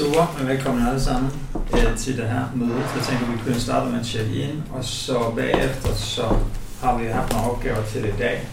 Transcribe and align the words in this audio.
Super, 0.00 0.34
men 0.38 0.48
velkommen 0.48 0.86
alle 0.86 1.00
sammen 1.00 1.30
øh, 1.74 1.96
til 1.96 2.16
det 2.16 2.28
her 2.28 2.44
møde. 2.54 2.82
Jeg 2.96 3.04
tænker, 3.04 3.26
vi 3.32 3.38
kunne 3.44 3.60
starte 3.60 3.90
med 3.90 4.00
at 4.00 4.06
tjekke 4.06 4.34
ind, 4.34 4.62
og 4.72 4.84
så 4.84 5.32
bagefter 5.36 5.94
så 5.94 6.36
har 6.82 6.98
vi 6.98 7.06
haft 7.06 7.32
nogle 7.32 7.50
opgaver 7.50 7.84
til 7.92 8.04
i 8.04 8.12
dag. 8.18 8.48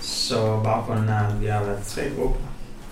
Så 0.00 0.60
baggrunden 0.64 1.08
er, 1.08 1.18
at 1.18 1.40
vi 1.40 1.46
har 1.46 1.64
været 1.64 1.82
tre 1.86 2.02
grupper 2.18 2.40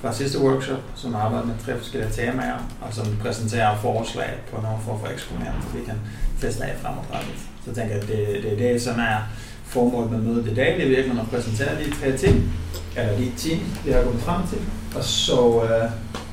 fra 0.00 0.12
sidste 0.12 0.38
workshop, 0.38 0.80
som 0.94 1.14
arbejder 1.14 1.46
med 1.46 1.54
tre 1.64 1.78
forskellige 1.78 2.12
temaer, 2.12 2.58
og 2.80 2.94
som 2.94 3.06
præsenterer 3.22 3.78
forslag 3.78 4.30
på 4.50 4.62
nogle 4.62 4.78
form 4.84 5.00
for 5.00 5.06
eksponenter, 5.06 5.72
vi 5.74 5.84
kan 5.84 5.98
teste 6.40 6.64
af 6.64 6.76
fremadrettet. 6.82 7.34
Så 7.36 7.66
jeg 7.66 7.74
tænker, 7.74 7.94
at 7.96 8.08
det, 8.08 8.42
det 8.42 8.52
er 8.52 8.72
det, 8.72 8.82
som 8.82 8.98
er 8.98 9.18
formålet 9.64 10.10
med 10.10 10.18
mødet 10.18 10.50
i 10.50 10.54
dag. 10.54 10.76
Det 10.76 10.84
er 10.84 10.88
virkelig 10.88 11.20
at 11.20 11.30
præsentere 11.30 11.84
de 11.84 11.90
tre 12.00 12.18
ting, 12.18 12.52
eller 12.96 13.16
de 13.16 13.32
ting, 13.36 13.80
vi 13.84 13.92
har 13.92 14.02
kommet 14.02 14.22
frem 14.22 14.46
til, 14.46 14.58
og 14.96 15.04
så 15.04 15.62
øh, 15.64 15.90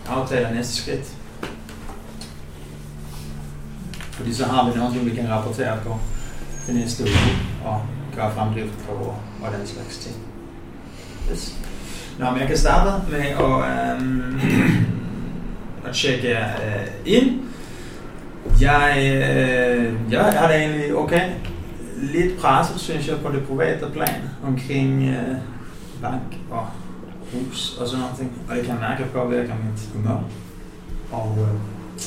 aftaler 0.10 0.54
næste 0.54 0.76
skridt. 0.76 1.16
Fordi 4.12 4.34
så 4.34 4.46
har 4.46 4.70
vi 4.70 4.78
noget, 4.78 4.94
som 4.94 5.06
vi 5.06 5.16
kan 5.16 5.30
rapportere 5.30 5.78
på 5.84 6.00
den 6.68 6.76
næste 6.76 7.04
uge, 7.04 7.38
og 7.66 7.82
gøre 8.16 8.34
fremdrift 8.34 8.74
på 8.88 8.94
og 9.42 9.52
den 9.58 9.68
slags 9.68 9.98
ting. 9.98 10.16
Yes. 11.32 11.58
Nå, 12.20 12.32
men 12.32 12.40
jeg 12.40 12.48
kan 12.48 12.58
starte 12.58 13.12
med 13.12 13.20
at, 13.20 14.02
øhm, 14.02 14.40
at 15.88 15.96
tjekke 15.96 16.30
øh, 16.32 16.88
ind. 17.06 17.40
Jeg, 18.62 18.94
øh, 18.98 19.94
jeg 20.12 20.24
har 20.24 20.48
det 20.48 20.56
egentlig 20.56 20.96
okay. 20.96 21.30
Lidt 21.98 22.40
presset, 22.40 22.80
synes 22.80 23.08
jeg, 23.08 23.18
på 23.20 23.32
det 23.32 23.44
private 23.48 23.86
plan 23.94 24.22
omkring 24.44 25.04
øh, 25.04 25.36
bank 26.02 26.38
og 26.52 26.68
hus 27.34 27.78
og 27.78 27.88
sådan 27.88 28.06
noget. 28.06 28.32
Og 28.50 28.56
det 28.56 28.66
kan 28.66 28.76
mærke, 28.76 29.04
at 29.04 29.12
påvirker 29.12 29.56
mit 29.66 29.90
humør. 29.94 30.24
Og 31.12 31.38
øh, 31.40 31.60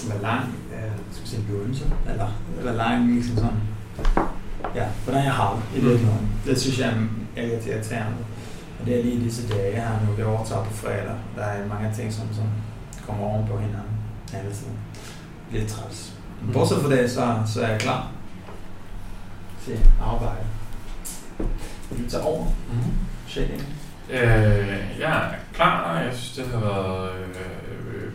hvor 0.08 0.22
lang, 0.22 0.44
øh, 0.74 0.92
skal 1.12 1.28
sige, 1.28 1.42
begyndelse, 1.42 1.84
eller 2.10 2.28
hvor 2.62 2.72
lang, 2.72 3.12
ligesom 3.12 3.36
sådan, 3.36 3.60
ja, 4.74 4.86
hvordan 5.04 5.24
jeg 5.24 5.32
har 5.32 5.54
det 5.54 5.78
i 5.78 5.84
virkeligheden. 5.84 6.28
Det 6.46 6.60
synes 6.60 6.78
jeg 6.78 6.94
er 7.36 7.46
lidt 7.46 7.66
irriterende. 7.66 8.16
Og 8.80 8.86
det 8.86 8.98
er 8.98 9.02
lige 9.02 9.24
disse 9.24 9.48
dage 9.48 9.76
her 9.76 9.90
nu, 10.06 10.16
det 10.16 10.24
overtager 10.24 10.64
på 10.64 10.72
fredag. 10.72 11.16
Der 11.36 11.42
er 11.42 11.68
mange 11.68 11.94
ting, 11.94 12.12
som, 12.12 12.26
som 12.32 12.44
kommer 13.06 13.24
oven 13.24 13.46
på 13.48 13.58
hinanden 13.58 13.94
hele 14.32 14.54
tiden. 14.54 14.78
Lidt 15.52 15.68
træls. 15.68 16.12
Men 16.42 16.52
bortset 16.52 16.82
fra 16.82 16.90
det, 16.90 17.10
så, 17.10 17.36
så 17.46 17.62
er 17.62 17.68
jeg 17.68 17.80
klar 17.80 18.10
til 19.64 19.80
arbejde. 20.02 20.46
Vil 21.90 22.04
du 22.04 22.10
tage 22.10 22.22
over? 22.22 22.44
Mm-hmm. 22.44 22.92
Check 23.28 23.50
in. 23.50 23.83
Øh, 24.10 25.00
jeg 25.00 25.16
er 25.16 25.34
klar, 25.54 26.00
jeg 26.00 26.14
synes, 26.14 26.36
det 26.36 26.46
har 26.46 26.60
været 26.60 27.10
øh, 27.12 27.28
øh, 27.94 28.12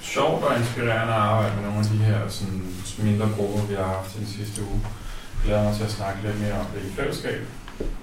sjovt 0.00 0.44
og 0.44 0.58
inspirerende 0.58 1.14
at 1.14 1.20
arbejde 1.20 1.56
med 1.56 1.64
nogle 1.64 1.78
af 1.78 1.84
de 1.84 1.96
her 1.98 2.28
sådan, 2.28 2.74
mindre 2.98 3.28
grupper, 3.36 3.66
vi 3.66 3.74
har 3.74 3.84
haft 3.84 4.16
den 4.18 4.26
sidste 4.26 4.62
uge. 4.62 4.80
Jeg 4.82 5.44
glæder 5.44 5.62
mig 5.62 5.76
til 5.76 5.84
at 5.84 5.90
snakke 5.90 6.22
lidt 6.22 6.40
mere 6.40 6.52
om 6.52 6.66
det 6.74 6.90
i 6.90 6.94
fællesskab. 6.94 7.40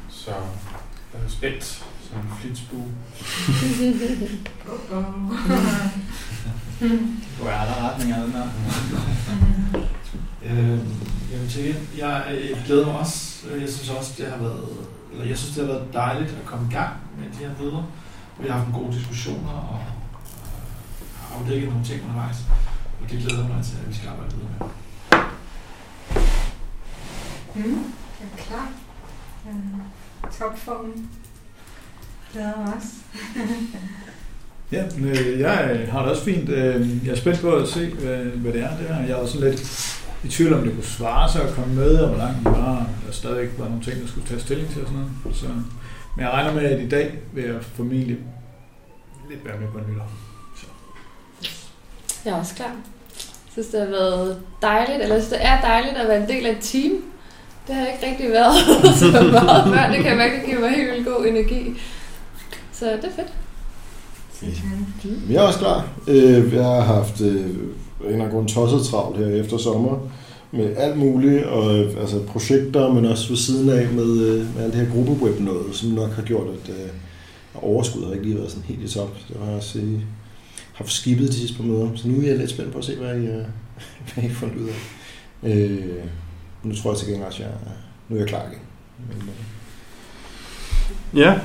Så 0.09 0.31
jeg 1.13 1.21
er 1.25 1.29
spændt 1.29 1.63
som 1.63 2.17
en 2.17 2.33
flitsbue. 2.41 2.85
Du 7.39 7.45
er 7.45 7.65
der 7.65 7.89
retning 7.89 8.11
af 8.11 8.21
den 8.23 8.31
her. 8.31 8.47
Øh, 10.43 10.79
jamen, 11.31 11.75
jeg 11.97 12.23
øh, 12.31 12.65
glæder 12.65 12.85
mig 12.85 12.99
også. 12.99 13.47
Jeg 13.61 13.69
synes 13.69 13.89
også, 13.89 14.13
det 14.17 14.27
har 14.27 14.37
været, 14.37 14.67
eller 15.11 15.25
jeg 15.25 15.37
synes, 15.37 15.55
det 15.55 15.65
har 15.65 15.73
været 15.73 15.93
dejligt 15.93 16.31
at 16.41 16.45
komme 16.45 16.67
i 16.71 16.73
gang 16.73 16.93
med 17.17 17.27
de 17.33 17.37
her 17.45 17.51
møder. 17.59 17.83
Vi 18.39 18.47
har 18.47 18.57
haft 18.57 18.69
nogle 18.69 18.85
gode 18.85 18.97
diskussioner 18.97 19.51
og 19.51 19.79
øh, 19.79 19.85
har 21.19 21.39
afdækket 21.39 21.69
nogle 21.69 21.85
ting 21.85 22.03
undervejs. 22.03 22.37
Og 23.01 23.09
det 23.09 23.19
glæder 23.19 23.47
mig 23.47 23.63
til, 23.63 23.77
at 23.81 23.89
vi 23.89 23.93
skal 23.93 24.09
arbejde 24.09 24.35
videre 24.35 24.51
med. 24.59 24.67
Mm, 27.55 27.93
jeg 28.19 28.27
er 28.33 28.37
klar. 28.37 28.71
Uh, 29.45 29.79
topform. 30.39 31.09
Glæder 32.33 32.57
mig 32.57 32.73
også. 32.75 32.93
Ja, 34.71 34.83
øh, 35.01 35.39
jeg 35.39 35.87
har 35.91 36.01
det 36.01 36.11
også 36.11 36.23
fint. 36.23 36.49
Øh, 36.49 37.05
jeg 37.05 37.11
er 37.11 37.15
spændt 37.15 37.39
på 37.39 37.55
at 37.55 37.67
se, 37.67 37.89
hvad, 37.93 38.17
hvad 38.17 38.53
det 38.53 38.61
er 38.61 38.77
der. 38.77 38.99
Jeg 38.99 39.09
er 39.09 39.15
også 39.15 39.39
lidt 39.39 39.59
i 40.23 40.27
tvivl 40.27 40.53
om, 40.53 40.63
det 40.63 40.73
kunne 40.73 40.83
svare 40.83 41.31
sig 41.31 41.41
at 41.41 41.55
komme 41.55 41.75
med, 41.75 41.97
og 41.97 42.09
hvor 42.09 42.17
langt 42.17 42.37
det 42.37 42.45
var. 42.45 42.87
Der 43.05 43.11
stadig 43.11 43.49
var 43.57 43.65
nogle 43.65 43.83
ting, 43.83 44.01
der 44.01 44.07
skulle 44.07 44.27
tage 44.27 44.41
stilling 44.41 44.69
til 44.69 44.81
og 44.81 44.87
sådan 44.87 45.05
noget. 45.23 45.37
Så, 45.37 45.45
men 46.15 46.25
jeg 46.25 46.29
regner 46.29 46.53
med, 46.53 46.63
at 46.63 46.81
i 46.81 46.89
dag 46.89 47.19
vil 47.33 47.43
jeg 47.43 47.55
formentlig 47.75 48.17
lidt 49.29 49.45
være 49.45 49.59
med 49.59 49.67
på 49.67 49.79
nytår. 49.91 50.11
Så. 50.57 50.65
Jeg 52.25 52.31
er 52.31 52.35
også 52.35 52.55
klar. 52.55 52.75
Jeg 53.45 53.51
synes, 53.51 53.67
det 53.67 53.79
har 53.79 53.87
været 53.87 54.41
dejligt, 54.61 55.01
eller 55.01 55.15
jeg 55.15 55.23
synes, 55.23 55.33
det 55.33 55.45
er 55.45 55.61
dejligt 55.61 55.95
at 55.95 56.07
være 56.07 56.21
en 56.21 56.29
del 56.29 56.45
af 56.45 56.51
et 56.51 56.61
team. 56.61 56.91
Det 57.67 57.75
har 57.75 57.81
jeg 57.81 57.93
ikke 57.93 58.07
rigtig 58.07 58.29
været 58.29 58.55
så 58.99 59.05
meget 59.31 59.63
før. 59.73 59.87
Det 59.87 59.95
kan 59.97 60.05
jeg 60.05 60.17
mærke, 60.17 60.35
det 60.35 60.45
giver 60.45 60.59
mig 60.59 60.69
helt 60.69 60.91
vildt 60.91 61.07
god 61.07 61.25
energi. 61.25 61.81
Så 62.71 62.85
det 62.85 63.05
er 63.05 63.15
fedt. 63.15 63.33
Jeg 65.29 65.35
er 65.35 65.41
også 65.41 65.59
klar. 65.59 65.87
Øh, 66.07 66.53
jeg 66.53 66.63
har 66.63 66.81
haft 66.81 67.21
øh, 67.21 67.55
en 67.99 68.05
eller 68.05 68.19
anden 68.19 68.35
grund 68.35 68.47
tosset 68.47 68.81
travlt 68.81 69.17
her 69.17 69.27
efter 69.27 69.57
sommer 69.57 69.99
med 70.51 70.75
alt 70.77 70.97
muligt, 70.97 71.45
og 71.45 71.71
altså 71.75 72.23
projekter, 72.23 72.93
men 72.93 73.05
også 73.05 73.29
ved 73.29 73.37
siden 73.37 73.69
af 73.69 73.87
med, 73.93 74.17
øh, 74.17 74.55
med 74.55 74.63
alt 74.63 74.73
det 74.73 74.87
her 74.87 74.93
gruppeweb 74.93 75.39
noget, 75.39 75.75
som 75.75 75.89
nok 75.89 76.11
har 76.11 76.21
gjort, 76.23 76.47
at 76.47 76.69
øh, 76.69 76.89
overskuddet 77.55 78.07
har 78.07 78.13
ikke 78.13 78.25
lige 78.25 78.37
været 78.37 78.51
sådan 78.51 78.63
helt 78.63 78.91
i 78.91 78.93
top. 78.93 79.17
Det 79.27 79.37
var 79.39 79.57
at 79.57 79.63
sige, 79.63 79.95
øh, 79.95 80.01
har 80.73 80.85
skibet 80.85 81.27
de 81.27 81.33
sidste 81.33 81.57
par 81.57 81.63
møder, 81.63 81.89
så 81.95 82.07
nu 82.07 82.21
er 82.21 82.27
jeg 82.27 82.37
lidt 82.37 82.49
spændt 82.49 82.71
på 82.71 82.77
at 82.77 82.85
se, 82.85 82.95
hvad 82.95 83.15
I, 83.15 83.25
øh, 83.25 83.45
hvad 84.13 84.23
I 84.23 84.29
fundet 84.29 84.57
ud 84.57 84.67
af. 84.67 85.49
Øh, 85.49 86.03
nu 86.63 86.75
tror 86.75 86.91
jeg 86.91 86.97
til 86.97 87.07
gengæld 87.07 87.27
også, 87.27 87.43
at 87.43 87.49
jeg, 87.49 87.57
nu 88.09 88.15
er 88.15 88.19
jeg 88.19 88.27
klar 88.27 88.41
igen. 88.41 88.61
Men, 89.09 89.29
øh, 89.29 89.35
Ja, 91.15 91.39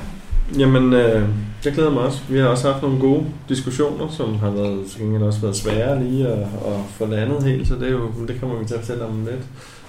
jamen 0.59 0.93
øh, 0.93 1.29
jeg 1.65 1.73
glæder 1.73 1.91
mig 1.91 2.03
også. 2.03 2.19
Vi 2.29 2.39
har 2.39 2.47
også 2.47 2.73
haft 2.73 2.83
nogle 2.83 3.01
gode 3.01 3.25
diskussioner, 3.49 4.09
som 4.09 4.39
har 4.39 4.51
været, 4.51 4.87
til 4.87 5.01
gengæld 5.01 5.23
også 5.23 5.41
været 5.41 5.57
svære 5.57 6.03
lige 6.05 6.29
at, 6.29 6.39
at 6.43 6.81
få 6.91 7.07
landet 7.07 7.43
helt, 7.43 7.69
så 7.69 7.75
det, 7.75 7.89
er 7.89 7.93
jo, 7.93 8.11
det 8.29 8.41
kommer 8.41 8.59
vi 8.59 8.65
til 8.65 8.75
at 8.75 8.81
fortælle 8.81 9.05
om 9.05 9.27
lidt. 9.31 9.43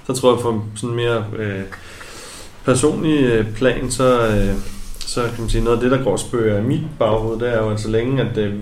Så 0.07 0.13
tror 0.13 0.33
jeg 0.33 0.41
på 0.41 0.61
sådan 0.75 0.95
mere 0.95 1.25
øh, 1.37 1.63
personlig 2.65 3.23
øh, 3.23 3.53
plan, 3.53 3.91
så, 3.91 4.27
øh, 4.27 4.55
så 4.99 5.21
kan 5.21 5.39
man 5.39 5.49
sige, 5.49 5.63
noget 5.63 5.77
af 5.77 5.83
det, 5.83 5.91
der 5.91 6.03
går 6.03 6.11
og 6.11 6.19
spørger 6.19 6.59
i 6.59 6.63
mit 6.63 6.81
baghoved, 6.99 7.39
det 7.39 7.53
er 7.53 7.57
jo, 7.57 7.69
at 7.69 7.79
så 7.79 7.89
længe 7.89 8.21
at 8.21 8.37
øh, 8.37 8.53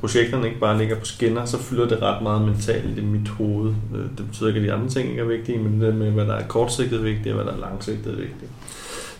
projekterne 0.00 0.46
ikke 0.46 0.60
bare 0.60 0.78
ligger 0.78 0.96
på 0.96 1.04
skinner, 1.04 1.44
så 1.44 1.58
fylder 1.58 1.88
det 1.88 2.02
ret 2.02 2.22
meget 2.22 2.42
mentalt 2.42 2.98
i 2.98 3.04
mit 3.04 3.28
hoved. 3.28 3.74
Øh, 3.94 4.04
det 4.18 4.26
betyder 4.26 4.48
ikke, 4.48 4.60
at 4.60 4.66
de 4.66 4.72
andre 4.72 4.88
ting 4.88 5.10
ikke 5.10 5.22
er 5.22 5.26
vigtige, 5.26 5.58
men 5.58 5.80
det 5.80 5.94
med, 5.94 6.10
hvad 6.10 6.26
der 6.26 6.34
er 6.34 6.46
kortsigtet 6.46 7.04
vigtigt, 7.04 7.34
og 7.34 7.42
hvad 7.42 7.52
der 7.52 7.58
er 7.58 7.70
langsigtet 7.70 8.18
vigtigt. 8.18 8.50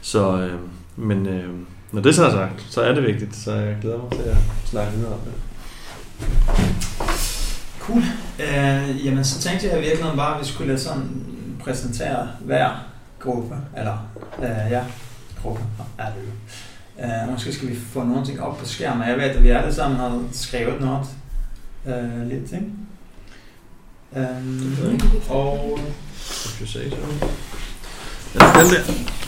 Så, 0.01 0.39
øh, 0.39 0.59
men 0.97 1.27
øh, 1.27 1.49
når 1.93 2.03
det 2.03 2.15
så 2.15 2.27
er 2.27 2.31
sagt, 2.31 2.67
så 2.71 2.83
er 2.83 2.95
det 2.95 3.03
vigtigt, 3.03 3.37
så 3.37 3.55
jeg 3.55 3.77
glæder 3.81 3.99
mig 3.99 4.11
til 4.11 4.29
at 4.29 4.37
snakke 4.65 4.93
videre 4.93 5.13
om 5.13 5.21
det. 5.25 5.33
Cool. 7.81 8.03
Øh, 8.41 9.07
jamen, 9.07 9.25
så 9.25 9.41
tænkte 9.41 9.67
jeg 9.67 9.79
i 9.79 9.81
virkeligheden 9.81 10.17
bare, 10.17 10.35
at 10.35 10.41
vi 10.41 10.47
skulle 10.47 10.79
sådan 10.79 11.25
præsentere 11.61 12.29
hver 12.41 12.85
gruppe, 13.21 13.55
eller 13.77 14.11
øh, 14.39 14.71
ja, 14.71 14.85
gruppe, 15.43 15.63
er 15.99 16.07
det 16.07 16.23
jo. 16.23 16.33
Øh, 17.05 17.31
måske 17.31 17.53
skal 17.53 17.69
vi 17.69 17.77
få 17.93 18.05
nogle 18.05 18.27
ting 18.27 18.41
op 18.41 18.59
på 18.59 18.67
skærmen. 18.67 19.09
Jeg 19.09 19.17
ved, 19.17 19.25
at 19.25 19.43
vi 19.43 19.49
alle 19.49 19.75
sammen 19.75 19.99
har 19.99 20.23
skrevet 20.33 20.81
noget. 20.81 21.07
Øh, 21.87 22.27
lidt 22.29 22.51
ting. 22.51 22.89
Øh, 24.17 25.01
og 25.29 25.79
If 26.15 26.61
you 26.61 26.67
say 26.67 26.91
so. 26.91 26.97
Ja, 28.35 28.63
den 28.63 28.71
der. 28.71 29.22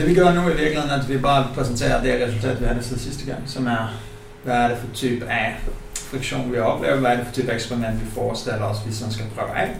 Det 0.00 0.08
vi 0.08 0.14
gør 0.14 0.34
nu 0.34 0.42
i 0.48 0.56
virkeligheden, 0.56 0.90
er, 0.90 0.98
at 1.02 1.08
vi 1.08 1.18
bare 1.18 1.46
præsenterer 1.54 2.02
det 2.02 2.26
resultat, 2.26 2.60
vi 2.60 2.66
havde 2.66 2.82
til 2.82 3.00
sidste 3.00 3.24
gang, 3.26 3.42
som 3.46 3.66
er, 3.66 4.00
hvad 4.44 4.54
er 4.54 4.68
det 4.68 4.78
for 4.78 4.86
type 4.94 5.26
af 5.26 5.56
friktion, 5.94 6.52
vi 6.52 6.56
har 6.56 6.64
oplevet, 6.64 6.98
hvad 7.00 7.10
er 7.10 7.16
det 7.16 7.26
for 7.26 7.32
type 7.32 7.52
eksperiment, 7.52 8.00
vi 8.04 8.10
forestiller 8.10 8.64
os, 8.64 8.76
vi 8.86 8.92
sådan 8.92 9.12
skal 9.12 9.26
prøve 9.36 9.56
af. 9.56 9.70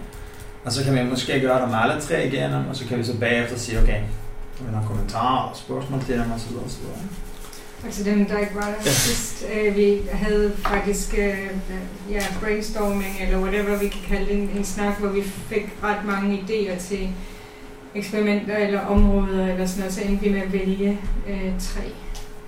Og 0.65 0.73
så 0.73 0.85
kan 0.85 0.95
vi 0.95 1.03
måske 1.11 1.41
gøre 1.41 1.67
dem 1.67 1.75
alle 1.75 2.01
tre 2.01 2.27
igen, 2.27 2.53
og 2.71 2.77
så 2.77 2.85
kan 2.89 2.99
vi 2.99 3.05
så 3.05 3.17
bagefter 3.19 3.59
sige, 3.59 3.79
okay, 3.83 4.01
har 4.59 4.65
vi 4.67 4.73
nogle 4.73 4.87
kommentarer 4.87 5.49
og 5.49 5.57
spørgsmål 5.57 6.01
til 6.05 6.15
dem, 6.15 6.25
så 6.39 6.49
videre. 6.49 6.95
Altså 7.85 8.05
dem, 8.05 8.27
der 8.27 8.39
ikke 8.39 8.55
var 8.55 8.61
der 8.67 8.75
Ja. 8.85 8.91
sidst, 8.91 9.45
øh, 9.55 9.77
vi 9.77 10.01
havde 10.13 10.53
faktisk 10.57 11.15
øh, 11.19 11.51
ja, 12.11 12.23
brainstorming, 12.41 13.17
eller 13.21 13.39
whatever 13.39 13.79
vi 13.79 13.89
kan 13.89 14.01
kalde 14.09 14.27
det, 14.27 14.35
en, 14.35 14.51
en 14.57 14.65
snak, 14.65 14.99
hvor 14.99 15.09
vi 15.09 15.23
fik 15.23 15.69
ret 15.85 16.05
mange 16.05 16.39
idéer 16.39 16.89
til 16.89 17.09
eksperimenter 17.95 18.57
eller 18.57 18.81
områder 18.81 19.53
eller 19.53 19.67
sådan 19.67 19.81
noget, 19.81 19.95
så 19.95 20.03
endte 20.05 20.25
vi 20.25 20.33
med 20.33 20.41
at 20.41 20.53
vælge 20.53 20.99
øh, 21.29 21.53
tre, 21.61 21.85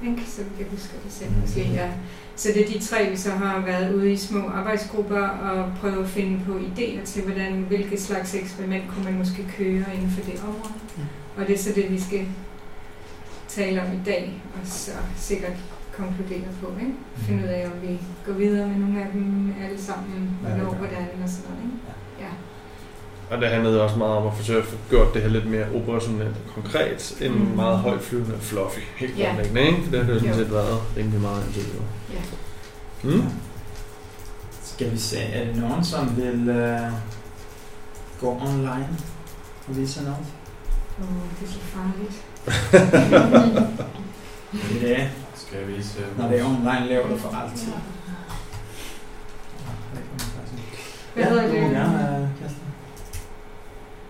ikke? 0.05 0.23
så 0.27 0.43
vi 0.43 0.65
kan 0.65 0.67
huske 0.71 0.95
det 1.05 1.13
selv 1.13 1.31
måske. 1.41 1.61
Ja. 1.61 1.89
Så 2.37 2.49
det 2.55 2.63
er 2.63 2.79
de 2.79 2.85
tre, 2.85 3.11
vi 3.11 3.17
så 3.17 3.31
har 3.31 3.61
været 3.61 3.95
ude 3.95 4.13
i 4.13 4.17
små 4.17 4.49
arbejdsgrupper 4.49 5.27
og 5.29 5.73
prøve 5.81 6.03
at 6.03 6.09
finde 6.09 6.41
på 6.47 6.53
idéer 6.53 7.05
til, 7.05 7.23
hvordan, 7.23 7.53
hvilket 7.69 8.01
slags 8.01 8.35
eksperiment 8.35 8.85
kunne 8.89 9.05
man 9.05 9.19
måske 9.19 9.47
køre 9.57 9.85
inden 9.95 10.11
for 10.11 10.31
det 10.31 10.41
område. 10.41 10.75
Og 11.37 11.47
det 11.47 11.55
er 11.55 11.59
så 11.59 11.73
det, 11.75 11.91
vi 11.91 12.01
skal 12.01 12.27
tale 13.49 13.83
om 13.83 13.87
i 13.93 14.01
dag, 14.07 14.43
og 14.55 14.61
så 14.65 14.91
sikkert 15.17 15.57
konkludere 15.93 16.49
på, 16.61 16.67
ikke? 16.81 16.93
Finde 17.17 17.43
ud 17.43 17.49
af, 17.49 17.67
om 17.67 17.89
vi 17.89 17.99
går 18.27 18.33
videre 18.33 18.69
med 18.69 18.77
nogle 18.77 19.01
af 19.01 19.09
dem 19.13 19.55
alle 19.65 19.81
sammen, 19.81 20.39
Ja, 20.43 20.49
hvornår, 20.49 20.75
hvordan 20.75 21.07
og 21.23 21.29
sådan 21.29 21.51
noget, 21.51 21.65
ikke? 21.65 21.77
Ja. 21.89 21.93
Og 23.33 23.41
det 23.41 23.49
handlede 23.49 23.83
også 23.83 23.97
meget 23.97 24.17
om 24.17 24.27
at 24.27 24.35
forsøge 24.35 24.59
at 24.59 24.65
få 24.65 24.77
gjort 24.91 25.15
det 25.15 25.23
her 25.23 25.29
lidt 25.29 25.47
mere 25.47 25.65
operationelt 25.75 26.37
og 26.47 26.55
konkret, 26.63 27.15
end 27.21 27.35
Mm. 27.35 27.41
meget 27.57 27.79
højtflyvende 27.79 28.35
og 28.35 28.41
fluffy. 28.41 28.79
Helt 28.97 29.19
Ja. 29.19 29.27
grundlæggende, 29.27 29.61
ikke? 29.63 29.83
For 29.83 29.91
det 29.91 29.99
har 30.01 30.07
det 30.07 30.15
jo 30.15 30.19
sådan 30.21 30.35
set 30.35 30.53
været 30.53 30.79
rimelig 30.97 31.21
meget 31.21 31.45
indtil 31.47 31.63
nu. 31.75 31.81
Ja. 32.15 32.21
Mm? 33.17 33.25
Skal 34.63 34.93
vi 34.93 34.99
se, 34.99 35.19
er 35.19 35.45
det 35.45 35.57
nogen, 35.57 35.85
som 35.85 36.17
vil 36.17 36.51
uh, 36.51 36.93
gå 38.21 38.31
online 38.41 38.89
og 39.69 39.77
vise 39.77 40.03
noget? 40.03 40.19
Åh, 41.01 41.07
det 41.41 41.49
er 41.49 41.53
så 41.53 41.59
farligt. 41.61 42.23
Det 44.83 45.01
er, 45.01 45.07
Skal 45.35 45.59
jeg 45.59 45.69
vise... 45.77 45.99
øh, 46.01 46.19
når 46.19 46.29
det 46.29 46.41
er 46.41 46.45
online, 46.45 46.87
laver 46.89 47.09
du 47.09 47.17
for 47.17 47.37
altid. 47.45 47.73
Hvad 51.15 51.25
hedder 51.25 51.47
det? 51.47 51.55
Ja, 51.55 51.85
uh, 51.87 52.29
Kirsten. 52.41 52.62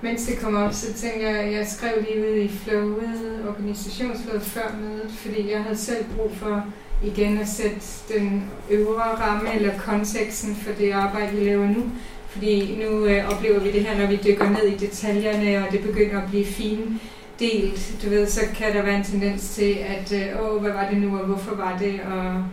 Mens 0.02 0.22
det 0.22 0.38
kom 0.38 0.56
op, 0.56 0.72
så 0.72 0.92
tænkte 0.92 1.28
jeg, 1.28 1.52
jeg 1.52 1.66
skrev 1.66 1.92
lige 2.00 2.30
ud 2.30 2.36
i 2.36 2.48
flowet, 2.48 3.44
organisationsflowet 3.48 4.42
før 4.42 4.76
mødet, 4.80 5.10
fordi 5.16 5.50
jeg 5.50 5.62
havde 5.62 5.76
selv 5.76 6.04
brug 6.16 6.30
for 6.36 6.64
igen 7.04 7.38
at 7.38 7.48
sætte 7.48 7.80
den 8.08 8.50
øvre 8.70 9.02
ramme 9.02 9.54
eller 9.54 9.78
konteksten 9.78 10.56
for 10.56 10.72
det 10.72 10.92
arbejde, 10.92 11.36
vi 11.36 11.44
laver 11.44 11.66
nu. 11.66 11.84
Fordi 12.28 12.78
nu 12.84 13.04
øh, 13.06 13.30
oplever 13.30 13.60
vi 13.60 13.72
det 13.72 13.84
her, 13.84 13.98
når 13.98 14.06
vi 14.06 14.20
dykker 14.24 14.50
ned 14.50 14.62
i 14.62 14.76
detaljerne, 14.76 15.66
og 15.66 15.72
det 15.72 15.80
begynder 15.80 16.20
at 16.20 16.28
blive 16.30 16.46
fint 16.46 17.02
delt. 17.38 18.02
Du 18.04 18.08
ved, 18.10 18.26
så 18.26 18.40
kan 18.56 18.76
der 18.76 18.82
være 18.82 18.96
en 18.96 19.04
tendens 19.04 19.48
til, 19.54 19.78
at 19.86 20.12
øh, 20.12 20.42
åh, 20.42 20.60
hvad 20.60 20.72
var 20.72 20.88
det 20.90 20.98
nu, 20.98 21.18
og 21.18 21.26
hvorfor 21.26 21.54
var 21.56 21.78
det, 21.78 22.00
og, 22.00 22.44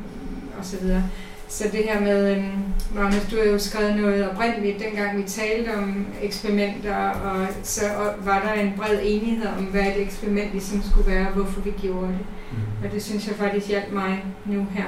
og 0.59 0.65
så 0.65 0.77
videre. 0.81 1.03
Så 1.49 1.63
det 1.71 1.83
her 1.83 1.99
med, 2.01 2.37
øhm, 2.37 2.63
Magnus, 2.95 3.25
du 3.31 3.37
har 3.37 3.43
jo 3.43 3.59
skrevet 3.59 3.95
noget 3.95 4.29
oprindeligt, 4.29 4.79
dengang 4.79 5.17
vi 5.17 5.23
talte 5.23 5.75
om 5.77 6.05
eksperimenter, 6.21 6.95
og 7.09 7.47
så 7.63 7.81
var 8.23 8.41
der 8.41 8.61
en 8.61 8.73
bred 8.77 8.99
enighed 9.03 9.47
om, 9.57 9.63
hvad 9.63 9.81
et 9.81 10.01
eksperiment 10.01 10.51
ligesom 10.51 10.83
skulle 10.91 11.11
være, 11.11 11.27
og 11.27 11.33
hvorfor 11.33 11.61
vi 11.61 11.71
gjorde 11.81 12.07
det. 12.07 12.25
Mm. 12.51 12.85
Og 12.85 12.91
det 12.91 13.03
synes 13.03 13.27
jeg 13.27 13.35
faktisk 13.35 13.67
hjalp 13.67 13.91
mig 13.93 14.25
nu 14.45 14.67
her, 14.71 14.85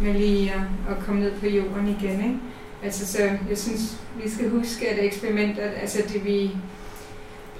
med 0.00 0.14
lige 0.14 0.52
at, 0.52 0.96
at 0.96 1.04
komme 1.04 1.20
ned 1.20 1.32
på 1.40 1.46
jorden 1.46 1.88
igen. 1.88 2.24
Ikke? 2.24 2.36
Altså, 2.84 3.06
så 3.06 3.22
jeg 3.48 3.58
synes, 3.58 4.00
vi 4.22 4.30
skal 4.30 4.50
huske, 4.50 4.88
at 4.88 5.04
eksperimenter, 5.04 5.62
altså 5.82 6.02
det 6.12 6.24
vi 6.24 6.50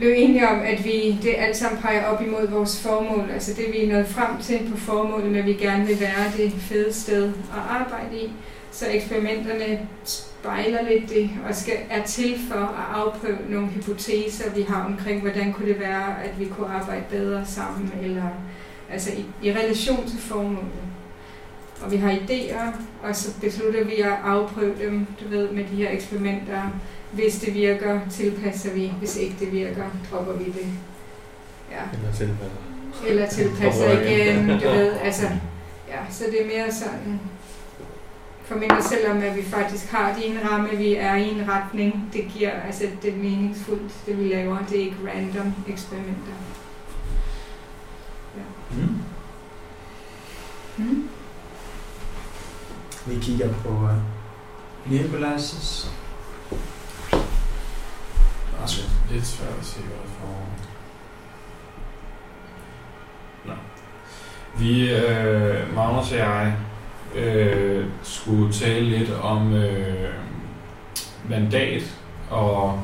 blev 0.01 0.13
enige 0.17 0.49
om, 0.49 0.61
at 0.61 0.85
vi 0.85 1.19
det 1.23 1.35
alt 1.37 1.57
sammen 1.57 1.83
peger 1.83 2.05
op 2.05 2.23
imod 2.23 2.49
vores 2.49 2.83
formål, 2.83 3.31
altså 3.31 3.55
det 3.55 3.65
vi 3.73 3.85
er 3.85 3.93
nået 3.93 4.09
frem 4.09 4.43
til 4.43 4.71
på 4.71 4.77
formålet, 4.77 5.37
at 5.37 5.47
vi 5.47 5.53
gerne 5.53 5.87
vil 5.87 6.01
være 6.01 6.33
det 6.37 6.53
fede 6.53 6.93
sted 6.93 7.29
at 7.29 7.63
arbejde 7.69 8.17
i. 8.17 8.33
Så 8.73 8.87
eksperimenterne 8.91 9.89
spejler 10.05 10.83
lidt 10.83 11.11
det, 11.11 11.31
og 11.49 11.55
skal, 11.55 11.75
er 11.91 12.03
til 12.03 12.39
for 12.51 12.61
at 12.61 12.99
afprøve 13.01 13.39
nogle 13.49 13.67
hypoteser, 13.67 14.55
vi 14.55 14.63
har 14.63 14.85
omkring, 14.85 15.21
hvordan 15.21 15.53
kunne 15.53 15.69
det 15.69 15.81
være, 15.81 16.25
at 16.25 16.41
vi 16.41 16.45
kunne 16.45 16.69
arbejde 16.69 17.05
bedre 17.11 17.47
sammen, 17.47 17.93
eller 18.03 18.25
altså 18.91 19.11
i, 19.13 19.25
i 19.43 19.53
relation 19.53 20.09
til 20.09 20.19
formålet. 20.19 20.71
Og 21.83 21.93
vi 21.93 21.97
har 21.97 22.13
idéer, 22.13 22.77
og 23.03 23.17
så 23.17 23.41
beslutter 23.41 23.85
vi 23.85 24.01
at 24.01 24.13
afprøve 24.25 24.75
dem, 24.85 25.07
du 25.25 25.29
ved, 25.29 25.51
med 25.51 25.65
de 25.65 25.77
her 25.77 25.91
eksperimenter. 25.91 26.63
Hvis 27.13 27.39
det 27.39 27.55
virker, 27.55 28.01
tilpasser 28.11 28.75
vi. 28.75 28.93
Hvis 28.99 29.17
ikke 29.17 29.37
det 29.41 29.53
virker, 29.53 29.85
dropper 30.11 30.33
vi 30.33 30.45
det. 30.45 30.67
Ja. 31.71 31.99
Eller 31.99 32.13
tilfælde. 32.13 32.51
Eller 33.07 33.29
tilpasser 33.29 34.01
igen. 34.01 34.49
du 34.49 34.69
ved, 34.69 34.93
altså. 35.07 35.27
Ja, 35.89 35.99
så 36.11 36.25
det 36.31 36.43
er 36.43 36.47
mere 36.47 36.73
sådan, 36.73 37.21
for 38.45 38.55
mig 38.55 38.85
selvom 38.89 39.23
at 39.23 39.37
vi 39.37 39.43
faktisk 39.43 39.91
har 39.91 40.15
det 40.15 40.25
i 40.25 40.27
en 40.27 40.51
ramme, 40.51 40.69
vi 40.71 40.95
er 40.95 41.15
i 41.15 41.29
en 41.29 41.49
retning, 41.49 42.11
det 42.13 42.31
giver, 42.35 42.51
altså 42.51 42.85
det 43.03 43.15
er 43.15 43.17
meningsfuldt, 43.17 43.93
det 44.07 44.19
vi 44.19 44.29
laver, 44.29 44.59
det 44.71 44.81
er 44.81 44.85
ikke 44.85 44.97
random 45.15 45.53
eksperimenter. 45.69 46.33
Mm. 48.71 48.99
Mm. 50.77 51.09
Vi 53.07 53.19
kigger 53.21 53.53
på 53.53 53.69
uh, 53.69 53.91
Nicolas' 54.93 55.89
Altså, 58.61 58.81
lidt 59.11 59.27
svært 59.27 59.59
at 59.61 59.65
se, 59.65 59.81
hvad 59.81 59.97
der. 59.97 60.47
Nå. 63.45 63.53
Vi, 64.59 64.91
øh, 64.95 65.75
Magnus 65.75 66.13
og 66.13 66.19
jeg, 66.19 66.57
øh, 67.15 67.87
skulle 68.03 68.53
tale 68.53 68.99
lidt 68.99 69.11
om 69.23 69.55
øh, 69.55 70.15
mandat 71.29 71.83
og 72.31 72.81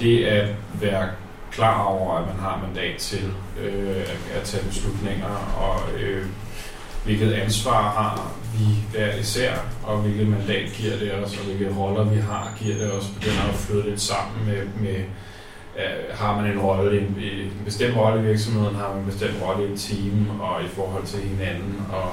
det 0.00 0.24
at 0.24 0.48
være 0.74 1.08
klar 1.50 1.82
over, 1.84 2.14
at 2.18 2.26
man 2.26 2.36
har 2.36 2.62
mandat 2.66 2.96
til 2.98 3.32
øh, 3.60 3.96
at, 3.96 4.36
at 4.36 4.42
tage 4.44 4.66
beslutninger, 4.66 5.54
og 5.56 6.00
øh, 6.00 6.26
hvilket 7.04 7.32
ansvar 7.32 7.82
har 7.82 8.32
vi 8.54 8.64
hver 8.90 9.14
især, 9.14 9.52
og 9.82 9.98
hvilket 9.98 10.28
mandat 10.28 10.72
giver 10.72 10.96
det 10.96 11.14
os, 11.14 11.38
og 11.38 11.44
hvilke 11.44 11.74
roller 11.78 12.04
vi 12.04 12.20
har, 12.20 12.52
giver 12.58 12.76
det 12.76 12.92
os, 12.92 13.06
begynder 13.14 13.42
at 13.48 13.54
flytte 13.54 13.90
lidt 13.90 14.00
sammen 14.00 14.46
med, 14.46 14.62
med 14.80 14.98
øh, 15.76 16.16
har 16.18 16.40
man 16.40 16.52
en 16.52 16.60
rolle, 16.60 17.00
en, 17.00 17.16
en 17.22 17.62
bestemt 17.64 17.96
rolle 17.96 18.22
i 18.22 18.26
virksomheden, 18.26 18.76
har 18.76 18.88
man 18.88 18.98
en 18.98 19.06
bestemt 19.06 19.42
rolle 19.42 19.68
i 19.68 19.72
et 19.72 19.80
team, 19.80 20.40
og 20.40 20.64
i 20.64 20.68
forhold 20.68 21.06
til 21.06 21.20
hinanden, 21.20 21.86
og 21.92 22.10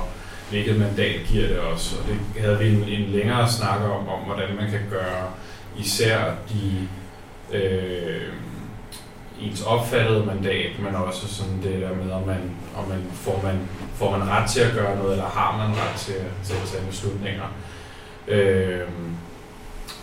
hvilket 0.50 0.80
mandat 0.80 1.22
giver 1.28 1.48
det 1.48 1.60
os. 1.60 1.98
Og 2.00 2.10
det 2.10 2.42
havde 2.42 2.60
vi 2.60 2.68
en, 2.68 2.84
en 2.84 3.10
længere 3.10 3.50
snak 3.50 3.82
om, 3.82 4.08
om 4.08 4.20
hvordan 4.26 4.56
man 4.56 4.72
kan 4.72 4.82
gøre 4.90 5.24
især 5.78 6.20
de 6.50 6.88
øh, 7.58 8.34
ens 9.42 9.62
opfattede 9.62 10.26
mandat, 10.26 10.80
men 10.80 10.96
også 10.96 11.28
sådan 11.28 11.64
det 11.64 11.82
der 11.82 11.96
med, 12.04 12.12
om 12.12 12.28
man, 12.28 12.52
om 12.78 12.90
man, 12.90 13.04
får, 13.14 13.42
man 13.44 13.60
får 13.96 14.18
man 14.18 14.30
ret 14.30 14.50
til 14.50 14.60
at 14.60 14.74
gøre 14.74 14.98
noget, 14.98 15.12
eller 15.12 15.26
har 15.26 15.58
man 15.58 15.76
ret 15.76 16.00
til, 16.00 16.16
til 16.44 16.54
at 16.54 16.70
tage 16.72 16.86
beslutninger. 16.90 17.46
Øh, 18.28 18.88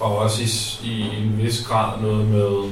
og 0.00 0.18
også 0.18 0.42
i, 0.84 0.88
i 0.88 1.22
en 1.22 1.38
vis 1.38 1.66
grad 1.66 2.00
noget 2.00 2.26
med, 2.28 2.70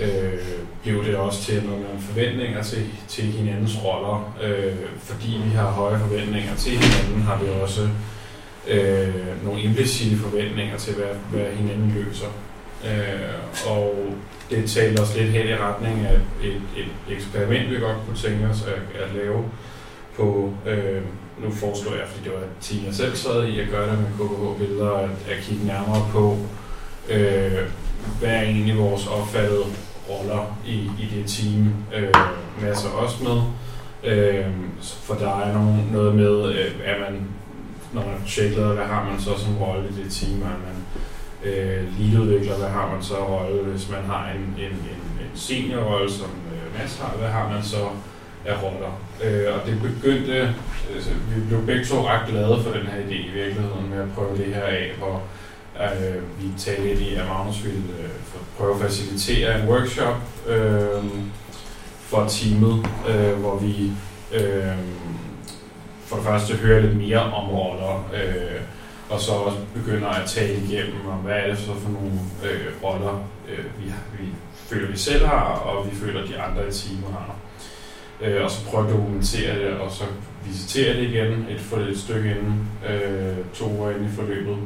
øh, 0.00 0.38
blev 0.82 1.04
det 1.04 1.16
også 1.16 1.42
til 1.42 1.62
noget 1.64 1.80
med 1.80 2.00
forventninger 2.00 2.62
til, 2.62 2.86
til 3.08 3.24
hinandens 3.24 3.84
roller. 3.84 4.34
Øh, 4.42 4.76
fordi 4.98 5.40
vi 5.44 5.50
har 5.50 5.70
høje 5.70 5.98
forventninger 5.98 6.56
til 6.56 6.72
hinanden, 6.72 7.22
har 7.22 7.36
vi 7.42 7.48
også 7.62 7.88
øh, 8.68 9.44
nogle 9.44 9.62
implicite 9.62 10.16
forventninger 10.16 10.78
til, 10.78 10.94
hvad, 10.94 11.14
hvad 11.30 11.52
hinanden 11.52 11.92
løser. 11.92 12.28
Øh, 12.84 13.70
og 13.70 14.14
det 14.50 14.70
talte 14.70 15.00
os 15.00 15.16
lidt 15.16 15.30
hen 15.30 15.48
i 15.48 15.54
retning 15.54 16.06
af 16.06 16.20
et, 16.42 16.62
et 16.76 17.16
eksperiment, 17.16 17.70
vi 17.70 17.76
godt 17.76 17.96
kunne 18.06 18.16
tænke 18.16 18.46
os 18.46 18.62
at, 18.62 19.02
at 19.02 19.14
lave 19.14 19.44
på, 20.16 20.52
øh, 20.66 21.02
nu 21.42 21.50
foreslår 21.50 21.92
jeg, 21.92 22.04
fordi 22.06 22.24
det 22.24 22.32
var 22.32 22.42
Tina 22.60 22.92
selv 22.92 23.16
sad 23.16 23.44
i, 23.44 23.60
at 23.60 23.68
gøre 23.68 23.90
det 23.90 23.98
med 23.98 24.08
KBH-billeder, 24.08 24.90
at, 24.90 25.10
at 25.10 25.42
kigge 25.42 25.66
nærmere 25.66 26.06
på, 26.12 26.36
øh, 27.08 27.58
hvad 28.18 28.30
er 28.30 28.42
egentlig 28.42 28.78
vores 28.78 29.06
opfattede 29.06 29.64
roller 30.10 30.58
i, 30.66 30.74
i 30.74 31.08
det 31.16 31.26
team, 31.26 31.74
øh, 31.94 32.14
masser 32.60 32.88
også 32.88 33.24
med. 33.24 33.42
Øh, 34.04 34.46
for 34.80 35.14
der 35.14 35.40
er 35.40 35.52
nogen, 35.52 35.88
noget 35.92 36.14
med, 36.14 36.52
øh, 36.52 36.72
er 36.84 36.98
man, 37.00 37.28
når 37.92 38.02
man 38.04 38.14
er 38.14 38.18
projektleder, 38.18 38.74
hvad 38.74 38.84
har 38.84 39.04
man 39.10 39.20
så 39.20 39.38
som 39.38 39.58
rolle 39.58 39.88
i 39.88 40.02
det 40.02 40.12
team? 40.12 40.42
Er 40.42 40.46
man 40.46 40.76
øh, 41.44 41.98
leadudvikler, 41.98 42.56
hvad 42.56 42.68
har 42.68 42.90
man 42.94 43.02
så 43.02 43.14
rolle? 43.14 43.62
Hvis 43.62 43.90
man 43.90 44.04
har 44.06 44.30
en, 44.30 44.40
en, 44.64 44.72
en, 44.72 45.02
en 45.20 45.30
seniorrolle, 45.34 46.10
som 46.12 46.26
øh, 46.52 46.78
Mads 46.80 46.98
har, 46.98 47.16
hvad 47.18 47.28
har 47.28 47.48
man 47.52 47.62
så 47.62 47.88
af 48.46 48.62
roller? 48.62 49.00
Øh, 49.24 49.54
og 49.54 49.60
det 49.66 49.80
begyndte, 49.82 50.54
altså, 50.94 51.10
vi 51.10 51.40
blev 51.48 51.66
begge 51.66 51.84
to 51.84 52.06
ret 52.08 52.28
glade 52.28 52.58
for 52.64 52.70
den 52.70 52.86
her 52.86 52.98
idé 53.08 53.28
i 53.28 53.30
virkeligheden 53.34 53.90
med 53.90 53.98
at 53.98 54.12
prøve 54.14 54.36
det 54.36 54.54
her 54.54 54.62
af, 54.64 54.92
hvor 54.98 55.22
øh, 55.82 56.22
vi 56.42 56.48
talte 56.58 56.82
lidt 56.88 57.00
i, 57.00 57.14
at 57.14 57.26
Magnus 57.28 57.64
ville 57.64 57.82
øh, 58.02 58.08
for- 58.24 58.38
prøve 58.58 58.74
at 58.74 58.80
facilitere 58.80 59.60
en 59.62 59.68
workshop 59.68 60.16
øh, 60.48 61.04
for 62.00 62.26
teamet, 62.28 62.86
øh, 63.08 63.32
hvor 63.40 63.58
vi 63.58 63.92
øh, 64.34 64.72
for 66.06 66.16
det 66.16 66.24
første 66.24 66.54
hører 66.54 66.80
lidt 66.80 66.96
mere 66.96 67.20
om 67.20 67.50
roller, 67.50 68.08
øh, 68.14 68.60
og 69.10 69.20
så 69.20 69.32
også 69.32 69.58
begynder 69.74 70.08
at 70.08 70.28
tale 70.30 70.54
igennem, 70.68 71.06
om 71.08 71.18
hvad 71.18 71.34
er 71.36 71.46
det 71.46 71.58
så 71.58 71.74
for 71.74 71.90
nogle 71.90 72.10
øh, 72.44 72.66
roller, 72.84 73.24
øh, 73.48 73.64
vi, 73.84 73.88
har- 73.90 74.06
vi 74.20 74.28
føler, 74.56 74.90
vi 74.90 74.96
selv 74.98 75.26
har, 75.26 75.44
og 75.44 75.86
vi 75.90 75.96
føler, 75.96 76.26
de 76.26 76.40
andre 76.40 76.68
i 76.68 76.72
teamet 76.72 77.10
har. 77.12 77.36
Øh, 78.20 78.44
og 78.44 78.50
så 78.50 78.64
prøve 78.66 78.86
at 78.88 78.92
dokumentere 78.94 79.58
det, 79.58 79.70
og 79.78 79.90
så 79.90 80.04
visitere 80.46 80.96
det 80.96 81.02
igen 81.02 81.46
et, 81.50 81.60
for 81.60 81.76
et 81.76 81.98
stykke 81.98 82.30
inden, 82.30 82.68
øh, 82.90 83.36
to 83.54 83.82
år 83.82 83.90
inde 83.90 84.04
i 84.12 84.16
forløbet, 84.16 84.56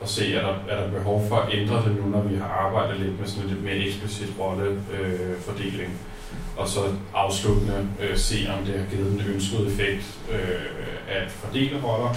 og 0.00 0.08
se, 0.08 0.34
er 0.34 0.40
der, 0.46 0.54
er 0.74 0.80
der 0.84 0.90
behov 0.90 1.26
for 1.28 1.36
at 1.36 1.54
ændre 1.58 1.76
det 1.76 1.96
nu, 2.00 2.08
når 2.10 2.22
vi 2.22 2.36
har 2.36 2.46
arbejdet 2.48 3.00
lidt 3.00 3.20
med 3.20 3.28
sådan 3.28 3.44
en 3.44 3.50
lidt 3.50 3.64
mere 3.64 3.74
eksplicit 3.76 4.28
rollefordeling. 4.40 5.30
Øh, 5.30 5.40
fordeling. 5.40 5.92
og 6.56 6.68
så 6.68 6.80
afsluttende 7.14 7.88
øh, 8.00 8.16
se, 8.16 8.36
om 8.58 8.64
det 8.66 8.78
har 8.78 8.86
givet 8.90 9.10
den 9.12 9.22
ønskede 9.34 9.66
effekt 9.66 10.18
øh, 10.32 10.38
at 11.08 11.30
fordele 11.30 11.80
roller, 11.84 12.14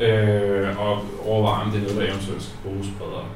øh, 0.00 0.80
og 0.80 1.04
overveje, 1.24 1.64
om 1.64 1.70
det 1.70 1.78
er 1.78 1.82
noget, 1.82 1.96
der 1.96 2.12
eventuelt 2.12 2.42
skal 2.42 2.58
bruges 2.64 2.88
bredere. 2.98 3.26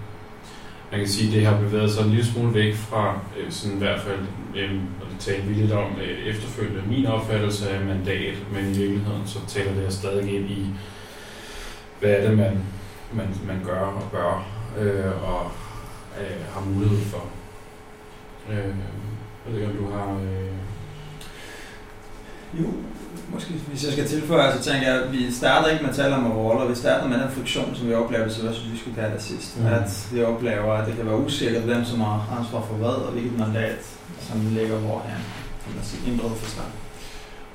Man 0.90 1.00
kan 1.00 1.08
sige, 1.08 1.28
at 1.28 1.34
det 1.34 1.46
har 1.46 1.60
bevæget 1.60 1.90
sig 1.90 2.04
en 2.04 2.10
lille 2.10 2.26
smule 2.26 2.54
væk 2.54 2.75
fra, 2.75 3.20
øh, 3.38 3.50
sådan 3.50 3.76
i 3.76 3.78
hvert 3.78 4.00
fald, 4.00 4.20
øh, 4.56 4.80
og 5.00 5.06
det 5.10 5.18
talte 5.18 5.46
vi 5.46 5.54
lidt 5.54 5.72
om 5.72 5.90
øh, 6.02 6.26
efterfølgende, 6.26 6.82
min 6.88 7.06
opfattelse 7.06 7.70
af 7.70 7.84
mandat, 7.84 8.34
men 8.52 8.64
i 8.64 8.78
virkeligheden 8.78 9.26
så 9.26 9.38
taler 9.48 9.72
det 9.72 9.82
her 9.82 9.90
stadig 9.90 10.34
ind 10.36 10.50
i, 10.50 10.66
hvad 12.00 12.10
er 12.10 12.28
det, 12.28 12.38
man, 12.38 12.64
man, 13.12 13.28
man 13.46 13.60
gør 13.64 13.80
og 13.80 14.10
bør, 14.12 14.46
øh, 14.78 15.22
og 15.30 15.50
øh, 16.20 16.54
har 16.54 16.60
mulighed 16.60 16.98
for. 16.98 17.25
Øh, 18.50 18.56
jeg 18.56 19.54
ved 19.54 19.60
ikke, 19.60 19.72
om 19.72 19.76
du 19.76 19.92
har... 19.92 20.20
Øh... 20.20 20.52
Jo, 22.60 22.66
måske 23.33 23.52
hvis 23.52 23.85
jeg 23.85 23.92
skal 23.92 24.09
tilføje, 24.09 24.52
så 24.52 24.71
tænker 24.71 24.92
jeg, 24.92 25.02
at 25.02 25.12
vi 25.12 25.33
starter 25.33 25.68
ikke 25.68 25.83
med 25.83 25.90
at 25.90 25.97
tale 25.97 26.14
om 26.14 26.33
roller, 26.33 26.68
vi 26.68 26.75
starter 26.75 27.09
med 27.09 27.18
den 27.18 27.30
friktion, 27.30 27.75
som 27.75 27.88
vi 27.88 27.95
oplevede, 27.95 28.35
så 28.35 28.49
også 28.49 28.61
vi 28.73 28.78
skulle 28.78 28.97
der 29.02 29.18
sidst. 29.18 29.61
Mm. 29.61 29.66
At 29.66 30.09
vi 30.12 30.23
oplever, 30.23 30.73
at 30.73 30.87
det 30.87 30.97
kan 30.97 31.06
være 31.06 31.18
usikkert, 31.18 31.62
hvem 31.62 31.85
som 31.85 32.00
har 32.00 32.37
ansvar 32.38 32.61
for 32.68 32.75
hvad, 32.75 32.88
og 33.06 33.12
hvilket 33.12 33.38
mandat, 33.38 33.83
som 34.21 34.47
ligger 34.50 34.76
hvorhen, 34.78 35.23
kan 35.64 35.75
man 35.75 35.85
sige, 35.85 36.12
indre 36.12 36.30
forstand. 36.37 36.73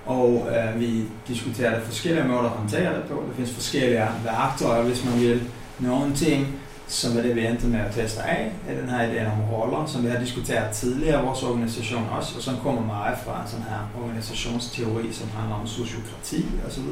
Og 0.06 0.48
øh, 0.52 0.80
vi 0.80 1.04
diskuterer 1.28 1.72
der 1.76 1.86
forskellige 1.86 2.28
måder 2.28 2.40
at 2.44 2.50
håndtere 2.50 2.96
det 2.96 3.04
på. 3.04 3.24
Der 3.30 3.36
findes 3.36 3.54
forskellige 3.54 4.08
værktøjer, 4.24 4.84
hvis 4.84 5.06
man 5.06 5.20
vil. 5.22 5.42
Nogle 5.80 6.16
ting, 6.16 6.61
som 6.92 7.18
er 7.18 7.22
det, 7.22 7.36
vi 7.36 7.46
endte 7.46 7.68
med 7.68 7.80
at 7.80 7.94
teste 7.96 8.24
af, 8.24 8.52
er 8.70 8.82
den 8.82 8.90
her 8.90 9.00
idé 9.00 9.32
om 9.32 9.42
roller, 9.52 9.86
som 9.86 10.04
vi 10.04 10.10
har 10.10 10.20
diskuteret 10.20 10.72
tidligere 10.72 11.22
i 11.22 11.26
vores 11.26 11.44
organisation 11.44 12.10
også, 12.18 12.34
og 12.38 12.42
som 12.44 12.58
kommer 12.64 12.86
meget 12.86 13.18
fra 13.26 13.42
en 13.42 13.48
sådan 13.48 13.66
her 13.70 14.04
organisationsteori, 14.04 15.14
som 15.14 15.30
handler 15.38 15.56
om 15.56 15.68
sociokrati 15.68 16.46
osv. 16.68 16.84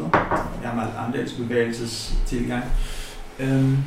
Gammel 0.63 0.87
andelsbevægelses 1.07 2.13
tilgang. 2.25 2.63
Øhm, 3.39 3.77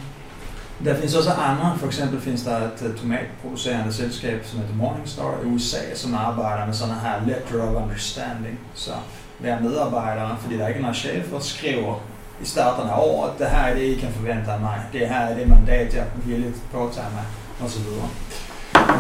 der 0.85 0.95
findes 0.95 1.15
også 1.15 1.31
andre, 1.31 1.79
for 1.79 1.87
eksempel 1.87 2.21
findes 2.21 2.43
der 2.43 2.57
et 2.57 2.83
øh, 2.87 2.97
tomatproducerende 2.97 3.93
selskab, 3.93 4.45
som 4.45 4.59
hedder 4.59 4.75
Morningstar 4.75 5.41
i 5.45 5.47
USA, 5.47 5.95
som 5.95 6.15
arbejder 6.15 6.67
med 6.67 6.75
sådan 6.75 6.95
her 6.95 7.27
letter 7.27 7.63
of 7.63 7.83
understanding. 7.83 8.61
Så 8.75 8.91
hver 9.39 9.61
medarbejder, 9.61 10.37
fordi 10.41 10.59
der 10.59 10.65
er 10.65 10.69
ikke 10.69 10.81
noget 10.81 10.97
chef, 10.97 11.33
og 11.33 11.43
skriver 11.43 12.01
i 12.43 12.47
starten 12.47 12.91
af 12.91 12.97
året, 12.97 13.33
det 13.39 13.47
her 13.47 13.59
er 13.59 13.75
det, 13.75 13.83
I 13.83 13.95
kan 13.95 14.13
forvente 14.13 14.53
af 14.53 14.61
mig. 14.61 14.81
Det 14.93 15.09
her 15.09 15.21
er 15.21 15.39
det 15.39 15.49
mandat, 15.49 15.95
jeg 15.95 16.07
vil 16.25 16.53
påtage 16.73 17.07
mig, 17.15 17.25
osv. 17.65 17.85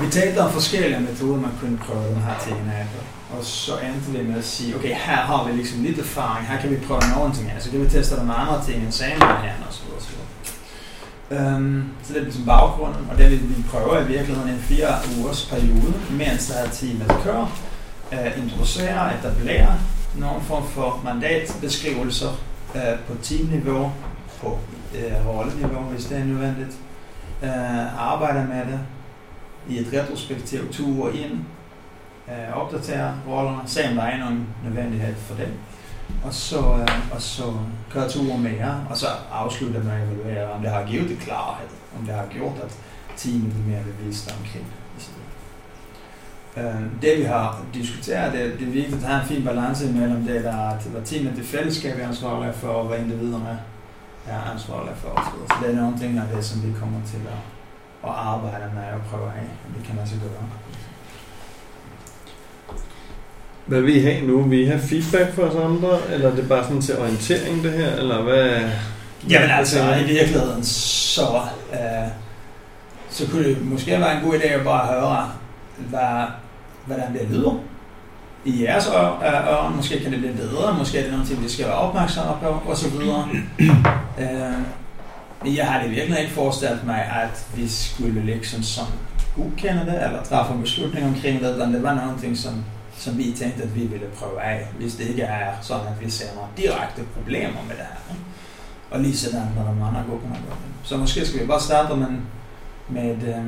Vi 0.04 0.10
talte 0.10 0.38
om 0.38 0.50
forskellige 0.50 1.00
metoder, 1.00 1.40
man 1.40 1.50
kunne 1.60 1.78
prøve 1.78 2.04
den 2.08 2.22
her 2.22 2.38
ting 2.46 2.58
af. 2.78 2.86
Og 3.38 3.44
så 3.44 3.72
endte 3.78 4.18
vi 4.18 4.28
med 4.28 4.38
at 4.38 4.44
sige, 4.44 4.76
okay, 4.76 4.88
her 4.88 5.16
har 5.16 5.44
vi 5.46 5.52
ligesom 5.52 5.82
lidt 5.82 5.98
erfaring, 5.98 6.46
her 6.48 6.60
kan 6.60 6.70
vi 6.70 6.76
prøve 6.86 7.00
nogle 7.16 7.34
ting 7.34 7.50
af, 7.50 7.62
så 7.62 7.70
kan 7.70 7.80
vi 7.80 7.88
teste 7.88 8.16
nogle 8.16 8.34
andre 8.34 8.64
ting 8.64 8.82
end 8.82 8.92
sammen 8.92 9.20
her, 9.22 9.52
og 9.68 9.72
så 9.72 9.82
videre. 9.84 11.56
Um, 11.56 11.90
så 12.02 12.12
det 12.12 12.20
er 12.20 12.24
ligesom 12.24 12.44
baggrunden, 12.44 13.06
og 13.10 13.18
det 13.18 13.30
vi, 13.30 13.36
vi 13.36 13.62
prøver 13.70 14.00
i 14.00 14.06
virkeligheden 14.06 14.50
en 14.50 14.58
fire 14.58 14.88
ugers 15.18 15.46
periode, 15.50 15.94
mens 16.10 16.46
der 16.46 16.54
er 16.54 16.70
teamet 16.70 17.12
kører, 17.24 17.58
at 18.10 18.32
øh, 18.36 18.44
introducerer, 18.44 19.18
etablerer 19.18 19.72
nogle 20.14 20.40
form 20.40 20.68
for 20.68 21.00
mandatbeskrivelser 21.04 22.28
øh, 22.74 22.98
på 23.06 23.14
teamniveau, 23.22 23.92
på 24.40 24.58
øh, 24.94 25.26
rolleniveau, 25.28 25.82
hvis 25.82 26.04
det 26.04 26.18
er 26.18 26.24
nødvendigt. 26.24 26.76
øh, 27.42 28.10
arbejder 28.10 28.46
med 28.46 28.60
det 28.72 28.80
i 29.68 29.78
et 29.78 29.88
retrospektiv 29.92 30.72
to 30.72 30.84
uger 30.84 31.10
ind, 31.10 31.32
øh, 32.28 32.56
opdaterer 32.56 33.14
rollerne, 33.28 33.68
se 33.68 33.88
om 33.88 33.94
der 33.94 34.02
er 34.02 34.18
nogen 34.18 34.46
nødvendighed 34.64 35.14
for 35.14 35.34
dem, 35.34 35.52
og 36.24 36.34
så, 36.34 36.58
øh, 36.58 37.14
og 37.14 37.22
så 37.22 37.42
kører 37.90 38.08
to 38.08 38.20
uger 38.20 38.36
mere, 38.38 38.86
og 38.90 38.96
så 38.96 39.06
afslutter 39.32 39.84
man 39.84 40.00
at 40.00 40.08
evaluere, 40.08 40.52
om 40.52 40.62
det 40.62 40.70
har 40.70 40.86
givet 40.86 41.08
det 41.08 41.18
klarhed, 41.18 41.68
om 41.98 42.06
det 42.06 42.14
har 42.14 42.26
gjort, 42.26 42.56
at 42.64 42.76
teamet 43.16 43.52
er 43.52 43.68
mere 43.68 43.82
bevidst 43.82 44.34
omkring 44.40 44.64
det 44.64 44.81
det 47.02 47.18
vi 47.18 47.22
har 47.22 47.64
diskuteret, 47.74 48.32
det, 48.32 48.52
det 48.58 48.68
er 48.68 48.72
vigtigt 48.72 48.94
at 48.94 49.08
have 49.08 49.22
en 49.22 49.28
fin 49.28 49.44
balance 49.44 49.88
imellem 49.88 50.24
det, 50.24 50.44
der 50.44 50.70
er 50.70 50.78
hvad 50.86 51.02
teamet 51.02 51.32
det 51.36 51.44
fællesskab 51.44 52.00
er 52.00 52.08
ansvarlige 52.08 52.52
for, 52.52 52.68
og 52.68 52.86
hvad 52.86 52.98
individerne 52.98 53.58
er 54.26 54.50
ansvarlige 54.52 54.94
for. 54.96 55.22
Så, 55.48 55.54
så 55.54 55.66
det 55.66 55.74
er 55.74 55.80
nogle 55.80 55.98
ting 55.98 56.18
af 56.18 56.24
det, 56.34 56.44
som 56.44 56.62
vi 56.62 56.72
kommer 56.80 57.00
til 57.06 57.16
at, 57.16 57.42
at 58.10 58.14
arbejde 58.16 58.64
med 58.74 58.82
og 58.94 59.00
prøve 59.10 59.26
af, 59.26 59.48
om 59.66 59.74
det 59.76 59.86
kan 59.86 59.96
man 59.96 60.06
så 60.06 60.14
gøre. 60.14 60.48
Hvad 63.66 63.80
vil 63.80 63.96
I 63.96 64.00
have 64.00 64.26
nu? 64.26 64.42
Vil 64.42 64.60
I 64.60 64.66
have 64.66 64.80
feedback 64.80 65.34
fra 65.34 65.42
os 65.42 65.54
andre, 65.54 66.12
eller 66.14 66.30
er 66.30 66.34
det 66.34 66.48
bare 66.48 66.64
sådan 66.64 66.82
til 66.82 66.98
orientering 66.98 67.64
det 67.64 67.72
her, 67.72 67.96
eller 67.96 68.22
hvad? 68.22 68.70
Jamen 69.30 69.50
altså, 69.50 69.94
i 69.94 70.04
virkeligheden, 70.04 70.64
så, 70.64 71.40
øh, 71.72 72.08
så 73.10 73.30
kunne 73.30 73.44
det 73.44 73.64
måske 73.64 73.90
være 73.90 74.16
en 74.16 74.24
god 74.24 74.34
idé 74.34 74.46
at 74.46 74.64
bare 74.64 74.86
høre, 74.86 75.30
hvad, 75.78 76.26
hvordan 76.86 77.12
det 77.12 77.28
lyder 77.30 77.54
i 78.44 78.62
jeres 78.62 78.86
ører. 78.86 79.72
Måske 79.76 80.00
kan 80.00 80.12
det 80.12 80.20
blive 80.20 80.34
bedre, 80.34 80.78
måske 80.78 80.98
er 80.98 81.02
det 81.02 81.12
noget, 81.12 81.42
vi 81.42 81.48
skal 81.48 81.66
være 81.66 81.74
opmærksomme 81.74 82.32
på, 82.42 82.70
og 82.70 82.76
så 82.76 82.90
videre. 82.90 83.28
øh, 84.22 85.56
jeg 85.56 85.66
har 85.66 85.82
det 85.82 85.90
virkelig 85.90 86.20
ikke 86.20 86.32
forestillet 86.32 86.86
mig, 86.86 87.00
at 87.22 87.46
vi 87.54 87.68
skulle 87.68 88.22
liksom 88.22 88.62
som 88.62 88.86
godkende 89.36 89.80
det, 89.80 90.04
eller 90.04 90.22
træffe 90.22 90.52
en 90.52 90.60
beslutning 90.60 91.06
omkring 91.06 91.40
det, 91.40 91.58
men 91.58 91.74
det 91.74 91.82
var 91.82 91.94
noget, 91.94 92.38
som 92.38 92.64
som 92.96 93.18
vi 93.18 93.32
tænkte, 93.36 93.62
at 93.62 93.74
vi 93.74 93.80
ville 93.80 94.06
prøve 94.18 94.42
af, 94.42 94.68
hvis 94.78 94.94
det 94.94 95.08
ikke 95.08 95.22
er 95.22 95.52
sådan, 95.60 95.86
at 95.86 96.04
vi 96.04 96.10
ser 96.10 96.34
nogle 96.34 96.48
direkte 96.56 97.02
problemer 97.14 97.62
med 97.68 97.76
det 97.76 97.84
her. 97.84 98.16
Og 98.90 99.00
lige 99.00 99.16
sådan, 99.16 99.40
når 99.56 99.62
der 99.62 99.70
er 99.70 99.88
andre 99.88 100.04
grupper, 100.08 100.28
Så 100.82 100.96
måske 100.96 101.26
skal 101.26 101.40
vi 101.40 101.46
bare 101.46 101.60
starte 101.60 101.96
med, 101.96 102.08
med, 102.88 103.10
øh, 103.10 103.44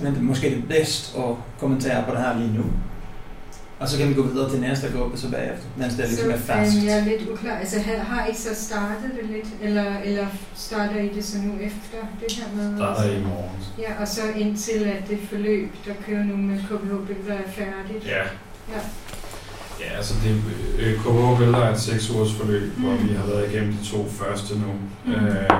med 0.00 0.12
måske 0.12 0.50
det 0.50 0.68
bedst 0.68 1.16
at 1.16 1.34
kommentere 1.58 2.04
på 2.04 2.10
det 2.10 2.20
her 2.20 2.38
lige 2.38 2.52
nu. 2.54 2.64
Og 3.78 3.88
så 3.88 3.98
kan 3.98 4.08
vi 4.08 4.14
gå 4.14 4.22
videre 4.22 4.50
til 4.50 4.60
næste 4.60 4.92
gruppe 4.96 5.18
så 5.18 5.30
bagefter, 5.30 5.66
mens 5.76 5.94
det 5.94 6.04
er 6.04 6.08
ligesom 6.08 6.30
er 6.30 6.36
fast. 6.36 6.72
Så 6.72 6.78
jeg 6.86 6.98
er 6.98 7.04
lidt 7.04 7.28
uklar. 7.32 7.56
Altså 7.56 7.80
har 7.80 8.26
I 8.26 8.34
så 8.34 8.54
startet 8.54 9.10
det 9.20 9.30
lidt, 9.30 9.46
eller, 9.62 9.98
eller 10.04 10.26
starter 10.54 11.00
I 11.00 11.08
det 11.08 11.24
så 11.24 11.38
nu 11.38 11.52
efter 11.60 11.98
det 12.20 12.32
her 12.32 12.56
med? 12.56 12.76
Starter 12.76 13.10
i 13.10 13.20
morgen. 13.20 13.50
Ja, 13.78 14.00
og 14.00 14.08
så 14.08 14.20
indtil 14.36 14.84
at 14.84 15.08
det 15.08 15.18
forløb, 15.28 15.70
der 15.86 15.92
kører 16.06 16.24
nu 16.24 16.36
med 16.36 16.58
KBH 16.58 17.06
Billeder 17.06 17.34
er 17.34 17.50
færdigt? 17.50 18.06
Ja. 18.06 18.22
Ja. 18.74 18.80
Ja, 19.80 19.96
altså 19.96 20.14
det, 20.24 20.42
øh, 20.78 20.94
KBH 20.94 21.38
Billeder 21.38 21.58
er 21.58 21.72
et 21.72 21.80
6 21.80 22.10
ugers 22.10 22.32
forløb, 22.32 22.76
mm. 22.76 22.84
hvor 22.84 22.94
vi 22.94 23.14
har 23.14 23.26
været 23.26 23.52
igennem 23.52 23.72
de 23.72 23.84
to 23.84 24.08
første 24.10 24.54
nu. 24.54 24.72
Mm. 25.04 25.12
Øh, 25.12 25.50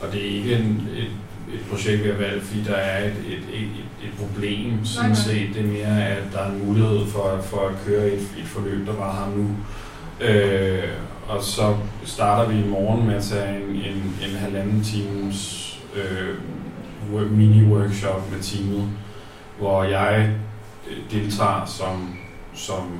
og 0.00 0.12
det 0.12 0.20
er 0.20 0.38
ikke 0.38 0.54
en, 0.54 0.88
et 0.96 1.10
et 1.54 1.60
projekt, 1.70 2.04
vi 2.04 2.08
har 2.08 2.16
valgt, 2.16 2.44
fordi 2.44 2.62
der 2.62 2.74
er 2.74 3.04
et, 3.04 3.14
et, 3.26 3.60
et, 3.60 3.68
et 4.04 4.12
problem, 4.18 4.84
sådan 4.84 5.16
set. 5.16 5.48
Det 5.54 5.62
er 5.62 5.66
mere, 5.66 6.06
at 6.06 6.22
der 6.32 6.38
er 6.38 6.50
en 6.50 6.66
mulighed 6.66 7.06
for, 7.06 7.40
for 7.42 7.68
at 7.68 7.74
køre 7.86 8.06
et, 8.06 8.20
et 8.38 8.46
forløb, 8.46 8.86
der 8.86 8.94
bare 8.94 9.12
har 9.12 9.28
nu. 9.36 9.56
Øh, 10.20 10.88
og 11.28 11.42
så 11.42 11.76
starter 12.04 12.48
vi 12.50 12.58
i 12.58 12.68
morgen 12.68 13.06
med 13.06 13.14
at 13.14 13.22
tage 13.22 13.56
en, 13.56 13.76
en, 13.76 14.14
en 14.30 14.36
halvanden 14.36 14.84
times 14.84 15.70
øh, 15.96 16.36
mini-workshop 17.30 18.30
med 18.32 18.42
teamet, 18.42 18.88
hvor 19.58 19.84
jeg 19.84 20.30
øh, 20.90 20.96
deltager 21.10 21.64
som, 21.66 22.16
som 22.54 22.98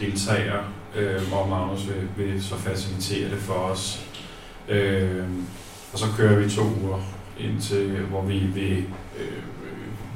deltager, 0.00 0.58
øh, 0.96 1.28
hvor 1.28 1.46
Magnus 1.46 1.88
vil, 1.88 2.26
vil 2.26 2.42
så 2.42 2.56
facilitere 2.56 3.30
det 3.30 3.38
for 3.38 3.54
os. 3.54 4.06
Øh, 4.68 5.24
og 5.92 5.98
så 5.98 6.06
kører 6.16 6.38
vi 6.38 6.50
to 6.50 6.62
uger 6.62 7.17
indtil 7.38 8.06
hvor 8.10 8.22
vi 8.22 8.38
vil 8.38 8.84
øh, 9.18 9.42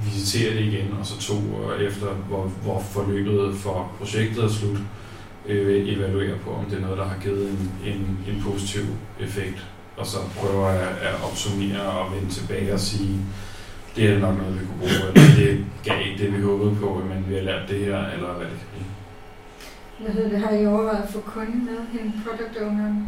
visitere 0.04 0.54
det 0.54 0.60
igen, 0.60 0.96
og 1.00 1.06
så 1.06 1.18
to 1.18 1.34
år 1.34 1.72
efter, 1.72 2.06
hvor, 2.06 2.42
hvor 2.62 2.80
forløbet 2.80 3.54
for 3.56 3.92
projektet 3.98 4.44
er 4.44 4.48
slut, 4.48 4.78
øh, 5.46 5.88
evaluere 5.88 6.38
på, 6.38 6.50
om 6.50 6.64
det 6.64 6.76
er 6.76 6.80
noget, 6.80 6.98
der 6.98 7.04
har 7.04 7.18
givet 7.22 7.50
en, 7.50 7.72
en, 7.84 8.18
en 8.28 8.42
positiv 8.42 8.82
effekt, 9.20 9.66
og 9.96 10.06
så 10.06 10.18
prøver 10.36 10.66
at, 10.66 10.96
at 11.02 11.14
opsummere 11.24 11.82
og 11.82 12.14
vende 12.14 12.30
tilbage 12.30 12.72
og 12.72 12.80
sige, 12.80 13.18
det 13.96 14.10
er 14.10 14.18
nok 14.18 14.38
noget, 14.38 14.60
vi 14.60 14.66
kunne 14.66 14.78
bruge, 14.78 14.92
eller 14.92 15.36
det 15.36 15.66
gav 15.84 16.00
ikke 16.06 16.24
det, 16.24 16.36
vi 16.36 16.42
håbede 16.42 16.76
på, 16.80 17.02
men 17.08 17.24
vi 17.28 17.34
har 17.34 17.42
lært 17.42 17.68
det 17.68 17.78
her, 17.78 18.06
eller 18.06 18.32
hvad 18.32 18.46
det 18.46 18.58
kan 18.58 18.68
blive. 18.72 18.86
Hvad 19.98 20.14
hedder 20.14 20.30
det? 20.30 20.40
Har 20.40 20.56
I 20.56 20.66
overvejet 20.66 21.02
at 21.02 21.12
få 21.12 21.20
kunden 21.20 21.64
med, 21.64 22.00
hende 22.00 22.12
product 22.24 22.62
owneren? 22.62 23.06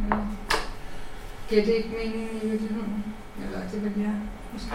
Giver 1.48 1.64
det 1.64 1.74
ikke 1.74 1.88
mening 1.88 2.28
i 2.42 2.48
virkeligheden? 2.48 3.04
Eller 3.42 3.58
det 3.72 3.84
vil 3.84 4.02
jeg 4.02 4.14
måske. 4.52 4.74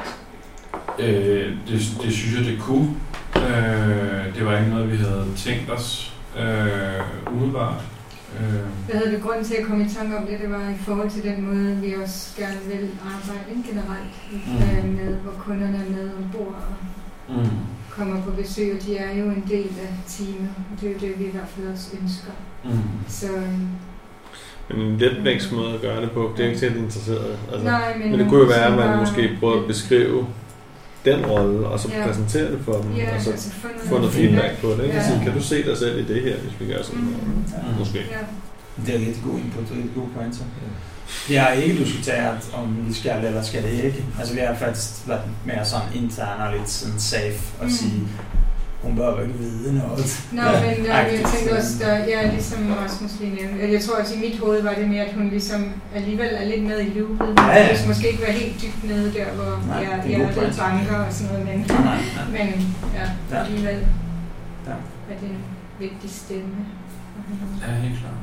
Øh, 0.99 1.57
det, 1.67 1.97
det 2.03 2.13
synes 2.13 2.37
jeg, 2.37 2.45
det 2.45 2.59
kunne. 2.59 2.89
Øh, 3.35 4.35
det 4.35 4.45
var 4.45 4.57
ikke 4.57 4.69
noget, 4.69 4.91
vi 4.91 4.97
havde 4.97 5.27
tænkt 5.35 5.71
os 5.71 6.17
øh, 6.39 7.33
umiddelbart. 7.33 7.81
Øh. 8.39 8.65
Hvad 8.85 8.95
havde 8.95 9.11
vi 9.11 9.19
grunden 9.19 9.45
til 9.45 9.55
at 9.55 9.65
komme 9.65 9.85
i 9.85 9.89
tanke 9.89 10.17
om 10.17 10.25
det? 10.25 10.39
Det 10.39 10.49
var 10.49 10.69
i 10.69 10.77
forhold 10.77 11.09
til 11.09 11.23
den 11.23 11.45
måde, 11.45 11.75
vi 11.75 11.93
også 12.03 12.37
gerne 12.37 12.59
vil 12.67 12.89
arbejde 13.15 13.63
generelt 13.69 14.15
mm. 14.31 14.55
øh, 14.55 14.97
med, 14.97 15.15
hvor 15.15 15.31
kunderne 15.31 15.77
er 15.77 15.89
med 15.89 16.11
ombord. 16.17 16.63
Og 17.27 17.35
mm. 17.35 17.49
kommer 17.89 18.21
på 18.23 18.31
besøg, 18.31 18.75
og 18.75 18.85
de 18.85 18.97
er 18.97 19.17
jo 19.17 19.25
en 19.25 19.43
del 19.49 19.69
af 19.87 19.93
teamet. 20.07 20.49
Og 20.71 20.81
det 20.81 20.89
er 20.89 20.93
jo 20.93 20.99
det, 20.99 21.19
vi 21.19 21.25
i 21.25 21.31
hvert 21.31 21.47
fald 21.47 21.67
også 21.67 21.97
ønsker. 22.01 22.31
Mm. 22.65 22.79
Så, 23.07 23.27
Men 23.27 23.79
en 24.73 24.97
letvægts 24.97 25.51
måde 25.51 25.73
at 25.73 25.81
gøre 25.81 26.01
det 26.01 26.11
på, 26.11 26.33
det 26.37 26.45
er 26.45 26.49
ikke 26.49 26.61
helt 26.61 26.77
interesseret. 26.77 27.37
Altså, 27.51 27.65
nej, 27.65 27.97
men, 27.97 28.11
men 28.11 28.19
det 28.19 28.29
kunne 28.29 28.39
jo 28.41 28.45
være, 28.47 28.65
at 28.65 28.73
man 28.73 28.97
måske 28.99 29.37
prøver 29.39 29.61
at 29.61 29.67
beskrive 29.67 30.27
den 31.05 31.25
rolle, 31.25 31.67
og 31.67 31.79
så 31.79 31.89
Ja. 31.93 32.05
præsentere 32.07 32.51
det 32.51 32.59
for 32.65 32.73
dem, 32.73 32.91
Ja, 32.95 33.15
og 33.15 33.21
så 33.21 33.31
altså 33.31 33.49
få 33.85 33.97
noget, 33.97 34.11
feedback 34.13 34.61
på 34.61 34.67
det. 34.67 34.83
Ikke? 34.83 34.95
Ja. 34.95 35.01
Ja. 35.01 35.07
Sige, 35.07 35.19
kan 35.23 35.33
du 35.33 35.41
se 35.43 35.63
dig 35.63 35.77
selv 35.77 35.99
i 35.99 36.13
det 36.13 36.21
her, 36.21 36.35
hvis 36.37 36.53
vi 36.67 36.73
gør 36.73 36.81
sådan 36.83 36.99
noget? 37.01 37.17
Mm. 37.73 37.79
Måske. 37.79 37.97
Ja. 37.99 38.17
Det 38.85 38.95
er 38.95 38.99
rigtig 39.07 39.23
god 39.25 39.39
input, 39.39 39.63
det 39.63 39.71
er 39.71 39.75
rigtig 39.75 39.91
gode 39.95 40.07
pointer. 40.17 40.43
Vi 41.27 41.35
har 41.35 41.49
ikke 41.49 41.77
diskuteret, 41.83 42.37
om 42.53 42.77
vi 42.87 42.93
skal 42.93 43.25
eller 43.25 43.43
skal 43.43 43.63
det 43.63 43.71
ikke. 43.83 44.05
Altså 44.19 44.33
vi 44.33 44.39
har 44.39 44.55
faktisk 44.55 45.07
været 45.07 45.21
mere 45.45 45.65
sådan 45.65 45.87
intern 45.95 46.41
og 46.47 46.53
lidt 46.57 46.69
sådan 46.69 46.99
safe 46.99 47.39
og 47.59 47.65
Mm. 47.65 47.71
sige, 47.71 48.01
hun 48.83 48.95
bør 48.95 49.09
jo 49.15 49.21
ikke 49.21 49.37
vide 49.39 49.73
noget. 49.77 50.05
Nå, 50.31 50.41
men 50.41 50.85
der, 50.85 50.93
jeg 50.93 51.05
Agtigt, 51.05 51.27
tænker 51.35 51.57
også, 51.57 51.73
der, 51.83 51.93
ja, 51.97 52.31
ligesom 52.31 52.59
Rasmus 52.83 53.11
lige 53.19 53.35
nævnte, 53.35 53.73
jeg 53.73 53.81
tror 53.83 53.95
også 54.01 54.13
i 54.15 54.19
mit 54.19 54.39
hoved 54.39 54.61
var 54.63 54.73
det 54.79 54.89
mere, 54.89 55.03
at 55.05 55.13
hun 55.13 55.29
ligesom 55.29 55.61
alligevel 55.95 56.29
er 56.41 56.45
lidt 56.45 56.63
med 56.63 56.79
i 56.81 56.89
loopet. 56.99 57.33
Ja, 57.37 57.57
ja. 57.57 57.77
Hun 57.79 57.87
måske 57.87 58.07
ikke 58.11 58.21
være 58.27 58.31
helt 58.31 58.55
dybt 58.61 58.83
nede 58.91 59.13
der, 59.13 59.25
hvor 59.37 59.51
Nej, 59.67 59.77
jeg, 59.77 59.99
det 60.03 60.13
er 60.13 60.17
jeg 60.17 60.21
er 60.21 60.25
lidt 60.27 60.37
point. 60.39 60.57
banker 60.57 60.95
og 61.07 61.13
sådan 61.13 61.27
noget, 61.33 61.45
men, 61.49 61.57
Nej, 61.69 61.83
nej, 61.85 61.97
nej. 62.15 62.45
men 62.45 62.75
ja, 62.97 63.05
Ja. 63.37 63.43
alligevel 63.43 63.79
Ja. 64.67 64.71
er 65.11 65.17
det 65.21 65.29
en 65.29 65.37
vigtig 65.79 66.09
stemme. 66.11 66.55
Ja, 67.67 67.73
helt 67.87 67.99
klart. 67.99 68.13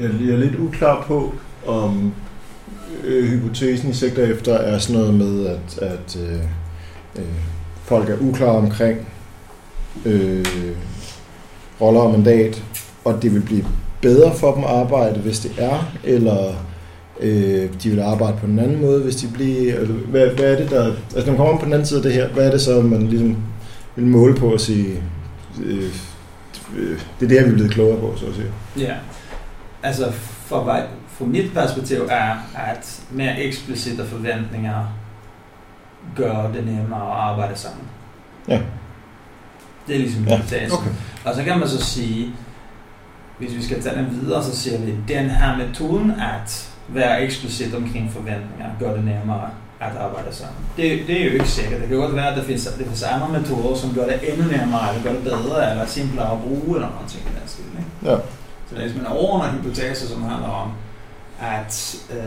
Jeg, 0.00 0.26
jeg 0.26 0.34
er 0.34 0.38
lidt 0.38 0.56
uklar 0.56 1.04
på, 1.06 1.34
om 1.66 2.12
øh, 3.04 3.28
hypotesen 3.30 3.90
I 3.90 3.94
sigter 3.94 4.22
efter 4.26 4.54
er 4.54 4.78
sådan 4.78 5.00
noget 5.00 5.14
med, 5.14 5.46
at, 5.46 5.78
at 5.82 6.16
øh, 6.28 6.38
øh, 7.16 7.24
folk 7.84 8.08
er 8.08 8.16
uklare 8.20 8.56
omkring 8.56 8.98
øh, 10.04 10.44
roller 11.80 12.00
og 12.00 12.10
mandat, 12.10 12.64
og 13.04 13.22
det 13.22 13.34
vil 13.34 13.40
blive 13.40 13.64
bedre 14.02 14.34
for 14.34 14.54
dem 14.54 14.64
at 14.64 14.70
arbejde, 14.70 15.20
hvis 15.20 15.40
det 15.40 15.52
er, 15.58 15.92
eller 16.04 16.54
øh, 17.20 17.70
de 17.82 17.90
vil 17.90 18.00
arbejde 18.00 18.36
på 18.40 18.46
en 18.46 18.58
anden 18.58 18.80
måde, 18.80 19.02
hvis 19.02 19.16
de 19.16 19.28
bliver... 19.34 19.74
Eller, 19.74 19.94
hvad, 19.94 20.26
hvad 20.26 20.52
er 20.52 20.56
det, 20.56 20.70
der... 20.70 20.86
Altså, 20.86 21.18
når 21.18 21.26
man 21.26 21.36
kommer 21.36 21.52
om 21.52 21.58
på 21.58 21.64
den 21.64 21.72
anden 21.72 21.86
side 21.86 21.98
af 21.98 22.02
det 22.02 22.12
her, 22.12 22.28
hvad 22.28 22.46
er 22.46 22.50
det 22.50 22.60
så, 22.60 22.80
man 22.82 23.06
ligesom 23.06 23.36
vil 23.96 24.06
måle 24.06 24.34
på 24.34 24.52
at 24.52 24.60
sige... 24.60 25.02
Øh, 25.64 25.92
øh, 26.76 27.00
det 27.20 27.24
er 27.24 27.28
det, 27.28 27.36
jeg 27.36 27.44
vil 27.44 27.54
blive 27.54 27.68
klogere 27.68 28.00
på, 28.00 28.12
så 28.16 28.26
at 28.26 28.34
sige. 28.34 28.46
Ja, 28.78 28.94
altså 29.82 30.12
for, 30.12 30.80
fra 31.08 31.24
mit 31.24 31.52
perspektiv 31.54 32.02
er, 32.10 32.34
at 32.56 33.02
mere 33.10 33.40
eksplicite 33.40 34.04
forventninger 34.04 34.98
gør 36.16 36.50
det 36.54 36.66
nemmere 36.66 37.02
at 37.02 37.16
arbejde 37.16 37.56
sammen. 37.56 37.84
Ja. 38.48 38.60
Det 39.88 39.94
er 39.96 39.98
ligesom 39.98 40.24
Ja, 40.24 40.36
hypotesen. 40.36 40.78
okay. 40.78 40.90
Og 41.24 41.34
så 41.34 41.42
kan 41.44 41.58
man 41.58 41.68
så 41.68 41.84
sige, 41.84 42.32
hvis 43.38 43.54
vi 43.54 43.62
skal 43.64 43.82
tage 43.82 43.96
den 43.96 44.20
videre, 44.22 44.44
så 44.44 44.56
siger 44.56 44.78
vi, 44.78 44.90
at 44.90 44.96
den 45.08 45.30
her 45.30 45.56
metoden 45.56 46.10
at 46.10 46.68
være 46.88 47.22
eksplicit 47.22 47.74
omkring 47.74 48.10
forventninger 48.12 48.66
gør 48.80 48.94
det 48.94 49.04
nemmere 49.04 49.50
at 49.80 49.96
arbejde 49.96 50.34
sammen. 50.36 50.56
Det, 50.76 51.06
det 51.06 51.20
er 51.20 51.24
jo 51.24 51.30
ikke 51.32 51.48
sikkert. 51.48 51.80
Det 51.80 51.88
kan 51.88 51.96
godt 51.96 52.14
være, 52.16 52.30
at 52.30 52.36
der 52.36 52.44
findes, 52.44 52.64
der 52.66 52.76
findes 52.84 53.02
andre 53.02 53.28
metoder, 53.40 53.76
som 53.76 53.94
gør 53.94 54.04
det 54.06 54.32
endnu 54.32 54.44
nemmere, 54.58 54.88
eller 54.90 55.02
gør 55.02 55.12
det 55.12 55.22
bedre, 55.22 55.70
eller 55.70 55.86
simplere 55.86 56.32
at 56.32 56.38
bruge, 56.40 56.74
eller 56.76 56.88
noget 56.90 57.08
ting 57.08 57.22
i 57.24 57.40
den 57.40 57.48
stil. 57.48 57.64
Ikke? 57.64 58.10
Ja. 58.12 58.16
Så 58.68 58.74
det 58.74 58.76
er 58.78 58.82
ligesom 58.82 59.00
en 59.00 59.06
overordnet 59.06 59.60
hypotese, 59.60 60.08
som 60.08 60.22
handler 60.22 60.48
om, 60.48 60.70
at, 61.40 61.96
øh, 62.10 62.18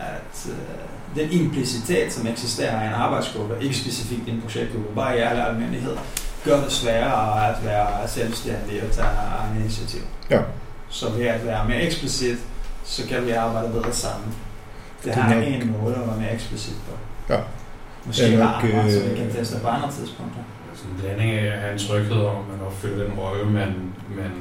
at 0.00 0.46
øh, 0.48 1.22
den 1.22 1.30
implicitet, 1.30 2.12
som 2.12 2.26
eksisterer 2.26 2.82
i 2.84 2.86
en 2.86 2.92
arbejdsgruppe, 2.92 3.54
ikke 3.60 3.76
specifikt 3.76 4.28
i 4.28 4.30
en 4.30 4.40
projektgruppe, 4.40 4.94
bare 4.94 5.16
i 5.16 5.20
al 5.20 5.40
almindelighed, 5.40 5.96
gør 6.44 6.60
det 6.60 6.72
sværere 6.72 7.48
at 7.48 7.64
være 7.64 8.08
selvstændig 8.08 8.82
og 8.82 8.90
tage 8.92 9.06
egne 9.38 9.60
initiativ. 9.60 10.00
Ja. 10.30 10.40
Så 10.88 11.10
ved 11.10 11.26
at 11.26 11.46
være 11.46 11.68
mere 11.68 11.82
eksplicit, 11.82 12.38
så 12.84 13.08
kan 13.08 13.26
vi 13.26 13.30
arbejde 13.30 13.72
bedre 13.72 13.92
sammen. 13.92 14.34
Det 15.04 15.14
Det 15.14 15.22
er 15.22 15.34
nok- 15.34 15.44
en 15.62 15.76
måde 15.82 15.94
at 15.94 16.00
være 16.08 16.16
mere 16.16 16.34
eksplicit 16.34 16.74
på. 16.88 16.96
Ja. 17.34 17.40
Måske 18.06 18.22
Det 18.24 18.34
er 18.34 18.38
nok, 18.38 18.62
andre, 18.64 18.92
så 18.92 19.00
vi 19.00 19.10
øh, 19.10 19.16
kan 19.16 19.32
teste 19.32 19.60
på 19.62 19.68
andre 19.68 19.90
tidspunkter. 19.92 20.40
Sådan 20.74 20.90
en 20.90 20.98
blanding 21.00 21.30
af 21.30 21.44
at 21.54 21.60
have 21.60 21.72
en 21.72 21.78
tryghed 21.78 22.16
om, 22.24 22.36
at 22.36 22.48
man 22.58 22.66
opfylder 22.66 23.04
den 23.04 23.14
rolle, 23.18 23.44
man, 23.44 23.92
man 24.16 24.32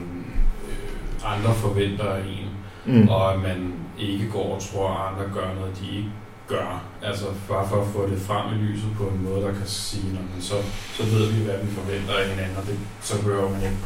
øh, 0.69 1.33
andre 1.33 1.53
forventer 1.55 2.09
af 2.13 2.19
en, 2.19 2.49
Mm. 2.85 3.07
og 3.09 3.33
at 3.33 3.39
man 3.39 3.73
ikke 3.99 4.29
går 4.29 4.55
og 4.55 4.61
tror, 4.61 4.89
at 4.89 5.11
andre 5.11 5.33
gør 5.33 5.53
noget, 5.59 5.79
de 5.81 5.97
ikke 5.97 6.09
gøre, 6.47 6.79
Altså 7.09 7.25
bare 7.49 7.67
for 7.69 7.81
at 7.81 7.87
få 7.87 8.09
det 8.11 8.19
frem 8.27 8.45
i 8.53 8.57
lyset 8.63 8.91
på 8.97 9.03
en 9.03 9.23
måde, 9.27 9.41
der 9.45 9.51
kan 9.59 9.67
sige, 9.67 10.13
når 10.13 10.21
man 10.31 10.41
så, 10.41 10.57
så 10.97 11.03
ved 11.03 11.25
vi, 11.33 11.43
hvad 11.43 11.57
vi 11.63 11.69
forventer 11.79 12.13
af 12.21 12.29
hinanden, 12.29 12.57
og 12.57 12.63
det, 12.67 12.77
så 13.01 13.21
behøver 13.21 13.49
man 13.49 13.61
ikke 13.67 13.81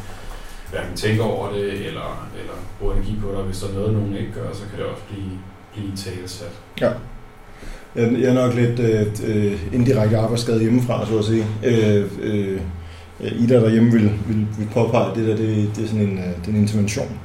hverken 0.70 0.96
tænke 0.96 1.22
over 1.22 1.52
det, 1.52 1.86
eller, 1.88 2.28
eller 2.40 2.56
bruge 2.78 2.94
energi 2.94 3.14
på 3.22 3.28
det, 3.28 3.36
og 3.36 3.44
hvis 3.44 3.58
der 3.58 3.68
er 3.68 3.74
noget, 3.74 3.92
nogen 3.92 4.16
ikke 4.16 4.32
gør, 4.32 4.52
så 4.52 4.62
kan 4.70 4.78
det 4.78 4.86
også 4.86 5.02
blive, 5.10 5.32
blive 5.72 5.96
talesat. 5.96 6.54
Ja. 6.80 6.90
Jeg, 7.94 8.30
er 8.30 8.34
nok 8.34 8.54
lidt 8.54 8.78
øh, 8.80 9.06
øh, 9.24 9.74
indirekte 9.74 10.18
arbejdsskade 10.18 10.60
hjemmefra, 10.60 11.06
så 11.06 11.18
at 11.18 11.24
sige. 11.24 11.46
Øh, 11.64 12.10
øh, 12.20 12.60
Ida 13.20 13.60
derhjemme 13.60 13.92
vil, 13.92 14.02
vil, 14.26 14.46
vil 14.58 14.68
påpege, 14.72 15.10
at 15.10 15.16
det 15.16 15.28
der 15.28 15.36
det, 15.36 15.70
det 15.76 15.84
er 15.84 15.88
sådan 15.88 16.08
en, 16.08 16.18
øh, 16.18 16.24
det 16.24 16.46
er 16.46 16.48
en 16.48 16.56
intervention. 16.56 17.18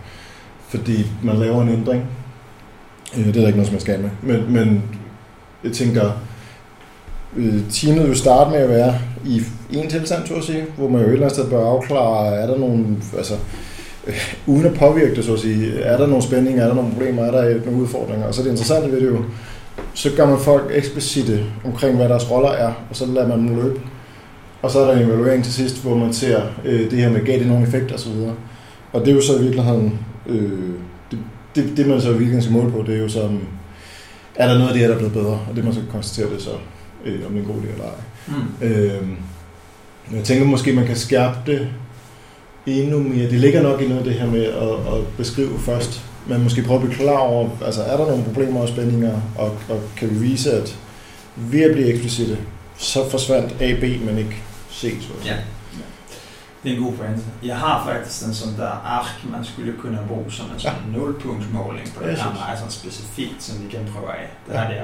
Fordi 0.68 1.06
man 1.24 1.36
laver 1.36 1.62
en 1.62 1.70
ændring. 1.70 2.06
Øh, 3.18 3.26
det 3.26 3.36
er 3.36 3.42
der 3.42 3.48
ikke 3.48 3.58
noget, 3.58 3.68
som 3.68 3.74
man 3.74 3.82
skal 3.82 4.00
med. 4.00 4.10
Men, 4.22 4.54
men 4.54 4.84
jeg 5.64 5.72
tænker, 5.72 6.12
øh, 7.36 7.60
teamet 7.72 8.08
vil 8.08 8.18
starte 8.18 8.52
med 8.52 8.60
at 8.60 8.70
være 8.70 8.96
i 9.26 9.44
en 9.72 9.90
tilstand, 9.90 10.28
så 10.28 10.34
at 10.34 10.44
sige, 10.44 10.66
hvor 10.78 10.90
man 10.90 11.02
jo 11.02 11.08
et 11.08 11.14
eller 11.14 11.26
andet 11.26 11.38
sted 11.40 11.50
bør 11.50 11.66
afklare, 11.66 12.36
er 12.36 12.48
der 12.48 12.58
nogle, 12.58 12.86
altså, 13.18 13.34
øh, 14.08 14.36
uden 14.48 14.66
at 14.66 14.74
påvirke 14.74 15.16
det, 15.16 15.26
så 15.26 15.34
at 15.34 15.40
sige, 15.40 15.80
er 15.80 15.98
der 15.98 16.08
nogle 16.08 16.24
spændinger, 16.24 16.64
er 16.64 16.68
der 16.68 16.76
nogle 16.76 16.92
problemer, 16.92 17.24
er 17.24 17.32
der 17.32 17.66
nogle 17.66 17.82
udfordringer, 17.82 18.28
og 18.28 18.34
så 18.34 18.42
er 18.42 18.44
det 18.44 18.52
interessante 18.52 18.92
ved 18.92 19.02
det 19.02 19.08
jo, 19.08 19.18
så 19.94 20.10
gør 20.18 20.26
man 20.26 20.40
folk 20.40 20.72
eksplicite 20.74 21.46
omkring, 21.66 21.96
hvad 21.96 22.10
deres 22.10 22.32
roller 22.32 22.50
er, 22.50 22.74
og 22.90 22.96
så 22.96 23.06
lader 23.06 23.28
man 23.28 23.40
dem 23.40 23.56
løbe. 23.56 23.80
Og 24.62 24.72
så 24.72 24.80
er 24.80 24.86
der 24.86 25.00
en 25.00 25.08
evaluering 25.08 25.44
til 25.44 25.54
sidst, 25.54 25.84
hvor 25.84 25.96
man 25.98 26.14
ser 26.14 26.42
øh, 26.66 26.92
det 26.92 27.00
her 27.00 27.10
med, 27.10 27.26
gav 27.26 27.40
det 27.40 27.48
nogle 27.48 27.68
effekter 27.68 27.96
osv. 27.96 28.12
Og 28.94 29.02
det 29.02 29.08
er 29.08 29.16
jo 29.16 29.22
så 29.22 29.38
i 29.38 29.42
virkeligheden, 29.42 30.00
øh, 30.28 30.70
det, 31.12 31.20
det, 31.56 31.78
det 31.78 31.88
man 31.88 32.02
så 32.02 32.08
i 32.08 32.12
virkeligheden 32.12 32.42
skal 32.42 32.54
måle 32.54 32.72
på, 32.72 32.84
det 32.88 32.96
er 32.96 33.00
jo 33.00 33.10
sådan, 33.10 33.40
er 34.36 34.48
der 34.48 34.54
noget 34.54 34.68
af 34.68 34.74
det 34.74 34.82
her, 34.82 34.88
der 34.88 34.96
er 34.96 34.98
blevet 34.98 35.14
bedre? 35.14 35.40
Og 35.50 35.56
det 35.56 35.64
man 35.64 35.74
så 35.74 35.82
konstatere 35.92 36.34
det 36.34 36.42
så, 36.42 36.52
øh, 37.06 37.26
om 37.26 37.34
det 37.34 37.40
er 37.40 37.48
en 37.48 37.54
god 37.54 37.62
idé 37.62 37.72
eller 37.72 37.86
ej. 37.86 37.92
Mm. 38.28 38.68
Øh, 38.68 39.08
jeg 40.16 40.24
tænker 40.24 40.46
måske, 40.46 40.74
man 40.74 40.86
kan 40.86 40.96
skærpe 40.96 41.38
det 41.46 41.70
endnu 42.66 43.00
mere. 43.00 43.30
Det 43.30 43.40
ligger 43.40 43.62
nok 43.62 43.82
i 43.82 43.88
noget 43.88 44.00
af 44.00 44.06
det 44.06 44.14
her 44.14 44.28
med 44.28 44.46
at, 44.46 44.94
at 44.94 45.08
beskrive 45.18 45.60
først, 45.60 46.02
men 46.28 46.44
måske 46.44 46.64
prøve 46.64 46.82
at 46.82 46.88
blive 46.88 47.00
klar 47.00 47.18
over, 47.18 47.50
altså 47.66 47.82
er 47.82 47.98
der 47.98 48.08
nogle 48.08 48.24
problemer 48.24 48.62
og 48.62 48.68
spændinger, 48.68 49.22
og, 49.38 49.58
og 49.70 49.82
kan 49.98 50.10
vi 50.10 50.16
vise, 50.16 50.52
at 50.52 50.78
ved 51.36 51.62
at 51.62 51.72
blive 51.72 51.88
eksplicite, 51.88 52.38
så 52.78 53.10
forsvandt 53.10 53.62
A, 53.62 53.74
B, 53.80 53.84
men 54.06 54.18
ikke 54.18 54.36
C. 54.72 54.82
Så 54.82 54.88
at 54.88 55.24
sige. 55.24 55.34
Ja. 55.34 55.40
Det 56.64 56.72
er 56.72 56.76
en 56.78 56.84
god 56.84 56.94
pointe. 56.94 57.22
Jeg 57.44 57.58
har 57.58 57.86
faktisk 57.86 58.28
en 58.28 58.34
sådan 58.34 58.58
der 58.58 58.70
ark, 58.98 59.06
man 59.32 59.46
skulle 59.46 59.74
kunne 59.82 60.00
bruge 60.08 60.32
som 60.32 60.46
en 60.54 60.60
sådan 60.60 60.78
ja. 60.94 60.98
nulpunktsmåling 60.98 61.94
på 61.96 62.04
det 62.04 62.18
her 62.18 62.34
meget 62.34 62.58
sådan 62.60 62.72
specifikt, 62.72 63.44
som 63.44 63.64
vi 63.64 63.70
kan 63.70 63.80
prøve 63.94 64.12
af. 64.12 64.28
Der 64.48 64.54
Ja. 64.54 64.64
er 64.64 64.68
det 64.68 64.78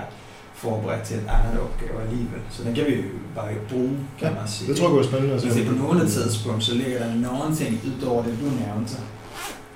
forberedt 0.53 1.03
til 1.03 1.15
et 1.17 1.23
andet 1.37 1.61
opgave 1.61 2.01
alligevel. 2.01 2.39
Så 2.49 2.63
den 2.63 2.75
kan 2.75 2.85
vi 2.85 2.95
jo 2.95 3.03
bare 3.35 3.47
bruge, 3.69 3.97
kan 4.19 4.27
Ja, 4.27 4.33
man 4.39 4.47
sige. 4.47 4.67
Det 4.69 4.77
tror 4.77 4.87
jeg 4.87 4.95
være 4.95 5.03
spændende 5.05 5.33
at 5.35 5.41
se. 5.41 5.65
På 5.65 5.71
nogle 5.73 6.09
tidspunkt, 6.09 6.63
så 6.63 6.73
ligger 6.73 6.99
der 7.03 7.13
nogen 7.15 7.55
ting 7.55 7.81
ud 7.85 8.07
over 8.07 8.23
det, 8.23 8.33
du 8.41 8.45
nævnte. 8.45 8.95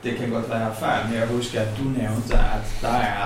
Det 0.03 0.17
kan 0.17 0.29
godt 0.29 0.49
være 0.49 0.75
fejl, 0.79 1.05
men 1.09 1.19
jeg 1.19 1.27
husker, 1.27 1.61
at 1.61 1.67
du 1.79 1.83
nævnte, 1.83 2.33
at 2.37 2.65
der 2.81 2.87
er 2.93 3.25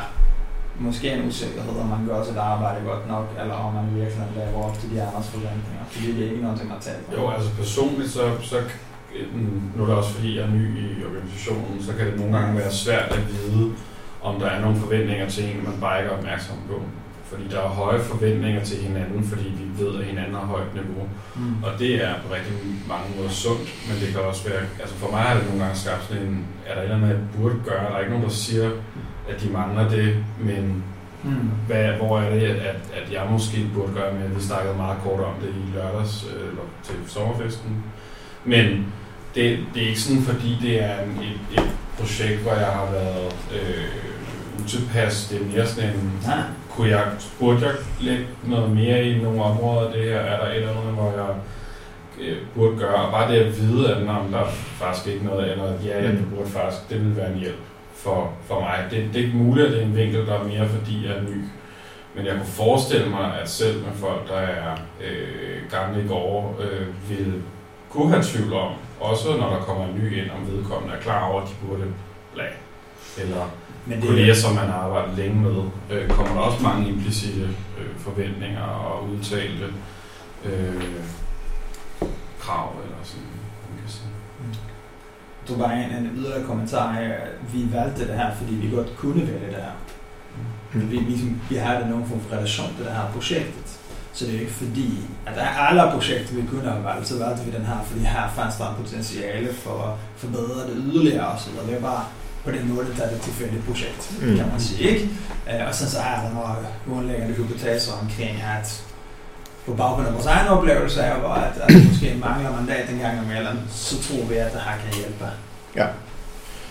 måske 0.79 1.11
en 1.11 1.27
usikkerhed, 1.27 1.75
om 1.81 1.87
man 1.87 2.07
gør 2.07 2.23
sit 2.23 2.37
arbejde 2.37 2.85
godt 2.85 3.07
nok, 3.07 3.25
eller 3.41 3.53
om 3.53 3.73
man 3.73 3.95
virkelig 3.95 4.27
lever 4.35 4.63
op 4.65 4.79
til 4.79 4.91
de 4.91 5.01
andres 5.01 5.27
forventninger. 5.27 5.83
Fordi 5.91 6.07
det 6.15 6.25
er 6.25 6.31
ikke 6.31 6.43
noget, 6.43 6.67
man 6.69 6.79
taler. 6.81 7.07
Jo, 7.17 7.29
altså 7.29 7.49
personligt, 7.55 8.09
så, 8.09 8.23
så 8.41 8.57
mm, 9.33 9.61
nu 9.75 9.83
er 9.83 9.87
det 9.87 9.95
også 9.95 10.13
fordi, 10.13 10.37
jeg 10.37 10.43
er 10.45 10.51
ny 10.51 10.65
i 10.79 11.03
organisationen, 11.09 11.83
så 11.83 11.91
kan 11.97 12.05
det 12.07 12.19
nogle 12.19 12.37
gange 12.37 12.57
være 12.59 12.71
svært 12.71 13.11
at 13.11 13.21
vide, 13.31 13.71
om 14.21 14.39
der 14.39 14.47
er 14.47 14.61
nogle 14.61 14.77
forventninger 14.77 15.29
til 15.29 15.43
en, 15.43 15.63
man 15.63 15.77
bare 15.81 15.99
ikke 15.99 16.11
er 16.11 16.17
opmærksom 16.17 16.57
på. 16.69 16.81
Fordi 17.31 17.47
der 17.51 17.61
er 17.61 17.67
høje 17.67 17.99
forventninger 17.99 18.63
til 18.63 18.77
hinanden, 18.77 19.23
fordi 19.23 19.47
vi 19.59 19.83
ved, 19.83 19.99
at 19.99 20.05
hinanden 20.05 20.33
har 20.33 20.45
højt 20.45 20.73
niveau. 20.73 21.07
Mm. 21.35 21.63
Og 21.63 21.71
det 21.79 22.03
er 22.03 22.13
på 22.23 22.33
rigtig 22.33 22.53
mange 22.87 23.07
måder 23.15 23.29
sundt, 23.29 23.67
men 23.87 23.95
det 24.01 24.07
kan 24.13 24.21
også 24.21 24.49
være, 24.49 24.61
altså 24.79 24.95
for 24.95 25.11
mig 25.11 25.23
er 25.29 25.33
det 25.37 25.45
nogle 25.47 25.61
gange 25.63 25.77
skabt 25.77 26.03
sådan 26.07 26.23
en, 26.23 26.45
er 26.67 26.73
der 26.73 26.81
et 26.81 26.83
eller 26.83 26.95
andet, 26.95 27.09
jeg 27.09 27.19
burde 27.35 27.55
gøre? 27.65 27.83
Der 27.83 27.95
er 27.95 27.99
ikke 27.99 28.11
nogen, 28.11 28.27
der 28.29 28.35
siger, 28.45 28.69
at 29.29 29.41
de 29.41 29.49
mangler 29.49 29.89
det, 29.89 30.15
men 30.39 30.83
Mm. 31.23 31.31
hvad, 31.67 31.85
hvor 31.87 32.19
er 32.19 32.29
det, 32.29 32.41
at, 32.47 32.75
at 32.93 33.13
jeg 33.13 33.21
måske 33.31 33.57
burde 33.75 33.93
gøre 33.93 34.13
med, 34.13 34.29
vi 34.29 34.41
snakkede 34.41 34.75
meget 34.77 34.97
kort 35.03 35.19
om 35.19 35.33
det 35.41 35.49
i 35.49 35.75
lørdags 35.75 36.25
øh, 36.35 36.41
eller 36.49 36.61
til 36.83 36.95
sommerfesten. 37.07 37.83
Men 38.45 38.85
det, 39.35 39.59
det 39.73 39.83
er 39.83 39.87
ikke 39.87 39.99
sådan, 39.99 40.21
fordi 40.21 40.57
det 40.61 40.83
er 40.83 40.99
en, 41.03 41.09
et, 41.23 41.57
et 41.59 41.69
projekt, 41.99 42.41
hvor 42.41 42.51
jeg 42.51 42.65
har 42.67 42.91
været 42.91 43.35
øh, 43.53 44.63
utilpas. 44.63 45.27
Det 45.31 45.41
er 45.41 45.45
mere 45.55 45.67
sådan 45.67 45.89
en, 45.89 46.11
Nej. 46.25 46.37
kunne 46.69 46.89
jeg, 46.89 47.03
burde 47.39 47.65
jeg 47.65 47.73
lægge 48.01 48.25
noget 48.47 48.71
mere 48.71 49.03
i 49.05 49.21
nogle 49.23 49.43
områder 49.43 49.91
det 49.91 50.03
her? 50.03 50.17
Er 50.19 50.43
der 50.45 50.51
et 50.51 50.55
eller 50.57 50.69
andet, 50.81 50.93
hvor 50.93 51.11
jeg 51.11 51.35
øh, 52.27 52.37
burde 52.55 52.77
gøre. 52.77 52.95
Og 52.95 53.11
bare 53.11 53.31
det 53.31 53.39
at 53.39 53.61
vide, 53.61 53.95
at 53.95 54.01
der 54.07 54.39
er 54.39 54.47
faktisk 54.51 55.07
ikke 55.07 55.25
noget, 55.25 55.51
eller 55.51 55.65
ja, 55.85 56.03
jeg 56.03 56.13
Mm. 56.13 56.35
burde 56.35 56.49
faktisk, 56.49 56.89
det 56.89 57.05
vil 57.05 57.15
være 57.17 57.33
en 57.33 57.39
hjælp 57.39 57.59
for, 57.97 58.33
for 58.47 58.59
mig. 58.59 58.87
Det, 58.91 59.09
det 59.13 59.21
er 59.21 59.25
ikke 59.25 59.37
muligt, 59.37 59.67
at 59.67 59.73
det 59.73 59.81
er 59.81 59.85
en 59.85 59.95
vinkel, 59.95 60.25
der 60.25 60.39
er 60.39 60.43
mere, 60.43 60.69
fordi 60.69 61.05
jeg 61.07 61.15
er 61.17 61.21
ny. 61.21 61.41
Men 62.15 62.25
jeg 62.25 62.35
kunne 62.35 62.45
forestille 62.45 63.09
mig, 63.09 63.39
at 63.41 63.49
selv 63.49 63.83
med 63.83 63.93
folk, 63.95 64.27
der 64.27 64.37
er 64.37 64.71
øh, 65.01 65.71
gamle 65.71 66.03
i 66.03 66.07
går, 66.07 66.59
øh, 66.59 67.09
vil 67.09 67.41
kunne 67.89 68.09
have 68.09 68.23
tvivl 68.23 68.53
om, 68.53 68.71
også 68.99 69.37
når 69.37 69.49
der 69.49 69.59
kommer 69.59 69.87
en 69.87 69.95
ny 69.95 70.17
ind, 70.21 70.31
om 70.31 70.51
vedkommende 70.51 70.95
er 70.95 70.99
klar 70.99 71.29
over, 71.29 71.41
at 71.41 71.47
de 71.47 71.67
burde 71.67 71.83
lade. 72.35 72.49
Eller 73.17 73.51
Men 73.85 74.01
kolleger, 74.01 74.33
som 74.33 74.55
man 74.55 74.67
har 74.67 74.79
arbejdet 74.79 75.17
længe 75.17 75.41
med, 75.41 75.63
øh, 75.91 76.09
kommer 76.09 76.33
der 76.33 76.41
også 76.41 76.63
mange 76.63 76.89
implicite 76.89 77.49
øh, 77.79 77.95
forventninger 77.97 78.63
og 78.63 79.09
udtalte 79.09 79.65
øh, 80.45 80.81
krav, 82.39 82.73
eller 82.83 82.97
sådan. 83.03 83.36
Du 85.47 85.55
bare 85.57 85.73
en, 85.83 85.89
en 85.97 86.09
yderligere 86.17 86.43
kommentar 86.45 86.93
her. 86.93 87.13
Vi 87.53 87.67
valgte 87.73 88.07
det 88.07 88.15
her, 88.15 88.35
fordi 88.35 88.53
vi 88.55 88.75
godt 88.75 88.97
kunne 88.97 89.21
vælge 89.27 89.47
det 89.55 89.55
her. 89.67 89.71
Mm. 90.73 90.91
Vi, 90.91 90.97
vi, 90.97 91.15
vi 91.49 91.55
har 91.55 91.77
det 91.79 91.87
nogen 91.89 92.05
form 92.09 92.21
for 92.21 92.35
relation 92.35 92.67
til 92.75 92.85
det 92.85 92.93
her 92.93 93.05
projektet. 93.13 93.67
Så 94.13 94.25
det 94.25 94.35
er 94.35 94.39
ikke 94.39 94.51
fordi, 94.51 94.89
at 95.25 95.33
alle 95.69 95.83
projekter, 95.93 96.35
vi 96.35 96.43
kunne 96.51 96.69
have 96.71 96.83
valgt, 96.83 97.07
så 97.07 97.17
valgte 97.25 97.45
vi 97.45 97.51
den 97.57 97.65
her, 97.65 97.77
fordi 97.85 97.99
her 98.01 98.31
fandt 98.35 98.53
der 98.57 98.69
en 98.69 98.75
potentiale 98.83 99.53
for 99.53 99.77
at 99.87 99.93
forbedre 100.17 100.67
det 100.69 100.75
yderligere 100.85 101.27
og 101.27 101.39
så 101.39 101.49
videre. 101.49 101.67
Det 101.67 101.75
er 101.77 101.81
bare 101.81 102.03
på 102.45 102.51
den 102.51 102.73
måde, 102.73 102.87
der 102.97 103.03
er 103.03 103.09
det 103.09 103.15
et 103.17 103.21
tilfældigt 103.21 103.65
projekt, 103.67 104.17
Mm. 104.21 104.27
mm. 104.27 104.35
kan 104.37 104.47
man 104.51 104.59
sige, 104.59 104.81
ikke? 104.89 105.09
Øh, 105.49 105.67
Og 105.67 105.75
så, 105.75 105.91
så 105.91 105.99
er 105.99 106.15
der 106.21 106.29
nogle 106.33 106.55
grundlæggende 106.89 107.33
hypoteser 107.33 107.91
omkring, 108.01 108.41
at 108.41 108.83
på 109.67 109.73
baggrund 109.73 110.07
af 110.07 110.13
vores 110.13 110.25
egen 110.25 110.47
oplevelse 110.47 111.01
af, 111.03 111.19
hvor 111.19 111.29
at, 111.29 111.51
at 111.63 111.85
måske 111.87 112.15
mangler 112.21 112.51
mandat 112.59 112.89
en 112.93 112.99
gang 112.99 113.17
imellem, 113.25 113.57
så 113.71 113.95
tror 114.01 114.25
vi, 114.29 114.35
at 114.35 114.53
det 114.53 114.61
her 114.61 114.71
kan 114.83 114.93
hjælpe 114.99 115.25
Ja. 115.75 115.85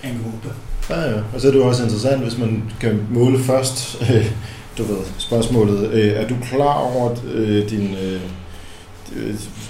en 0.08 0.20
gruppe. 0.24 0.48
Ja, 0.90 1.10
ja. 1.10 1.20
Og 1.34 1.40
så 1.40 1.46
er 1.48 1.52
det 1.52 1.58
jo 1.58 1.66
også 1.68 1.82
interessant, 1.82 2.22
hvis 2.22 2.38
man 2.38 2.62
kan 2.80 3.06
måle 3.10 3.38
først, 3.38 4.02
øh, 4.14 4.26
du 4.78 4.82
ved, 4.82 4.96
spørgsmålet, 5.18 5.90
øh, 5.90 6.12
er 6.12 6.28
du 6.28 6.34
klar 6.52 6.74
over 6.74 7.10
øh, 7.34 7.70
din, 7.70 7.94
øh, 8.04 8.20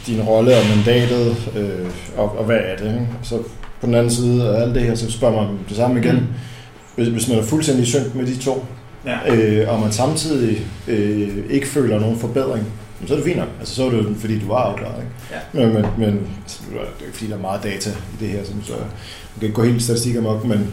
din 0.07 0.21
rolle 0.23 0.57
og 0.57 0.63
mandatet, 0.77 1.37
øh, 1.57 1.87
og, 2.17 2.39
og 2.39 2.45
hvad 2.45 2.57
er 2.65 2.77
det? 2.77 2.87
Ikke? 2.87 3.07
Så 3.23 3.37
på 3.81 3.87
den 3.87 3.95
anden 3.95 4.13
side 4.13 4.49
af 4.57 4.63
alt 4.63 4.75
det 4.75 4.83
her, 4.83 4.95
så 4.95 5.13
spørger 5.13 5.43
man 5.43 5.59
det 5.69 5.77
samme 5.77 6.01
igen. 6.01 6.15
Mm. 6.15 6.27
Hvis, 6.95 7.09
hvis 7.09 7.29
man 7.29 7.39
er 7.39 7.43
fuldstændig 7.43 7.87
synk 7.87 8.15
med 8.15 8.27
de 8.27 8.37
to, 8.37 8.65
Ja. 9.07 9.35
øh, 9.35 9.73
og 9.73 9.81
man 9.81 9.93
samtidig 9.93 10.67
øh, 10.89 11.29
ikke 11.51 11.69
føler 11.69 12.01
nogen 12.01 12.19
forbedring, 12.19 12.65
så 13.07 13.13
er 13.13 13.17
det 13.17 13.25
fint 13.25 13.37
nok. 13.37 13.49
Altså, 13.61 13.75
så 13.75 13.87
er 13.87 13.91
det 13.91 13.99
jo 13.99 14.15
fordi, 14.19 14.39
du 14.39 14.47
var 14.49 14.57
afklaret. 14.63 15.03
Ikke? 15.03 15.13
Ja. 15.55 15.67
Men, 15.69 15.75
men, 15.75 15.87
men 15.99 16.29
altså, 16.43 16.63
det 16.71 16.77
er 17.01 17.07
ikke 17.07 17.17
fordi, 17.19 17.31
der 17.31 17.37
er 17.37 17.41
meget 17.41 17.63
data 17.63 17.91
i 17.91 18.17
det 18.25 18.29
her, 18.29 18.45
som 18.45 18.63
så 18.63 18.73
man 18.73 19.41
kan 19.41 19.43
ikke 19.49 19.55
gå 19.57 19.63
helt 19.65 19.83
statistik 19.83 20.17
amok, 20.17 20.45
men 20.45 20.73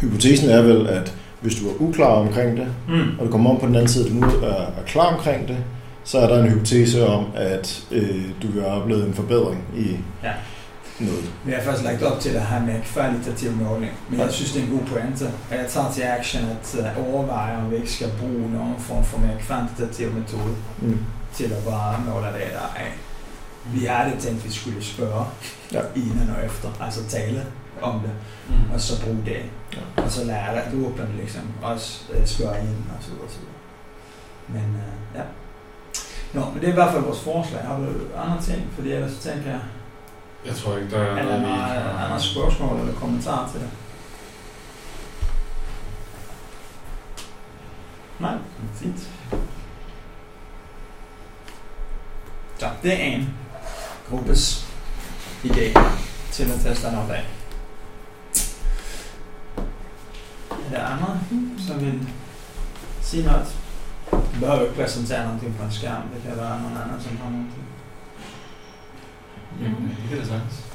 hypotesen 0.00 0.48
er 0.50 0.62
vel, 0.62 0.86
at 0.86 1.14
hvis 1.40 1.54
du 1.54 1.68
er 1.68 1.72
uklar 1.80 2.06
omkring 2.14 2.56
det, 2.56 2.66
Mm. 2.88 3.18
og 3.18 3.26
du 3.26 3.30
kommer 3.30 3.50
om 3.50 3.60
på 3.60 3.66
den 3.66 3.74
anden 3.74 3.88
side, 3.88 4.04
at 4.04 4.10
du 4.10 4.16
nu 4.16 4.26
er, 4.26 4.54
er 4.80 4.82
klar 4.86 5.06
omkring 5.14 5.48
det, 5.48 5.56
så 6.04 6.18
er 6.18 6.28
der 6.28 6.42
en 6.44 6.50
hypotese 6.50 7.06
om, 7.06 7.26
at 7.34 7.82
øh, 7.90 8.20
du 8.42 8.46
vil 8.52 8.62
have 8.62 8.82
oplevet 8.82 9.06
en 9.06 9.14
forbedring 9.14 9.62
i 9.76 9.96
Ja. 10.24 10.32
noget. 11.00 11.30
Vi 11.44 11.52
har 11.52 11.60
faktisk 11.62 11.84
lagt 11.84 12.02
op 12.02 12.20
til 12.20 12.32
det 12.34 12.40
her 12.40 12.60
med 12.60 12.74
kvalitativ 12.84 13.50
måling, 13.52 13.92
men 14.10 14.20
jeg 14.20 14.28
synes, 14.30 14.52
det 14.52 14.62
er 14.62 14.66
en 14.66 14.70
god 14.72 14.86
pointe. 14.86 15.24
Og 15.50 15.56
jeg 15.56 15.66
tager 15.68 15.92
til 15.94 16.02
action 16.02 16.42
at 16.42 16.76
uh, 16.98 17.14
overveje, 17.14 17.56
om 17.56 17.70
vi 17.70 17.76
ikke 17.76 17.90
skal 17.92 18.08
bruge 18.20 18.50
nogen 18.52 18.74
form 18.78 19.04
for 19.04 19.18
mere 19.18 19.36
kvantitativ 19.40 20.06
metode 20.12 20.54
Mm. 20.82 20.98
Til 21.36 21.52
at 21.52 21.64
bare 21.64 22.00
måle 22.00 22.26
data 22.26 22.58
af. 22.76 22.92
Vi 23.66 23.84
har 23.84 24.04
det 24.04 24.18
tænkt, 24.18 24.38
at 24.38 24.44
vi 24.44 24.52
skulle 24.52 24.84
spørge 24.84 25.26
Ja. 25.72 25.80
inden 25.96 26.34
og 26.38 26.44
efter, 26.46 26.68
altså 26.80 27.06
tale 27.08 27.46
om 27.82 28.00
det, 28.00 28.10
Mm. 28.48 28.70
og 28.74 28.80
så 28.80 29.02
bruge 29.04 29.22
det. 29.24 29.42
Ja. 29.76 30.02
Og 30.02 30.10
så 30.10 30.24
lære 30.24 30.54
det, 30.56 30.72
du 30.72 30.86
åbner 30.86 31.06
det 31.06 31.14
liksom, 31.14 31.42
også 31.62 32.02
uh, 32.20 32.26
spørge 32.26 32.58
ind, 32.60 32.84
og 32.98 33.02
så 33.04 33.08
videre, 33.10 33.24
og 33.24 33.30
så 33.30 33.38
videre. 33.38 33.54
Men 34.48 34.74
uh, 34.76 35.18
ja. 35.18 35.22
Nå, 36.40 36.50
men 36.50 36.60
det 36.60 36.64
er 36.68 36.72
i 36.72 36.74
hvert 36.74 36.92
fald 36.92 37.02
vores 37.04 37.20
forslag. 37.20 37.62
Har 37.62 37.76
du 37.76 37.86
andre 38.16 38.42
ting? 38.42 38.62
Fordi 38.74 38.92
ellers 38.92 39.12
så 39.12 39.18
tænker 39.30 39.50
jeg, 39.50 39.60
Jeg 40.46 40.54
tror 40.56 40.76
ikke, 40.76 40.90
der 40.90 40.98
er 40.98 41.16
eller 41.18 41.40
noget, 41.40 41.42
vi 41.46 42.04
andre 42.04 42.20
spørgsmål 42.20 42.80
eller 42.80 42.94
kommentarer 42.94 43.50
til 43.50 43.60
det? 43.60 43.68
Nej, 48.18 48.34
fint. 48.74 49.10
Så 52.58 52.70
det 52.82 52.92
er 52.92 53.04
en 53.04 53.34
gruppes 54.10 54.66
idé 55.44 55.78
til 56.32 56.44
at 56.44 56.60
teste 56.60 56.92
noget 56.92 57.10
af. 57.10 57.24
Er 60.72 60.78
der 60.78 60.86
andre, 60.86 61.20
som 61.66 61.80
vil 61.80 62.08
sige 63.02 63.24
noget? 63.24 63.56
Du 64.10 64.40
behøver 64.40 64.62
ikke 64.62 64.74
præsentere 64.74 65.24
noget 65.26 65.56
på 65.58 65.64
en 65.64 65.72
skærm. 65.72 66.02
Det 66.14 66.22
kan 66.22 66.36
være 66.36 66.62
nogen 66.62 66.76
andre, 66.76 67.02
som 67.02 67.16
har 67.16 67.30
noget. 67.30 67.46
Jamen, 69.60 69.88
det 69.88 70.08
kan 70.08 70.18
det 70.18 70.26
sagtens. 70.26 70.64
Ja. 70.68 70.73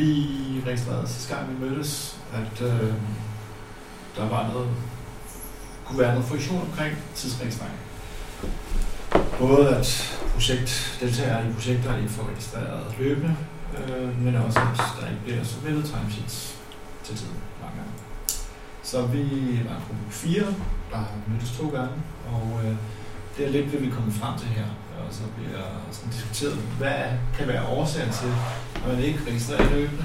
Vi 0.00 0.62
registrerede 0.66 1.08
sidste 1.08 1.34
gang, 1.34 1.50
vi 1.50 1.66
mødtes, 1.66 2.18
at 2.32 2.62
øh, 2.62 2.94
der 4.16 4.28
var 4.28 4.52
noget, 4.52 4.68
kunne 5.84 5.98
være 5.98 6.12
noget 6.12 6.28
friktion 6.28 6.60
omkring 6.60 6.96
tidsregistrering. 7.14 7.74
Både 9.38 9.68
at 9.76 10.18
projektdeltagere 10.32 11.48
i 11.48 11.52
projekter 11.52 11.98
I 11.98 12.08
får 12.08 12.28
registreret 12.30 12.94
løbende, 12.98 13.36
øh, 13.78 14.24
men 14.24 14.34
også 14.34 14.60
at 14.60 15.00
der 15.00 15.08
ikke 15.08 15.22
bliver 15.24 15.44
submittet 15.44 15.84
timesheets 15.84 16.56
til 17.04 17.16
tiden 17.16 17.36
mange 17.62 17.76
gange. 17.76 17.92
Så 18.82 19.06
vi 19.06 19.22
var 19.68 19.76
en 19.76 19.82
gruppe 19.86 20.10
fire, 20.10 20.46
der 20.90 20.96
har 20.96 21.08
mødtes 21.26 21.52
to 21.58 21.68
gange, 21.68 21.94
og 22.32 22.60
øh, 22.64 22.76
det 23.36 23.46
er 23.46 23.50
lidt 23.50 23.72
det, 23.72 23.82
vi 23.82 23.88
er 23.88 23.94
kommet 23.94 24.14
frem 24.14 24.38
til 24.38 24.48
her. 24.48 24.66
Og 24.98 25.14
så 25.14 25.22
bliver 25.36 25.64
sådan 25.90 26.12
diskuteret, 26.12 26.58
hvad 26.78 27.04
kan 27.38 27.48
være 27.48 27.66
årsagen 27.66 28.12
til, 28.12 28.32
at 28.82 28.94
man 28.94 29.04
ikke 29.04 29.20
registrerer 29.26 29.70
løbende. 29.70 30.04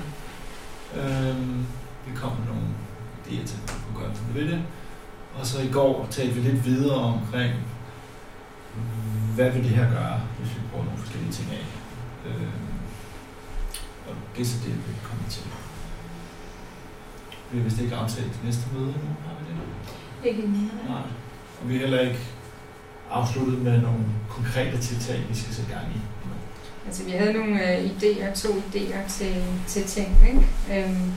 Øh, 0.95 1.59
vi 2.05 2.11
kom 2.15 2.31
med 2.39 2.47
nogle 2.47 2.67
idéer 3.25 3.47
til, 3.47 3.57
hvad 3.57 3.75
man 3.75 3.83
kunne 3.85 3.99
gøre 4.05 4.15
ved 4.33 4.51
det. 4.51 4.61
Og 5.35 5.45
så 5.45 5.61
i 5.61 5.67
går 5.71 6.07
talte 6.11 6.33
vi 6.33 6.41
lidt 6.41 6.65
videre 6.65 6.99
omkring, 6.99 7.53
hvad 9.35 9.51
vil 9.51 9.63
det 9.63 9.71
her 9.71 9.89
gøre, 9.89 10.21
hvis 10.39 10.55
vi 10.55 10.61
prøver 10.71 10.85
nogle 10.85 10.99
forskellige 10.99 11.31
ting 11.31 11.51
af. 11.51 11.65
Øh, 12.27 12.47
og 14.07 14.15
det 14.35 14.41
er 14.41 14.45
så 14.45 14.57
det, 14.65 14.75
vi 14.87 14.93
kommer 15.03 15.29
til. 15.29 15.43
Vi 17.51 17.57
har 17.57 17.63
vist 17.63 17.81
ikke 17.81 17.95
aftalt 17.95 18.33
det 18.33 18.43
næste 18.43 18.65
møde 18.73 18.85
nu, 18.85 19.09
har 19.25 19.35
vi 19.39 19.45
det? 19.49 20.29
Ikke 20.29 20.43
endnu. 20.43 20.69
Nej. 20.87 21.01
Og 21.61 21.69
vi 21.69 21.75
er 21.75 21.79
heller 21.79 21.99
ikke 21.99 22.19
afsluttet 23.11 23.61
med 23.61 23.81
nogle 23.81 24.05
konkrete 24.29 24.77
tiltag, 24.77 25.25
vi 25.29 25.35
skal 25.35 25.53
sætte 25.53 25.71
gang 25.71 25.87
i. 25.95 25.99
Altså, 26.87 27.03
vi 27.03 27.11
havde 27.11 27.33
nogle 27.33 27.77
øh, 27.77 27.85
idéer, 27.85 28.35
to 28.35 28.49
idéer 28.49 29.11
til, 29.17 29.43
til 29.67 29.83
ting, 29.83 30.17
ikke? 30.27 30.83
Øhm, 30.83 31.11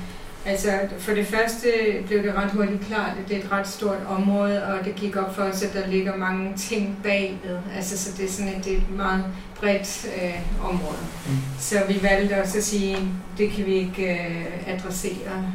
altså, 0.47 0.71
for 0.99 1.15
det 1.15 1.27
første 1.27 1.69
blev 2.07 2.23
det 2.23 2.35
ret 2.35 2.51
hurtigt 2.51 2.87
klart, 2.87 3.13
at 3.23 3.29
det 3.29 3.37
er 3.37 3.41
et 3.41 3.53
ret 3.53 3.69
stort 3.69 3.99
område, 4.09 4.65
og 4.65 4.85
det 4.85 4.95
gik 4.95 5.17
op 5.17 5.35
for 5.35 5.43
os, 5.43 5.63
at 5.63 5.75
der 5.75 5.87
ligger 5.87 6.17
mange 6.17 6.57
ting 6.57 6.99
bagved. 7.03 7.59
Altså, 7.77 7.99
så 7.99 8.17
det 8.17 8.25
er 8.25 8.31
sådan 8.31 8.57
et, 8.57 8.65
det 8.65 8.73
er 8.73 8.77
et 8.77 8.91
meget 8.91 9.25
bredt 9.57 10.07
øh, 10.23 10.71
område. 10.71 10.99
Mm. 11.27 11.37
Så 11.59 11.77
vi 11.89 12.03
valgte 12.03 12.43
også 12.43 12.59
at 12.59 12.65
sige, 12.65 12.97
det 13.39 13.51
kan 13.51 13.67
vi 13.67 13.75
ikke 13.75 14.13
øh, 14.13 14.75
adressere 14.75 15.53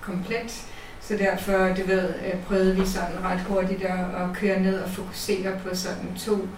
komplet. 0.00 0.62
Så 1.00 1.16
derfor, 1.16 1.52
du 1.52 1.86
ved, 1.86 2.08
øh, 2.08 2.40
prøvede 2.46 2.76
vi 2.76 2.86
sådan 2.86 3.24
ret 3.24 3.40
hurtigt 3.40 3.82
at, 3.82 3.98
at 3.98 4.36
køre 4.36 4.60
ned 4.60 4.80
og 4.80 4.90
fokusere 4.90 5.52
på 5.64 5.76
sådan 5.76 6.14
to, 6.18 6.48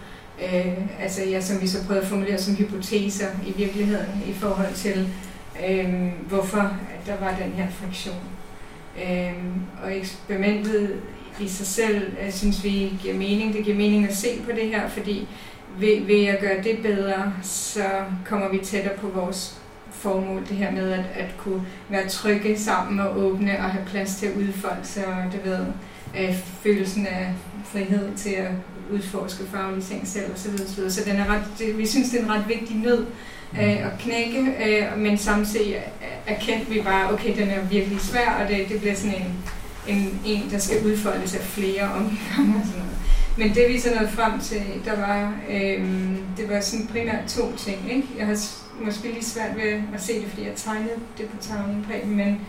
øh, 0.43 1.03
altså 1.03 1.23
ja, 1.23 1.41
som 1.41 1.61
vi 1.61 1.67
så 1.67 1.85
prøvede 1.85 2.03
at 2.03 2.09
formulere 2.09 2.37
som 2.37 2.55
hypoteser 2.55 3.27
i 3.47 3.53
virkeligheden 3.57 4.23
i 4.27 4.33
forhold 4.33 4.73
til, 4.73 5.09
øh, 5.69 5.93
hvorfor 6.27 6.59
at 6.59 7.05
der 7.05 7.19
var 7.19 7.37
den 7.43 7.51
her 7.51 7.67
friktion. 7.71 8.21
Øh, 9.03 9.33
og 9.83 9.97
eksperimentet 9.97 11.01
i 11.39 11.47
sig 11.47 11.67
selv, 11.67 12.11
øh, 12.21 12.31
synes 12.31 12.63
vi 12.63 12.93
giver 13.01 13.13
mening. 13.13 13.53
Det 13.53 13.65
giver 13.65 13.77
mening 13.77 14.07
at 14.07 14.15
se 14.15 14.41
på 14.45 14.51
det 14.51 14.67
her, 14.67 14.89
fordi 14.89 15.27
ved, 15.79 16.05
ved 16.05 16.25
at 16.25 16.39
gøre 16.39 16.63
det 16.63 16.79
bedre, 16.83 17.33
så 17.43 17.85
kommer 18.25 18.49
vi 18.49 18.57
tættere 18.57 18.97
på 18.97 19.07
vores 19.07 19.61
formål, 19.91 20.41
det 20.49 20.57
her 20.57 20.71
med 20.71 20.91
at, 20.91 21.05
at 21.15 21.37
kunne 21.37 21.65
være 21.89 22.09
trygge 22.09 22.59
sammen 22.59 22.99
og 22.99 23.17
åbne 23.17 23.57
og 23.57 23.63
have 23.63 23.85
plads 23.85 24.15
til 24.15 24.25
at 24.25 24.35
udfolde 24.35 24.85
sig, 24.85 25.05
og 25.05 25.31
det 25.31 25.45
ved, 25.45 25.65
øh, 26.19 26.35
følelsen 26.63 27.07
af 27.07 27.33
frihed 27.65 28.15
til 28.15 28.29
at 28.29 28.51
udforske 28.93 29.43
faglige 29.53 29.83
ting 29.83 30.07
selv 30.07 30.33
osv. 30.33 30.57
Så, 30.57 30.75
videre. 30.75 30.91
så 30.91 31.01
den 31.05 31.15
er 31.15 31.25
ret, 31.25 31.77
vi 31.77 31.87
synes, 31.87 32.09
det 32.09 32.19
er 32.19 32.23
en 32.23 32.31
ret 32.31 32.47
vigtig 32.47 32.75
nød 32.75 33.05
øh, 33.53 33.85
at 33.85 33.91
knække, 33.99 34.39
øh, 34.39 34.97
men 34.97 35.17
samtidig 35.17 35.83
erkendte 36.27 36.71
vi 36.71 36.81
bare, 36.81 37.13
okay, 37.13 37.37
den 37.37 37.49
er 37.49 37.61
virkelig 37.61 38.01
svær, 38.01 38.29
og 38.29 38.49
det, 38.49 38.69
det 38.69 38.79
bliver 38.79 38.95
sådan 38.95 39.15
en, 39.15 39.35
en, 39.87 40.19
en, 40.25 40.49
der 40.51 40.57
skal 40.57 40.85
udfoldes 40.85 41.35
af 41.35 41.41
flere 41.41 41.83
omgange 41.83 42.59
og 42.59 42.65
sådan 42.65 42.79
noget. 42.79 42.95
Men 43.37 43.55
det 43.55 43.69
vi 43.69 43.79
så 43.79 43.89
nåede 43.95 44.09
frem 44.09 44.39
til, 44.39 44.61
der 44.85 44.99
var, 44.99 45.33
øh, 45.49 45.85
det 46.37 46.49
var 46.49 46.61
sådan 46.61 46.87
primært 46.87 47.25
to 47.27 47.55
ting. 47.57 47.91
Ikke? 47.91 48.07
Jeg 48.17 48.27
har 48.27 48.37
måske 48.85 49.07
lige 49.07 49.25
svært 49.25 49.55
ved 49.55 49.81
at 49.93 50.01
se 50.01 50.13
det, 50.13 50.29
fordi 50.29 50.45
jeg 50.47 50.55
tegnede 50.55 50.95
det 51.17 51.25
på 51.25 51.37
tavlen, 51.41 51.85
men 52.05 52.39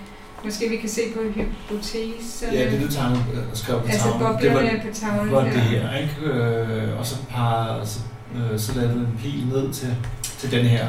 måske 0.45 0.69
vi 0.69 0.77
kan 0.77 0.89
se 0.89 1.01
på 1.15 1.21
hypotese. 1.35 2.47
Ja, 2.53 2.71
det 2.71 2.81
du 2.83 2.93
tegnede 2.93 3.21
og 3.21 3.35
øh, 3.35 3.43
skrev 3.55 3.81
på 3.81 3.87
altså, 3.87 4.03
tavlen. 4.03 4.27
Altså 4.27 4.49
boblerne 4.51 4.83
på 4.89 4.95
tavlen. 4.95 5.33
Var 5.33 5.45
det 5.45 5.53
her, 5.53 5.97
ikke? 5.97 6.39
Øh, 6.39 6.99
og 6.99 7.07
så, 7.07 7.17
par, 7.31 7.85
så, 7.85 7.99
øh, 8.37 8.59
så 8.59 8.75
lavede 8.75 8.95
du 8.95 8.99
en 8.99 9.19
pil 9.23 9.47
ned 9.47 9.73
til, 9.73 9.97
til 10.39 10.51
den 10.51 10.67
her. 10.67 10.87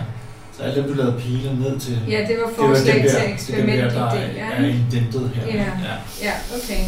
Så 0.57 0.63
alle 0.63 0.81
dem, 0.81 0.87
du 0.89 0.93
lavede 0.93 1.19
piler 1.19 1.53
ned 1.53 1.79
til... 1.79 1.99
Ja, 2.09 2.25
det 2.27 2.37
var 2.43 2.51
forslag 2.55 2.95
det 2.95 3.03
var 3.03 3.19
til 3.19 3.33
eksperiment. 3.33 3.77
Det 3.77 3.83
er 3.83 3.89
der, 3.89 4.09
der 4.09 4.67
indentet 4.67 5.31
her. 5.35 5.45
Ja, 5.45 5.63
ja. 5.63 5.95
ja 6.21 6.33
okay. 6.57 6.83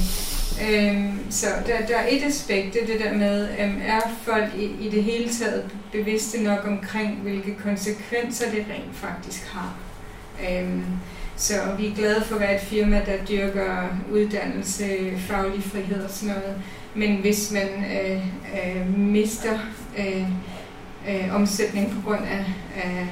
Øhm, 0.62 1.19
så 1.30 1.48
der, 1.67 1.86
der 1.88 1.98
er 1.98 2.08
et 2.10 2.24
aspekt, 2.24 2.74
det 2.74 2.82
det 2.88 3.00
der 3.00 3.13
med, 3.13 3.48
øhm, 3.60 3.82
er 3.86 4.00
folk 4.24 4.52
i, 4.58 4.86
i 4.86 4.89
det 4.89 5.04
hele 5.04 5.30
taget 5.30 5.63
bevidste 5.91 6.43
nok 6.43 6.67
omkring, 6.67 7.19
hvilke 7.22 7.56
konsekvenser 7.63 8.45
det 8.52 8.60
rent 8.60 8.95
faktisk 8.95 9.48
har. 9.54 9.76
Øhm, 10.50 10.84
så 11.39 11.54
vi 11.78 11.88
er 11.88 11.95
glade 11.95 12.23
for 12.23 12.36
at 12.36 12.41
være 12.41 12.56
et 12.56 12.62
firma, 12.62 13.02
der 13.06 13.25
dyrker 13.30 13.88
uddannelse, 14.12 14.86
faglig 15.17 15.63
frihed 15.63 16.04
og 16.04 16.10
sådan 16.10 16.36
noget. 16.36 16.62
Men 16.95 17.21
hvis 17.21 17.52
man 17.52 17.67
øh, 17.67 18.28
øh, 18.54 18.97
mister 18.97 19.60
øh, 19.97 20.25
øh, 21.10 21.36
omsætning 21.36 21.91
på 21.91 22.10
grund 22.10 22.25
af, 22.25 22.45
af 22.75 23.08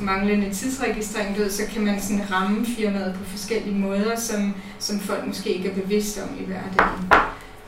manglende 0.00 0.50
tidsregistrering, 0.50 1.38
ved, 1.38 1.50
så 1.50 1.62
kan 1.72 1.84
man 1.84 2.00
sådan 2.00 2.30
ramme 2.32 2.66
firmaet 2.66 3.14
på 3.14 3.24
forskellige 3.24 3.78
måder, 3.78 4.16
som, 4.16 4.54
som 4.78 5.00
folk 5.00 5.26
måske 5.26 5.50
ikke 5.50 5.70
er 5.70 5.74
bevidste 5.74 6.22
om 6.22 6.28
i 6.40 6.44
hverdagen. 6.44 7.10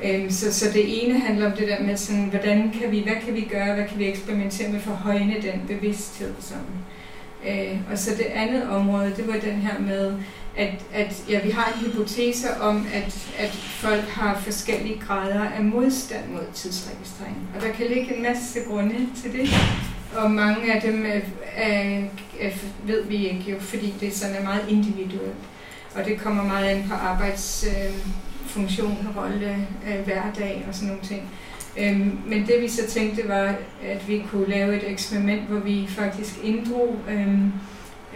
Øhm, 0.04 0.30
så, 0.30 0.52
så 0.52 0.66
det 0.72 1.04
ene 1.04 1.20
handler 1.20 1.46
om 1.46 1.56
det 1.56 1.68
der 1.68 1.82
med, 1.82 1.96
sådan, 1.96 2.24
hvordan 2.24 2.72
kan 2.80 2.90
vi, 2.90 3.00
hvad 3.00 3.16
kan 3.24 3.34
vi 3.34 3.48
gøre, 3.50 3.74
hvad 3.74 3.88
kan 3.88 3.98
vi 3.98 4.08
eksperimentere 4.08 4.72
med 4.72 4.80
for 4.80 4.90
at 4.90 4.96
højne 4.96 5.34
den 5.42 5.62
bevidsthed. 5.68 6.34
Sådan. 6.40 6.84
Øh, 7.48 7.78
og 7.92 7.98
så 7.98 8.10
det 8.10 8.24
andet 8.24 8.68
område, 8.68 9.12
det 9.16 9.28
var 9.28 9.32
den 9.32 9.54
her 9.54 9.80
med, 9.80 10.14
at, 10.56 10.84
at 10.92 11.24
ja, 11.28 11.40
vi 11.44 11.50
har 11.50 11.72
en 11.72 11.86
hypotese 11.86 12.60
om, 12.60 12.86
at, 12.94 13.28
at 13.38 13.50
folk 13.54 14.08
har 14.08 14.40
forskellige 14.40 15.00
grader 15.06 15.44
af 15.44 15.64
modstand 15.64 16.28
mod 16.28 16.44
tidsregistrering. 16.54 17.48
Og 17.56 17.62
der 17.62 17.72
kan 17.72 17.86
ligge 17.86 18.16
en 18.16 18.22
masse 18.22 18.58
grunde 18.68 19.08
til 19.22 19.32
det 19.32 19.50
og 20.16 20.30
mange 20.30 20.74
af 20.74 20.82
dem 20.82 21.06
er, 21.06 21.20
er, 21.56 22.02
er, 22.40 22.50
ved 22.84 23.04
vi 23.04 23.16
ikke 23.16 23.50
jo, 23.50 23.60
fordi 23.60 23.94
det 24.00 24.16
sådan 24.16 24.36
er 24.36 24.42
meget 24.42 24.64
individuelt. 24.68 25.34
Og 25.94 26.04
det 26.04 26.20
kommer 26.20 26.44
meget 26.44 26.76
ind 26.76 26.88
på 26.88 26.94
arbejdsfunktion, 26.94 29.06
øh, 29.10 29.16
rolle, 29.16 29.66
øh, 29.88 30.00
hverdag 30.04 30.64
og 30.68 30.74
sådan 30.74 30.88
nogle 30.88 31.02
ting. 31.02 31.30
Øhm, 31.78 32.18
men 32.26 32.46
det 32.46 32.62
vi 32.62 32.68
så 32.68 32.86
tænkte 32.88 33.28
var, 33.28 33.54
at 33.84 34.08
vi 34.08 34.24
kunne 34.30 34.48
lave 34.48 34.76
et 34.76 34.90
eksperiment, 34.90 35.42
hvor 35.42 35.58
vi 35.58 35.86
faktisk 35.88 36.34
inddrog 36.44 36.96
øhm, 37.10 37.52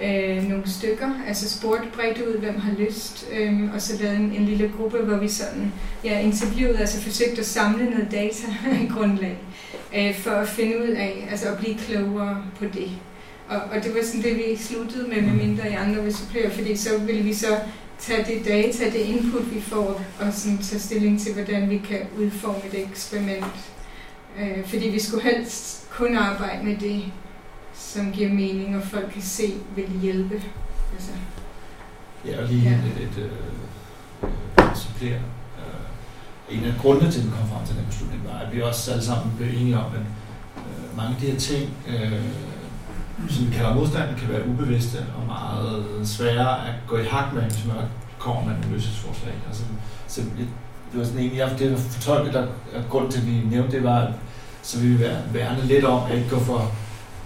øh, 0.03 0.49
nogle 0.49 0.71
stykker, 0.71 1.11
altså 1.29 1.59
spurgte 1.59 1.89
bredt 1.95 2.19
ud, 2.19 2.39
hvem 2.39 2.59
har 2.59 2.73
lyst, 2.79 3.27
øhm, 3.33 3.71
og 3.75 3.83
så 3.83 4.03
lavede 4.03 4.17
en, 4.17 4.33
en 4.33 4.45
lille 4.45 4.73
gruppe, 4.77 4.99
hvor 4.99 5.17
vi 5.17 5.29
sådan 5.29 5.73
ja, 6.05 6.21
interviewede, 6.21 6.79
altså 6.79 7.01
forsøgte 7.01 7.41
at 7.41 7.47
samle 7.47 7.91
noget 7.91 8.09
data 8.11 8.47
grundlag 8.95 9.39
øh, 9.97 10.15
for 10.15 10.31
at 10.31 10.49
finde 10.49 10.79
ud 10.79 10.89
af, 10.89 11.29
altså 11.31 11.49
at 11.49 11.59
blive 11.59 11.79
klogere 11.79 12.43
på 12.59 12.65
det. 12.65 12.91
Og, 13.49 13.57
og 13.57 13.85
det 13.85 13.95
var 13.95 14.01
sådan 14.03 14.23
det, 14.23 14.37
vi 14.37 14.57
sluttede 14.57 15.09
med, 15.09 15.23
med 15.23 15.47
mindre 15.47 15.71
i 15.71 15.75
andre 15.75 16.03
vil 16.03 16.17
supplere, 16.17 16.51
fordi 16.51 16.77
så 16.77 16.99
ville 16.99 17.23
vi 17.23 17.35
så 17.35 17.59
tage 17.99 18.35
det 18.35 18.45
data, 18.45 18.85
det 18.85 18.99
input, 18.99 19.55
vi 19.55 19.61
får, 19.61 20.03
og 20.21 20.33
sådan 20.33 20.59
tage 20.59 20.81
stilling 20.81 21.21
til, 21.21 21.35
hvordan 21.35 21.71
vi 21.71 21.79
kan 21.79 22.01
udforme 22.19 22.59
et 22.73 22.83
eksperiment. 22.91 23.73
Øh, 24.39 24.67
fordi 24.67 24.89
vi 24.89 25.01
skulle 25.01 25.23
helst 25.23 25.91
kun 25.91 26.17
arbejde 26.17 26.65
med 26.65 26.77
det, 26.77 27.05
som 27.75 28.13
giver 28.13 28.29
mening, 28.29 28.77
og 28.77 28.83
folk 28.83 29.13
kan 29.13 29.23
se, 29.23 29.55
vil 29.77 29.89
hjælpe. 30.03 30.43
Altså. 30.93 31.11
Ja, 32.27 32.43
og 32.43 32.49
lige 32.49 32.63
ja. 32.63 32.77
et, 32.77 33.03
et, 33.03 33.25
et, 33.25 33.31
et 34.59 34.79
supplere 34.79 35.21
en 36.51 36.65
af 36.65 36.75
grundene 36.83 37.13
til, 37.13 37.21
at 37.21 37.27
vi 37.27 37.31
kom 37.31 37.49
frem 37.49 37.67
til 37.67 37.77
den 37.77 37.87
beslutning, 37.87 38.23
var, 38.25 38.39
at 38.39 38.57
vi 38.57 38.63
også 38.63 38.93
alle 38.93 39.05
sammen 39.05 39.37
blev 39.37 39.49
enige 39.49 39.79
om, 39.79 39.93
at 39.95 40.07
øh, 40.57 40.97
mange 40.97 41.15
af 41.15 41.21
de 41.21 41.31
her 41.31 41.39
ting, 41.39 41.71
øh, 41.89 42.25
som 43.29 43.51
kalder 43.51 43.75
modstand, 43.75 44.17
kan 44.17 44.29
være 44.29 44.49
ubevidste 44.49 44.99
og 45.17 45.27
meget 45.27 45.85
svære 46.05 46.69
at 46.69 46.75
gå 46.87 46.97
i 46.99 47.05
hak 47.05 47.33
med, 47.35 47.43
hvis 47.43 47.67
man 47.67 47.77
kommer 48.19 48.45
med 48.45 48.53
nogle 48.53 48.71
løsningsforslag. 48.71 49.35
Altså, 49.47 49.63
så 50.07 50.21
det 50.93 50.99
var 50.99 51.05
sådan 51.05 51.21
en, 51.21 51.37
jeg, 51.37 51.55
det 51.59 51.71
var 51.71 51.77
fortolket, 51.77 52.35
der 52.35 52.47
grund 52.91 53.13
til, 53.13 53.21
at 53.21 53.27
vi 53.27 53.43
nævnte 53.51 53.77
det, 53.77 53.85
var, 53.85 53.99
at 53.99 54.13
så 54.63 54.81
vi 54.81 54.89
vil 54.89 55.01
være, 55.01 55.21
værne 55.33 55.63
lidt 55.67 55.85
om 55.85 56.11
at 56.11 56.17
ikke 56.17 56.31
gå 56.31 56.39
for 56.41 56.73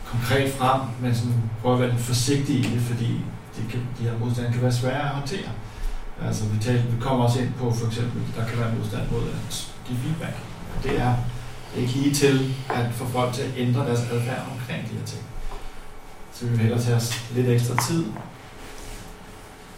konkret 0.07 0.53
frem, 0.53 0.81
men 1.01 1.15
sådan 1.15 1.51
prøve 1.63 1.75
at 1.75 1.81
være 1.81 1.91
lidt 1.91 2.01
forsigtig 2.01 2.57
i 2.57 2.63
det, 2.63 2.81
fordi 2.81 3.11
de, 3.57 3.63
kan, 3.71 3.81
de 3.99 4.05
her 4.05 4.19
modstande 4.19 4.53
kan 4.53 4.63
være 4.63 4.73
svære 4.73 5.03
at 5.03 5.09
håndtere. 5.09 5.51
Altså 6.27 6.45
vi, 6.49 6.59
taler, 6.59 6.83
vi 6.83 7.01
kommer 7.01 7.25
også 7.25 7.41
ind 7.41 7.53
på 7.59 7.73
for 7.73 7.87
eksempel, 7.87 8.23
der 8.37 8.47
kan 8.47 8.59
være 8.59 8.75
modstand 8.79 9.03
mod 9.11 9.23
at 9.23 9.69
give 9.87 9.99
feedback. 9.99 10.37
Det 10.85 11.01
er 11.01 11.15
ikke 11.77 11.93
lige 11.93 12.15
til 12.15 12.55
at 12.71 12.87
få 12.93 13.05
folk 13.07 13.33
til 13.35 13.43
at 13.43 13.53
ændre 13.57 13.81
deres 13.81 14.01
adfærd 14.01 14.47
omkring 14.53 14.83
de 14.91 14.95
her 14.99 15.07
ting. 15.07 15.23
Så 16.43 16.49
vi 16.49 16.55
vil 16.55 16.65
hellere 16.67 16.83
tage 16.83 16.97
os 16.97 17.11
lidt 17.37 17.49
ekstra 17.49 17.77
tid 17.89 18.05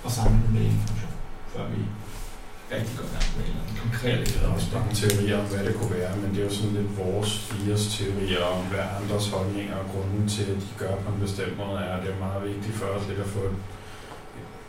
og 0.05 0.11
samle 0.11 0.47
med 0.55 0.65
information, 0.71 1.15
før 1.53 1.65
vi 1.75 1.81
rigtig 2.75 2.95
går 2.99 3.09
gang 3.17 3.29
med 3.37 3.45
en 3.53 3.79
konkret 3.83 4.21
Der 4.35 4.49
er 4.49 4.53
også 4.57 4.69
mange 4.77 4.93
teorier 5.01 5.37
om, 5.43 5.47
hvad 5.53 5.63
det 5.67 5.75
kunne 5.79 5.95
være, 6.01 6.17
men 6.17 6.29
det 6.31 6.39
er 6.41 6.49
jo 6.51 6.55
sådan 6.55 6.77
lidt 6.79 6.99
vores 6.99 7.31
fires 7.49 7.85
teorier 7.97 8.45
om, 8.55 8.61
hvad 8.73 8.85
andres 9.01 9.27
holdninger 9.35 9.77
og 9.83 9.87
grunden 9.93 10.29
til, 10.29 10.47
at 10.53 10.59
de 10.65 10.73
gør 10.83 10.95
på 11.03 11.09
en 11.15 11.21
bestemt 11.21 11.57
måde 11.57 11.79
er. 11.91 12.01
Det 12.03 12.11
er 12.11 12.25
meget 12.27 12.43
vigtigt 12.51 12.77
for 12.81 12.87
os 12.87 13.09
lidt 13.09 13.21
at 13.27 13.31
få 13.37 13.43
et 13.51 13.57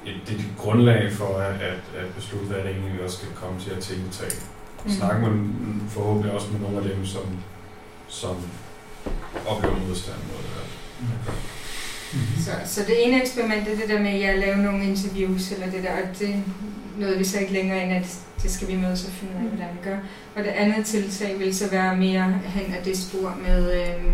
et, 0.10 0.18
det 0.28 0.36
et 0.40 0.54
grundlag 0.58 1.14
for 1.20 1.32
at, 1.38 1.56
at, 1.72 1.82
at 2.02 2.08
beslutte, 2.16 2.48
hvad 2.48 2.60
det 2.64 2.72
egentlig 2.72 3.04
også 3.04 3.18
skal 3.18 3.32
komme 3.42 3.60
til 3.60 3.72
at 3.78 3.82
tiltage. 3.90 4.40
Mm. 4.84 4.92
Snakke 4.98 5.20
med 5.26 5.34
forhåbentlig 5.90 6.32
også 6.32 6.48
med 6.52 6.60
nogle 6.60 6.78
af 6.78 6.84
dem, 6.84 7.06
som, 7.06 7.26
som 8.08 8.36
oplever 9.48 9.80
modstand 9.88 10.20
mod 10.30 10.40
det 10.46 10.52
her. 10.56 10.66
Mm. 12.14 12.20
Så, 12.44 12.52
så 12.66 12.82
det 12.88 13.08
ene 13.08 13.22
eksperiment 13.22 13.68
er 13.68 13.76
det 13.76 13.90
der 13.90 14.00
med 14.00 14.24
at 14.24 14.40
lave 14.40 14.58
nogle 14.58 14.84
interviews, 14.84 15.52
eller 15.52 15.72
det 15.72 15.84
der, 15.84 15.92
og 15.92 16.20
det 16.20 16.44
nåede 16.98 17.18
vi 17.18 17.24
så 17.24 17.40
ikke 17.40 17.54
længere 17.54 17.84
ind, 17.84 17.94
at 17.94 18.18
det 18.44 18.52
skal 18.52 18.68
vi 18.68 18.76
mødes 18.76 19.06
og 19.06 19.12
finde 19.12 19.34
ud 19.34 19.40
af, 19.40 19.50
hvordan 19.50 19.68
vi 19.74 19.90
gør. 19.90 19.98
Og 20.36 20.44
det 20.44 20.50
andet 20.50 20.86
tiltag 20.86 21.40
vil 21.40 21.56
så 21.56 21.70
være 21.70 21.98
mere 21.98 22.40
hen 22.46 22.74
ad 22.74 22.86
det 22.86 22.98
spor 22.98 23.38
med 23.48 23.74
øh, 23.74 24.06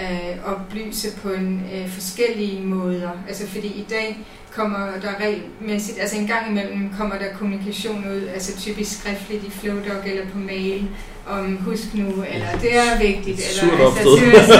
øh, 0.00 0.44
oplyse 0.44 1.16
på 1.16 1.30
en 1.30 1.62
øh, 1.74 1.88
forskellige 1.88 2.62
måder. 2.62 3.10
Altså 3.28 3.46
fordi 3.46 3.66
i 3.66 3.86
dag 3.90 4.18
kommer 4.50 4.86
der 5.02 5.20
regelmæssigt, 5.20 6.00
altså 6.00 6.16
en 6.16 6.26
gang 6.26 6.50
imellem 6.50 6.90
kommer 6.98 7.18
der 7.18 7.32
kommunikation 7.32 8.04
ud, 8.12 8.26
altså 8.34 8.60
typisk 8.60 9.00
skriftligt 9.00 9.44
i 9.44 9.50
Flowdog 9.50 10.08
eller 10.08 10.30
på 10.30 10.38
mail, 10.38 10.88
om 11.26 11.56
husk 11.56 11.94
nu, 11.94 12.06
eller 12.06 12.46
det 12.60 12.76
er 12.76 12.98
vigtigt, 12.98 13.40
eller 13.50 13.86
altså, 13.86 14.52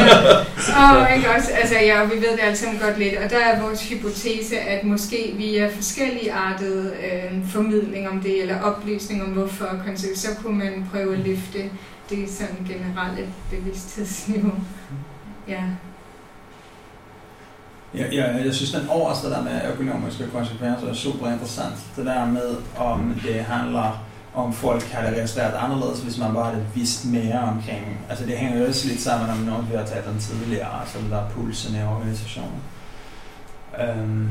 og 0.77 1.13
ikke 1.17 1.31
også, 1.37 1.51
altså 1.61 1.75
ja, 1.75 2.05
vi 2.05 2.15
ved 2.15 2.33
det 2.33 2.41
alle 2.43 2.57
sammen 2.57 2.81
godt 2.81 2.99
lidt, 2.99 3.15
og 3.25 3.31
der 3.31 3.39
er 3.39 3.63
vores 3.63 3.89
hypotese, 3.89 4.59
at 4.59 4.85
måske 4.85 5.35
via 5.37 5.69
forskellige 5.75 6.33
artede 6.33 6.93
øh, 7.05 7.49
formidling 7.49 8.09
om 8.09 8.21
det, 8.21 8.43
eller 8.43 8.61
oplysning 8.61 9.23
om 9.23 9.29
hvorfor, 9.29 9.69
så 10.15 10.29
kunne 10.43 10.59
man 10.59 10.89
prøve 10.93 11.13
at 11.15 11.21
løfte 11.27 11.59
det 12.11 12.31
sådan 12.31 12.69
generelle 12.69 13.29
bevidsthedsniveau. 13.51 14.55
Ja. 15.49 15.63
Ja, 17.95 18.07
ja, 18.13 18.45
jeg 18.45 18.55
synes, 18.55 18.73
den 18.73 18.89
overste 18.89 19.31
der 19.31 19.43
med 19.43 19.61
økonomiske 19.73 20.25
konsekvenser 20.33 20.89
er 20.89 20.95
super 20.95 21.31
interessant. 21.33 21.75
Det 21.97 22.07
der 22.07 22.27
med, 22.27 22.57
om 22.77 23.21
det 23.27 23.35
handler 23.35 24.05
om 24.35 24.53
folk 24.53 24.83
har 24.83 25.07
det 25.07 25.17
registreret 25.17 25.55
anderledes, 25.59 26.01
hvis 26.01 26.19
man 26.19 26.35
bare 26.35 26.53
havde 26.53 26.67
vidst 26.75 27.05
mere 27.05 27.41
omkring. 27.41 28.01
Altså 28.09 28.27
det 28.27 28.39
hænger 28.39 28.59
jo 28.59 28.67
også 28.67 28.89
lidt 28.89 29.01
sammen 29.01 29.31
om 29.31 29.37
noget, 29.37 29.71
vi 29.71 29.77
har 29.77 29.87
talt 29.87 30.07
om 30.07 30.19
tidligere, 30.19 30.81
altså 30.81 30.99
der 31.11 31.17
er 31.17 31.29
pulsen 31.31 31.75
i 31.75 31.83
organisationen. 31.83 32.63
Um. 33.79 34.31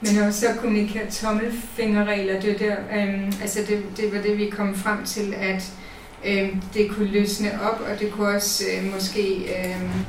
Men 0.00 0.22
også 0.22 0.40
så 0.40 0.46
kommunikere 0.60 1.10
tommelfingerregler, 1.10 2.40
det, 2.40 2.58
der, 2.58 2.76
um, 2.76 3.32
altså 3.42 3.60
det, 3.68 3.84
det 3.96 4.12
var 4.14 4.22
det, 4.22 4.38
vi 4.38 4.50
kom 4.50 4.74
frem 4.74 5.04
til, 5.04 5.34
at 5.38 5.72
um, 6.24 6.62
det 6.74 6.90
kunne 6.90 7.08
løsne 7.08 7.50
op, 7.62 7.80
og 7.80 8.00
det 8.00 8.12
kunne 8.12 8.28
også 8.28 8.64
uh, 8.78 8.92
måske... 8.92 9.48
Um, 9.82 10.06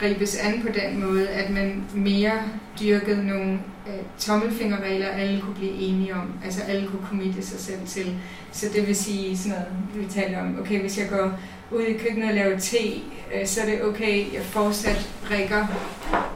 gribes 0.00 0.36
an 0.36 0.62
på 0.62 0.68
den 0.68 1.00
måde, 1.00 1.28
at 1.28 1.50
man 1.50 1.84
mere 1.94 2.32
dyrkede 2.80 3.26
nogle 3.26 3.52
øh, 3.88 4.02
tommelfingerregler, 4.18 5.08
alle 5.08 5.40
kunne 5.40 5.54
blive 5.54 5.72
enige 5.72 6.14
om. 6.14 6.32
Altså 6.44 6.62
alle 6.62 6.88
kunne 6.88 7.06
committe 7.08 7.42
sig 7.42 7.60
selv 7.60 7.86
til. 7.86 8.14
Så 8.52 8.66
det 8.74 8.86
vil 8.86 8.96
sige 8.96 9.38
sådan 9.38 9.58
noget, 9.58 10.06
vi 10.06 10.12
taler 10.20 10.40
om, 10.40 10.60
okay, 10.60 10.80
hvis 10.80 10.98
jeg 10.98 11.08
går 11.08 11.40
ud 11.70 11.82
i 11.82 11.92
køkkenet 11.92 12.28
og 12.28 12.34
laver 12.34 12.58
te, 12.58 12.94
øh, 13.34 13.46
så 13.46 13.60
er 13.60 13.66
det 13.66 13.84
okay, 13.84 14.32
jeg 14.34 14.42
fortsat 14.42 15.10
rækker 15.30 15.66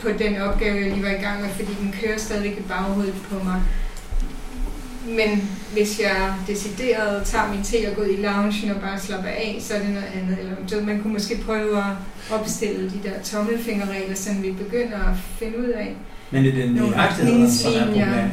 på 0.00 0.08
den 0.18 0.40
opgave, 0.40 0.76
jeg 0.76 0.90
lige 0.90 1.02
var 1.02 1.10
i 1.10 1.22
gang 1.22 1.40
med, 1.40 1.48
fordi 1.48 1.72
den 1.80 1.94
kører 2.02 2.18
stadig 2.18 2.52
i 2.52 2.62
baghovedet 2.68 3.14
på 3.30 3.44
mig. 3.44 3.62
Men 5.06 5.50
hvis 5.72 6.00
jeg 6.00 6.34
decideret 6.46 7.24
tager 7.26 7.48
min 7.54 7.62
te 7.62 7.76
og 7.90 7.96
går 7.96 8.02
ud 8.02 8.08
i 8.08 8.16
loungen 8.22 8.70
og 8.74 8.80
bare 8.80 8.98
slapper 9.00 9.28
af, 9.28 9.56
så 9.60 9.74
er 9.74 9.78
det 9.78 9.88
noget 9.90 10.06
andet. 10.22 10.38
Eller 10.40 10.86
man 10.86 11.02
kunne 11.02 11.12
måske 11.12 11.40
prøve 11.46 11.78
at 11.78 11.92
opstille 12.30 12.90
de 12.90 13.08
der 13.08 13.22
tommelfingerregler, 13.24 14.14
som 14.14 14.42
vi 14.42 14.50
begynder 14.50 14.98
at 14.98 15.16
finde 15.38 15.58
ud 15.58 15.68
af. 15.68 15.96
Men 16.30 16.44
det 16.44 16.54
er 16.58 16.62
den 16.66 16.74
nøjagtighed, 16.74 17.50
som 17.50 17.72
er 17.72 17.86
problemet. 17.86 18.30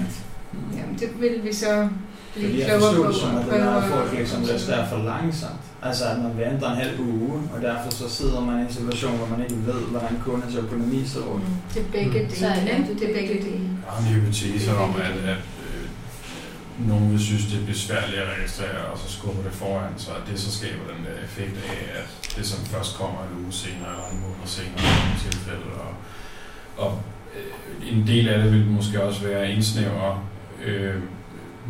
Jamen, 0.77 0.95
det 0.99 1.09
vil 1.21 1.39
vi 1.43 1.53
så 1.53 1.87
Fordi 2.33 2.45
blive 2.45 2.59
jeg 2.59 2.77
klogere 2.77 2.95
på 2.95 3.07
det 3.11 3.15
som, 3.15 3.35
og 3.35 3.41
at 3.41 3.51
det 3.51 3.59
er, 3.61 3.87
folk 3.89 4.13
ligesom 4.17 4.43
resterer 4.53 4.89
for 4.89 4.97
langsomt. 4.97 5.61
Altså 5.83 6.03
at 6.05 6.17
man 6.19 6.31
venter 6.37 6.71
en 6.71 6.77
halv 6.77 6.99
uge, 6.99 7.33
og 7.55 7.61
derfor 7.61 7.89
så 7.91 8.09
sidder 8.09 8.41
man 8.41 8.59
i 8.59 8.61
en 8.67 8.73
situation, 8.73 9.17
hvor 9.17 9.27
man 9.33 9.41
ikke 9.45 9.59
ved, 9.65 9.81
hvordan 9.93 10.09
kundens 10.25 10.55
økonomi 10.55 11.01
ser 11.05 11.19
ud. 11.19 11.39
Mm, 11.39 11.55
Det 11.73 11.81
er 11.81 11.91
begge 11.91 12.35
Så 12.35 12.47
er 12.47 12.53
dele. 12.53 12.65
det- 12.65 12.77
ikke? 12.79 12.99
Det 12.99 13.09
er 13.09 13.13
begge 13.19 13.33
dele. 13.45 13.65
Jeg 13.85 13.91
har 13.93 13.99
en 14.01 14.07
hypotese 14.15 14.77
om, 14.77 14.89
at, 15.07 15.29
at 15.31 15.37
nogen 16.87 17.11
vil 17.11 17.19
synes, 17.19 17.45
det 17.45 17.61
er 17.61 17.65
besværligt 17.65 18.21
at 18.21 18.37
registrere, 18.37 18.85
og 18.91 18.97
så 18.97 19.11
skubber 19.17 19.43
det 19.43 19.51
foran, 19.51 19.93
så 19.97 20.11
og 20.11 20.21
det 20.29 20.39
så 20.39 20.51
skaber 20.57 20.83
den 20.93 21.05
der 21.05 21.23
effekt 21.23 21.57
af, 21.69 21.99
at 21.99 22.35
det 22.35 22.45
som 22.45 22.65
først 22.65 22.97
kommer 22.97 23.19
en 23.23 23.43
uge 23.43 23.53
senere, 23.53 23.91
eller 23.91 24.09
en 24.13 24.21
måned 24.21 24.47
senere 24.47 24.79
i 24.79 24.99
nogle 24.99 25.19
tilfælde. 25.25 25.67
Og, 25.85 25.93
og 26.85 27.01
øh, 27.35 27.93
en 27.93 28.07
del 28.07 28.29
af 28.29 28.43
det 28.43 28.51
vil 28.51 28.65
måske 28.65 29.03
også 29.03 29.27
være 29.27 29.39
at 29.39 29.49
indsnævre 29.49 30.19
øh, 30.65 30.95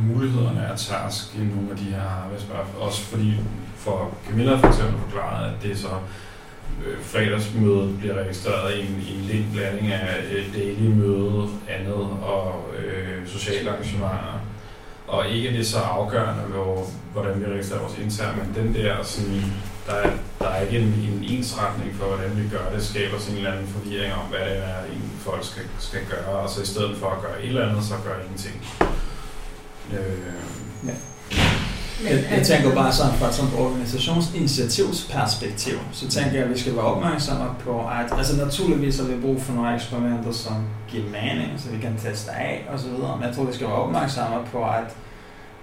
mulighederne 0.07 0.67
af 0.67 0.77
task 0.77 1.35
i 1.35 1.39
nogle 1.39 1.71
af 1.71 1.77
de 1.77 1.83
her 1.83 2.01
arbejdsbørn. 2.23 2.67
Også 2.79 3.01
fordi 3.01 3.33
for 3.75 4.17
Camilla 4.27 4.55
for 4.55 4.67
eksempel 4.67 4.99
forklaret, 4.99 5.53
at 5.53 5.63
det 5.63 5.77
så 5.77 5.89
øh, 6.85 6.97
fredagsmødet 7.03 7.99
bliver 7.99 8.15
registreret 8.23 8.77
i 8.77 8.79
en, 8.79 9.03
i 9.07 9.15
en 9.15 9.21
lidt 9.21 9.45
blanding 9.53 9.91
af 9.91 10.23
øh, 10.31 10.53
daily 10.53 10.87
møde, 10.87 11.49
andet 11.69 12.09
og 12.21 12.65
øh, 12.79 13.27
sociale 13.27 13.69
arrangementer. 13.69 14.48
Og 15.09 15.29
ikke 15.29 15.49
er 15.49 15.53
det 15.53 15.67
så 15.67 15.79
afgørende, 15.79 16.43
hvor, 16.43 16.87
hvordan 17.13 17.39
vi 17.41 17.45
registrerer 17.45 17.81
vores 17.81 17.97
interne, 17.97 18.37
men 18.43 18.65
den 18.65 18.73
der 18.73 19.03
sådan, 19.03 19.43
der 19.87 19.93
er, 19.93 20.09
der 20.39 20.47
er 20.47 20.61
ikke 20.61 20.77
en, 20.79 20.87
en 20.87 21.25
ensretning 21.37 21.95
for, 21.95 22.05
hvordan 22.05 22.37
vi 22.37 22.49
gør 22.49 22.65
det, 22.73 22.85
skaber 22.85 23.19
sådan 23.19 23.33
en 23.33 23.37
eller 23.37 23.51
anden 23.51 23.67
forvirring 23.67 24.13
om, 24.13 24.25
hvad 24.25 24.39
det 24.39 24.57
er, 24.57 24.79
en 24.93 25.11
folk 25.19 25.43
skal, 25.45 25.63
skal 25.79 25.99
gøre, 26.09 26.35
og 26.35 26.49
så 26.49 26.61
i 26.61 26.65
stedet 26.65 26.97
for 26.97 27.09
at 27.09 27.21
gøre 27.21 27.41
et 27.43 27.47
eller 27.47 27.69
andet, 27.69 27.83
så 27.83 27.93
gør 28.05 28.15
ingenting. 28.23 28.57
Øh, 29.93 30.33
Ja. 30.87 30.93
Men 32.03 32.11
Jeg, 32.11 32.23
jeg 32.37 32.45
tænker 32.45 32.75
bare 32.75 32.93
sådan 32.93 33.13
fra 33.13 33.27
et 33.27 33.53
organisationsinitiativsperspektiv, 33.57 35.73
så 35.91 36.09
tænker 36.09 36.31
jeg, 36.31 36.43
at 36.43 36.49
vi 36.49 36.59
skal 36.59 36.75
være 36.75 36.85
opmærksomme 36.85 37.45
på, 37.63 37.79
at 37.79 38.17
altså 38.17 38.37
naturligvis 38.37 38.97
har 38.99 39.05
vi 39.05 39.21
brug 39.21 39.41
for 39.41 39.53
nogle 39.53 39.75
eksperimenter, 39.75 40.31
som 40.31 40.53
giver 40.87 41.03
mening, 41.03 41.51
så 41.57 41.69
vi 41.69 41.81
kan 41.81 41.97
teste 42.03 42.31
af 42.31 42.65
videre. 42.85 43.17
Men 43.17 43.27
jeg 43.27 43.35
tror, 43.35 43.43
vi 43.43 43.53
skal 43.53 43.67
være 43.67 43.75
opmærksomme 43.75 44.37
på, 44.51 44.63
at, 44.63 44.95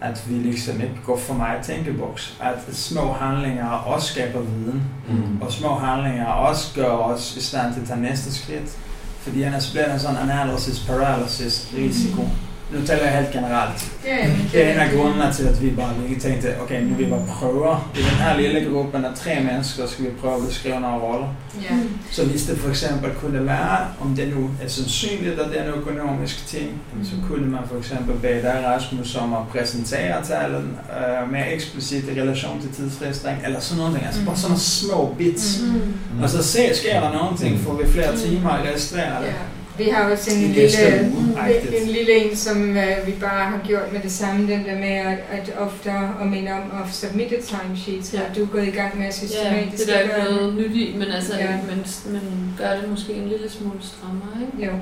at 0.01 0.25
vi 0.29 0.35
ligesom 0.35 0.81
ikke 0.81 0.99
går 1.07 1.18
for 1.18 1.35
meget 1.35 1.64
tænkeboks. 1.64 2.35
At 2.40 2.55
små 2.72 3.12
handlinger 3.12 3.68
også 3.68 4.07
skaber 4.12 4.40
viden, 4.40 4.83
mm. 5.09 5.42
og 5.42 5.53
små 5.53 5.75
handlinger 5.75 6.27
også 6.27 6.75
gør 6.75 6.90
os 6.90 7.37
i 7.37 7.40
stand 7.42 7.75
til 7.75 7.81
at 7.81 7.87
tage 7.87 8.01
næste 8.01 8.35
skridt. 8.35 8.77
Fordi 9.20 9.42
ellers 9.42 9.70
bliver 9.70 9.88
der 9.88 9.99
sådan 9.99 10.16
analysis 10.31 10.81
paralysis 10.88 11.68
risiko. 11.77 12.22
Nu 12.71 12.87
taler 12.87 13.03
jeg 13.05 13.19
helt 13.19 13.33
generelt. 13.33 13.93
Men 14.05 14.49
Det 14.53 14.65
er 14.67 14.73
en 14.73 14.79
af 14.79 14.91
grundene 14.97 15.33
til, 15.33 15.45
at 15.45 15.63
vi 15.63 15.71
bare 15.71 15.93
lige 16.09 16.21
tænkte, 16.21 16.49
okay, 16.63 16.83
nu 16.83 16.95
vi 16.95 17.05
bare 17.05 17.25
prøver. 17.29 17.91
I 17.95 17.99
den 17.99 18.05
her 18.05 18.37
lille 18.37 18.71
gruppe 18.71 18.99
af 18.99 19.15
tre 19.15 19.41
mennesker 19.41 19.87
skal 19.87 20.05
vi 20.05 20.11
prøve 20.21 20.35
at 20.37 20.43
beskrive 20.49 20.81
nogle 20.81 20.97
roller. 21.03 21.29
Ja. 21.63 21.77
Så 22.11 22.25
hvis 22.27 22.43
det 22.43 22.59
for 22.59 22.69
eksempel 22.69 23.11
kunne 23.21 23.47
være, 23.47 23.79
om 24.01 24.17
det 24.17 24.29
nu 24.37 24.51
er 24.63 24.69
sandsynligt, 24.69 25.41
at 25.41 25.49
det 25.51 25.61
er 25.61 25.65
en 25.65 25.69
økonomisk 25.81 26.47
ting, 26.47 26.69
så 27.05 27.11
kunne 27.29 27.47
man 27.47 27.61
for 27.71 27.79
eksempel 27.79 28.15
bede 28.23 28.43
dig, 28.43 28.63
Rasmus, 28.67 29.17
om 29.17 29.33
at 29.33 29.39
præsentere 29.53 30.25
talen 30.25 30.79
øh, 30.99 31.33
mere 31.33 31.53
eksplicit 31.53 32.05
i 32.17 32.21
relation 32.21 32.61
til 32.61 32.71
tidsregistrering, 32.73 33.39
eller 33.45 33.61
sådan 33.61 33.85
noget. 33.85 34.01
Altså 34.07 34.25
bare 34.25 34.37
sådan 34.37 34.51
nogle 34.51 34.61
små 34.61 35.15
bits. 35.19 35.61
Mm. 35.63 36.23
Og 36.23 36.31
så 36.31 36.43
se, 36.43 36.61
sker 36.75 37.01
der 37.01 37.13
nogen 37.13 37.37
ting, 37.37 37.61
får 37.61 37.75
vi 37.83 37.89
flere 37.91 38.17
timer 38.17 38.51
at 38.51 38.65
registrere 38.69 39.21
det. 39.23 39.27
Ja. 39.27 39.33
Vi 39.79 39.85
har 39.89 40.11
også 40.11 40.31
en 40.35 40.43
lille, 40.53 41.11
uge, 41.17 41.41
agtigt. 41.41 41.83
en 41.83 41.89
lille 41.89 42.12
en, 42.31 42.37
som 42.37 42.62
uh, 42.71 43.07
vi 43.07 43.12
bare 43.21 43.45
har 43.51 43.61
gjort 43.67 43.93
med 43.93 44.01
det 44.01 44.12
samme, 44.12 44.53
den 44.53 44.65
der 44.65 44.75
med 44.79 44.89
at, 44.89 45.19
at 45.31 45.53
ofte 45.59 45.91
at 46.21 46.27
minde 46.27 46.53
om 46.53 46.62
at 46.83 46.95
submitte 46.95 47.37
timesheets, 47.43 48.15
Ja. 48.15 48.21
ja. 48.21 48.27
at 48.31 48.37
du 48.37 48.43
er 48.43 48.47
gået 48.47 48.69
i 48.69 48.71
gang 48.71 48.99
med 48.99 49.07
at 49.07 49.23
Ja, 49.23 49.27
systematisk 49.27 49.87
det 49.87 49.93
er 49.95 49.97
der 49.97 50.03
ikke 50.03 50.15
gøre 50.15 50.35
noget 50.35 50.55
nyt 50.55 50.75
i, 50.77 50.95
men, 50.99 51.09
altså, 51.09 51.35
Ja. 51.39 51.45
ja. 51.45 51.57
men, 51.71 51.85
men 52.12 52.55
gør 52.59 52.81
det 52.81 52.89
måske 52.91 53.12
en 53.12 53.29
lille 53.29 53.51
smule 53.51 53.79
strammere, 53.81 54.37
ikke? 54.47 54.67
Jo. 54.73 54.79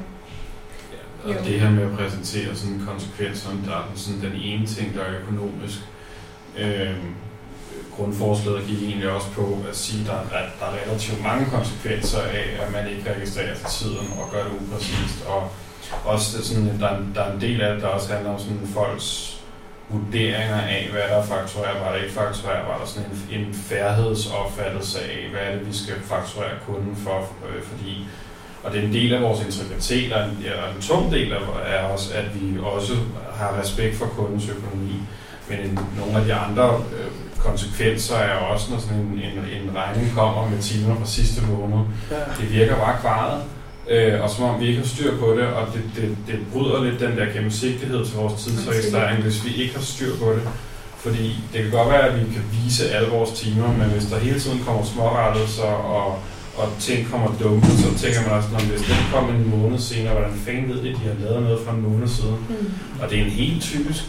Ja, 0.94 1.28
og 1.28 1.30
Jo. 1.34 1.38
det 1.50 1.60
her 1.60 1.70
med 1.70 1.82
at 1.82 1.92
præsentere 1.98 2.56
sådan 2.56 2.82
konsekvenserne, 2.88 3.58
der 3.66 3.72
er 3.72 3.84
den, 3.90 3.98
sådan 3.98 4.20
den 4.20 4.40
ene 4.42 4.66
ting, 4.66 4.94
der 4.94 5.00
er 5.00 5.12
økonomisk. 5.22 5.78
Øhm, 6.58 7.10
grundforslaget 7.96 8.66
gik 8.66 8.82
egentlig 8.82 9.10
også 9.10 9.26
på 9.30 9.58
at 9.70 9.76
sige, 9.76 10.00
at 10.00 10.06
der, 10.06 10.12
er- 10.12 10.42
at 10.42 10.48
der 10.60 10.66
er 10.66 10.72
relativt 10.86 11.22
mange 11.22 11.46
konsekvenser 11.50 12.20
af, 12.22 12.44
at 12.66 12.72
man 12.72 12.88
ikke 12.92 13.12
registrerer 13.14 13.54
til 13.54 13.66
tiden 13.78 14.06
og 14.20 14.28
gør 14.32 14.42
det 14.44 14.52
upræcist. 14.60 15.18
Og 15.26 15.50
også 16.04 16.38
det 16.38 16.46
sådan, 16.46 16.80
der, 16.80 16.88
er 16.88 16.96
en- 16.96 17.12
der 17.14 17.22
er 17.22 17.32
en 17.32 17.40
del 17.40 17.60
af 17.60 17.72
det, 17.74 17.82
der 17.82 17.88
også 17.88 18.12
handler 18.12 18.30
om 18.32 18.38
sådan 18.38 18.68
folks 18.74 19.30
vurderinger 19.88 20.60
af, 20.60 20.88
hvad 20.92 21.00
der 21.02 21.16
er 21.22 21.26
fakturerbart 21.26 21.94
og 21.94 22.00
ikke 22.00 22.12
fakturerbart, 22.14 22.80
og 22.80 22.88
sådan 22.88 23.10
en, 23.30 23.40
en 23.40 23.54
færdighedsopfattelse 23.54 25.00
af, 25.00 25.28
hvad 25.30 25.40
er 25.40 25.52
det, 25.58 25.66
vi 25.68 25.76
skal 25.76 25.94
fakturere 26.04 26.50
kunden 26.66 26.96
for, 26.96 27.18
øh, 27.48 27.62
fordi 27.62 28.06
og 28.64 28.72
det 28.72 28.80
er 28.80 28.84
en 28.86 28.92
del 28.92 29.14
af 29.14 29.22
vores 29.22 29.40
integritet, 29.46 30.12
og 30.12 30.24
en, 30.24 30.38
ja, 30.44 30.50
en 30.76 30.82
tung 30.82 31.12
del 31.12 31.32
af 31.32 31.38
er 31.66 31.82
også, 31.84 32.14
at 32.14 32.24
vi 32.34 32.58
også 32.62 32.92
har 33.34 33.60
respekt 33.62 33.96
for 33.96 34.06
kundens 34.06 34.48
økonomi. 34.48 34.94
Men 35.48 35.58
en, 35.60 35.78
nogle 35.98 36.18
af 36.18 36.24
de 36.24 36.34
andre 36.34 36.82
øh, 36.98 37.10
konsekvenser 37.44 38.16
er 38.16 38.34
også, 38.34 38.66
når 38.70 38.78
sådan 38.78 38.96
en, 38.96 39.06
en, 39.06 39.38
en 39.56 39.76
regning 39.76 40.12
kommer 40.14 40.48
med 40.48 40.58
timer 40.58 40.96
fra 40.96 41.06
sidste 41.06 41.42
måned. 41.42 41.86
Det 42.40 42.52
virker 42.52 42.76
bare 42.76 42.96
kvaret, 43.00 43.42
øh, 43.90 44.22
og 44.22 44.30
som 44.30 44.44
om 44.44 44.60
vi 44.60 44.66
ikke 44.66 44.80
har 44.80 44.86
styr 44.86 45.18
på 45.18 45.36
det, 45.38 45.46
og 45.46 45.66
det, 45.74 45.82
det, 45.96 46.16
det 46.26 46.38
bryder 46.52 46.84
lidt 46.84 47.00
den 47.00 47.16
der 47.18 47.32
gennemsigtighed 47.32 48.06
til 48.06 48.16
vores 48.16 48.42
tidsregistrering, 48.42 49.22
hvis 49.22 49.44
vi 49.44 49.62
ikke 49.62 49.74
har 49.74 49.82
styr 49.82 50.16
på 50.16 50.32
det. 50.32 50.42
Fordi 50.96 51.36
det 51.52 51.62
kan 51.62 51.70
godt 51.70 51.88
være, 51.88 52.08
at 52.08 52.14
vi 52.20 52.24
kan 52.32 52.44
vise 52.52 52.90
alle 52.90 53.08
vores 53.08 53.30
timer, 53.30 53.68
men 53.72 53.88
hvis 53.90 54.04
der 54.04 54.18
hele 54.18 54.40
tiden 54.40 54.60
kommer 54.66 54.84
smårettelser 54.84 55.72
og 55.98 56.18
og 56.56 56.68
ting 56.80 57.10
kommer 57.10 57.30
dumme, 57.42 57.62
så 57.66 57.98
tænker 57.98 58.20
man 58.22 58.30
også, 58.30 58.48
når 58.52 58.60
hvis 58.60 58.80
den 58.80 58.96
kom 59.12 59.34
en 59.34 59.50
måned 59.50 59.78
senere, 59.78 60.12
hvordan 60.12 60.34
fanden 60.46 60.68
ved 60.68 60.76
det, 60.82 60.96
de 60.96 61.08
har 61.08 61.16
lavet 61.24 61.42
noget 61.42 61.60
for 61.64 61.72
en 61.72 61.82
måned 61.82 62.08
siden. 62.08 62.38
Mm. 62.48 62.72
Og 63.00 63.10
det 63.10 63.18
er 63.18 63.24
en 63.24 63.30
helt 63.30 63.62
typisk 63.62 64.04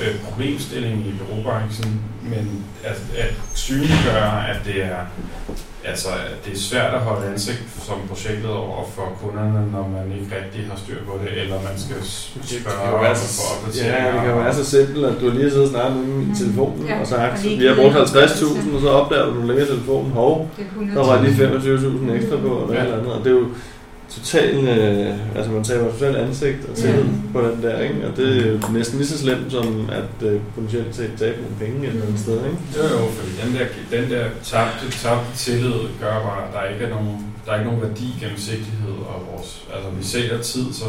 øh, 0.00 0.20
problemstilling 0.20 1.06
i 1.06 1.12
bureaubranchen, 1.18 2.00
men 2.22 2.64
at, 2.84 2.98
at 3.18 3.34
synliggøre, 3.54 4.48
at 4.50 4.56
det 4.66 4.84
er 4.84 4.98
altså, 5.84 6.08
at 6.08 6.44
det 6.44 6.52
er 6.52 6.58
svært 6.58 6.94
at 6.94 7.00
holde 7.00 7.26
ansigt 7.32 7.62
som 7.86 7.94
projektet 8.08 8.50
over 8.50 8.84
for 8.94 9.06
kunderne, 9.22 9.70
når 9.72 9.88
man 9.96 10.06
ikke 10.20 10.30
rigtig 10.40 10.66
har 10.70 10.76
styr 10.84 10.98
på 11.06 11.18
det, 11.24 11.40
eller 11.42 11.56
man 11.68 11.76
skal 11.84 11.96
spørge 12.02 13.08
om 13.10 13.16
for 13.38 13.46
opdateringer. 13.54 14.06
ja, 14.06 14.12
det 14.12 14.20
kan 14.20 14.30
jo 14.30 14.36
være 14.36 14.54
så 14.54 14.64
simpelt, 14.64 15.04
at 15.06 15.14
du 15.20 15.30
lige 15.30 15.50
sidder 15.50 15.64
og 15.64 15.70
snakker 15.70 15.94
med 15.94 16.04
min 16.04 16.28
Mm. 16.28 16.34
telefonen 16.34 16.86
Ja, 16.86 17.00
og 17.00 17.06
sagt, 17.06 17.44
vi 17.44 17.66
har 17.66 17.74
brugt 17.74 17.94
givet 17.94 18.30
50.000, 18.30 18.74
og 18.74 18.80
så 18.80 18.88
opdager 18.88 19.24
du, 19.24 19.30
at 19.30 19.36
du 19.36 19.46
lægger 19.46 19.66
telefonen, 19.66 20.10
hov, 20.12 20.50
Det 20.56 20.62
er 20.64 20.68
100 20.68 20.98
der 20.98 21.06
var 21.06 21.22
lige 21.22 21.34
25.000 21.34 22.12
ekstra 22.18 22.36
på, 22.36 22.50
eller 22.62 22.74
ja. 22.74 22.84
eller 22.84 22.98
andet, 22.98 23.12
og 23.12 23.18
det 23.24 23.26
er 23.26 23.36
jo 23.40 23.46
totalt, 24.16 24.68
øh, 24.68 25.36
altså 25.36 25.50
man 25.52 25.64
tager 25.64 25.90
totalt 25.92 26.16
ansigt 26.16 26.58
og 26.70 26.76
tillid 26.76 27.04
Ja. 27.04 27.32
på 27.32 27.40
den 27.40 27.62
der, 27.62 27.80
ikke? 27.80 28.06
og 28.08 28.16
det 28.16 28.28
er 28.46 28.50
jo 28.52 28.58
næsten 28.72 28.98
lige 28.98 29.08
så 29.08 29.18
slemt 29.18 29.52
som 29.52 29.88
at 29.92 30.26
øh, 30.28 30.40
potentielt 30.54 30.96
set 30.96 31.10
tabe 31.18 31.36
nogle 31.42 31.56
penge 31.60 31.86
et 31.86 31.92
eller 31.92 32.06
andet 32.06 32.20
sted, 32.20 32.36
ikke? 32.36 32.56
Jo, 32.76 32.82
jo, 32.82 33.06
fordi 33.10 33.30
den 33.44 33.54
der, 33.56 33.66
den 34.00 34.10
der 34.10 34.24
tabte, 34.42 34.90
tabte 34.90 35.36
tillid 35.36 35.72
gør 36.00 36.12
bare, 36.22 36.40
at 36.46 36.52
der 36.54 36.72
ikke 36.74 36.84
er 36.84 36.90
nogen, 36.90 37.26
der 37.46 37.52
er 37.52 37.58
ikke 37.58 37.70
nogen 37.70 37.88
værdi 37.88 38.08
gennemsigtighed 38.20 38.92
og 39.12 39.22
vores, 39.32 39.64
altså 39.74 39.90
vi 39.98 40.04
sælger 40.04 40.38
tid, 40.40 40.72
så 40.72 40.84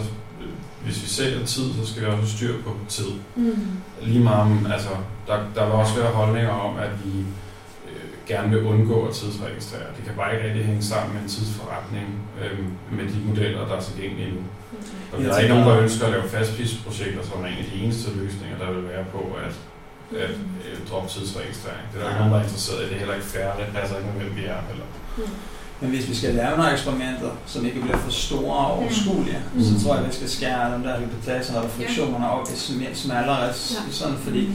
hvis 0.86 1.04
vi 1.04 1.08
sælger 1.08 1.46
tid, 1.46 1.64
så 1.80 1.88
skal 1.92 2.02
vi 2.02 2.06
også 2.08 2.18
have 2.18 2.28
styr 2.28 2.54
på 2.66 2.72
tid. 2.90 3.12
Mm. 3.36 3.56
Lige 4.02 4.24
meget, 4.24 4.42
om- 4.42 4.68
altså 4.74 4.90
der, 5.28 5.38
der 5.56 5.64
vil 5.66 5.74
også 5.74 5.96
være 6.00 6.12
holdninger 6.12 6.50
om, 6.52 6.78
at 6.78 6.90
vi 7.06 7.12
gerne 8.32 8.50
vil 8.54 8.62
undgå 8.72 8.98
at 9.08 9.14
tidsregistrere. 9.20 9.88
Det 9.98 10.04
kan 10.06 10.14
bare 10.20 10.30
ikke 10.34 10.46
rigtig 10.48 10.66
hænge 10.66 10.84
sammen 10.92 11.10
med 11.14 11.22
en 11.26 11.30
tidsforretning 11.36 12.08
øh, 12.42 12.60
med 12.98 13.06
de 13.14 13.18
modeller, 13.30 13.62
der 13.70 13.76
er 13.80 13.82
tilgængelige 13.90 14.32
nu. 14.38 14.42
Og 15.12 15.16
Jeg 15.22 15.28
der 15.30 15.36
er 15.36 15.40
ikke 15.40 15.54
nogen, 15.56 15.70
der 15.70 15.78
ønsker 15.86 16.04
at 16.06 16.12
lave 16.16 16.24
fastprisprojekter, 16.36 17.24
som 17.30 17.38
er 17.44 17.48
en 17.54 17.60
af 17.64 17.68
de 17.72 17.76
eneste 17.84 18.08
løsninger, 18.22 18.58
der 18.64 18.70
vil 18.76 18.84
være 18.94 19.06
på 19.16 19.22
at, 19.46 19.54
at 20.24 20.30
øh, 20.66 20.78
droppe 20.90 21.10
tidsregistrering. 21.16 21.84
Det 21.90 21.96
er 21.98 22.02
der 22.04 22.10
ikke 22.10 22.20
nogen, 22.22 22.34
der 22.34 22.40
er 22.40 22.44
interesseret 22.48 22.80
i. 22.82 22.86
Det 22.90 22.94
er 22.96 23.00
heller 23.04 23.16
ikke 23.20 23.30
færre. 23.36 23.52
Det 23.60 23.66
passer 23.78 23.96
ikke 23.98 24.10
med, 24.10 24.18
hvem 24.24 24.36
vi 24.40 24.44
er 24.56 24.60
heller. 24.72 24.88
Men 25.82 25.90
hvis 25.94 26.10
vi 26.10 26.16
skal 26.16 26.32
lave 26.42 26.54
nogle 26.58 26.72
eksperimenter, 26.72 27.32
som 27.46 27.66
ikke 27.66 27.80
bliver 27.82 27.98
for 27.98 28.12
store 28.12 28.56
og 28.66 28.72
overskuelige, 28.80 29.42
Mm. 29.56 29.64
så 29.70 29.74
tror 29.84 29.94
jeg, 29.96 30.04
at 30.04 30.10
vi 30.10 30.16
skal 30.20 30.30
skære 30.38 30.74
dem 30.74 30.82
der 30.84 30.94
hypoteser 31.02 31.56
og 31.62 31.70
friktionerne 31.70 32.30
op 32.36 32.48
i 32.54 32.56
sm- 32.64 32.96
smallere, 33.04 33.40
Ja. 33.46 33.52
sådan 33.92 34.18
fordi 34.26 34.42
ne- 34.48 34.54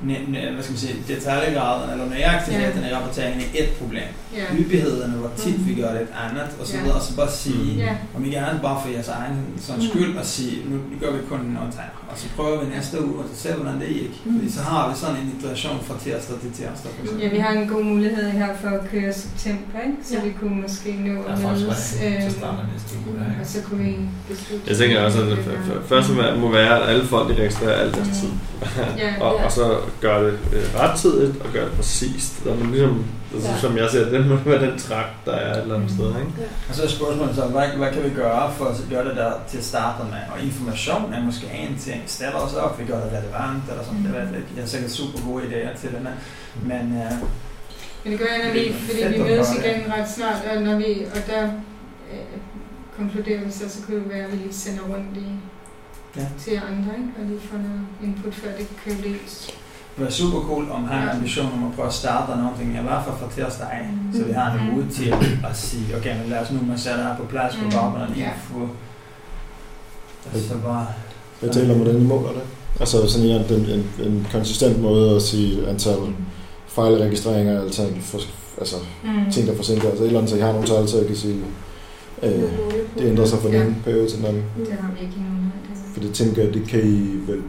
hvad 0.00 0.62
skal 0.62 0.72
man 0.72 0.78
sige, 0.78 0.94
detaljegraden 1.08 1.90
eller 1.92 2.06
nøjagtigheden 2.06 2.84
i 2.90 2.94
rapporteringen 2.94 3.40
er 3.40 3.62
et 3.62 3.70
problem. 3.80 4.08
Ja. 4.36 4.44
Hyppigheden, 4.56 5.10
hvor 5.10 5.30
tit 5.36 5.68
vi 5.68 5.74
gør 5.80 5.90
det 5.92 6.00
et 6.02 6.12
andet, 6.28 6.48
og 6.60 6.66
så 6.66 6.76
Ja. 6.76 6.80
videre, 6.82 6.96
og 6.96 7.02
så 7.02 7.16
bare 7.16 7.30
sige, 7.30 7.74
Ja. 7.76 7.92
om 8.16 8.24
I 8.24 8.28
gerne 8.30 8.58
bare 8.62 8.78
for 8.82 8.88
jeres 8.94 9.08
egen 9.08 9.36
sådan 9.60 9.82
Mm. 9.82 9.88
skyld, 9.88 10.16
og 10.16 10.24
sige, 10.24 10.56
nu 10.70 10.76
gør 11.00 11.10
vi 11.16 11.18
kun 11.28 11.40
en 11.40 11.58
undtag, 11.64 11.84
og 12.10 12.18
så 12.18 12.26
prøver 12.36 12.64
vi 12.64 12.74
næste 12.74 13.04
uge, 13.04 13.18
og 13.18 13.24
så 13.34 13.42
ser 13.42 13.54
vi, 13.56 13.62
hvordan 13.62 13.80
det 13.80 13.88
gik. 13.88 14.14
Mm. 14.26 14.32
Fordi 14.38 14.52
så 14.52 14.62
har 14.62 14.82
vi 14.90 14.94
sådan 15.02 15.16
en 15.16 15.34
iteration 15.38 15.78
fra 15.86 15.94
tirsdag 16.04 16.36
til 16.42 16.50
tirsdag. 16.58 16.90
For. 17.04 17.18
Ja, 17.22 17.28
vi 17.28 17.38
har 17.38 17.52
en 17.52 17.68
god 17.68 17.82
mulighed 17.84 18.30
her 18.30 18.48
for 18.62 18.68
at 18.68 18.82
køre 18.92 19.12
september, 19.12 19.78
ikke? 19.86 19.96
så 20.08 20.14
Ja. 20.14 20.20
vi 20.24 20.30
kunne 20.40 20.56
måske 20.62 20.90
nå 21.06 21.14
Der 21.22 21.32
at 21.32 21.38
mødes. 21.42 21.96
rigtig 22.00 22.16
til 22.16 22.22
øhm, 22.24 22.30
start 22.40 22.54
af 22.62 22.66
næste 22.72 22.92
uge. 23.06 23.18
der, 23.18 23.24
og 23.24 23.30
ikke? 23.40 23.50
så 23.54 23.58
kunne 23.66 23.80
vi 23.84 23.92
beslutte. 24.28 24.64
Jeg 24.70 24.76
tænker 24.76 25.00
også, 25.06 25.18
at 25.22 25.26
det 25.28 25.38
første 25.88 26.10
må 26.42 26.48
være, 26.60 26.74
at 26.82 26.88
alle 26.90 27.04
folk 27.06 27.26
de 27.30 27.34
registrerer 27.42 27.76
al 27.82 27.92
deres 27.92 28.08
tid. 28.20 28.32
Ja, 29.02 29.10
og, 29.26 29.32
ja. 29.38 29.44
og 29.44 29.52
så 29.52 29.64
gør 30.00 30.22
det 30.22 30.38
øh, 30.52 30.64
rettidigt 30.80 31.42
og 31.44 31.52
gør 31.52 31.64
det 31.64 31.72
præcist. 31.72 32.44
Der 32.44 32.52
er 32.52 32.56
ligesom, 32.56 33.04
altså, 33.34 33.48
Ja. 33.50 33.58
som 33.58 33.76
jeg 33.76 33.88
ser, 33.90 34.04
det, 34.04 34.12
den 34.16 34.28
må 34.28 34.36
være 34.36 34.70
den 34.70 34.78
trak, 34.78 35.06
der 35.26 35.32
er 35.32 35.54
et 35.56 35.62
eller 35.62 35.74
andet 35.76 35.90
sted. 35.90 36.08
Ikke? 36.08 36.32
Og 36.68 36.74
så 36.74 36.82
er 36.82 36.88
spørgsmålet 36.88 37.34
så, 37.34 37.44
hvad, 37.44 37.68
hvad 37.68 37.92
kan 37.92 38.02
vi 38.04 38.10
gøre 38.10 38.52
for 38.54 38.64
at 38.64 38.76
gøre 38.90 39.04
det 39.08 39.16
der 39.16 39.32
til 39.50 39.58
at 39.58 39.64
starte 39.64 40.04
med? 40.04 40.22
Og 40.34 40.42
information 40.42 41.12
er 41.12 41.22
måske 41.22 41.46
en 41.68 41.78
ting. 41.78 42.00
Stiller 42.06 42.34
os 42.46 42.54
op, 42.54 42.78
vi 42.80 42.84
gør 42.84 43.00
det 43.04 43.10
relevant, 43.18 43.62
eller 43.70 43.84
sådan, 43.84 44.02
det 44.04 44.12
ved 44.12 44.20
jeg 44.56 44.62
har 44.62 44.66
sikkert 44.66 44.90
super 44.90 45.18
gode 45.26 45.42
idéer 45.44 45.80
til 45.80 45.88
det, 45.94 46.00
men, 46.06 46.14
men 46.70 46.84
øh, 47.02 47.12
Men 48.04 48.12
det 48.12 48.18
gør 48.20 48.26
jeg, 48.36 48.40
når 48.46 48.52
vi, 48.52 48.72
fordi 48.86 49.16
vi 49.16 49.22
mødes 49.22 49.48
gøre 49.62 49.78
igen 49.78 49.92
ret 49.92 50.10
snart, 50.16 50.38
og, 50.56 50.62
når 50.62 50.76
vi, 50.76 50.90
og 51.14 51.20
der 51.30 51.42
øh, 52.12 52.18
konkluderer 52.98 53.44
vi 53.44 53.50
så, 53.50 53.64
så 53.68 53.78
kunne 53.86 53.96
det 54.00 54.08
være, 54.14 54.24
at 54.24 54.32
vi 54.32 54.36
lige 54.36 54.52
sender 54.54 54.82
rundt 54.82 55.16
i, 55.16 55.28
Ja. 56.16 56.26
til 56.44 56.50
andre, 56.70 56.92
ikke? 56.98 57.10
og 57.18 57.24
lige 57.28 57.40
får 57.50 57.56
noget 57.58 57.80
input, 58.04 58.34
før 58.34 58.48
det 58.58 58.66
kører 58.84 58.96
løs. 59.02 59.50
Det 59.98 60.04
var 60.06 60.10
super 60.10 60.40
cool 60.40 60.64
om 60.70 60.84
have 60.84 61.02
en 61.02 61.08
ambition 61.08 61.46
om 61.56 61.64
at 61.68 61.72
prøve 61.76 61.88
at 61.88 61.94
starte 61.94 62.30
noget, 62.36 62.52
i 62.60 62.82
hvert 62.88 63.04
fald 63.04 63.16
fra 63.20 63.28
tirsdag 63.34 63.66
af. 63.72 63.86
Så 64.18 64.24
vi 64.24 64.32
har 64.32 64.52
en 64.52 64.60
Mm. 64.70 64.74
uge 64.74 64.86
til 64.92 65.14
at 65.50 65.56
sige, 65.56 65.96
okay, 65.96 66.20
men 66.20 66.30
lad 66.30 66.38
os 66.38 66.50
nu 66.50 66.58
man 66.68 66.78
sætte 66.78 66.98
her 67.02 67.16
på 67.16 67.24
plads 67.24 67.54
på 67.56 67.64
Mm. 67.64 67.70
baggrund 67.70 68.02
af 68.02 68.08
info. 68.16 68.58
Så 70.48 70.54
bare... 70.64 70.86
Jeg 71.42 71.50
taler 71.50 71.74
om, 71.74 71.80
hvordan 71.80 72.00
I 72.02 72.04
måler 72.04 72.28
det. 72.32 72.42
Altså 72.80 73.06
sådan 73.08 73.26
en, 73.28 73.32
en, 73.40 73.70
en, 73.70 74.06
en 74.12 74.26
konsistent 74.32 74.80
måde 74.82 75.16
at 75.16 75.22
sige 75.22 75.68
antal 75.68 75.96
fejlregistreringer, 76.66 77.62
antal 77.64 78.00
for, 78.02 78.18
altså 78.58 78.76
Mm. 79.04 79.30
ting, 79.32 79.46
der 79.46 79.56
forsinker. 79.56 79.88
Altså 79.88 80.02
et 80.02 80.06
eller 80.06 80.18
andet, 80.18 80.30
så 80.30 80.36
I 80.36 80.40
har 80.40 80.52
nogle 80.52 80.66
tal, 80.66 80.88
så 80.88 80.98
jeg 80.98 81.06
kan 81.06 81.16
sige, 81.16 81.36
øh, 82.22 82.30
det 82.98 83.04
ændrer 83.10 83.24
sig 83.26 83.38
fra 83.38 83.48
den 83.48 83.62
ene 83.62 83.76
periode 83.84 84.08
til 84.08 84.18
den 84.18 84.26
anden. 84.26 84.42
Det 84.58 84.72
har 84.80 84.90
vi 84.98 85.04
ikke 85.06 85.16
endnu. 85.16 85.30
nej, 85.32 85.50
det- 85.68 85.92
For 85.94 86.00
det 86.00 86.12
tænker 86.14 86.42
jeg, 86.42 86.54
det 86.54 86.68
kan 86.68 86.80
I 86.80 87.30
vel, 87.30 87.42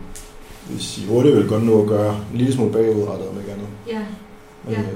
hvis 0.70 0.98
I 0.98 1.06
hurtigt 1.08 1.36
vil 1.36 1.48
godt 1.48 1.64
nå 1.64 1.82
at 1.82 1.88
gøre 1.88 2.16
en 2.32 2.38
lille 2.38 2.54
smule 2.54 2.72
bagudrettet, 2.72 3.28
om 3.30 3.38
ikke 3.40 3.52
andet. 3.52 3.68
Ja. 3.88 4.02
Ja. 4.74 4.80
Øh, 4.80 4.88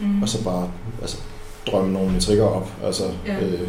Mm. 0.00 0.22
og 0.22 0.28
så 0.28 0.44
bare 0.44 0.68
altså, 1.02 1.16
drømme 1.66 1.92
nogle 1.92 2.12
metrikker 2.12 2.44
op. 2.44 2.68
Altså 2.84 3.02
Ja. 3.26 3.40
øh, 3.46 3.68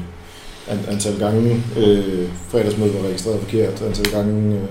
an- 0.68 0.86
antal 0.92 1.20
gange 1.20 1.62
øh, 1.78 2.30
fredagsmødet 2.50 2.94
var 3.02 3.08
registreret 3.08 3.40
forkert, 3.40 3.82
antal 3.82 4.12
gange, 4.12 4.56
øh, 4.56 4.64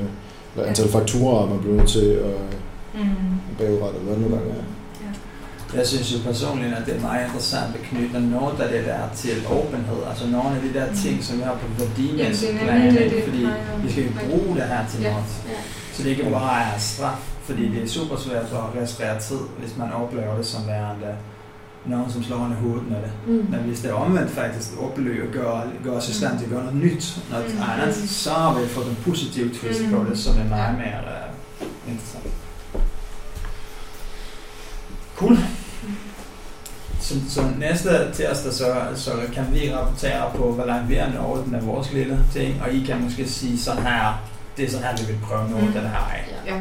eller 0.56 0.68
antal 0.68 0.88
fakturer, 0.88 1.48
man 1.48 1.58
blev 1.58 1.74
nødt 1.74 1.88
til 1.88 2.06
at 2.10 2.34
Mm. 2.94 3.00
bagudrette, 3.58 3.98
eller 4.00 4.12
hvad 4.12 4.16
nu 4.28 4.36
gange 4.36 4.50
er. 4.50 4.64
Jeg 5.78 5.86
synes 5.86 6.12
jo 6.14 6.18
personligt, 6.30 6.74
at 6.74 6.82
det 6.86 6.96
er 6.96 7.00
meget 7.00 7.24
interessant 7.26 7.70
at 7.78 7.82
knytte 7.90 8.20
noget 8.36 8.60
af 8.60 8.68
det 8.74 8.82
der 8.90 9.00
til 9.16 9.30
åbenhed. 9.58 10.00
Altså 10.10 10.24
nogle 10.26 10.48
af 10.56 10.62
de 10.66 10.78
der 10.78 10.86
ting, 11.02 11.24
som 11.24 11.42
har 11.42 11.52
på 11.62 11.66
værdimæssigt 11.78 12.52
er 12.52 12.58
plan, 12.64 13.10
fordi 13.28 13.42
vi 13.82 13.90
skal 13.92 14.04
jo 14.04 14.10
bruge 14.28 14.54
det 14.56 14.62
her 14.72 14.82
til 14.90 15.00
Ja. 15.02 15.10
noget. 15.10 15.24
Så 15.96 16.02
det 16.02 16.10
ikke 16.10 16.30
bare 16.30 16.62
er 16.74 16.78
straf, 16.78 17.18
fordi 17.44 17.68
det 17.74 17.82
er 17.82 17.88
super 17.88 18.16
svært 18.16 18.44
at 18.44 18.74
registrere 18.76 19.20
tid, 19.20 19.38
hvis 19.58 19.76
man 19.76 19.92
oplever 19.92 20.36
det 20.36 20.46
som 20.46 20.66
værende 20.66 21.14
nogen, 21.86 22.10
som 22.12 22.22
slår 22.22 22.36
under 22.36 22.56
hovedet 22.56 22.88
med 22.90 22.96
det. 22.96 23.10
Mm. 23.26 23.46
Men 23.50 23.60
hvis 23.60 23.80
det 23.80 23.90
er 23.90 23.94
omvendt 23.94 24.30
faktisk, 24.30 24.68
opleve 24.80 25.26
og 25.28 25.32
gøre, 25.32 25.62
gøre 25.84 25.94
os 25.94 26.08
i 26.08 26.14
stand 26.14 26.38
til 26.38 26.44
at 26.44 26.50
gøre 26.50 26.64
noget 26.64 26.76
nyt, 26.82 27.18
noget 27.30 27.54
Mm. 27.54 27.60
andet, 27.80 27.94
så 28.10 28.30
har 28.30 28.60
vi 28.60 28.68
fået 28.68 28.86
en 28.86 28.96
positiv 29.04 29.54
twist 29.54 29.80
på 29.92 29.98
Mm. 30.02 30.06
det, 30.06 30.18
som 30.18 30.38
er 30.38 30.44
meget 30.44 30.78
mere 30.78 31.00
uh, 31.60 31.92
interessant. 31.92 32.34
Cool. 35.16 35.38
Så, 37.00 37.14
så 37.28 37.42
næste 37.58 37.88
tirsdag, 38.12 38.52
så, 38.52 38.74
så 38.94 39.10
kan 39.34 39.44
vi 39.52 39.74
rapportere 39.74 40.30
på, 40.36 40.52
hvor 40.52 40.64
langt 40.64 40.88
vi 40.88 40.94
er 40.94 41.12
nået 41.12 41.46
med 41.50 41.60
vores 41.60 41.92
lille 41.92 42.18
ting, 42.32 42.62
og 42.62 42.72
I 42.72 42.84
kan 42.84 43.00
måske 43.02 43.28
sige 43.28 43.58
sådan 43.58 43.82
her, 43.82 44.22
det 44.56 44.64
er 44.64 44.70
sådan 44.70 44.86
her, 44.86 44.96
vi 44.96 45.12
vil 45.12 45.18
prøve 45.22 45.50
noget 45.50 45.66
Mm. 45.66 45.72
den 45.72 45.82
her 45.82 45.96
af. 45.96 46.24
Ja. 46.46 46.60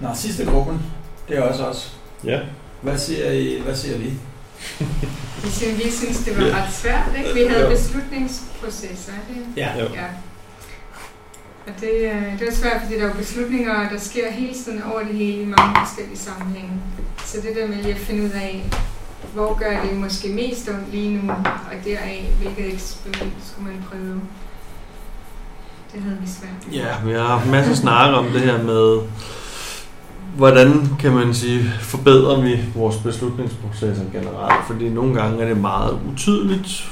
Nå, 0.00 0.08
sidste 0.14 0.44
gruppen, 0.44 0.82
det 1.28 1.36
er 1.38 1.42
også 1.42 1.66
os. 1.66 1.96
Ja. 2.24 2.40
Hvad 2.82 2.98
siger, 2.98 3.30
I, 3.30 3.60
hvad 3.64 3.74
siger 3.76 3.98
vi? 3.98 4.12
Vi 5.44 5.50
synes, 5.50 5.84
vi 5.84 5.90
synes, 5.90 6.18
det 6.24 6.36
var 6.38 6.46
Ja. 6.46 6.62
ret 6.64 6.72
svært. 6.72 7.02
Ikke? 7.18 7.34
Vi 7.34 7.44
havde 7.44 7.64
Jo. 7.64 7.70
beslutningsprocesser. 7.70 9.12
Ikke? 9.30 9.46
Ja. 9.56 9.72
Jo. 9.78 9.84
Ja. 9.94 10.04
Og 11.66 11.72
det, 11.80 11.90
øh, 12.12 12.38
det 12.38 12.46
var 12.46 12.52
svært, 12.54 12.82
fordi 12.82 13.00
der 13.00 13.08
er 13.10 13.14
beslutninger, 13.14 13.88
der 13.88 13.98
sker 13.98 14.30
hele 14.32 14.54
tiden 14.54 14.82
over 14.82 15.00
det 15.00 15.14
hele 15.14 15.42
i 15.42 15.44
mange 15.44 15.74
forskellige 15.86 16.18
sammenhænge. 16.18 16.70
Så 17.24 17.36
det 17.40 17.56
der 17.56 17.66
med 17.68 17.76
lige 17.76 17.94
at 17.94 18.00
finde 18.00 18.24
ud 18.24 18.30
af, 18.30 18.64
hvor 19.34 19.54
gør 19.58 19.80
det 19.82 19.96
måske 19.96 20.28
mest 20.28 20.68
ondt 20.68 20.90
lige 20.90 21.18
nu, 21.22 21.32
og 21.32 21.84
deraf, 21.84 22.30
hvilket 22.40 22.74
eksperiment 22.74 23.32
skulle 23.52 23.72
man 23.72 23.84
prøve. 23.90 24.20
Det 25.96 26.04
havde 26.04 26.18
vi 26.20 26.28
svært. 26.28 26.74
Ja, 26.74 27.06
vi 27.06 27.12
har 27.12 27.22
haft 27.22 27.50
masser 27.50 27.70
af 27.70 27.76
snak 27.76 28.14
om 28.14 28.24
det 28.32 28.40
her 28.40 28.62
med, 28.62 28.98
hvordan 30.36 30.88
kan 30.98 31.12
man 31.12 31.34
sige, 31.34 31.64
forbedrer 31.80 32.40
vi 32.40 32.58
vores 32.74 32.96
beslutningsprocesser 32.96 34.04
generelt. 34.12 34.66
Fordi 34.66 34.88
nogle 34.88 35.14
gange 35.14 35.42
er 35.42 35.48
det 35.48 35.56
meget 35.56 35.98
utydeligt, 36.12 36.90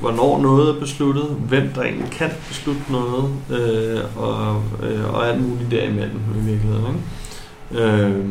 hvornår 0.00 0.40
noget 0.42 0.76
er 0.76 0.80
besluttet, 0.80 1.24
hvem 1.24 1.68
der 1.74 1.82
egentlig 1.82 2.10
kan 2.10 2.30
beslutte 2.48 2.82
noget, 2.90 3.30
øh, 3.50 4.00
og, 4.16 4.62
øh, 4.82 5.14
og 5.14 5.28
alt 5.28 5.42
muligt 5.42 5.70
derimellem 5.70 6.20
i 6.36 6.50
virkeligheden. 6.50 6.84
Ikke? 7.72 7.82
Øh, 7.82 8.24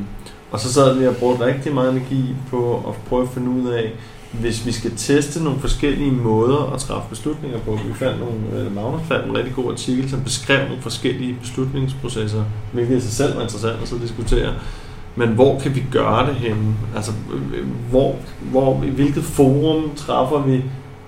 og 0.51 0.59
så 0.59 0.73
sad 0.73 0.99
vi 0.99 1.07
og 1.07 1.15
brugte 1.15 1.45
rigtig 1.45 1.73
meget 1.73 1.91
energi 1.91 2.35
på 2.49 2.83
at 2.87 2.95
prøve 3.09 3.23
at 3.23 3.29
finde 3.29 3.49
ud 3.49 3.69
af, 3.69 3.93
hvis 4.39 4.65
vi 4.65 4.71
skal 4.71 4.91
teste 4.97 5.43
nogle 5.43 5.59
forskellige 5.59 6.11
måder 6.11 6.73
at 6.73 6.79
træffe 6.79 7.09
beslutninger 7.09 7.59
på. 7.59 7.79
Vi 7.87 7.93
fandt 7.93 8.19
nogle, 8.19 8.65
øh, 8.65 8.75
Magnus 8.75 9.01
fandt 9.07 9.25
en 9.25 9.37
rigtig 9.37 9.55
god 9.55 9.71
artikel, 9.71 10.09
som 10.09 10.21
beskrev 10.21 10.67
nogle 10.67 10.81
forskellige 10.81 11.37
beslutningsprocesser, 11.41 12.43
hvilket 12.73 12.97
i 12.97 13.01
sig 13.01 13.11
selv 13.11 13.35
var 13.35 13.41
interessant 13.41 13.81
at 13.81 13.87
så 13.87 13.95
diskutere. 14.01 14.53
Men 15.15 15.29
hvor 15.29 15.59
kan 15.59 15.75
vi 15.75 15.83
gøre 15.91 16.27
det 16.27 16.35
henne? 16.35 16.75
Altså, 16.95 17.11
øh, 17.33 17.67
hvor, 17.89 18.15
hvor, 18.41 18.83
i 18.83 18.89
hvilket 18.89 19.23
forum 19.23 19.95
træffer 19.95 20.41
vi 20.41 20.63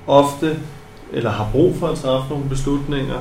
ofte, 0.08 0.60
eller 1.14 1.32
har 1.32 1.50
brug 1.52 1.76
for 1.76 1.88
at 1.88 1.98
træffe 1.98 2.30
nogle 2.30 2.50
beslutninger, 2.50 3.20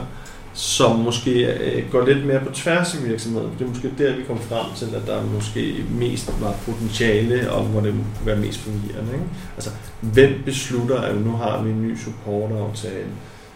som 0.57 0.99
måske 0.99 1.47
øh, 1.47 1.91
går 1.91 2.07
lidt 2.07 2.27
mere 2.27 2.41
på 2.41 2.53
tværs 2.53 2.95
af 2.95 3.05
virksomheden. 3.09 3.51
Det 3.59 3.65
er 3.65 3.69
måske 3.69 3.93
der, 3.99 4.17
vi 4.17 4.23
kom 4.23 4.41
frem 4.41 4.67
til, 4.77 4.95
at 4.95 5.07
der 5.07 5.23
måske 5.23 5.85
mest 5.91 6.31
var 6.41 6.55
potentiale, 6.65 7.53
og 7.53 7.65
hvor 7.65 7.81
det 7.81 7.93
kunne 7.93 8.27
være 8.27 8.37
mest 8.37 8.61
fungerende. 8.61 9.13
Ikke? 9.13 9.25
Altså, 9.57 9.71
hvem 10.01 10.43
beslutter, 10.45 11.01
at 11.01 11.17
nu 11.21 11.31
har 11.33 11.63
vi 11.63 11.71
en 11.71 11.83
ny 11.83 11.99
supportaftale? 11.99 13.07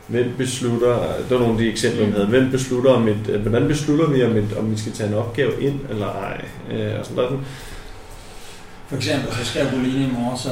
Hvem 0.07 0.35
beslutter, 0.39 0.99
der 1.29 1.39
var 1.39 1.39
nogle 1.39 1.53
af 1.53 1.59
de 1.59 1.71
eksempler, 1.71 2.07
vi 2.07 2.13
havde, 2.13 2.27
hvem 2.27 2.51
beslutter, 2.51 2.91
om 2.91 3.09
et, 3.09 3.29
øh, 3.29 3.41
hvordan 3.41 3.69
beslutter 3.69 4.11
vi, 4.11 4.25
om, 4.25 4.37
et, 4.37 4.57
om 4.59 4.71
vi 4.71 4.79
skal 4.79 4.93
tage 4.93 5.09
en 5.09 5.15
opgave 5.15 5.63
ind 5.63 5.81
eller 5.91 6.07
ej? 6.07 6.45
Øh, 6.71 7.01
og 7.01 7.07
sådan 7.07 7.25
der, 7.25 7.39
For 8.87 8.97
eksempel, 8.97 9.35
så 9.35 9.45
skrev 9.45 9.67
Boline 9.71 10.05
i 10.05 10.11
morges, 10.13 10.41
så 10.41 10.51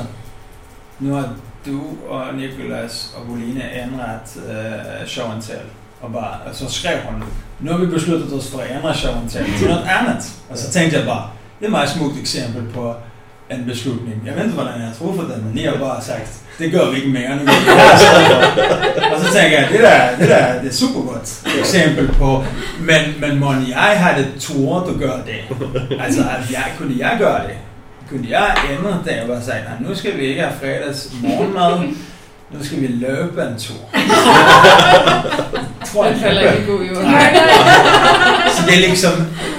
nu 1.01 1.14
har 1.14 1.34
du 1.66 1.80
og 2.09 2.34
Nikolas 2.34 3.14
og 3.16 3.26
Boline 3.26 3.70
anret 3.70 4.42
øh, 4.51 5.07
showantal. 5.07 5.64
Og, 6.01 6.12
bare, 6.12 6.34
og 6.46 6.55
så 6.55 6.72
skrev 6.72 6.99
hun, 7.09 7.22
nu 7.61 7.72
har 7.72 7.78
vi 7.78 7.86
besluttet 7.86 8.32
os 8.32 8.51
for 8.51 8.59
at 8.59 8.70
ændre 8.76 8.94
showen 8.94 9.28
til 9.28 9.40
noget 9.68 9.88
andet. 10.01 10.32
Og 10.51 10.59
så 10.59 10.70
tænkte 10.70 10.99
jeg 10.99 11.07
bare, 11.07 11.30
det 11.59 11.64
er 11.64 11.68
et 11.68 11.72
meget 11.72 11.88
smukt 11.88 12.18
eksempel 12.20 12.62
på 12.74 12.94
en 13.51 13.64
beslutning. 13.66 14.22
Jeg 14.26 14.34
ved 14.34 14.42
ikke, 14.42 14.55
hvordan 14.55 14.80
jeg 14.80 14.86
har 14.86 14.94
truffet 14.94 15.28
den, 15.34 15.44
men 15.44 15.64
jeg 15.64 15.72
har 15.72 15.78
bare 15.78 16.03
sagt, 16.03 16.40
det 16.59 16.72
gør 16.72 16.90
vi 16.90 16.96
ikke 16.96 17.09
mere, 17.09 17.36
nu 17.36 17.44
gør 17.44 17.53
vi 17.53 17.66
det. 19.01 19.12
Og 19.12 19.20
så 19.20 19.32
tænker 19.32 19.61
jeg, 19.61 19.68
det 19.72 19.80
der, 19.80 20.16
det 20.16 20.28
der 20.28 20.61
det 20.61 20.68
er 20.68 20.74
super 20.74 21.01
godt 21.01 21.42
eksempel 21.59 22.09
på, 22.12 22.44
men, 22.80 23.20
men 23.20 23.40
må 23.40 23.53
jeg 23.53 23.94
have 23.96 24.22
det 24.22 24.40
tur, 24.40 24.78
du 24.80 24.99
gør 24.99 25.16
det? 25.26 25.57
Altså, 26.01 26.20
at 26.20 26.51
jeg, 26.53 26.64
kunne 26.78 26.94
jeg 26.99 27.16
gøre 27.18 27.42
det? 27.42 27.57
Kunne 28.11 28.26
jeg 28.30 28.57
ændre 28.70 29.03
det 29.05 29.11
Jeg 29.11 29.26
bare 29.28 29.42
sagde, 29.42 29.62
nu 29.80 29.94
skal 29.94 30.18
vi 30.18 30.26
ikke 30.26 30.40
have 30.40 30.55
fredags 30.61 31.12
morgenmad, 31.22 31.88
nu 32.51 32.64
skal 32.64 32.80
vi 32.80 32.86
løbe 32.86 33.42
en 33.42 33.59
tur. 33.59 33.76
tror 35.92 36.05
Den 36.09 36.20
falder 36.20 36.53
ikke 36.53 36.62
i 36.62 36.66
god 36.66 36.82
jord. 36.84 37.03
Nej. 37.05 37.34
Så 38.57 38.62
det 38.66 38.74
er 38.74 38.78
ligesom, 38.88 39.12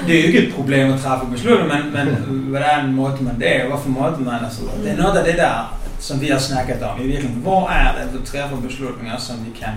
det 0.08 0.16
er 0.16 0.22
jo 0.22 0.28
ikke 0.28 0.48
et 0.48 0.54
problem 0.56 0.94
at 0.94 1.00
træffe 1.00 1.26
beslutninger, 1.32 1.76
men, 1.76 1.94
men 1.94 2.16
hvordan 2.50 2.94
måtte 2.94 3.24
man 3.24 3.40
det, 3.40 3.62
hvorfor 3.68 3.90
måtte 3.90 4.20
man 4.22 4.34
og 4.46 4.52
så 4.52 4.62
videre. 4.62 4.78
Det 4.84 4.92
er 4.92 5.04
noget 5.04 5.18
af 5.18 5.26
det 5.26 5.38
der, 5.38 5.80
som 6.00 6.22
vi 6.22 6.28
har 6.28 6.40
snakket 6.40 6.84
om 6.84 7.00
i 7.02 7.08
virkeligheden. 7.08 7.42
Hvor 7.42 7.70
er 7.70 7.92
det, 7.92 8.00
at 8.02 8.10
du 8.14 8.26
træffer 8.26 8.58
beslutninger, 8.58 9.18
som 9.18 9.36
vi 9.46 9.60
kan 9.60 9.74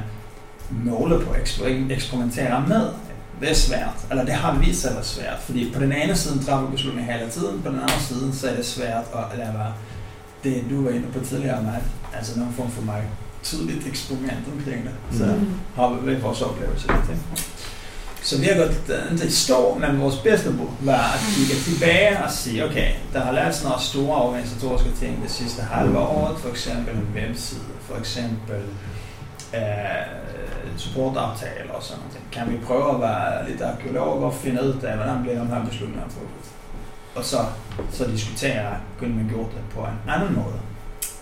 måle 0.70 1.24
på, 1.24 1.34
eksper- 1.34 1.92
eksperimentere 1.92 2.64
med? 2.68 2.86
Det 3.40 3.50
er 3.50 3.54
svært, 3.54 3.96
eller 4.10 4.24
det 4.24 4.34
har 4.34 4.54
vist 4.54 4.80
sig 4.80 4.90
at 4.90 4.96
være 4.96 5.04
svært, 5.04 5.38
fordi 5.46 5.70
på 5.74 5.80
den 5.80 5.92
ene 5.92 6.16
side 6.16 6.44
træffer 6.44 6.66
beslutninger 6.66 7.12
hele 7.12 7.30
tiden, 7.30 7.62
på 7.62 7.68
den 7.68 7.78
anden 7.78 8.00
side 8.00 8.30
så 8.40 8.48
er 8.48 8.54
det 8.54 8.66
svært 8.66 9.04
at 9.14 9.38
lave 9.38 9.52
det, 10.44 10.64
du 10.70 10.84
var 10.84 10.90
inde 10.90 11.06
på 11.12 11.24
tidligere, 11.24 11.62
med, 11.62 11.72
altså 12.14 12.38
nogen 12.38 12.54
form 12.54 12.70
for 12.70 12.82
mig 12.82 13.02
tydeligt 13.42 13.86
eksperiment 13.86 14.44
omkring 14.58 14.84
det. 14.84 15.18
Så 15.18 15.24
Mm. 15.26 15.50
har 15.76 15.88
vi 16.04 16.14
vores 16.20 16.42
oplevelse 16.42 16.92
af 16.92 16.98
det. 17.08 17.18
Så 18.22 18.38
vi 18.40 18.44
har 18.46 18.54
gået 18.56 18.76
øh, 18.88 19.12
ikke 19.12 19.26
i 19.26 19.30
stå, 19.30 19.78
men 19.78 20.00
vores 20.00 20.16
bedste 20.16 20.50
bud 20.50 20.66
var 20.80 21.12
at 21.14 21.20
kigge 21.36 21.54
tilbage 21.64 22.24
og 22.24 22.30
sige, 22.30 22.64
okay, 22.64 22.90
der 23.12 23.20
har 23.20 23.32
lavet 23.32 23.54
sådan 23.54 23.68
nogle 23.68 23.82
store 23.82 24.16
organisatoriske 24.22 24.90
ting 25.00 25.22
det 25.22 25.30
sidste 25.30 25.62
halve 25.62 25.98
år, 25.98 26.36
for 26.38 26.48
eksempel 26.48 26.94
en 26.94 27.08
webside, 27.14 27.60
for 27.80 27.96
eksempel 27.98 28.62
øh, 29.54 29.60
supportaftaler 30.78 31.72
og 31.72 31.82
sådan 31.82 32.02
noget. 32.02 32.18
Kan 32.32 32.50
vi 32.52 32.64
prøve 32.66 32.94
at 32.94 33.00
være 33.00 33.50
lidt 33.50 33.62
arkeologer 33.62 34.26
og 34.26 34.34
finde 34.34 34.62
ud 34.62 34.74
af, 34.82 34.96
hvordan 34.96 35.22
bliver 35.22 35.38
de 35.44 35.46
her 35.46 35.64
beslutninger 35.64 36.08
truffet? 36.08 36.52
Og 37.14 37.24
så, 37.24 37.36
så 37.92 38.04
diskutere, 38.10 38.76
kunne 38.98 39.14
man 39.16 39.28
gjort 39.28 39.50
det 39.50 39.60
på 39.74 39.80
en 39.80 40.10
anden 40.10 40.34
måde. 40.34 40.54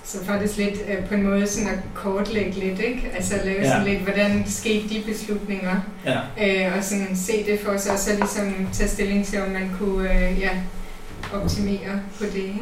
Så 0.04 0.24
faktisk 0.24 0.56
lidt 0.56 0.74
øh, 0.88 1.04
på 1.08 1.14
en 1.14 1.22
måde 1.22 1.46
sådan 1.46 1.68
at 1.68 1.78
kortlægge 1.94 2.50
lidt, 2.50 2.80
ikke? 2.80 3.10
Altså 3.14 3.34
lave 3.44 3.60
Ja. 3.62 3.68
sådan 3.70 3.84
lidt, 3.86 4.00
hvordan 4.02 4.44
skete 4.46 4.88
de 4.88 5.02
beslutninger, 5.06 5.76
Ja. 6.06 6.18
øh, 6.68 6.76
og 6.78 6.84
sådan 6.84 7.16
se 7.16 7.44
det 7.46 7.60
for 7.64 7.76
sig, 7.78 7.92
og 7.92 7.98
så 7.98 8.10
ligesom 8.16 8.68
tage 8.72 8.88
stilling 8.88 9.26
til, 9.26 9.42
om 9.42 9.48
man 9.50 9.70
kunne 9.78 10.28
øh, 10.30 10.40
ja, 10.40 10.50
optimere 11.32 12.00
på 12.18 12.24
det, 12.24 12.34
ikke? 12.36 12.60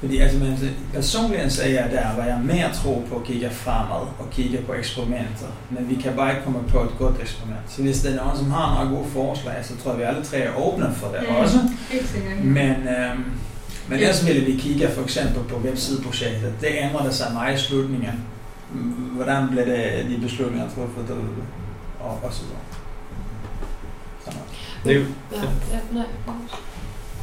Fordi 0.00 0.18
altså, 0.18 0.38
man, 0.38 0.58
personligt 0.94 1.52
så 1.52 1.62
er 1.62 1.68
jeg 1.68 1.88
der, 1.92 2.08
hvor 2.08 2.22
jeg 2.22 2.40
mere 2.44 2.72
tror 2.74 3.02
på 3.10 3.16
at 3.16 3.24
kigge 3.24 3.50
fremad 3.50 4.00
og 4.18 4.26
kigge 4.30 4.58
på 4.58 4.72
eksperimenter. 4.72 5.46
Men 5.70 5.88
vi 5.88 5.94
kan 6.02 6.12
bare 6.16 6.30
ikke 6.30 6.44
komme 6.44 6.58
på 6.68 6.82
et 6.82 6.90
godt 6.98 7.20
eksperiment. 7.20 7.60
Så 7.68 7.82
hvis 7.82 8.00
der 8.00 8.10
er 8.10 8.16
nogen, 8.24 8.38
som 8.38 8.50
har 8.50 8.74
nogle 8.84 8.96
gode 8.96 9.08
forslag, 9.10 9.54
så 9.64 9.76
tror 9.76 9.90
jeg, 9.90 9.98
vi 9.98 10.04
alle 10.04 10.24
tre 10.24 10.36
er 10.36 10.56
åbne 10.56 10.92
for 10.94 11.06
det 11.08 11.20
Mm. 11.28 11.34
også. 11.36 11.58
Men, 12.44 12.70
øhm, 12.88 13.24
men 13.88 13.98
ellers 13.98 14.26
ville 14.26 14.40
vi 14.44 14.56
kigge 14.56 14.88
for 14.94 15.02
eksempel 15.02 15.42
på 15.44 15.56
websideprojektet. 15.56 16.52
Det 16.60 16.68
ændrede 16.70 17.12
sig 17.12 17.26
meget 17.32 17.54
i 17.60 17.62
slutningen. 17.64 18.24
Hvordan 19.14 19.48
blev 19.50 19.66
det, 19.66 20.06
de 20.10 20.18
beslutninger 20.22 20.68
truffet 20.68 21.08
derude? 21.08 21.42
Og, 22.00 22.20
og 22.22 22.32
så 22.32 22.42
videre. 22.42 22.60
Sådan. 24.24 24.40
Det 24.84 24.92
er 24.92 24.96
jo, 24.96 25.04
Ja, 25.32 25.38
ja, 25.72 25.78
nej. 25.92 26.04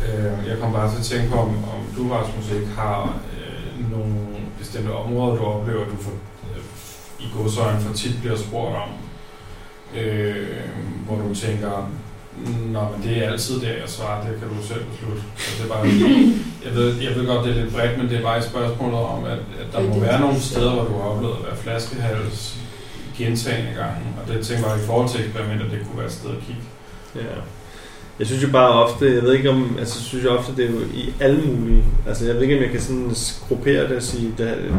Øh, 0.03 0.47
jeg 0.49 0.57
kom 0.61 0.71
bare 0.73 0.91
til 0.91 0.97
at 0.97 1.05
tænke 1.05 1.31
på, 1.31 1.37
om, 1.39 1.49
om 1.49 1.81
du, 1.97 2.13
Rasmus, 2.13 2.51
ikke 2.51 2.67
har 2.67 3.19
øh, 3.37 3.91
nogle 3.91 4.15
bestemte 4.59 4.91
områder, 4.91 5.35
du 5.35 5.43
oplever, 5.43 5.81
at 5.81 5.91
du 5.91 6.03
får, 6.03 6.11
øh, 6.11 6.63
i 7.19 7.27
godsøjen 7.37 7.81
for 7.81 7.93
tit 7.93 8.15
bliver 8.21 8.37
spurgt 8.37 8.75
om, 8.75 8.89
øh, 9.95 10.59
hvor 11.05 11.15
du 11.15 11.35
tænker, 11.35 11.91
Nå, 12.75 12.81
men 12.91 13.03
det 13.03 13.17
er 13.17 13.31
altid 13.31 13.55
det, 13.61 13.67
jeg 13.67 13.89
svarer, 13.89 14.27
det 14.27 14.39
kan 14.39 14.47
du 14.49 14.67
selv 14.67 14.85
beslutte. 14.91 15.23
Så 15.37 15.63
det 15.63 15.71
er 15.71 15.73
bare, 15.75 15.85
jeg, 16.65 16.75
ved, 16.75 17.01
jeg 17.01 17.15
ved 17.15 17.27
godt, 17.27 17.45
det 17.45 17.57
er 17.57 17.61
lidt 17.61 17.73
bredt, 17.73 17.97
men 17.97 18.09
det 18.09 18.17
er 18.17 18.21
bare 18.21 18.37
et 18.37 18.43
spørgsmål 18.43 18.93
om, 18.93 19.23
at, 19.23 19.31
at 19.31 19.67
der 19.73 19.81
må 19.81 19.99
være 19.99 20.19
nogle 20.19 20.39
steder, 20.41 20.71
hvor 20.73 20.83
du 20.83 20.93
har 21.01 21.09
oplevet 21.09 21.35
at 21.39 21.45
være 21.45 21.57
flaskehals 21.57 22.57
gentagende 23.17 23.71
gange. 23.81 24.01
Og 24.21 24.33
det 24.33 24.45
tænker 24.45 24.69
jeg 24.69 24.83
i 24.83 24.85
forhold 24.85 25.09
til 25.09 25.25
eksperimenter, 25.25 25.69
det 25.69 25.79
kunne 25.85 25.97
være 25.97 26.07
et 26.07 26.13
sted 26.13 26.29
at 26.29 26.43
kigge. 26.47 26.61
Ja. 27.15 27.39
Jeg 28.19 28.27
synes 28.27 28.43
jo 28.43 28.47
bare 28.51 28.83
ofte, 28.83 29.13
jeg 29.15 29.23
ved 29.23 29.33
ikke 29.33 29.49
om, 29.49 29.75
altså 29.79 29.99
jeg 29.99 30.05
synes 30.05 30.25
jo 30.25 30.29
ofte, 30.29 30.55
det 30.55 30.65
er 30.65 30.69
jo 30.71 30.79
i 30.93 31.13
alle 31.19 31.41
mulige, 31.47 31.83
altså 32.07 32.25
jeg 32.25 32.35
ved 32.35 32.41
ikke, 32.41 32.55
om 32.57 32.61
jeg 32.63 32.71
kan 32.71 32.81
sådan 32.81 33.11
gruppere 33.47 33.87
det 33.87 33.95
og 33.97 34.03
sige, 34.03 34.27
det, 34.37 34.37
det, 34.47 34.73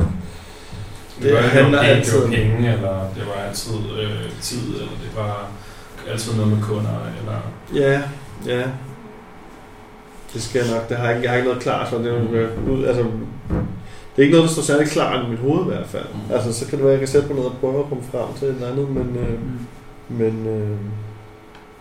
Det, 1.22 1.32
var, 1.34 1.40
handler 1.40 1.70
det, 1.82 1.88
var, 1.90 1.94
altid 1.94 2.16
det 2.16 2.24
om- 2.24 2.30
penge, 2.30 2.72
eller 2.72 3.08
det 3.16 3.22
var 3.26 3.42
altid 3.48 3.72
øh, 4.00 4.30
tid, 4.40 4.66
eller 4.68 4.96
det 5.02 5.16
var 5.16 5.48
altid 6.10 6.34
noget 6.34 6.52
med 6.52 6.62
kunder, 6.62 6.98
eller... 7.20 7.36
Ja, 7.86 8.02
ja. 8.46 8.62
Det 10.34 10.42
skal 10.42 10.64
jeg 10.64 10.74
nok, 10.74 10.88
det 10.88 10.96
har 10.96 11.06
jeg, 11.06 11.14
ikke- 11.16 11.22
jeg 11.24 11.30
har 11.30 11.36
ikke 11.36 11.48
noget 11.48 11.62
klart 11.62 11.88
for, 11.88 11.98
det 11.98 12.06
er, 12.06 12.12
jo, 12.22 12.32
øh, 12.32 12.68
ud, 12.70 12.84
altså, 12.84 13.02
det 13.02 14.22
er 14.22 14.22
ikke 14.22 14.34
noget, 14.36 14.48
der 14.48 14.54
står 14.54 14.62
særlig 14.62 14.88
klart 14.88 15.26
i 15.26 15.30
mit 15.30 15.38
hoved 15.38 15.62
i 15.62 15.68
hvert 15.68 15.86
fald. 15.86 16.04
Mm. 16.14 16.34
Altså, 16.34 16.52
så 16.52 16.66
kan 16.66 16.78
det 16.78 16.84
være, 16.84 16.94
at 16.94 17.00
jeg 17.00 17.06
kan 17.06 17.12
sætte 17.12 17.28
mig 17.28 17.36
ned 17.36 17.44
og 17.44 17.52
prøve 17.60 17.78
at 17.78 17.88
komme 17.88 18.04
frem 18.12 18.38
til 18.38 18.48
et 18.48 18.54
eller 18.54 18.70
andet, 18.70 18.88
men, 18.90 19.16
øh, 19.16 19.38
men, 20.08 20.46
øh, 20.46 20.76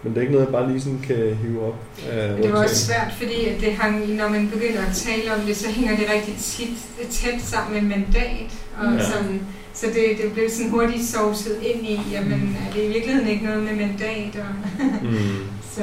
men 0.06 0.14
det 0.14 0.18
er 0.18 0.22
ikke 0.22 0.34
noget, 0.34 0.46
jeg 0.46 0.54
bare 0.54 0.68
lige 0.70 0.82
sådan 0.82 1.00
kan 1.08 1.16
hive 1.42 1.68
op. 1.68 1.76
af 2.12 2.38
Det 2.42 2.54
var 2.54 2.64
også 2.64 2.86
svært, 2.86 3.12
fordi 3.18 3.46
at 3.46 3.62
det 3.62 3.74
hang, 3.74 4.16
når 4.16 4.30
man 4.30 4.50
begynder 4.54 4.82
at 4.82 4.96
tale 4.96 5.34
om 5.36 5.40
det, 5.48 5.58
så 5.58 5.70
hænger 5.70 5.96
det 5.98 6.06
rigtig 6.14 6.36
tit, 6.38 6.70
tæt 7.12 7.42
sammen 7.42 7.74
med 7.74 7.98
mandat. 7.98 8.52
Og 8.80 8.86
Ja. 8.86 8.94
ja. 8.94 9.04
sådan, 9.04 9.42
så 9.74 9.86
det, 9.86 10.24
det 10.24 10.34
blev 10.34 10.50
sådan 10.50 10.72
hurtigt 10.72 11.06
sovset 11.06 11.58
ind 11.62 11.86
i, 11.88 12.00
jamen 12.12 12.58
er 12.70 12.74
det 12.74 12.84
i 12.84 12.88
virkeligheden 12.88 13.30
ikke 13.30 13.46
noget 13.46 13.64
med 13.64 13.76
mandat? 13.76 14.36
Og, 14.36 14.56
Mm. 15.02 15.18
så, 15.76 15.82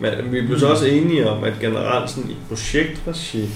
ja. 0.00 0.20
Men 0.22 0.32
vi 0.32 0.46
blev 0.46 0.58
så 0.58 0.66
også 0.66 0.86
enige 0.86 1.30
om, 1.30 1.44
at 1.44 1.52
generelt 1.60 2.10
sådan 2.10 2.30
i 2.30 2.36
projektregi, 2.48 3.48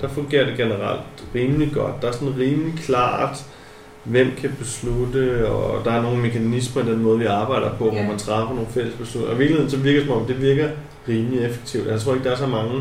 der 0.00 0.08
fungerer 0.08 0.46
det 0.46 0.56
generelt 0.56 1.24
rimelig 1.34 1.72
godt. 1.72 2.02
Der 2.02 2.08
er 2.08 2.12
sådan 2.12 2.38
rimelig 2.38 2.74
klart, 2.82 3.44
hvem 4.04 4.26
kan 4.40 4.50
beslutte, 4.58 5.48
og 5.48 5.84
der 5.84 5.90
er 5.92 6.02
nogle 6.02 6.22
mekanismer 6.22 6.82
i 6.82 6.86
den 6.86 7.02
måde, 7.02 7.18
vi 7.18 7.24
arbejder 7.24 7.70
på, 7.78 7.84
hvor 7.84 7.94
Ja. 8.00 8.06
man 8.08 8.18
træffer 8.18 8.54
nogle 8.54 8.70
fælles 8.70 8.94
beslutninger. 8.94 9.30
Og 9.30 9.36
i 9.36 9.38
virkeligheden 9.38 9.70
så 9.70 9.76
virker 9.76 9.98
det 10.00 10.08
som 10.08 10.16
om, 10.16 10.26
det 10.26 10.42
virker 10.42 10.68
rimelig 11.08 11.44
effektivt. 11.44 11.86
Jeg 11.88 12.00
tror 12.00 12.14
ikke, 12.14 12.24
der 12.24 12.32
er 12.32 12.36
så 12.38 12.46
mange 12.46 12.74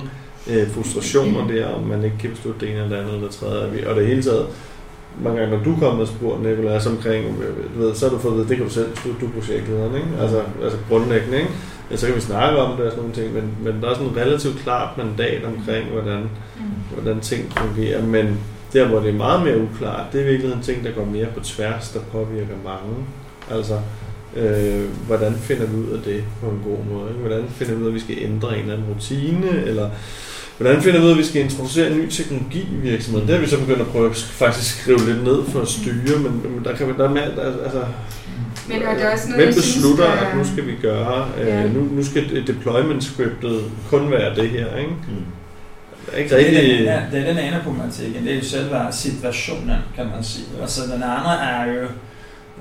øh, 0.49 0.69
frustrationer 0.71 1.47
der, 1.47 1.67
om 1.67 1.83
man 1.83 2.03
ikke 2.03 2.17
kan 2.19 2.29
beslutte 2.29 2.59
det 2.59 2.69
ene 2.69 2.83
eller 2.83 2.95
det 2.97 3.03
andet 3.03 3.15
eller 3.15 3.29
tredje. 3.29 3.87
Og 3.87 3.95
det 3.95 4.07
hele 4.07 4.23
taget, 4.23 4.45
mange 5.23 5.39
gange, 5.39 5.57
når 5.57 5.63
du 5.63 5.75
kommer 5.79 6.01
og 6.01 6.07
spurgte 6.07 6.43
Nicolás 6.53 6.89
omkring, 6.89 7.25
øh, 7.25 7.75
du 7.75 7.85
ved, 7.85 7.95
så 7.95 8.05
har 8.05 8.15
du 8.15 8.19
fået 8.21 8.31
at 8.31 8.37
vide, 8.37 8.49
det 8.49 8.57
kan 8.57 8.65
du 8.65 8.71
selv 8.71 8.89
beslutte, 8.95 9.21
du 9.21 9.25
er 9.25 9.31
projektlederen, 9.31 9.95
ikke? 9.95 10.07
Altså, 10.21 10.41
altså 10.63 10.77
grundlæggende, 10.89 11.37
ikke? 11.37 11.49
Ja, 11.91 11.95
så 11.97 12.05
kan 12.07 12.15
vi 12.15 12.21
snakke 12.21 12.59
om 12.59 12.77
det 12.77 12.85
og 12.85 12.91
sådan 12.91 13.03
nogle 13.03 13.15
ting, 13.15 13.33
men, 13.33 13.43
men 13.73 13.81
der 13.81 13.89
er 13.89 13.93
sådan 13.93 14.07
et 14.07 14.17
relativt 14.17 14.57
klart 14.63 14.97
mandat 14.97 15.43
omkring, 15.45 15.85
hvordan, 15.91 16.19
Mm. 16.57 16.63
hvordan 17.01 17.19
ting 17.21 17.51
fungerer. 17.57 18.05
Men 18.05 18.39
der, 18.73 18.87
hvor 18.87 18.99
det 18.99 19.09
er 19.09 19.13
meget 19.13 19.43
mere 19.45 19.57
uklart, 19.57 20.05
det 20.13 20.21
er 20.21 20.25
i 20.25 20.27
virkeligheden 20.27 20.63
ting, 20.63 20.83
der 20.83 20.91
går 20.91 21.05
mere 21.05 21.25
på 21.37 21.39
tværs, 21.39 21.89
der 21.89 21.99
påvirker 22.11 22.55
mange. 22.65 22.95
Altså, 23.51 23.73
øh, 24.35 24.81
hvordan 25.07 25.33
finder 25.35 25.65
vi 25.65 25.75
ud 25.77 25.87
af 25.97 26.01
det 26.05 26.23
på 26.41 26.49
en 26.49 26.61
god 26.63 26.77
måde? 26.93 27.09
Ikke? 27.09 27.19
Hvordan 27.21 27.45
finder 27.49 27.73
vi 27.75 27.79
ud 27.81 27.85
af, 27.85 27.89
at 27.89 27.95
vi 27.95 27.99
skal 27.99 28.17
ændre 28.21 28.53
en 28.55 28.59
eller 28.61 28.73
anden 28.73 28.87
rutine? 28.93 29.63
Eller 29.65 29.89
hvordan 30.57 30.81
finder 30.81 30.99
vi 30.99 31.03
ud 31.05 31.09
af, 31.09 31.13
at 31.13 31.17
vi 31.19 31.23
skal 31.23 31.41
introducere 31.41 31.91
en 31.91 31.97
ny 31.97 32.09
teknologi 32.09 32.59
i 32.61 32.75
virksomheden? 32.81 33.27
Det 33.27 33.35
har 33.35 33.41
vi 33.43 33.49
så 33.49 33.59
begyndt 33.59 33.81
at 33.81 33.87
prøve 33.87 34.09
at 34.09 34.15
faktisk 34.15 34.81
skrive 34.81 35.05
lidt 35.05 35.23
ned 35.23 35.43
for 35.45 35.61
at 35.61 35.67
styre, 35.67 36.19
men, 36.19 36.31
men 36.55 36.63
der 36.63 36.75
kan 36.75 36.97
der 36.97 37.05
er 37.09 37.09
mere, 37.13 37.35
der, 37.35 37.63
altså, 37.63 37.83
Men 38.69 38.81
der 38.81 38.87
er 38.87 39.13
også 39.13 39.29
noget, 39.29 39.43
Hvem 39.43 39.53
synes, 39.53 39.75
beslutter, 39.75 40.05
der- 40.05 40.11
at 40.11 40.37
nu 40.37 40.43
skal 40.53 40.65
vi 40.67 40.71
gøre, 40.81 41.25
Ja. 41.37 41.63
øh, 41.63 41.75
nu, 41.75 41.87
nu 41.91 42.03
skal 42.03 42.47
deployment 42.47 43.03
scriptet 43.03 43.61
kun 43.89 44.11
være 44.11 44.35
det 44.35 44.49
her, 44.49 44.75
ikke? 44.77 44.91
Mm. 45.07 45.15
Det 46.05 46.13
er 46.13 46.17
ikke 46.17 46.29
Så 46.29 46.37
det, 46.37 46.47
er 46.47 46.51
den 46.51 46.81
ene, 46.81 47.07
det 47.11 47.19
er 47.19 47.33
den 47.33 47.37
ene 47.37 47.61
problematik. 47.63 48.13
Det 48.13 48.31
er 48.31 48.35
jo 48.35 48.43
selve 48.43 48.87
situationen, 48.91 49.79
kan 49.95 50.05
man 50.05 50.23
sige. 50.23 50.45
Og 50.61 50.69
så 50.69 50.81
den 50.83 51.03
andre 51.03 51.45
er 51.45 51.65
jo 51.73 51.87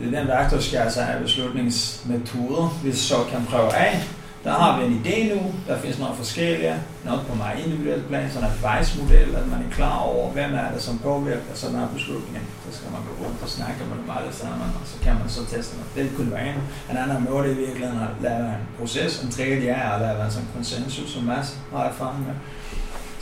det 0.00 0.14
er 0.14 0.18
den 0.18 0.28
værktøjskasse 0.28 1.00
af 1.00 1.22
beslutningsmetoder, 1.22 2.80
vi 2.84 2.92
så 2.92 3.14
kan 3.30 3.46
prøve 3.50 3.74
af. 3.74 4.04
Der 4.44 4.52
har 4.52 4.70
vi 4.78 4.86
en 4.86 5.02
idé 5.04 5.34
nu, 5.34 5.40
der 5.68 5.78
findes 5.78 5.98
noget 5.98 6.16
forskellige, 6.16 6.76
noget 7.04 7.20
på 7.28 7.34
meget 7.34 7.58
individuelt 7.64 8.08
plan, 8.08 8.30
sådan 8.30 8.48
en 8.48 8.54
advice-model, 8.54 9.28
at 9.40 9.46
man 9.52 9.60
er 9.66 9.70
klar 9.78 9.98
over, 9.98 10.30
hvem 10.32 10.54
er 10.54 10.68
det, 10.74 10.82
som 10.82 10.98
påvirker 10.98 11.54
sådan 11.54 11.76
en 11.76 11.88
beslutning. 11.94 12.44
Så 12.64 12.78
skal 12.78 12.90
man 12.92 13.00
gå 13.08 13.24
rundt 13.24 13.42
og 13.42 13.48
snakke 13.48 13.80
med 13.88 13.96
dem 14.00 14.10
alle 14.18 14.32
sammen, 14.40 14.68
og 14.80 14.84
så 14.92 14.96
kan 15.04 15.14
man 15.20 15.28
så 15.28 15.40
teste 15.52 15.76
det. 15.76 16.04
Det 16.04 16.16
kunne 16.16 16.32
være 16.32 16.46
en. 16.48 16.60
En 16.90 16.96
anden 16.96 17.26
måde 17.30 17.52
i 17.52 17.54
virkeligheden 17.54 18.00
at 18.08 18.14
lave 18.22 18.44
en 18.56 18.62
proces, 18.78 19.22
en 19.22 19.30
tredje 19.30 19.68
er 19.68 19.90
at 19.94 20.00
lave 20.00 20.24
en 20.24 20.30
sådan 20.30 20.48
konsensus, 20.54 21.10
som 21.14 21.22
Mads 21.22 21.48
har 21.72 21.84
erfaring 21.84 22.20
med. 22.26 22.36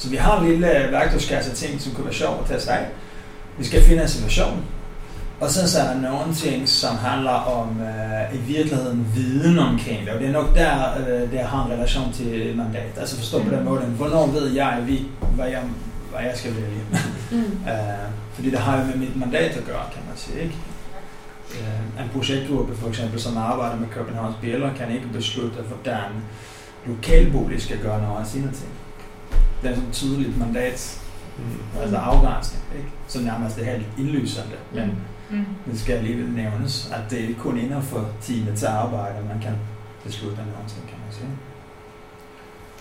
Så 0.01 0.09
vi 0.09 0.17
har 0.17 0.41
en 0.41 0.49
lille 0.49 0.67
værktøjskasse 0.91 1.51
af 1.51 1.57
ting, 1.57 1.81
som 1.81 1.93
kunne 1.93 2.05
være 2.05 2.15
sjov 2.15 2.41
at 2.41 2.57
teste 2.57 2.73
af. 2.73 2.87
Vi 3.59 3.65
skal 3.65 3.83
finde 3.83 4.03
en 4.03 4.09
situation, 4.09 4.65
og 5.41 5.51
så 5.51 5.79
er 5.79 5.85
der 5.85 6.01
nogle 6.01 6.35
ting, 6.35 6.69
som 6.69 6.97
handler 6.97 7.31
om 7.31 7.81
øh, 7.81 8.35
i 8.35 8.39
virkeligheden 8.39 9.07
viden 9.15 9.59
omkring 9.59 10.01
det, 10.05 10.09
og 10.15 10.21
det 10.21 10.29
er 10.29 10.33
nok 10.33 10.55
der, 10.55 10.99
øh, 10.99 11.33
det 11.33 11.41
har 11.41 11.67
en 11.67 11.73
relation 11.73 12.13
til 12.13 12.55
mandat. 12.57 12.99
Altså 12.99 13.17
forstå 13.17 13.43
på 13.43 13.51
den 13.51 13.65
måde, 13.65 13.81
hvornår 13.81 14.27
ved 14.27 14.53
jeg, 14.53 14.83
vi, 14.87 15.07
hvad 15.35 15.49
jeg, 15.49 15.63
hvad 16.11 16.21
jeg 16.21 16.33
skal 16.35 16.53
vælge. 16.55 16.85
Mm. 17.31 17.59
Øh, 17.71 18.11
fordi 18.35 18.51
det 18.51 18.59
har 18.59 18.79
jo 18.79 18.87
med 18.87 18.97
mit 18.97 19.17
mandat 19.17 19.57
at 19.57 19.65
gøre, 19.65 19.85
kan 19.93 20.03
man 20.09 20.17
sige. 20.17 20.41
Ikke? 20.43 20.55
Øh, 21.51 22.05
en 22.05 22.11
projektgruppe 22.13 22.77
for 22.77 22.89
eksempel, 22.89 23.21
som 23.21 23.37
arbejder 23.37 23.77
med 23.77 23.89
Københavns 23.89 24.37
Bjæller, 24.41 24.75
kan 24.75 24.95
ikke 24.95 25.09
beslutte, 25.13 25.63
hvordan 25.63 26.11
lokalbolig 26.87 27.63
skal 27.63 27.79
gøre 27.79 28.03
noget 28.03 28.21
af 28.21 28.27
sine 28.27 28.53
ting. 28.53 28.73
Det 29.63 29.71
er 29.71 29.75
sådan 29.75 29.89
et 29.89 29.95
tydeligt 29.95 30.39
mandat, 30.39 30.97
Mm. 31.39 31.81
altså 31.83 31.97
afgrænsning, 31.97 32.63
ikke? 32.77 32.89
Så 33.09 33.21
nærmest 33.21 33.57
det 33.57 33.65
her 33.65 33.77
lidt 33.77 33.89
indlysende, 33.99 34.47
men 34.75 34.95
Mm. 35.31 35.45
det 35.73 35.81
skal 35.81 35.93
alligevel 35.93 36.31
nævnes, 36.31 36.91
at 36.93 37.11
det 37.11 37.31
er 37.31 37.35
kun 37.39 37.59
inden 37.59 37.83
for 37.83 38.09
teamet 38.23 38.55
til 38.59 38.67
arbejde, 38.67 39.15
man 39.29 39.41
kan 39.43 39.53
besluttende 40.05 40.53
ting, 40.69 40.83
kan 40.89 40.97
man 41.07 41.13
sige. 41.15 41.29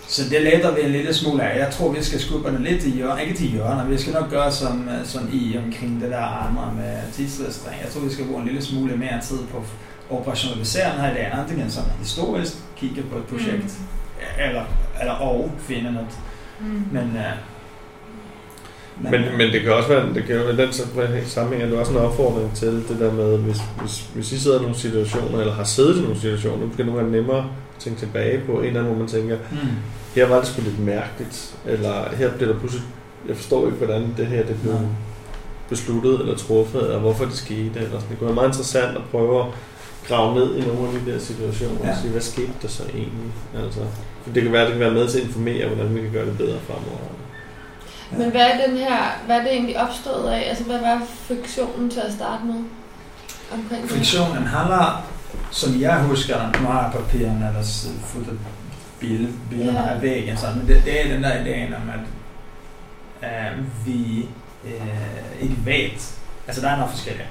Så 0.08 0.22
det 0.30 0.42
letter 0.42 0.74
vi 0.74 0.80
en 0.82 0.90
lille 0.90 1.14
smule 1.14 1.42
af. 1.42 1.58
Jeg 1.58 1.70
tror, 1.72 1.92
vi 1.92 2.02
skal 2.02 2.20
skubbe 2.20 2.50
den 2.52 2.62
lidt 2.62 2.84
i 2.84 2.90
hjørnet. 2.90 3.22
Ikke 3.22 3.34
til 3.34 3.46
hjørnet, 3.48 3.90
vi 3.90 3.98
skal 3.98 4.12
nok 4.12 4.30
gøre 4.30 4.52
som, 4.52 4.88
øh, 4.88 5.04
som 5.06 5.28
I 5.32 5.56
omkring 5.66 6.00
det 6.00 6.10
der 6.10 6.24
andre 6.46 6.72
med 6.76 7.12
tidsrestreng. 7.12 7.76
Jeg 7.82 7.90
tror, 7.90 8.00
vi 8.00 8.10
skal 8.12 8.26
bruge 8.26 8.40
en 8.40 8.46
lille 8.46 8.62
smule 8.62 8.96
mere 8.96 9.20
tid 9.22 9.38
på 9.52 9.56
at 9.58 9.64
operationalisere 10.18 10.92
den 10.92 11.00
her 11.00 11.14
idé. 11.14 11.40
Antingen 11.40 11.70
som 11.70 11.84
historisk 11.98 12.52
kigge 12.76 13.02
på 13.02 13.18
et 13.18 13.24
projekt, 13.24 13.64
mm. 13.78 14.24
eller, 14.38 14.64
eller 15.00 15.12
og 15.12 15.50
finde 15.58 15.92
noget. 15.92 16.08
Mm. 16.60 16.82
Men, 16.92 17.02
uh, 17.02 19.10
Men, 19.10 19.20
men 19.38 19.52
det 19.52 19.62
kan 19.62 19.72
også 19.72 19.88
være, 19.88 20.14
det 20.14 20.24
kan 20.24 20.36
jo 20.36 20.42
være 20.42 20.56
den 20.56 20.72
sammenhæng, 21.26 21.62
at 21.62 21.70
du 21.70 21.78
også 21.78 21.92
en 21.92 21.98
opfordring 21.98 22.54
til 22.54 22.72
det 22.88 22.96
der 23.00 23.12
med, 23.12 23.38
hvis, 23.38 23.56
hvis, 23.80 24.08
hvis 24.14 24.32
I 24.32 24.38
sidder 24.38 24.58
i 24.58 24.62
nogle 24.62 24.76
situationer, 24.76 25.38
eller 25.40 25.54
har 25.54 25.64
siddet 25.64 25.96
i 25.98 26.02
nogle 26.02 26.16
situationer, 26.16 26.66
det 26.66 26.76
kan 26.76 26.86
nu 26.86 26.92
være 26.92 27.10
nemmere 27.10 27.38
at 27.38 27.44
tænke 27.78 28.00
tilbage 28.00 28.40
på 28.46 28.52
en 28.52 28.64
eller 28.66 28.80
anden, 28.80 28.92
hvor 28.92 29.02
man 29.02 29.08
tænker, 29.08 29.36
mm. 29.50 29.56
her 30.14 30.26
var 30.26 30.38
det 30.38 30.48
sgu 30.48 30.62
lidt 30.62 30.78
mærkeligt, 30.78 31.54
eller 31.66 32.14
her 32.16 32.30
blev 32.36 32.48
der 32.48 32.58
pludselig, 32.58 32.84
jeg 33.28 33.36
forstår 33.36 33.66
ikke, 33.66 33.78
hvordan 33.78 34.14
det 34.16 34.26
her 34.26 34.46
det 34.46 34.56
blev 34.62 34.72
Nej. 34.72 34.82
besluttet 35.68 36.20
eller 36.20 36.36
truffet, 36.36 36.82
eller 36.82 36.98
hvorfor 36.98 37.24
det 37.24 37.34
skete, 37.34 37.70
eller 37.76 37.90
sådan. 37.90 38.08
Det 38.10 38.18
kunne 38.18 38.26
være 38.26 38.34
meget 38.34 38.48
interessant 38.48 38.96
at 38.96 39.02
prøve 39.10 39.40
at 39.40 39.46
grave 40.08 40.34
ned 40.34 40.56
i 40.56 40.60
nogle 40.60 40.88
af 40.88 40.94
de 41.04 41.12
der 41.12 41.18
situationer 41.18 41.76
Ja. 41.84 41.90
og 41.90 41.96
sige, 42.00 42.10
hvad 42.10 42.20
skete 42.20 42.52
der 42.62 42.68
så 42.68 42.82
egentlig? 42.82 43.32
Altså, 43.64 43.80
det 44.34 44.42
kan 44.42 44.52
være, 44.52 44.62
det 44.64 44.72
kan 44.72 44.80
være 44.80 44.90
med 44.90 45.08
til 45.08 45.18
at 45.18 45.24
informere, 45.26 45.66
hvordan 45.68 45.94
vi 45.94 46.00
kan 46.00 46.10
gøre 46.12 46.26
det 46.26 46.38
bedre 46.38 46.58
fremover. 46.66 46.98
Men 48.12 48.30
hvad 48.30 48.40
er, 48.40 48.66
den 48.66 48.76
her, 48.76 48.96
hvad 49.26 49.36
er 49.36 49.42
det 49.42 49.52
egentlig 49.52 49.80
opstået 49.82 50.30
af? 50.30 50.48
Altså, 50.48 50.64
hvad 50.64 50.78
var 50.80 51.02
fiktionen 51.28 51.90
til 51.90 52.00
at 52.00 52.12
starte 52.12 52.44
med? 52.44 52.54
Omkring? 53.52 53.90
Fiktionen 53.90 54.46
handler, 54.46 55.06
som 55.50 55.80
jeg 55.80 55.98
husker 56.02 56.40
den, 56.40 56.62
nu 56.62 56.68
har 56.68 56.82
jeg 56.82 56.92
papirerne 56.92 57.48
eller 57.48 58.36
billederne 59.00 59.78
Ja. 59.78 59.94
af 59.94 60.02
væggen, 60.02 60.36
sådan, 60.36 60.58
men 60.58 60.68
det, 60.68 60.82
det 60.84 61.04
er 61.06 61.12
den 61.14 61.22
der 61.22 61.40
ideen 61.40 61.74
om, 61.74 61.82
at 61.90 62.00
øh, 63.30 63.86
vi 63.86 64.28
øh, 64.64 65.42
ikke 65.42 65.56
ved. 65.64 65.90
Altså, 66.46 66.62
der 66.62 66.68
er 66.68 66.76
noget 66.76 66.90
forskelligt. 66.90 67.28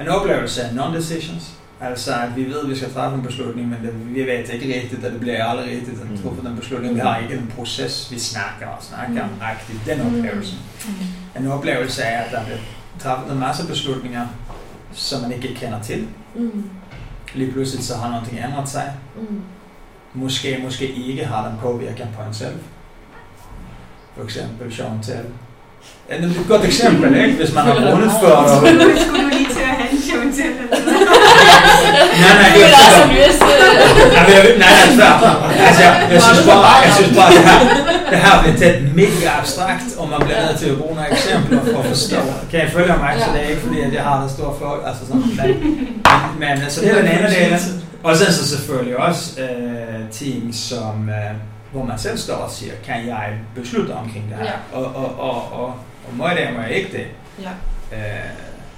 En 0.00 0.08
oplevelse 0.08 0.62
af 0.62 0.68
non-decisions, 0.68 1.44
altså 1.90 2.12
at 2.14 2.36
vi 2.36 2.44
ved, 2.44 2.60
at 2.64 2.70
vi 2.70 2.76
skal 2.76 2.92
træffe 2.92 3.16
en 3.16 3.22
beslutning, 3.22 3.68
men 3.68 3.78
det, 3.82 4.14
vi 4.14 4.20
ved 4.20 4.52
ikke 4.52 4.74
rigtigt, 4.74 5.04
at 5.04 5.12
det 5.12 5.20
bliver 5.20 5.44
aldrig 5.44 5.66
rigtigt 5.66 6.00
at 6.02 6.10
Mm. 6.10 6.16
træffe 6.22 6.48
den 6.48 6.56
beslutning. 6.56 6.94
Vi 6.94 7.00
har 7.00 7.18
ikke 7.18 7.34
en 7.34 7.52
proces, 7.56 8.08
vi 8.10 8.18
snakker 8.18 8.66
og 8.66 8.82
snakker 8.82 9.22
om, 9.22 9.28
Mm. 9.28 9.34
agtigt. 9.42 9.78
Den 9.86 10.00
oplevelse. 10.06 10.54
En 11.38 11.46
oplevelse 11.46 12.02
er, 12.02 12.20
at 12.22 12.30
der 12.32 12.44
bliver 12.44 12.58
træffet 12.98 13.32
en 13.32 13.38
masse 13.40 13.66
beslutninger, 13.66 14.26
som 14.92 15.20
man 15.22 15.32
ikke 15.32 15.54
kender 15.54 15.80
til. 15.82 16.06
Mm. 16.36 16.64
Lige 17.34 17.52
pludselig 17.52 17.84
så 17.84 17.94
har 17.96 18.10
noget 18.10 18.44
ændret 18.48 18.68
sig. 18.68 18.92
Mm. 19.16 19.40
Måske, 20.14 20.60
måske 20.64 20.86
ikke 20.92 21.24
har 21.24 21.48
den 21.48 21.58
påvirket 21.60 22.08
på 22.16 22.22
en 22.28 22.34
selv. 22.34 22.54
For 24.16 24.24
eksempel 24.24 24.74
Sean 24.74 24.98
Tell. 25.02 25.24
Ja, 26.10 26.16
det 26.16 26.24
er 26.36 26.40
et 26.40 26.46
godt 26.48 26.64
eksempel, 26.64 27.16
ikke? 27.16 27.36
Hvis 27.36 27.54
man 27.54 27.64
har 27.64 27.74
vundet 27.94 28.10
før. 28.22 28.36
Skulle 28.60 29.24
du, 29.24 29.28
lige 29.32 29.48
til 29.54 29.60
at 29.60 29.66
have 29.66 29.90
en 29.92 30.28
eller 30.28 30.66
hvad? 30.84 30.93
Nej, 32.22 32.34
nej, 32.40 32.50
jeg 32.60 32.68
er 32.70 32.80
altså 32.86 33.00
forstår. 33.00 33.20
vist... 33.20 33.42
Nej, 34.16 34.26
jeg, 34.34 34.42
nej, 34.64 34.74
nej. 35.02 35.66
Altså, 35.68 35.82
jeg, 35.86 35.92
jeg 36.14 36.20
synes 36.26 36.42
bare, 36.48 36.76
jeg 36.86 36.92
synes 36.98 37.12
bare, 37.18 37.30
det 37.36 37.42
her, 37.48 37.58
det 38.10 38.18
her 38.24 38.34
bliver 38.42 38.56
taget 38.62 38.78
mega 39.00 39.26
abstrakt, 39.40 39.88
og 39.98 40.04
man 40.12 40.20
bliver 40.26 40.40
nødt 40.46 40.58
til 40.62 40.68
at 40.72 40.78
bruge 40.80 40.94
nogle 40.96 41.10
eksempler 41.16 41.60
for 41.72 41.78
at 41.82 41.86
forstå. 41.94 42.20
Kan 42.50 42.58
jeg 42.64 42.70
følge 42.76 42.94
mig? 43.04 43.12
Så 43.24 43.28
det 43.32 43.40
er 43.44 43.48
ikke 43.52 43.64
fordi, 43.66 43.78
at 43.86 43.92
jeg 43.98 44.02
har 44.08 44.16
det 44.22 44.30
store 44.36 44.52
flot. 44.58 44.80
Altså 44.88 45.02
sådan, 45.06 45.22
men, 45.40 45.48
men, 46.40 46.52
men 46.60 46.70
så 46.72 46.80
det 46.80 46.90
er 46.90 46.94
den 47.02 47.10
ene 47.16 47.28
del. 47.36 47.52
Og 48.06 48.16
så 48.16 48.22
er 48.26 48.30
så 48.30 48.48
selvfølgelig 48.48 48.96
også 48.96 49.40
øh, 49.40 50.00
ting, 50.10 50.54
som, 50.54 50.94
øh, 51.08 51.34
hvor 51.72 51.84
man 51.84 51.98
selv 51.98 52.18
står 52.18 52.34
og 52.34 52.50
siger, 52.50 52.72
kan 52.86 52.98
jeg 53.06 53.26
beslutte 53.54 53.92
omkring 53.92 54.24
det 54.28 54.36
her? 54.38 54.44
Ja. 54.44 54.78
Og, 54.78 54.84
og, 54.84 55.18
og, 55.18 55.52
og, 55.60 55.66
og 56.06 56.10
må 56.12 56.28
jeg 56.28 56.36
det, 56.36 56.46
må 56.56 56.62
jeg 56.62 56.70
ikke 56.70 56.92
det? 56.92 57.06
Ja. 57.42 57.52
Øh, 57.96 58.30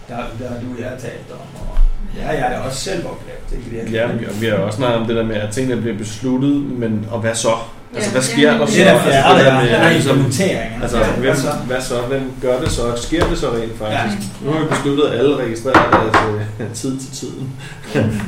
der, 0.09 0.17
der 0.39 0.49
har 0.49 0.61
du 0.61 0.67
og 0.75 0.81
jeg 0.81 0.93
talt 0.99 1.31
om, 1.33 1.61
og 1.61 1.77
ja, 2.17 2.31
jeg 2.31 2.43
har 2.43 2.49
det 2.49 2.59
også 2.59 2.81
selv 2.81 3.07
oplevet. 3.07 3.59
Ikke 3.59 3.71
virkelig. 3.71 3.95
Ja, 3.95 4.09
vi 4.41 4.47
har 4.47 4.57
også 4.57 4.77
snakket 4.77 5.01
om 5.01 5.07
det 5.07 5.17
der 5.17 5.23
med, 5.25 5.37
at 5.37 5.51
tingene 5.55 5.81
bliver 5.81 5.99
besluttet, 5.99 6.57
men 6.63 7.07
og 7.11 7.21
hvad 7.21 7.35
så? 7.35 7.55
Altså, 7.97 8.11
Ja, 8.39 8.57
hvad 8.57 8.67
ja, 8.69 8.73
sker 8.73 8.85
der 8.85 9.01
så? 9.01 9.09
Det 9.09 9.17
er 9.19 9.33
der 9.33 9.35
Altså, 9.35 9.37
det 9.37 9.45
der 9.45 9.51
der 9.51 9.59
er, 9.59 9.63
med, 9.63 9.71
den 9.73 9.81
er 9.81 9.91
ligesom, 9.91 10.17
implementeringen. 10.17 10.83
Altså, 10.83 10.99
Ja, 10.99 11.05
hvem, 11.11 11.21
hvad 11.25 11.37
så? 11.37 11.51
hvad 11.67 11.81
så? 11.81 11.95
Hvem 12.09 12.23
gør 12.43 12.61
det 12.61 12.73
så? 12.73 12.83
Sker 12.97 13.25
det 13.29 13.39
så 13.39 13.47
rent 13.47 13.79
faktisk? 13.79 14.19
Ja. 14.43 14.47
Nu 14.47 14.53
har 14.53 14.61
vi 14.61 14.67
besluttet, 14.75 15.05
at 15.05 15.19
alle 15.19 15.37
registrerer 15.37 15.91
deres 15.91 16.17
øh, 16.61 16.67
tid 16.75 16.99
til 16.99 17.11
tiden. 17.21 17.53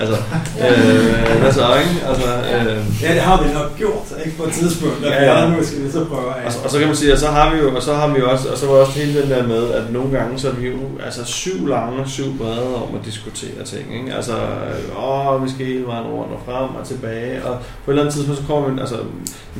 Altså, 0.00 0.14
øh, 0.60 1.40
hvad 1.40 1.52
så, 1.52 1.60
ikke? 1.82 2.06
Altså, 2.08 2.26
øh, 2.26 3.02
Ja, 3.02 3.12
det 3.14 3.20
har 3.20 3.42
vi 3.42 3.52
nok 3.54 3.76
gjort, 3.78 4.06
ikke 4.24 4.36
på 4.36 4.44
et 4.44 4.52
tidspunkt. 4.52 4.94
Ja, 5.02 5.08
Ja, 5.24 5.24
ja. 5.24 5.40
ja. 5.42 5.48
nu 5.50 5.56
skal 5.64 5.84
vi 5.84 5.90
så 5.90 6.04
prøve 6.04 6.28
af. 6.40 6.46
og, 6.46 6.52
så- 6.52 6.58
og, 6.64 6.70
så 6.70 6.78
kan 6.78 6.86
man 6.86 6.96
sige, 6.96 7.12
at 7.12 7.20
så 7.20 7.26
har 7.26 7.54
vi 7.54 7.58
jo, 7.60 7.76
og 7.76 7.82
så 7.82 7.94
har 7.94 8.08
vi 8.08 8.18
jo 8.18 8.30
også, 8.30 8.48
og 8.48 8.58
så 8.58 8.66
var 8.66 8.72
også 8.74 8.92
hele 8.92 9.22
den 9.22 9.30
der 9.30 9.42
med, 9.46 9.70
at 9.72 9.92
nogle 9.92 10.18
gange 10.18 10.38
så 10.38 10.48
er 10.48 10.52
vi 10.52 10.66
jo 10.68 10.76
altså 11.04 11.24
syv 11.24 11.66
lange 11.66 12.00
og 12.02 12.08
syv 12.08 12.38
brede 12.38 12.74
om 12.74 12.94
at 13.00 13.04
diskutere 13.04 13.64
ting, 13.64 13.84
ikke? 14.00 14.14
Altså, 14.16 14.32
øh, 14.32 15.04
åh, 15.08 15.44
vi 15.44 15.50
skal 15.50 15.66
hele 15.66 15.86
vejen 15.86 16.06
rundt 16.06 16.32
og 16.32 16.40
frem 16.46 16.68
og 16.80 16.86
tilbage, 16.86 17.44
og 17.44 17.56
på 17.84 17.90
et 17.90 17.92
eller 17.92 18.02
andet 18.02 18.14
tidspunkt, 18.14 18.40
så 18.40 18.46
kommer 18.46 18.68
vi, 18.68 18.80
altså, 18.92 19.06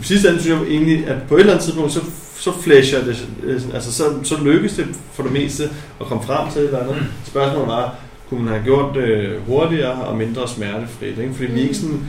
i 0.00 0.04
sidste 0.04 0.28
ende 0.28 0.40
synes 0.40 0.60
jeg 0.60 0.68
egentlig, 0.68 1.06
at 1.06 1.16
på 1.28 1.34
et 1.34 1.40
eller 1.40 1.52
andet 1.52 1.64
tidspunkt, 1.64 1.92
så, 1.92 2.00
så 2.38 2.52
flasher 2.60 3.04
det, 3.04 3.28
øh, 3.42 3.60
altså, 3.74 3.92
så, 3.92 4.04
så 4.22 4.36
lykkes 4.44 4.74
det 4.74 4.86
for 5.12 5.22
det 5.22 5.32
meste 5.32 5.64
at 6.00 6.06
komme 6.06 6.24
frem 6.24 6.52
til 6.52 6.60
et 6.60 6.66
eller 6.66 6.80
andet. 6.80 6.96
Mm. 6.96 7.06
Spørgsmålet 7.24 7.68
var, 7.68 7.94
kunne 8.28 8.44
man 8.44 8.52
have 8.52 8.64
gjort 8.64 8.94
det 8.94 9.40
hurtigere 9.46 10.04
og 10.04 10.16
mindre 10.16 10.48
smertefrit, 10.48 11.18
ikke? 11.18 11.34
Fordi 11.34 11.52
vi 11.52 11.58
er 11.58 11.62
ikke 11.62 11.74
sådan, 11.74 12.00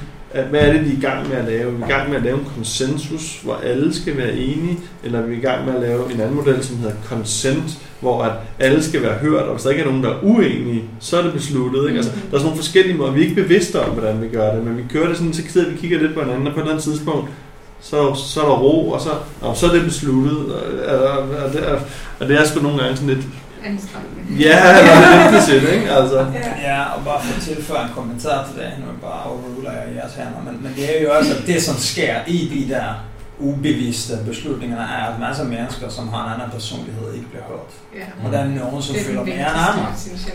hvad 0.50 0.60
er 0.60 0.74
det, 0.74 0.86
vi 0.86 0.90
er 0.90 0.98
i 0.98 1.02
gang 1.02 1.30
med 1.30 1.38
at 1.38 1.46
lave? 1.46 1.76
Vi 1.76 1.82
er 1.82 1.88
i 1.88 1.92
gang 1.92 2.10
med 2.10 2.18
at 2.18 2.24
lave 2.24 2.38
en 2.38 2.48
konsensus, 2.56 3.40
hvor 3.44 3.56
alle 3.64 3.94
skal 3.94 4.18
være 4.18 4.34
enige, 4.34 4.80
eller 5.04 5.20
er 5.20 5.26
vi 5.26 5.36
i 5.36 5.40
gang 5.40 5.66
med 5.66 5.76
at 5.76 5.82
lave 5.82 6.14
en 6.14 6.22
anden 6.22 6.36
model, 6.36 6.64
som 6.64 6.78
hedder 6.78 6.96
consent, 7.06 7.80
hvor 8.00 8.24
at 8.24 8.32
alle 8.60 8.84
skal 8.84 9.02
være 9.02 9.14
hørt, 9.14 9.44
og 9.44 9.54
hvis 9.54 9.64
der 9.64 9.70
ikke 9.70 9.82
er 9.82 9.88
nogen, 9.88 10.04
der 10.04 10.10
er 10.10 10.24
uenige, 10.24 10.84
så 11.00 11.18
er 11.18 11.24
det 11.24 11.34
besluttet. 11.34 11.88
Ikke? 11.88 11.98
Altså, 11.98 12.12
der 12.12 12.18
er 12.20 12.32
sådan 12.32 12.44
nogle 12.44 12.58
forskellige 12.58 12.98
måder. 12.98 13.12
Vi 13.12 13.20
er 13.20 13.24
ikke 13.24 13.42
bevidste 13.42 13.82
om, 13.82 13.90
hvordan 13.90 14.22
vi 14.22 14.28
gør 14.28 14.56
det, 14.56 14.64
men 14.64 14.78
vi 14.78 14.84
kører 14.90 15.08
det 15.08 15.18
sådan, 15.18 15.34
så 15.34 15.42
sidder 15.50 15.70
vi 15.72 15.78
kigger 15.78 16.00
lidt 16.00 16.14
på 16.14 16.22
hinanden, 16.22 16.48
og 16.48 16.54
på 16.54 16.60
et 16.60 16.64
eller 16.64 16.74
andet 16.74 16.84
tidspunkt, 16.84 17.30
så, 17.82 18.14
så 18.14 18.42
er 18.42 18.46
der 18.46 18.58
ro, 18.58 18.90
og 18.90 19.02
så, 19.02 19.10
og 19.42 19.58
så 19.58 19.68
er 19.68 19.72
det 19.72 19.84
besluttet. 19.84 20.38
Og, 20.38 20.98
og, 21.00 21.20
og, 21.20 21.54
det, 21.54 21.70
er, 21.70 21.80
og 22.20 22.28
det 22.28 22.40
er 22.40 22.46
sgu 22.46 22.62
nogle 22.62 22.78
gange 22.78 22.96
sådan 22.96 23.14
lidt, 23.14 23.26
Anstrengende. 23.70 24.44
ja, 24.46 24.58
eller 24.80 25.32
lidt 25.32 25.44
til, 25.46 25.74
ikke? 25.76 25.92
Altså, 25.92 26.20
Ja, 26.70 26.84
og 26.84 27.00
bare 27.06 27.22
for 27.24 27.36
at 27.38 27.42
tilføje 27.42 27.84
en 27.84 27.94
kommentar 27.96 28.48
til 28.48 28.56
det, 28.62 28.72
nu 28.80 28.86
er 28.86 29.00
bare 29.10 29.24
overruler 29.32 29.72
jeg 29.72 29.84
jeres 29.96 30.14
hænder, 30.14 30.42
men, 30.46 30.64
men 30.64 30.72
det 30.76 30.98
er 30.98 31.04
jo 31.04 31.10
også, 31.20 31.32
at 31.38 31.44
det 31.48 31.64
som 31.64 31.76
sker 31.76 32.16
i 32.28 32.38
de 32.56 32.74
der 32.74 32.88
ubevidste 33.40 34.14
beslutninger, 34.26 34.78
er, 34.80 35.14
at 35.14 35.20
masser 35.20 35.44
af 35.44 35.50
mennesker, 35.50 35.90
som 35.90 36.08
har 36.10 36.26
en 36.28 36.32
anden 36.34 36.52
personlighed, 36.52 37.14
ikke 37.14 37.28
bliver 37.30 37.44
hørt. 37.48 37.72
Ja. 37.96 38.26
Og 38.26 38.32
der 38.34 38.40
er 38.40 38.48
nogen, 38.48 38.82
som 38.82 38.94
Det 38.96 39.02
er 39.02 39.06
føler 39.08 39.24
mere 39.24 39.34
end 39.36 39.46
andre. 39.70 39.86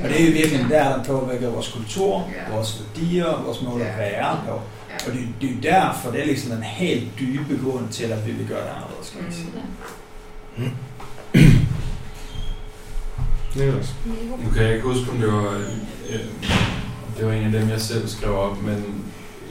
Og 0.02 0.08
det 0.08 0.20
er 0.22 0.26
jo 0.26 0.32
virkelig 0.32 0.66
der, 0.70 0.84
der 0.96 1.04
påvirker 1.04 1.48
vores 1.50 1.68
kultur, 1.68 2.28
Ja. 2.36 2.54
vores 2.54 2.82
værdier, 2.82 3.42
vores 3.46 3.62
måde 3.62 3.84
at 3.84 3.90
Ja. 3.90 4.10
være 4.10 4.36
på. 4.48 4.52
Ja. 4.90 5.06
Og 5.06 5.12
det, 5.12 5.20
det 5.40 5.50
er 5.50 5.54
jo 5.54 5.60
derfor, 5.76 6.10
det 6.10 6.20
er 6.22 6.26
liksom 6.26 6.50
den 6.50 6.62
helt 6.62 7.08
dybe 7.20 7.54
grund 7.64 7.88
til, 7.88 8.04
at 8.04 8.26
vi 8.26 8.32
vil 8.32 8.46
gøre 8.46 8.60
det 8.60 8.70
anderledes, 8.76 9.10
kan 9.14 9.22
man 9.22 9.32
sige. 9.32 9.48
Mm 10.56 10.70
det 13.54 13.68
er 13.68 13.78
også. 13.78 13.92
Nu 14.44 14.50
kan 14.50 14.62
jeg 14.62 14.74
ikke 14.74 14.86
huske, 14.86 15.10
om 15.10 15.18
det 15.18 15.32
var, 15.32 15.54
øh, 16.10 16.20
det 17.18 17.26
var 17.26 17.32
en 17.32 17.54
af 17.54 17.60
dem, 17.60 17.68
jeg 17.68 17.80
selv 17.80 18.08
skrev 18.08 18.34
op, 18.34 18.62
men 18.62 19.04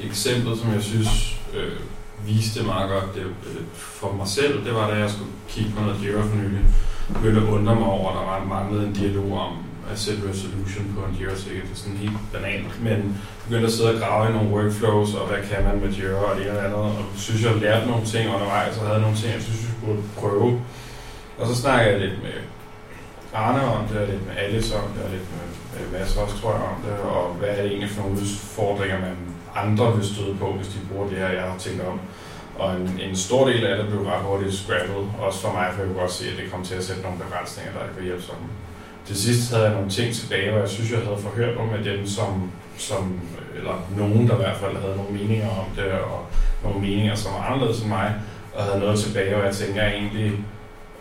eksemplet, 0.04 0.60
som 0.60 0.74
jeg 0.74 0.84
synes 0.84 1.39
øh, 1.54 1.80
viste 2.26 2.64
meget 2.64 2.89
godt 2.89 3.16
det, 3.16 3.22
øh, 3.22 3.62
for 3.74 4.14
mig 4.14 4.28
selv, 4.28 4.66
det 4.66 4.74
var, 4.74 4.89
da 4.89 4.95
jeg 4.95 5.10
skulle 5.10 5.32
kigge 5.49 5.72
på 5.78 5.82
noget 5.82 6.04
Jira 6.04 6.22
for 6.22 6.36
nylig. 6.36 6.66
Begyndte 7.14 7.41
at 7.41 7.47
undre 7.47 7.76
mig 7.76 7.88
over, 7.88 8.10
at 8.10 8.16
der 8.18 8.26
var 8.26 8.45
manglede 8.45 8.88
en 8.88 8.93
dialog 8.93 9.39
om 9.39 9.54
at 9.91 9.99
sætte 9.99 10.22
resolution 10.30 10.95
på 10.95 11.02
en 11.06 11.18
Jira 11.20 11.36
ticket. 11.36 11.64
Det 11.64 11.72
er 11.72 11.76
sådan 11.76 11.97
helt 11.97 12.18
banalt, 12.34 12.84
men 12.84 13.18
begyndte 13.43 13.68
at 13.68 13.74
sidde 13.74 13.93
og 13.93 13.99
grave 13.99 14.30
i 14.30 14.34
nogle 14.34 14.49
workflows, 14.56 15.14
og 15.14 15.28
hvad 15.28 15.41
kan 15.49 15.64
man 15.68 15.80
med 15.82 15.89
Jira 15.95 16.16
og 16.16 16.36
det 16.38 16.45
ene 16.45 16.60
og 16.60 16.66
andet, 16.66 16.80
og 16.80 17.06
synes, 17.16 17.43
jeg 17.43 17.56
lærte 17.56 17.88
nogle 17.88 18.06
ting 18.06 18.34
undervejs, 18.36 18.78
og 18.78 18.88
havde 18.88 19.02
nogle 19.02 19.18
ting, 19.18 19.34
jeg 19.34 19.41
synes, 19.41 19.62
vi 19.62 19.68
skulle 19.78 20.04
prøve. 20.18 20.62
Og 21.39 21.47
så 21.47 21.56
snakkede 21.56 21.91
jeg 21.91 21.99
lidt 21.99 22.24
med 22.24 22.38
Arne 23.34 23.61
om 23.61 23.88
det, 23.88 23.97
og 24.01 24.07
lidt 24.07 24.27
med 24.27 24.36
Alice 24.38 24.75
om 24.75 24.88
det, 24.93 25.03
og 25.03 25.09
lidt 25.11 25.27
med 25.34 25.99
Mads 25.99 26.17
også, 26.17 26.41
tror 26.41 26.51
jeg, 26.53 26.61
om 26.61 26.82
det, 26.86 26.93
og 26.99 27.34
hvad 27.34 27.49
er 27.49 27.61
det 27.61 27.65
egentlig 27.65 27.89
for 27.89 28.01
nogle 28.01 28.17
udfordringer, 28.21 28.99
man 28.99 29.17
andre 29.55 29.95
vil 29.95 30.05
støde 30.05 30.36
på, 30.39 30.51
hvis 30.51 30.67
de 30.67 30.79
bruger 30.89 31.09
det 31.09 31.17
her, 31.17 31.29
jeg 31.29 31.41
har 31.41 31.57
tænkt 31.57 31.82
om. 31.82 31.99
Og 32.59 32.75
en, 32.75 32.99
en 33.09 33.15
stor 33.15 33.47
del 33.47 33.65
af 33.65 33.77
det 33.77 33.88
blev 33.88 34.01
ret 34.01 34.23
hurtigt 34.23 34.53
scrappet, 34.53 35.05
også 35.19 35.39
for 35.41 35.51
mig, 35.51 35.67
for 35.71 35.79
jeg 35.82 35.88
kunne 35.88 36.01
godt 36.01 36.11
se, 36.11 36.25
at 36.32 36.38
det 36.38 36.51
kom 36.51 36.63
til 36.63 36.75
at 36.75 36.84
sætte 36.84 37.01
nogle 37.01 37.17
begrænsninger, 37.23 37.71
der 37.73 37.84
ikke 37.84 37.97
var 37.97 38.03
hjælpsomme. 38.03 38.47
Til 39.05 39.17
sidst 39.17 39.51
havde 39.51 39.65
jeg 39.65 39.73
nogle 39.73 39.89
ting 39.89 40.13
tilbage, 40.13 40.51
hvor 40.51 40.59
jeg 40.59 40.69
synes, 40.69 40.91
jeg 40.91 40.99
havde 40.99 41.17
forhørt 41.27 41.57
mig 41.57 41.67
med 41.75 41.91
dem, 41.91 42.07
som, 42.07 42.51
som, 42.77 43.19
eller 43.55 43.75
nogen, 43.97 44.27
der 44.27 44.34
i 44.34 44.43
hvert 44.43 44.57
fald 44.57 44.77
havde 44.77 44.95
nogle 44.95 45.11
meninger 45.11 45.49
om 45.49 45.65
det, 45.75 45.91
og 45.91 46.25
nogle 46.63 46.79
meninger, 46.79 47.15
som 47.15 47.34
var 47.34 47.43
anderledes 47.43 47.82
end 47.82 47.89
mig, 47.89 48.13
og 48.55 48.63
havde 48.63 48.79
noget 48.79 48.99
tilbage, 48.99 49.38
og 49.38 49.45
jeg 49.45 49.55
tænker, 49.55 49.84
jeg 49.84 49.93
egentlig 49.93 50.32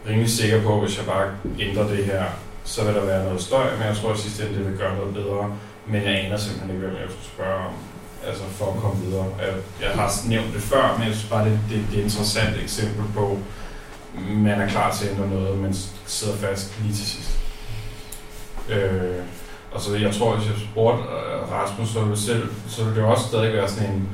rimelig 0.09 0.31
sikker 0.31 0.63
på, 0.63 0.81
hvis 0.81 0.99
jeg 0.99 1.07
bare 1.07 1.27
ændrer 1.61 1.89
det 1.89 2.05
her, 2.05 2.25
så 2.65 2.85
vil 2.85 2.95
der 2.95 3.05
være 3.05 3.25
noget 3.25 3.43
støj, 3.43 3.77
men 3.77 3.87
jeg 3.87 3.97
tror 3.97 4.13
at 4.13 4.19
sidste 4.19 4.43
ende, 4.47 4.59
det 4.59 4.67
vil 4.67 4.79
gøre 4.79 4.97
noget 4.97 5.15
bedre. 5.15 5.57
Men 5.87 6.03
jeg 6.03 6.25
aner 6.25 6.37
simpelthen 6.37 6.71
ikke, 6.71 6.87
hvem 6.87 6.97
jeg 6.97 7.11
skulle 7.11 7.33
spørge 7.35 7.67
om. 7.67 7.73
altså 8.27 8.43
for 8.45 8.73
at 8.73 8.81
komme 8.81 9.05
videre. 9.05 9.27
Jeg, 9.41 9.55
jeg 9.81 9.91
har 9.91 10.29
nævnt 10.29 10.55
det 10.55 10.63
før, 10.63 10.97
men 10.99 11.07
jeg 11.07 11.15
synes 11.15 11.31
bare, 11.31 11.45
det, 11.45 11.59
det, 11.71 11.85
det 11.91 11.97
er 11.97 11.99
et 11.99 12.05
interessant 12.05 12.63
eksempel 12.63 13.05
på, 13.15 13.39
man 14.29 14.61
er 14.61 14.69
klar 14.69 14.93
til 14.93 15.07
at 15.07 15.13
ændre 15.13 15.29
noget, 15.29 15.59
men 15.59 15.75
sidder 16.07 16.37
fast 16.37 16.81
lige 16.83 16.95
til 16.95 17.07
sidst. 17.07 17.39
Øh, 18.69 19.23
og 19.73 19.81
så 19.81 19.97
jeg 19.97 20.15
tror, 20.15 20.37
hvis 20.37 20.49
jeg 20.49 20.57
spurgte 20.71 21.03
øh, 21.03 21.53
Rasmus, 21.53 21.89
så 21.89 22.01
ville, 22.01 22.19
selv, 22.19 22.49
så 22.69 22.85
ville 22.85 23.01
det 23.01 23.09
også 23.09 23.25
stadig 23.27 23.53
være 23.53 23.69
sådan 23.69 23.91
en, 23.91 24.09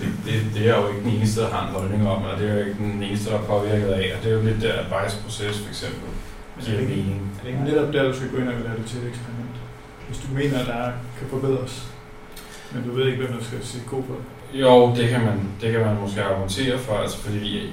det, 0.00 0.08
det, 0.26 0.34
det 0.54 0.62
er 0.70 0.76
jo 0.80 0.88
ikke 0.88 1.02
den 1.06 1.12
eneste, 1.16 1.40
der 1.40 1.50
har 1.54 1.62
en 1.66 1.74
holdning 1.76 2.08
om, 2.08 2.22
eller 2.22 2.38
det 2.38 2.46
er 2.50 2.54
jo 2.54 2.60
ikke 2.60 2.78
den 2.78 3.02
eneste, 3.02 3.30
der 3.30 3.38
er 3.38 3.42
påvirket 3.42 3.90
af, 4.00 4.06
og 4.14 4.18
det 4.22 4.28
er 4.32 4.36
jo 4.38 4.42
lidt 4.42 4.62
der 4.62 4.76
bias-proces 4.92 5.56
for 5.62 5.68
eksempel, 5.68 6.08
giver 6.60 6.80
mening. 6.80 7.20
Er 7.38 7.42
det 7.42 7.50
ikke 7.52 7.64
netop 7.64 7.92
der, 7.92 8.02
du 8.02 8.14
skal 8.16 8.30
gå 8.30 8.36
ind 8.36 8.48
og 8.48 8.54
lave 8.54 8.76
det 8.78 8.86
til 8.86 8.98
et 9.02 9.08
eksperiment? 9.08 9.56
Hvis 10.08 10.18
du 10.18 10.28
mener, 10.38 10.58
at 10.58 10.66
der 10.66 10.84
kan 11.18 11.26
forbedres, 11.30 11.74
men 12.72 12.84
du 12.86 12.90
ved 12.96 13.06
ikke, 13.06 13.18
hvem 13.22 13.32
der 13.36 13.44
skal 13.44 13.58
sige 13.62 13.82
god 13.90 14.02
for 14.08 14.14
det. 14.14 14.26
Jo, 14.60 14.94
det 14.96 15.08
kan 15.08 15.20
man, 15.20 15.38
det 15.60 15.72
kan 15.72 15.80
man 15.80 15.96
måske 16.00 16.22
argumentere 16.22 16.78
for, 16.78 16.94
altså 17.02 17.18
fordi 17.18 17.70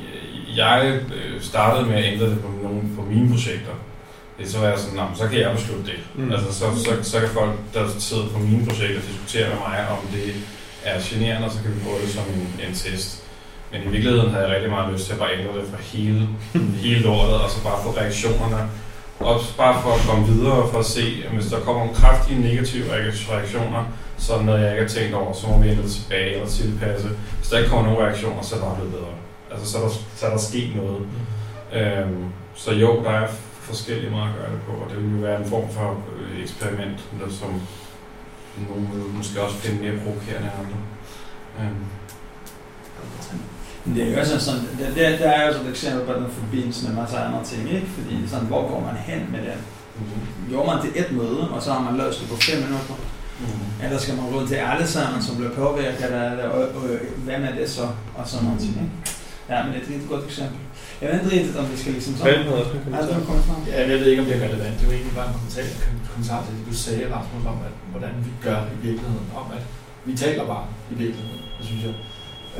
jeg 0.55 0.99
øh, 1.15 1.41
startede 1.41 1.85
med 1.89 1.95
at 1.95 2.13
ændre 2.13 2.29
det 2.29 2.39
på, 2.41 2.49
nogle, 2.63 2.81
på 2.95 3.01
mine 3.01 3.29
projekter. 3.29 3.75
Det 4.37 4.49
så 4.49 4.59
var 4.59 4.67
jeg 4.67 4.79
sådan, 4.79 5.15
så 5.15 5.27
kan 5.27 5.39
jeg 5.39 5.51
beslutte 5.55 5.85
det. 5.91 5.99
Mm. 6.15 6.31
Altså, 6.31 6.53
så, 6.53 6.65
så, 6.85 6.91
så 7.11 7.19
kan 7.19 7.29
folk, 7.29 7.51
der 7.73 7.87
sidder 7.99 8.27
på 8.27 8.39
mine 8.39 8.65
projekter, 8.65 9.01
diskutere 9.01 9.49
med 9.49 9.57
mig, 9.57 9.87
om 9.89 10.07
det 10.13 10.33
er 10.85 10.99
generende, 11.03 11.47
og 11.47 11.53
så 11.53 11.61
kan 11.63 11.75
vi 11.75 11.79
bruge 11.83 12.01
det 12.01 12.09
som 12.09 12.23
en, 12.35 12.67
en 12.67 12.73
test. 12.75 13.23
Men 13.71 13.81
i 13.81 13.87
virkeligheden 13.87 14.29
havde 14.31 14.45
jeg 14.45 14.55
rigtig 14.55 14.69
meget 14.69 14.93
lyst 14.93 15.05
til 15.05 15.13
at 15.13 15.19
bare 15.19 15.37
ændre 15.37 15.59
det 15.59 15.67
for 15.69 15.77
hele, 15.77 16.27
hele 16.85 17.09
året, 17.09 17.33
og 17.43 17.49
så 17.49 17.63
bare 17.63 17.83
få 17.83 17.89
reaktionerne. 17.97 18.69
Og 19.19 19.39
bare 19.57 19.81
for 19.81 19.91
at 19.91 20.01
komme 20.09 20.27
videre 20.27 20.53
og 20.63 20.69
for 20.71 20.79
at 20.79 20.85
se, 20.85 21.23
at 21.25 21.31
hvis 21.31 21.45
der 21.45 21.59
kommer 21.59 21.81
nogle 21.81 21.95
kraftige 21.95 22.41
negative 22.41 22.93
reaktioner, 22.93 23.83
så 24.17 24.33
er 24.33 24.41
noget, 24.43 24.61
jeg 24.61 24.71
ikke 24.71 24.83
har 24.83 24.89
tænkt 24.89 25.15
over, 25.15 25.33
så 25.33 25.47
må 25.47 25.57
vi 25.57 25.69
ændre 25.69 25.87
tilbage 25.89 26.33
eller 26.33 26.47
tilpasse. 26.47 27.09
Hvis 27.37 27.49
der 27.49 27.57
ikke 27.57 27.69
kommer 27.69 27.85
nogen 27.85 28.05
reaktioner, 28.05 28.41
så 28.41 28.55
er 28.55 28.59
det 28.59 28.67
bare 28.67 28.75
blevet 28.75 28.93
bedre. 28.93 29.13
Altså, 29.51 29.71
så 29.71 29.77
er 29.77 29.81
der, 29.81 29.89
så 30.15 30.25
er 30.25 30.29
der 30.29 30.37
sket 30.37 30.75
noget. 30.75 31.01
Mm. 31.01 31.77
Øhm, 31.77 32.25
så 32.55 32.71
jo, 32.71 33.03
der 33.03 33.09
er 33.09 33.27
forskellige 33.61 34.11
måder 34.11 34.23
at 34.23 34.35
gøre 34.39 34.51
det 34.51 34.61
på, 34.67 34.71
og 34.83 34.89
det 34.89 34.97
vil 35.03 35.19
jo 35.19 35.27
være 35.27 35.39
en 35.39 35.49
form 35.49 35.69
for 35.71 36.03
øh, 36.17 36.41
eksperiment, 36.43 36.99
der, 37.19 37.29
som 37.29 37.61
nogen 38.69 38.89
vil 38.93 39.03
måske 39.19 39.41
også 39.41 39.57
finde 39.57 39.81
mere 39.83 39.99
provokerende 40.03 40.47
end 40.49 40.57
andre. 40.63 40.77
Øhm. 41.59 41.85
Det 43.95 44.03
er 44.03 44.11
jo 44.11 44.19
også 44.19 44.39
sådan, 44.39 44.61
det, 44.61 44.87
det, 44.95 45.19
det 45.19 45.27
er 45.27 45.47
jo 45.47 45.53
sådan 45.53 45.67
et 45.67 45.71
eksempel 45.71 46.05
på 46.05 46.13
den 46.13 46.27
forbindelse 46.39 46.87
med 46.87 46.95
masser 46.95 47.17
af 47.17 47.27
andre 47.27 47.43
ting, 47.43 47.69
ikke? 47.77 47.87
Fordi 47.87 48.27
sådan, 48.27 48.47
hvor 48.47 48.61
går 48.69 48.79
man 48.87 48.95
hen 48.95 49.21
med 49.31 49.41
det? 49.47 49.53
Mm-hmm. 49.55 50.49
Gjorde 50.49 50.67
man 50.71 50.81
til 50.83 50.91
et 51.01 51.11
møde, 51.11 51.49
og 51.49 51.63
så 51.63 51.73
har 51.73 51.81
man 51.91 51.97
løst 52.01 52.19
det 52.19 52.29
på 52.29 52.35
fem 52.35 52.57
minutter? 52.57 52.95
Mm-hmm. 53.39 53.83
Eller 53.83 53.97
skal 53.99 54.15
man 54.15 54.25
rundt 54.25 54.49
til 54.49 54.55
alle 54.55 54.87
sammen, 54.87 55.21
som 55.21 55.35
bliver 55.35 55.53
påvirket 55.55 56.03
af 56.03 56.37
det, 56.37 56.45
og, 56.45 56.61
og, 56.61 56.67
og 56.75 56.89
hvem 57.17 57.43
er 57.43 57.53
det 57.59 57.69
så? 57.69 57.87
Og 58.17 58.27
sådan 58.27 58.45
noget 58.45 58.61
ting, 58.61 58.75
ikke? 58.75 59.17
Ja, 59.49 59.63
men 59.63 59.73
det 59.73 59.95
er 59.95 59.99
et 59.99 60.09
godt 60.09 60.25
eksempel. 60.25 60.59
Jeg 61.01 61.09
ved 61.23 61.31
ikke 61.31 61.59
om 61.59 61.71
vi 61.71 61.77
skal 61.81 61.91
ligesom 61.97 62.13
sådan... 62.15 62.43
Hvem 62.43 62.53
også 62.53 62.71
en 62.87 62.93
Altså, 62.99 63.13
kommentar. 63.29 63.57
Ja, 63.67 63.79
jeg 63.91 63.99
ved 63.99 64.07
ikke, 64.11 64.21
om 64.21 64.27
det 64.29 64.35
er 64.37 64.43
relevant. 64.47 64.75
Det 64.79 64.85
var 64.87 64.93
egentlig 64.93 65.15
bare 65.19 65.27
en 65.27 65.35
kommentar, 65.39 65.63
kommentar 66.13 66.39
til 66.45 66.51
det, 66.57 66.63
du 66.69 66.75
sagde, 66.85 67.03
Rasmus, 67.15 67.43
om 67.51 67.57
at, 67.67 67.73
hvordan 67.91 68.13
vi 68.25 68.31
gør 68.45 68.59
i 68.75 68.77
virkeligheden. 68.87 69.27
Om 69.41 69.47
at 69.57 69.63
vi 70.07 70.13
taler 70.23 70.43
bare 70.53 70.65
i 70.91 70.95
virkeligheden, 71.03 71.41
det 71.57 71.65
synes 71.69 71.83
jeg. 71.87 71.95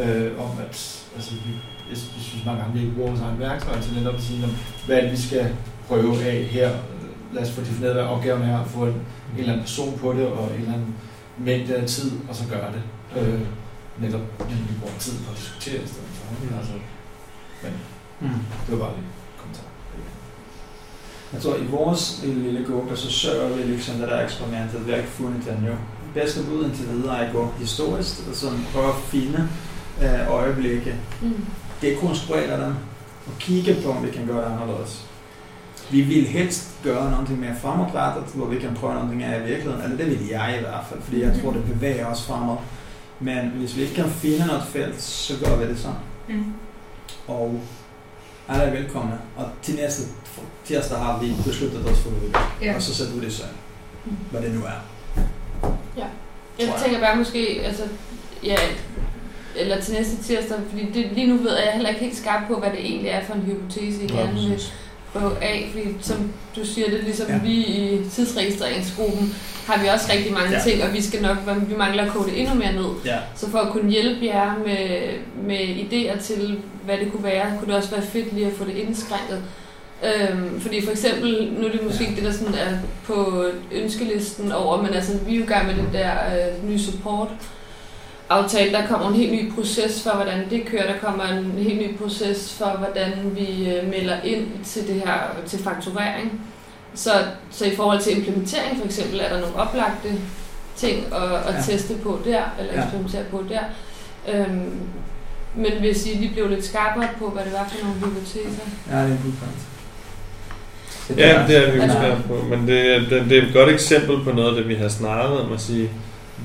Øh, 0.02 0.30
om 0.44 0.52
at 0.66 0.76
altså, 1.16 1.32
vi, 1.46 1.52
jeg, 1.90 1.98
synes 2.30 2.46
mange 2.46 2.60
gange, 2.62 2.74
vi 2.78 2.82
ikke 2.84 2.96
bruger 2.96 3.10
vores 3.10 3.22
egen 3.28 3.40
værktøj 3.40 3.76
til 3.82 3.94
netop 3.98 4.16
at 4.16 4.24
sige, 4.28 4.44
om, 4.48 4.54
hvad 4.86 4.98
er 4.98 5.02
det, 5.02 5.12
vi 5.12 5.22
skal 5.28 5.46
prøve 5.88 6.24
af 6.32 6.38
her. 6.56 6.70
Lad 7.34 7.44
os 7.44 7.52
få 7.52 7.62
defineret, 7.62 7.94
hvad 7.94 8.04
opgaven 8.04 8.42
er, 8.42 8.66
få 8.66 8.82
en, 8.86 8.90
en 8.90 9.04
eller 9.38 9.54
anden 9.54 9.66
person 9.66 10.00
på 10.02 10.14
det, 10.14 10.28
og 10.28 10.46
en 10.56 10.62
eller 10.62 10.74
anden 10.74 10.96
mængde 11.38 11.76
af 11.76 11.88
tid, 11.88 12.12
og 12.30 12.36
så 12.36 12.44
gøre 12.54 12.70
det. 12.76 12.84
Øh, 13.20 13.42
netop, 14.04 14.26
men 14.40 14.58
vi 14.70 14.74
bruger 14.80 15.00
tid 15.00 15.14
på 15.24 15.32
at 15.32 15.38
diskutere 15.38 15.84
i 15.86 15.88
stedet 15.92 16.10
for. 16.18 16.58
Altså, 16.58 16.74
men 17.64 17.74
mm. 18.22 18.28
det 18.68 18.72
var 18.72 18.78
bare 18.86 18.94
lige 18.96 19.06
en 19.06 19.12
kommentar. 19.40 19.64
Jeg 21.34 21.42
tror, 21.42 21.56
i 21.56 21.66
vores 21.66 22.22
lille, 22.24 22.44
lille 22.44 22.66
gruppe, 22.66 22.98
så 22.98 23.12
sørger 23.12 23.56
vi 23.56 23.64
liksom 23.64 23.96
det 23.96 24.08
der 24.08 24.24
eksperimentet, 24.24 24.86
vi 24.86 24.92
har 24.92 24.98
ikke 24.98 25.10
fundet 25.10 25.46
den 25.46 25.66
jo. 25.68 25.74
Bedste 26.14 26.44
bud 26.44 26.66
indtil 26.66 26.90
videre 26.90 27.18
er 27.18 27.28
at 27.28 27.34
gå 27.34 27.54
historisk, 27.60 28.28
og 28.30 28.36
sådan 28.36 28.66
prøve 28.74 28.88
at 28.88 28.96
finde 28.96 29.50
øh, 30.02 30.32
øjeblikke, 30.32 30.96
Mm. 31.22 31.46
dekonstruere 31.82 32.66
dem, 32.66 32.74
og 33.28 33.34
kigge 33.40 33.76
på, 33.86 33.92
om 33.92 34.06
vi 34.06 34.12
kan 34.12 34.26
gøre 34.28 34.38
det 34.50 34.58
anderledes. 34.62 35.06
Vi 35.92 36.02
vil 36.02 36.28
helst 36.28 36.70
gøre 36.84 37.12
noget 37.12 37.40
mere 37.40 37.56
fremadrettet, 37.62 38.24
hvor 38.36 38.46
vi 38.46 38.60
kan 38.60 38.74
prøve 38.76 38.94
noget 38.94 39.24
af 39.24 39.40
i 39.40 39.44
virkeligheden, 39.44 39.82
eller 39.84 39.98
det 39.98 40.06
vil 40.06 40.28
jeg 40.28 40.56
i 40.58 40.62
hvert 40.62 40.84
fald, 40.90 41.02
fordi 41.02 41.22
jeg 41.22 41.40
tror, 41.42 41.52
det 41.52 41.64
bevæger 41.64 42.06
os 42.06 42.24
fremad. 42.26 42.56
Men 43.20 43.50
hvis 43.50 43.76
vi 43.78 43.82
ikke 43.82 43.94
kan 43.96 44.10
finde 44.10 44.46
noget 44.48 44.64
felt, 44.64 45.02
så 45.02 45.34
gør 45.46 45.56
vi 45.56 45.70
det 45.70 45.80
så. 45.80 45.88
Mm. 46.30 46.54
Og 47.28 47.62
alle 48.50 48.64
er 48.64 48.72
velkomne. 48.72 49.18
Og 49.38 49.46
til 49.62 49.76
næste 49.76 50.04
tirsdag 50.66 50.98
har 50.98 51.20
vi 51.20 51.34
besluttet 51.46 51.86
os 51.86 52.00
for, 52.00 52.10
gør. 52.10 52.56
Ja. 52.62 52.76
Og 52.76 52.82
så 52.82 52.96
sætter 52.96 53.14
vi 53.14 53.26
det 53.26 53.34
så, 53.34 53.44
hvad 54.32 54.42
det 54.42 54.52
nu 54.54 54.62
er. 54.66 54.70
Jeg 56.60 56.68
Tror 56.68 56.76
jeg. 56.76 56.84
tænker 56.84 57.00
bare 57.00 57.16
måske, 57.16 57.62
altså, 57.66 57.84
ja, 58.44 58.56
eller 59.56 59.82
til 59.82 59.94
næste 59.94 60.24
tirsdag, 60.24 60.58
fordi 60.70 60.86
det, 60.94 61.12
lige 61.14 61.28
nu 61.28 61.38
ved 61.38 61.52
jeg 61.52 61.72
heller 61.74 61.90
ikke 61.90 62.02
helt 62.02 62.18
skarp 62.18 62.48
på, 62.48 62.60
hvad 62.60 62.70
det 62.72 62.80
egentlig 62.86 63.10
er 63.10 63.26
for 63.26 63.34
en 63.34 63.42
hypotese, 63.42 63.98
jeg 64.02 64.12
Ja, 64.12 64.18
gerne 64.18 64.34
vil 64.34 64.62
prøve 65.14 65.44
af, 65.44 65.70
fordi 65.74 65.88
som 66.02 66.32
du 66.56 66.66
siger, 66.66 66.90
det 66.90 67.00
er 67.00 67.04
ligesom 67.04 67.28
Ja. 67.28 67.34
ja. 67.34 67.40
vi 67.42 67.52
i 67.54 68.02
tidsregistreringsgruppen, 68.12 69.36
har 69.68 69.82
vi 69.82 69.88
også 69.88 70.12
rigtig 70.14 70.34
mange 70.34 70.50
Ja. 70.52 70.58
ja. 70.58 70.64
ting, 70.64 70.84
og 70.84 70.94
vi 70.94 71.02
skal 71.02 71.22
nok, 71.22 71.38
vi 71.68 71.76
mangler 71.76 72.04
at 72.06 72.12
kode 72.12 72.30
det 72.30 72.40
endnu 72.42 72.56
mere 72.56 72.74
ned. 72.74 72.90
Ja. 73.06 73.18
Så 73.36 73.50
for 73.50 73.58
at 73.60 73.72
kunne 73.72 73.92
hjælpe 73.92 74.26
jer 74.26 74.54
med, 74.66 75.00
med 75.48 75.60
idéer 75.60 76.24
til, 76.24 76.60
hvad 76.86 76.98
det 76.98 77.12
kunne 77.12 77.24
være, 77.24 77.54
kunne 77.60 77.68
det 77.68 77.76
også 77.76 77.90
være 77.92 78.02
fedt 78.02 78.34
lige 78.34 78.48
at 78.48 78.54
få 78.54 78.64
det 78.66 78.76
indskrænket. 78.76 79.44
Øhm, 80.04 80.62
fordi 80.62 80.86
for 80.86 80.92
eksempel, 80.92 81.54
nu 81.58 81.68
er 81.68 81.72
det 81.72 81.84
måske 81.84 82.04
ikke 82.04 82.16
det, 82.16 82.24
der 82.24 82.32
sådan 82.32 82.54
er 82.54 82.78
på 83.06 83.46
ønskelisten 83.72 84.52
over, 84.52 84.82
men 84.82 84.94
altså, 84.94 85.18
vi 85.18 85.34
er 85.34 85.38
jo 85.38 85.44
i 85.44 85.48
gang 85.48 85.68
med 85.68 85.76
den 85.76 85.90
der 85.94 86.12
øh, 86.12 86.70
nye 86.70 86.80
support 86.80 87.28
aftale. 88.30 88.72
Der 88.74 88.88
kommer 88.88 89.08
en 89.10 89.16
helt 89.16 89.32
ny 89.32 89.54
proces 89.54 90.04
for, 90.04 90.10
hvordan 90.12 90.50
det 90.50 90.66
kører. 90.66 90.94
Der 90.94 91.00
kommer 91.00 91.24
en 91.24 91.52
helt 91.58 91.80
ny 91.82 91.98
proces 91.98 92.54
for, 92.58 92.66
hvordan 92.66 93.12
vi 93.36 93.70
øh, 93.76 93.90
melder 93.90 94.22
ind 94.24 94.48
til 94.66 94.88
det 94.88 94.96
her, 94.96 95.20
til 95.48 95.60
fakturering. 95.64 96.42
Så, 96.96 97.12
så 97.52 97.66
i 97.66 97.76
forhold 97.76 98.00
til 98.02 98.18
implementering 98.18 98.78
for 98.78 98.86
eksempel, 98.86 99.20
er 99.20 99.30
der 99.30 99.40
nogle 99.40 99.56
oplagte 99.56 100.10
ting 100.76 101.06
at, 101.16 101.24
at 101.24 101.56
Ja. 101.56 101.62
teste 101.74 101.94
på 102.04 102.20
der, 102.26 102.42
eller 102.60 102.74
Ja. 102.74 102.82
eksperimentere 102.84 103.24
på 103.32 103.44
der. 103.50 103.62
Øhm, 104.34 104.80
men 105.56 105.72
hvis 105.80 106.06
I 106.06 106.10
lige 106.10 106.32
blev 106.34 106.50
lidt 106.50 106.66
skarpere 106.66 107.08
på, 107.20 107.30
hvad 107.30 107.44
det 107.46 107.54
var 107.54 107.70
for 107.72 107.86
nogle 107.86 108.00
hypoteser. 108.00 108.64
Ja, 108.92 108.96
det 108.98 109.04
er 109.04 109.08
en 109.08 109.20
god 109.24 109.32
point. 109.40 109.62
Så 111.08 111.14
Ja, 111.18 111.44
det 111.48 111.58
er 111.68 111.72
vi 111.72 111.78
jo 111.78 111.84
Altså- 111.84 112.16
på, 112.28 112.46
men 112.50 112.68
det, 112.68 112.96
er- 112.96 113.00
det, 113.00 113.30
det 113.30 113.38
er 113.38 113.42
et 113.48 113.54
godt 113.54 113.70
eksempel 113.70 114.24
på 114.24 114.32
noget 114.32 114.50
af 114.50 114.56
det, 114.56 114.68
vi 114.70 114.76
har 114.76 114.88
snakket 114.88 115.40
om 115.40 115.54
at 115.54 115.62
sige, 115.62 115.90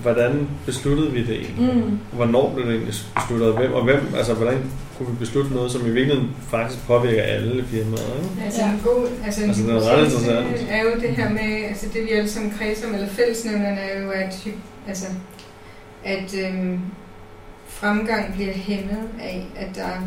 hvordan 0.03 0.49
besluttede 0.67 1.11
vi 1.13 1.21
det 1.27 1.35
egentlig? 1.37 1.75
Mm. 1.85 1.99
Hvornår 2.13 2.53
blev 2.55 2.67
det 2.67 2.75
egentlig 2.75 2.95
besluttet, 3.15 3.49
og 3.49 3.57
hvem, 3.59 3.73
og 3.73 3.85
hvem, 3.85 4.15
altså 4.17 4.35
hvordan 4.35 4.59
kunne 4.99 5.09
vi 5.11 5.17
beslutte 5.19 5.55
noget, 5.55 5.71
som 5.73 5.81
i 5.87 5.91
virkeligheden 5.91 6.31
faktisk 6.51 6.87
påvirker 6.87 7.23
alle 7.23 7.65
firmaer? 7.71 7.93
Ikke? 8.23 8.45
Altså 8.45 8.61
Ja. 8.61 8.71
en 8.71 8.81
god, 8.85 9.07
altså 9.25 9.43
en 9.43 9.49
Altså, 9.49 9.63
det 9.63 9.71
er 9.75 9.91
ret 9.93 10.05
interessant. 10.05 10.67
er 10.71 10.83
jo 10.83 10.91
det 11.01 11.09
her 11.17 11.29
med, 11.31 11.65
altså 11.69 11.87
det 11.95 12.03
vi 12.05 12.11
alle 12.11 12.31
sammen 12.31 12.55
kredser 12.59 12.87
om, 12.89 12.95
eller 12.95 13.09
fællesnævnerne 13.09 13.81
er 13.81 14.03
jo, 14.03 14.11
at, 14.11 14.47
altså, 14.89 15.07
at 16.05 16.35
øhm, 16.45 16.79
fremgang 17.81 18.35
bliver 18.35 18.53
hæmmet 18.53 19.09
af, 19.21 19.47
at 19.57 19.75
der 19.75 19.85
er 19.85 20.01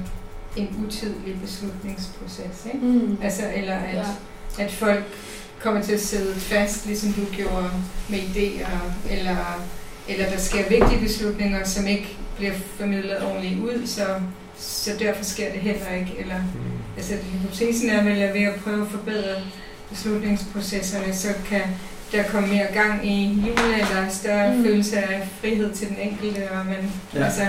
en 0.58 0.86
utidlig 0.88 1.42
beslutningsproces, 1.42 2.66
ikke? 2.74 2.86
Mm. 2.86 3.18
Altså, 3.24 3.42
eller 3.56 3.76
at, 3.76 3.96
Ja. 3.96 4.64
at 4.64 4.72
folk 4.72 5.04
kommer 5.62 5.82
til 5.82 5.94
at 5.94 6.02
sidde 6.02 6.36
fast, 6.40 6.86
ligesom 6.86 7.14
du 7.14 7.22
gjorde 7.36 7.72
med 8.10 8.20
idéer, 8.20 9.12
eller, 9.12 9.62
eller 10.08 10.30
der 10.30 10.38
sker 10.38 10.70
vigtige 10.70 11.00
beslutninger, 11.02 11.64
som 11.66 11.88
ikke 11.88 12.18
bliver 12.38 12.54
formidlet 12.78 13.24
ordentligt 13.24 13.60
ud, 13.60 13.88
så, 13.88 14.06
så 14.60 14.92
derfor 15.00 15.24
sker 15.24 15.52
det 15.52 15.62
heller 15.62 15.90
ikke. 16.00 16.16
Eller, 16.20 16.38
Mm. 16.38 16.72
altså, 16.98 17.14
hypotesen 17.42 17.90
er 17.90 18.04
vel, 18.04 18.22
at 18.22 18.34
ved 18.34 18.42
at 18.44 18.56
prøve 18.64 18.82
at 18.82 18.92
forbedre 18.92 19.36
beslutningsprocesserne, 19.90 21.16
så 21.16 21.28
kan 21.50 21.62
der 22.12 22.24
komme 22.24 22.48
mere 22.48 22.68
gang 22.74 23.08
i 23.08 23.26
hjulene, 23.44 23.74
eller 23.80 24.10
større 24.10 24.54
Mm. 24.56 24.64
følelse 24.64 24.98
af 24.98 25.28
frihed 25.42 25.74
til 25.74 25.88
den 25.88 25.98
enkelte, 26.02 26.52
og 26.52 26.66
man, 26.66 26.92
Ja. 27.14 27.20
ja. 27.20 27.26
altså, 27.26 27.42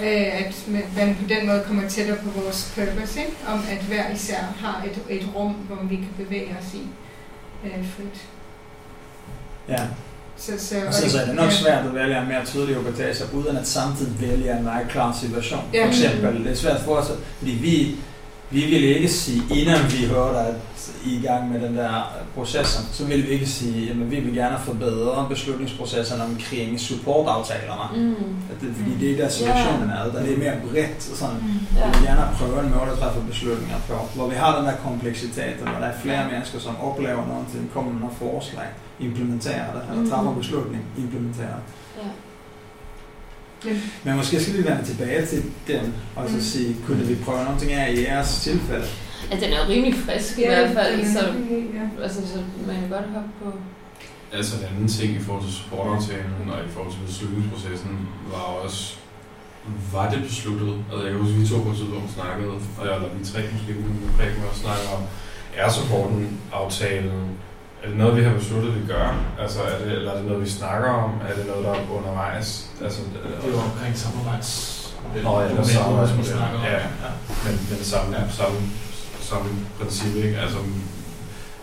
Ja. 0.00 0.30
øh, 0.30 0.40
at 0.46 0.54
man 0.96 1.16
på 1.22 1.28
den 1.28 1.46
måde 1.46 1.62
kommer 1.66 1.88
tættere 1.88 2.16
på 2.16 2.40
vores 2.40 2.72
purpose, 2.74 3.20
ikke? 3.20 3.32
om 3.48 3.60
at 3.70 3.78
hver 3.84 4.10
især 4.14 4.54
har 4.60 4.84
et, 4.86 5.16
et 5.20 5.26
rum, 5.36 5.52
hvor 5.52 5.78
vi 5.88 5.96
kan 5.96 6.08
bevæge 6.24 6.56
os 6.60 6.74
i 6.74 6.82
øh, 7.64 7.70
frit. 7.96 8.22
Ja, 9.68 9.82
Så, 10.36 10.52
så, 10.58 10.74
og 10.86 10.94
så, 10.94 11.10
så 11.10 11.20
er 11.20 11.26
det 11.26 11.34
nok 11.34 11.50
svært 11.52 11.86
at 11.86 11.94
vælge 11.94 12.18
en 12.20 12.28
mere 12.28 12.44
tydelig 12.44 12.74
hypotese, 12.76 13.24
uden 13.34 13.56
at 13.56 13.66
samtidig 13.68 14.20
vælge 14.20 14.56
en 14.58 14.64
meget 14.64 14.88
klar 14.88 15.16
situation. 15.20 15.60
Ja. 15.74 15.82
For 15.84 15.88
eksempel, 15.88 16.44
det 16.44 16.52
er 16.52 16.56
svært 16.56 16.80
for 16.80 16.94
os, 16.96 17.10
fordi 17.38 17.50
vi 17.50 17.96
vi 18.50 18.60
ville 18.60 18.86
ikke 18.94 19.08
sige, 19.08 19.42
inden 19.50 19.82
vi 19.92 20.06
hørte 20.06 20.38
at 20.38 20.54
I 21.04 21.14
er 21.14 21.18
i 21.18 21.22
gang 21.26 21.52
med 21.52 21.60
den 21.60 21.76
der 21.76 22.12
processen, 22.34 22.84
så 22.92 23.04
ville 23.04 23.24
vi 23.26 23.30
ikke 23.30 23.46
sige, 23.46 23.90
at 23.90 24.10
vi 24.10 24.20
vil 24.20 24.34
gerne 24.34 24.58
forbedre 24.64 25.26
beslutningsprocessen 25.28 26.20
omkring 26.20 26.80
supportaftalerne. 26.80 28.04
Mm. 28.06 28.14
At 28.52 28.56
det, 28.60 28.74
fordi 28.76 28.92
det 29.00 29.08
er 29.12 29.16
der 29.22 29.28
situationen 29.28 29.90
er, 29.90 30.02
der 30.12 30.22
det 30.22 30.32
er 30.34 30.38
mere 30.38 30.56
bredt. 30.70 31.02
Sådan, 31.02 31.36
Mm. 31.36 31.78
Ja. 31.78 31.86
vi 31.86 31.98
vil 31.98 32.06
gerne 32.08 32.22
prøve 32.38 32.60
en 32.64 32.70
måde 32.70 32.90
at 32.92 32.98
træffe 32.98 33.20
beslutninger 33.28 33.76
på, 33.88 33.94
hvor 34.14 34.26
vi 34.28 34.34
har 34.42 34.56
den 34.56 34.64
der 34.66 34.76
kompleksitet, 34.88 35.54
og 35.62 35.68
hvor 35.70 35.80
der 35.80 35.86
er 35.86 35.98
flere 36.04 36.22
mennesker, 36.32 36.58
som 36.58 36.74
oplever 36.88 37.26
noget 37.30 37.44
til 37.52 37.60
kommer 37.74 37.92
med 37.92 38.00
nogle 38.00 38.16
forslag, 38.24 38.68
implementerer 39.00 39.72
det, 39.74 39.82
eller 39.90 40.02
Mm. 40.02 40.10
træffer 40.10 40.32
beslutning, 40.34 40.82
implementerer 40.98 41.56
det. 41.60 41.64
Ja. 43.64 43.70
Men, 43.72 43.82
Men 44.04 44.16
måske 44.16 44.40
skal 44.42 44.52
vi 44.56 44.64
vende 44.64 44.84
tilbage 44.84 45.26
til 45.26 45.42
den, 45.66 45.94
og 46.16 46.28
så 46.28 46.34
Mm. 46.34 46.40
sige, 46.42 46.76
kunne 46.86 47.04
vi 47.06 47.14
prøve 47.24 47.44
noget 47.44 47.62
af 47.70 47.92
i 47.92 48.02
jeres 48.04 48.40
tilfælde? 48.40 48.86
Altså, 49.30 49.46
den 49.46 49.54
er 49.54 49.58
jo 49.64 49.68
rimelig 49.72 49.94
frisk 50.06 50.38
i 50.38 50.40
Ja, 50.42 50.48
hvert 50.48 50.70
fald, 50.78 50.96
den 50.98 51.12
så, 51.12 51.20
ja. 51.78 52.02
altså, 52.04 52.20
så 52.32 52.38
man 52.66 52.76
kan 52.80 52.88
godt 52.88 53.06
hoppe 53.14 53.30
på. 53.42 53.48
Altså 54.32 54.52
en 54.58 54.64
anden 54.70 54.88
ting 54.88 55.10
i 55.16 55.22
forhold 55.26 55.44
til 55.44 55.52
supportaftalen 55.58 56.44
og 56.52 56.58
i 56.68 56.70
forhold 56.74 56.92
til 56.92 57.00
beslutningsprocessen 57.10 57.92
var 58.32 58.44
også, 58.64 58.94
var 59.92 60.10
det 60.12 60.20
besluttet? 60.28 60.74
Altså 60.90 61.02
jeg 61.04 61.10
kan 61.12 61.20
huske, 61.22 61.36
vi 61.40 61.46
to 61.46 61.58
på 61.66 61.70
et 61.70 61.76
tidspunkt 61.76 62.10
snakkede, 62.18 62.50
og 62.78 62.82
jeg, 62.86 62.94
eller 62.96 63.08
vi 63.18 63.24
tre 63.32 63.40
måske, 63.52 63.72
vi 64.38 64.42
også 64.50 64.60
snakkede 64.66 64.88
om, 64.96 65.02
er 65.60 65.68
supporten 65.78 66.22
aftalen, 66.62 67.20
er 67.84 67.88
det 67.88 67.98
noget, 67.98 68.16
vi 68.16 68.22
har 68.22 68.34
besluttet, 68.34 68.70
vi 68.80 68.86
gør? 68.92 69.06
Altså 69.42 69.58
er 69.62 69.78
det, 69.84 69.92
eller 69.92 70.10
er 70.12 70.16
det 70.16 70.26
noget, 70.26 70.42
vi 70.44 70.48
snakker 70.48 70.88
om? 70.88 71.10
Er 71.28 71.34
det 71.38 71.46
noget, 71.46 71.64
der 71.64 71.70
er 71.72 71.90
undervejs? 71.98 72.48
Altså, 72.84 73.00
Det 73.12 73.48
er 73.48 73.52
jo 73.52 73.58
omkring 73.70 73.96
samarbejds... 74.04 74.50
Nå 75.22 75.40
ja, 75.40 75.48
det 75.48 75.58
er 75.58 75.62
samarbejdsmodel. 75.62 76.32
vi 76.32 76.56
om. 76.58 76.64
Ja. 76.72 76.80
men, 77.44 77.54
men 77.70 77.78
samme, 77.92 78.16
Ja. 78.16 78.22
samme, 78.40 78.58
samme 79.30 79.48
princip, 79.78 80.14
ikke? 80.24 80.36
Altså, 80.44 80.58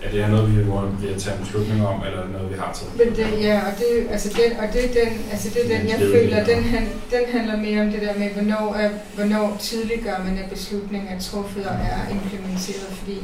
er 0.03 0.09
det 0.11 0.19
her 0.23 0.31
noget, 0.35 0.55
vi 0.55 0.61
er 0.61 0.65
ved 1.03 1.09
at 1.15 1.21
tage 1.21 1.35
en 1.37 1.41
beslutning 1.43 1.87
om, 1.87 1.97
eller 2.05 2.19
er 2.19 2.23
det 2.27 2.31
noget, 2.37 2.49
vi 2.53 2.57
har 2.63 2.71
taget? 2.77 2.91
Men 2.99 3.09
det, 3.17 3.43
ja, 3.47 3.55
og 3.67 3.73
det, 3.81 3.91
altså 4.13 4.29
den, 4.39 4.51
og 4.61 4.67
det 4.73 4.83
den, 4.99 5.11
altså 5.31 5.47
det 5.55 5.63
den, 5.73 5.81
jeg 5.89 5.97
er 6.01 6.11
føler, 6.15 6.43
den, 6.51 6.63
han, 6.63 6.83
den 7.15 7.23
handler 7.35 7.55
mere 7.65 7.81
om 7.85 7.89
det 7.93 8.01
der 8.01 8.13
med, 8.21 8.29
hvornår, 8.37 8.65
er, 8.83 8.89
hvornår 9.15 9.57
tydeliggør 9.59 10.17
man, 10.25 10.37
at 10.43 10.49
beslutningen 10.49 11.09
er 11.15 11.19
truffet 11.29 11.65
og 11.71 11.75
er 11.91 11.99
implementeret, 12.15 12.89
fordi 13.01 13.17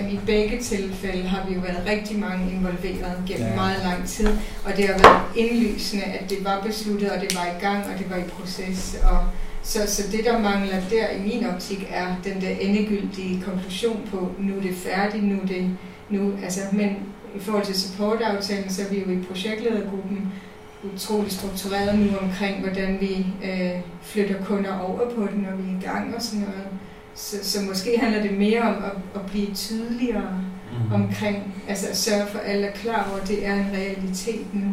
i 0.00 0.20
begge 0.26 0.60
tilfælde 0.62 1.22
har 1.28 1.48
vi 1.48 1.54
jo 1.54 1.60
været 1.60 1.86
rigtig 1.86 2.18
mange 2.18 2.52
involveret 2.52 3.22
gennem 3.26 3.46
Ja. 3.46 3.50
ja. 3.50 3.54
meget 3.56 3.82
lang 3.84 4.08
tid, 4.08 4.28
og 4.64 4.76
det 4.76 4.86
har 4.86 4.98
været 4.98 5.22
indlysende, 5.36 6.04
at 6.04 6.30
det 6.30 6.38
var 6.44 6.62
besluttet, 6.66 7.10
og 7.10 7.20
det 7.20 7.34
var 7.34 7.46
i 7.46 7.60
gang, 7.64 7.84
og 7.92 7.98
det 7.98 8.10
var 8.10 8.16
i 8.16 8.22
proces, 8.22 8.96
og 9.10 9.18
så, 9.62 9.78
så 9.86 10.02
det, 10.12 10.24
der 10.24 10.38
mangler 10.38 10.80
der 10.90 11.08
i 11.08 11.20
min 11.22 11.46
optik, 11.46 11.86
er 11.90 12.06
den 12.24 12.40
der 12.40 12.48
endegyldige 12.60 13.42
konklusion 13.42 14.08
på, 14.10 14.32
nu 14.38 14.56
er 14.56 14.60
det 14.60 14.74
færdigt, 14.76 15.24
nu 15.24 15.40
er 15.42 15.46
det 15.46 15.76
nu, 16.10 16.32
altså, 16.44 16.60
men 16.72 16.88
i 17.36 17.40
forhold 17.40 17.64
til 17.64 17.80
supportaftalen, 17.80 18.70
så 18.70 18.82
er 18.82 18.88
vi 18.90 19.00
jo 19.00 19.10
i 19.10 19.22
projektledergruppen 19.28 20.32
utrolig 20.94 21.32
struktureret 21.32 21.98
nu 21.98 22.16
omkring, 22.22 22.60
hvordan 22.60 22.98
vi 23.00 23.26
øh, 23.44 23.80
flytter 24.02 24.44
kunder 24.44 24.78
over 24.78 24.98
på 25.14 25.28
den, 25.32 25.40
når 25.40 25.56
vi 25.56 25.72
er 25.72 25.78
i 25.78 25.82
gang 25.84 26.14
og 26.16 26.22
sådan 26.22 26.40
noget. 26.40 26.66
Så, 27.14 27.36
så 27.42 27.58
måske 27.68 27.98
handler 28.00 28.22
det 28.22 28.38
mere 28.38 28.62
om 28.62 28.74
at, 28.84 28.92
at 29.14 29.20
blive 29.30 29.54
tydeligere 29.54 30.38
Mm. 30.88 30.92
omkring, 30.92 31.54
altså 31.68 31.86
at 31.90 31.96
sørge 31.96 32.26
for, 32.32 32.38
at 32.38 32.50
alle 32.50 32.66
er 32.66 32.72
klar 32.72 33.08
over, 33.10 33.20
at 33.22 33.28
det 33.28 33.46
er 33.46 33.54
en 33.54 33.66
realitet 33.74 34.46
nu. 34.54 34.68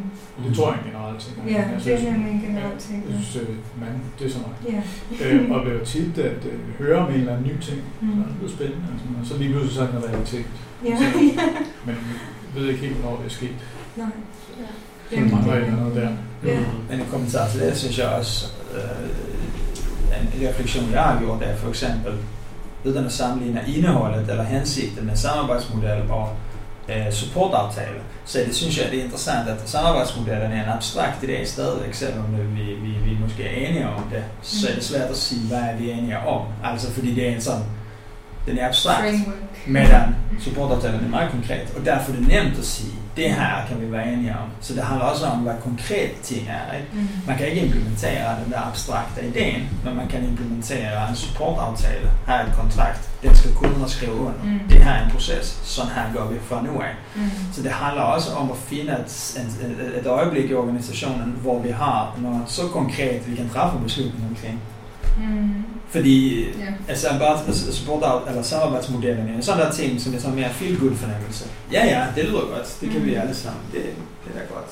Det 0.48 0.56
tror 0.56 0.68
jeg 0.72 0.80
er 0.80 0.84
en 0.84 0.90
generel 0.92 1.16
ting. 1.20 1.36
Ja, 1.48 1.54
Jeg 1.54 1.72
det 1.76 1.82
synes- 1.82 2.04
er 2.04 2.12
nemlig 2.12 2.32
en 2.32 2.42
generel 2.48 2.78
ting. 2.80 2.98
Jeg 3.10 3.20
synes, 3.24 3.36
øh, 3.50 3.56
man, 3.84 3.94
det 4.20 4.28
er 4.28 4.32
så 4.32 4.40
meget. 4.46 4.58
Ja. 4.76 4.82
øh, 5.36 5.52
og 5.52 5.66
det 5.66 5.74
er 5.74 5.80
jo 5.80 5.86
tit 5.86 6.18
at 6.18 6.42
øh, 6.52 6.60
høre 6.80 6.98
om 7.06 7.08
en 7.14 7.20
eller 7.20 7.34
anden 7.38 7.48
ny 7.52 7.56
ting, 7.68 7.80
Mm. 8.02 8.08
så 8.16 8.22
er 8.22 8.26
det 8.28 8.36
blevet 8.38 8.54
spændende, 8.58 8.86
altså, 8.92 9.06
og 9.22 9.26
så 9.30 9.34
lige 9.38 9.50
pludselig 9.52 9.76
så 9.76 9.82
er 9.82 9.88
det 9.88 9.96
en 9.98 10.06
realitet. 10.10 10.46
Ja, 10.86 10.96
ja. 11.40 11.46
Men 11.86 11.96
vi 12.54 12.60
ved 12.60 12.68
ikke 12.70 12.82
helt, 12.86 12.96
hvornår 12.98 13.18
det 13.18 13.26
er 13.26 13.36
sket. 13.40 13.56
Nej. 14.02 14.08
Ja. 14.62 14.70
Så 15.10 15.16
der 15.16 15.36
mangler 15.36 15.54
et 15.54 15.62
eller 15.68 15.80
andet 15.82 15.96
der. 15.96 16.12
Ja. 16.52 16.60
Men 16.90 17.00
en 17.00 17.08
kommentar 17.12 17.48
til 17.52 17.60
det, 17.62 17.78
synes 17.78 18.00
jeg 18.00 18.08
også, 18.08 18.36
øh, 18.76 19.10
en 20.22 20.48
refleksion, 20.50 20.92
jeg 20.92 21.02
har 21.02 21.20
gjort, 21.20 21.42
er 21.42 21.56
for 21.56 21.70
eksempel, 21.70 22.14
uden 22.86 23.06
at 23.06 23.12
sammenligne 23.12 23.64
indholdet 23.68 24.30
eller 24.30 24.44
hensigten 24.44 25.06
med 25.06 25.16
samarbejdsmodel 25.16 26.02
og 26.10 26.30
øh, 26.90 27.12
supportaftale, 27.12 28.00
så 28.26 28.40
det 28.48 28.56
synes 28.56 28.78
jeg, 28.78 28.92
det 28.92 29.00
er 29.00 29.04
interessant, 29.04 29.50
at 29.50 29.70
samarbejdsmodellen 29.70 30.52
er 30.52 30.64
en 30.64 30.70
abstrakt 30.70 31.24
idé 31.24 31.46
stadigvæk, 31.46 31.94
selvom 31.94 32.26
vi, 32.56 32.62
vi, 32.62 33.10
vi 33.10 33.18
måske 33.22 33.44
er 33.44 33.68
enige 33.70 33.88
om 33.90 34.04
det, 34.12 34.24
så 34.42 34.68
er 34.70 34.74
det 34.74 34.84
svært 34.84 35.10
at 35.10 35.18
sige, 35.18 35.48
hvad 35.48 35.60
er 35.60 35.76
vi 35.76 35.92
enige 35.92 36.20
om. 36.20 36.42
Altså 36.64 36.92
fordi 36.92 37.16
det 37.16 37.30
er 37.30 37.36
en 37.36 37.42
sådan, 37.42 37.64
den 38.46 38.58
er 38.58 38.68
abstrakt. 38.68 39.16
Medan 39.68 40.16
supportaftalen 40.40 41.06
er 41.06 41.10
meget 41.10 41.32
konkret, 41.32 41.74
og 41.78 41.86
derfor 41.86 42.12
er 42.12 42.16
det 42.16 42.28
nemt 42.28 42.58
at 42.58 42.66
sige, 42.66 42.94
det 43.20 43.30
her 43.34 43.54
kan 43.68 43.82
vi 43.82 43.92
være 43.92 44.14
enige 44.14 44.32
om. 44.32 44.48
Så 44.62 44.74
det 44.74 44.84
handler 44.84 45.06
også 45.06 45.26
om, 45.26 45.40
hvad 45.40 45.54
konkret 45.64 46.12
ting 46.24 46.44
er. 46.60 46.78
Ikke? 46.78 46.88
Mm. 46.94 47.08
Man 47.28 47.38
kan 47.38 47.48
ikke 47.48 47.62
implementere 47.66 48.28
den 48.44 48.52
der 48.54 48.68
abstrakte 48.70 49.22
idéen, 49.22 49.64
men 49.86 49.96
man 49.96 50.08
kan 50.08 50.24
implementere 50.24 51.10
en 51.10 51.16
supportaftale. 51.16 52.10
Her 52.28 52.34
er 52.34 52.46
et 52.48 52.54
kontrakt, 52.62 53.10
den 53.24 53.36
skal 53.36 53.54
kunderne 53.54 53.90
skrive 53.90 54.16
under. 54.16 54.44
Mm. 54.44 54.60
Det 54.70 54.84
her 54.84 54.92
er 54.92 55.06
en 55.06 55.12
proces, 55.12 55.60
sådan 55.64 55.92
her 55.92 56.14
gør 56.16 56.28
vi 56.28 56.40
fra 56.40 56.62
nu 56.64 56.82
af. 56.82 56.94
Mm. 57.16 57.22
Så 57.54 57.62
det 57.64 57.72
handler 57.72 58.02
også 58.02 58.34
om 58.34 58.52
at 58.52 58.58
finde 58.58 58.92
et, 58.92 59.38
et, 59.62 60.00
et 60.00 60.08
øjeblik 60.08 60.50
i 60.50 60.54
organisationen, 60.54 61.36
hvor 61.42 61.60
vi 61.60 61.70
har 61.70 62.18
noget 62.18 62.42
så 62.48 62.62
konkret, 62.68 63.30
vi 63.30 63.36
kan 63.36 63.50
træffe 63.50 63.80
beslutninger 63.84 64.30
omkring. 64.30 64.60
Mm. 65.20 65.50
Fordi 65.90 66.44
Ja. 66.44 66.50
Altså, 66.90 67.08
bare 67.20 67.40
altså, 67.48 67.74
support 67.78 68.04
eller 68.30 68.42
samarbejdsmodellerne, 68.42 69.32
en 69.36 69.42
sådan 69.44 69.62
der 69.66 69.72
ting, 69.72 70.02
som 70.02 70.14
er 70.16 70.20
sådan 70.20 70.36
mere 70.36 70.50
feel 70.60 70.76
good 70.80 70.96
fornemmelse. 70.96 71.46
Ja, 71.76 71.82
ja, 71.94 72.02
det 72.16 72.24
lyder 72.30 72.40
godt. 72.54 72.68
Det 72.82 72.88
kan 72.92 73.06
vi 73.06 73.14
alle 73.16 73.36
sammen. 73.36 73.62
Det, 73.74 73.82
det 74.24 74.30
er 74.36 74.40
da 74.40 74.46
godt. 74.56 74.72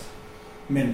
Men 0.75 0.85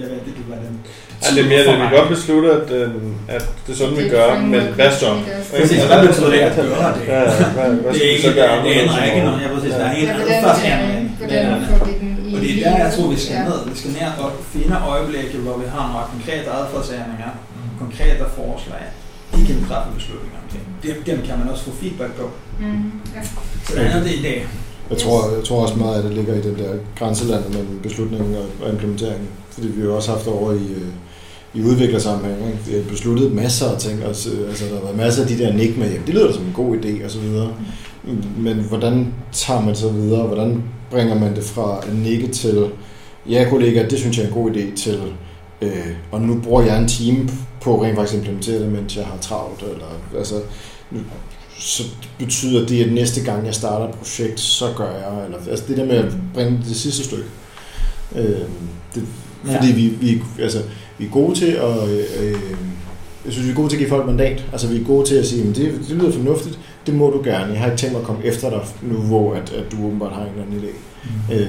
jeg 0.00 0.06
ved 0.10 0.18
ikke, 0.30 0.42
hvad 0.48 0.58
den... 0.66 0.74
Ja, 1.22 1.26
det 1.34 1.40
er 1.44 1.48
mere 1.52 1.62
det, 1.68 1.74
vi 1.82 1.96
godt 1.96 2.08
beslutte, 2.16 2.48
at, 2.58 2.70
øh, 2.80 2.90
at 3.36 3.44
det 3.66 3.72
er 3.72 3.76
sådan, 3.82 3.96
vi 4.02 4.08
gør, 4.16 4.28
men 4.52 4.62
hvad 4.78 4.90
så? 5.02 5.10
Præcis, 5.56 5.84
hvad 5.90 6.00
betyder 6.06 6.30
det 6.30 6.38
at 6.50 6.56
gøre 6.56 6.88
det? 6.96 7.02
Ja, 7.14 7.20
hvad, 7.56 7.68
hvad 7.82 7.92
Det 7.92 7.96
skal 7.96 8.06
er 8.06 8.10
vi 8.10 8.14
ikke, 8.14 8.22
så 8.28 8.32
gøre? 8.40 8.54
det 8.64 8.70
er 8.76 8.82
en 8.86 8.92
række, 8.98 9.18
når 9.28 9.34
jeg 9.44 9.50
præcis, 9.54 9.74
der 9.80 9.84
er 9.88 9.92
en 9.92 10.04
Ja, 10.06 10.12
adfærdsændring. 10.22 11.04
hvordan, 11.18 11.46
hvordan 11.46 11.64
får 11.70 11.84
vi 11.86 11.92
den 12.00 12.10
i 12.28 12.34
Og 12.34 12.38
det 12.42 12.50
er 12.52 12.70
der, 12.70 12.76
jeg 12.84 12.90
tror, 12.94 13.06
vi 13.14 13.18
skal 13.24 13.36
ned. 13.48 13.58
Vi 13.72 13.76
skal 13.80 13.90
ned 13.98 14.12
og 14.24 14.30
finde 14.52 14.76
øjeblikke, 14.92 15.36
hvor 15.44 15.56
vi 15.62 15.66
har 15.74 15.84
nogle 15.92 16.06
konkrete 16.14 16.46
adfærdsændringer, 16.58 17.30
konkrete 17.78 18.24
forslag. 18.36 18.84
De 19.34 19.46
kan 19.46 19.54
vi 19.60 19.64
træffe 19.68 19.94
beslutninger 19.94 20.38
omkring. 20.44 20.64
Dem, 20.82 20.96
dem 21.06 21.26
kan 21.26 21.38
man 21.38 21.48
også 21.48 21.64
få 21.64 21.70
feedback 21.70 22.12
på. 22.20 22.30
Mm. 22.60 22.92
Ja. 23.14 23.22
Så 23.66 23.74
det 23.74 23.80
andet 23.80 24.04
det 24.04 24.14
er 24.14 24.18
i 24.18 24.22
dag. 24.22 24.46
Jeg 24.90 24.98
tror, 24.98 25.34
jeg 25.36 25.44
tror 25.44 25.62
også 25.62 25.76
meget, 25.76 25.98
at 25.98 26.04
det 26.04 26.12
ligger 26.12 26.34
i 26.34 26.42
den 26.42 26.56
der 26.58 26.72
grænseland 26.98 27.44
mellem 27.48 27.80
beslutningen 27.82 28.34
og, 28.34 28.46
og 28.62 28.72
implementeringen. 28.72 29.28
Fordi 29.50 29.68
vi 29.68 29.80
har 29.80 29.88
jo 29.88 29.96
også 29.96 30.10
haft 30.10 30.26
over 30.26 30.52
i, 30.52 30.66
øh, 30.80 30.92
i 31.54 31.62
udviklersammenhæng. 31.62 32.46
Ikke? 32.46 32.58
Vi 32.66 32.72
har 32.74 32.82
besluttet 32.90 33.32
masser 33.32 33.70
af 33.70 33.78
ting. 33.78 34.02
Altså, 34.04 34.30
altså, 34.48 34.64
der 34.64 34.74
har 34.74 34.82
været 34.82 34.96
masser 34.96 35.22
af 35.22 35.28
de 35.28 35.38
der 35.38 35.52
nik 35.52 35.78
med, 35.78 35.90
jamen, 35.90 36.06
det 36.06 36.14
lyder 36.14 36.26
da 36.26 36.32
som 36.32 36.44
en 36.44 36.52
god 36.52 36.76
idé 36.76 37.04
og 37.04 37.10
så 37.10 37.18
videre. 37.18 37.52
Men 38.36 38.56
hvordan 38.56 39.14
tager 39.32 39.60
man 39.60 39.76
så 39.76 39.88
videre? 39.88 40.26
Hvordan 40.26 40.62
bringer 40.90 41.18
man 41.20 41.36
det 41.36 41.44
fra 41.44 41.80
en 41.92 41.96
nikke 41.96 42.28
til, 42.28 42.70
ja 43.28 43.46
kollega, 43.50 43.86
det 43.90 43.98
synes 43.98 44.16
jeg 44.16 44.24
er 44.24 44.28
en 44.28 44.34
god 44.34 44.50
idé, 44.50 44.76
til, 44.76 45.00
øh, 45.62 45.90
og 46.10 46.20
nu 46.20 46.40
bruger 46.40 46.62
jeg 46.62 46.78
en 46.78 46.88
time 46.88 47.28
på 47.64 47.82
rent 47.84 47.96
faktisk 47.96 48.18
implementere 48.18 48.58
det, 48.58 48.72
mens 48.72 48.96
jeg 48.96 49.04
har 49.06 49.16
travlt. 49.20 49.62
Eller, 49.62 50.18
altså, 50.18 50.34
så 51.58 51.82
betyder 52.18 52.66
det, 52.66 52.84
at 52.84 52.92
næste 52.92 53.24
gang 53.24 53.46
jeg 53.46 53.54
starter 53.54 53.88
et 53.88 53.94
projekt, 53.94 54.40
så 54.40 54.64
gør 54.76 54.90
jeg, 54.90 55.24
eller, 55.24 55.38
altså 55.50 55.64
det 55.68 55.76
der 55.76 55.84
med 55.84 55.96
at 55.96 56.12
bringe 56.34 56.60
det 56.68 56.76
sidste 56.76 57.04
stykke. 57.04 57.24
Øh, 58.16 58.40
det, 58.94 59.02
Ja. 59.46 59.56
fordi 59.56 59.72
vi, 59.72 59.88
vi, 59.88 60.22
altså, 60.42 60.62
vi 60.98 61.06
er 61.06 61.10
gode 61.10 61.34
til 61.38 61.46
at, 61.50 61.88
øh, 61.88 62.32
jeg 63.24 63.32
synes, 63.32 63.46
vi 63.46 63.50
er 63.50 63.56
gode 63.56 63.68
til 63.68 63.76
at 63.76 63.78
give 63.78 63.88
folk 63.88 64.06
mandat. 64.06 64.44
Altså, 64.52 64.68
vi 64.68 64.80
er 64.80 64.84
gode 64.84 65.08
til 65.08 65.14
at 65.14 65.26
sige, 65.26 65.42
at 65.48 65.56
det, 65.56 65.72
det 65.88 65.96
lyder 65.96 66.12
fornuftigt, 66.12 66.58
det 66.86 66.94
må 66.94 67.10
du 67.10 67.22
gerne. 67.24 67.52
Jeg 67.52 67.60
har 67.60 67.66
ikke 67.66 67.78
tænkt 67.78 67.92
mig 67.92 68.00
at 68.00 68.06
komme 68.06 68.24
efter 68.24 68.50
dig 68.50 68.60
nu, 68.82 68.94
hvor 68.96 69.34
at, 69.34 69.52
at 69.52 69.72
du 69.72 69.86
åbenbart 69.86 70.12
har 70.12 70.22
en 70.22 70.28
eller 70.28 70.42
anden 70.42 70.60
idé. 70.60 70.72
Mm. 71.04 71.34
Øh, 71.34 71.48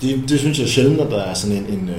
det, 0.00 0.28
det 0.28 0.38
synes 0.38 0.58
jeg 0.60 0.68
sjældent, 0.68 1.00
at 1.00 1.10
der 1.10 1.22
er 1.22 1.34
sådan 1.34 1.56
en, 1.56 1.66
en 1.66 1.90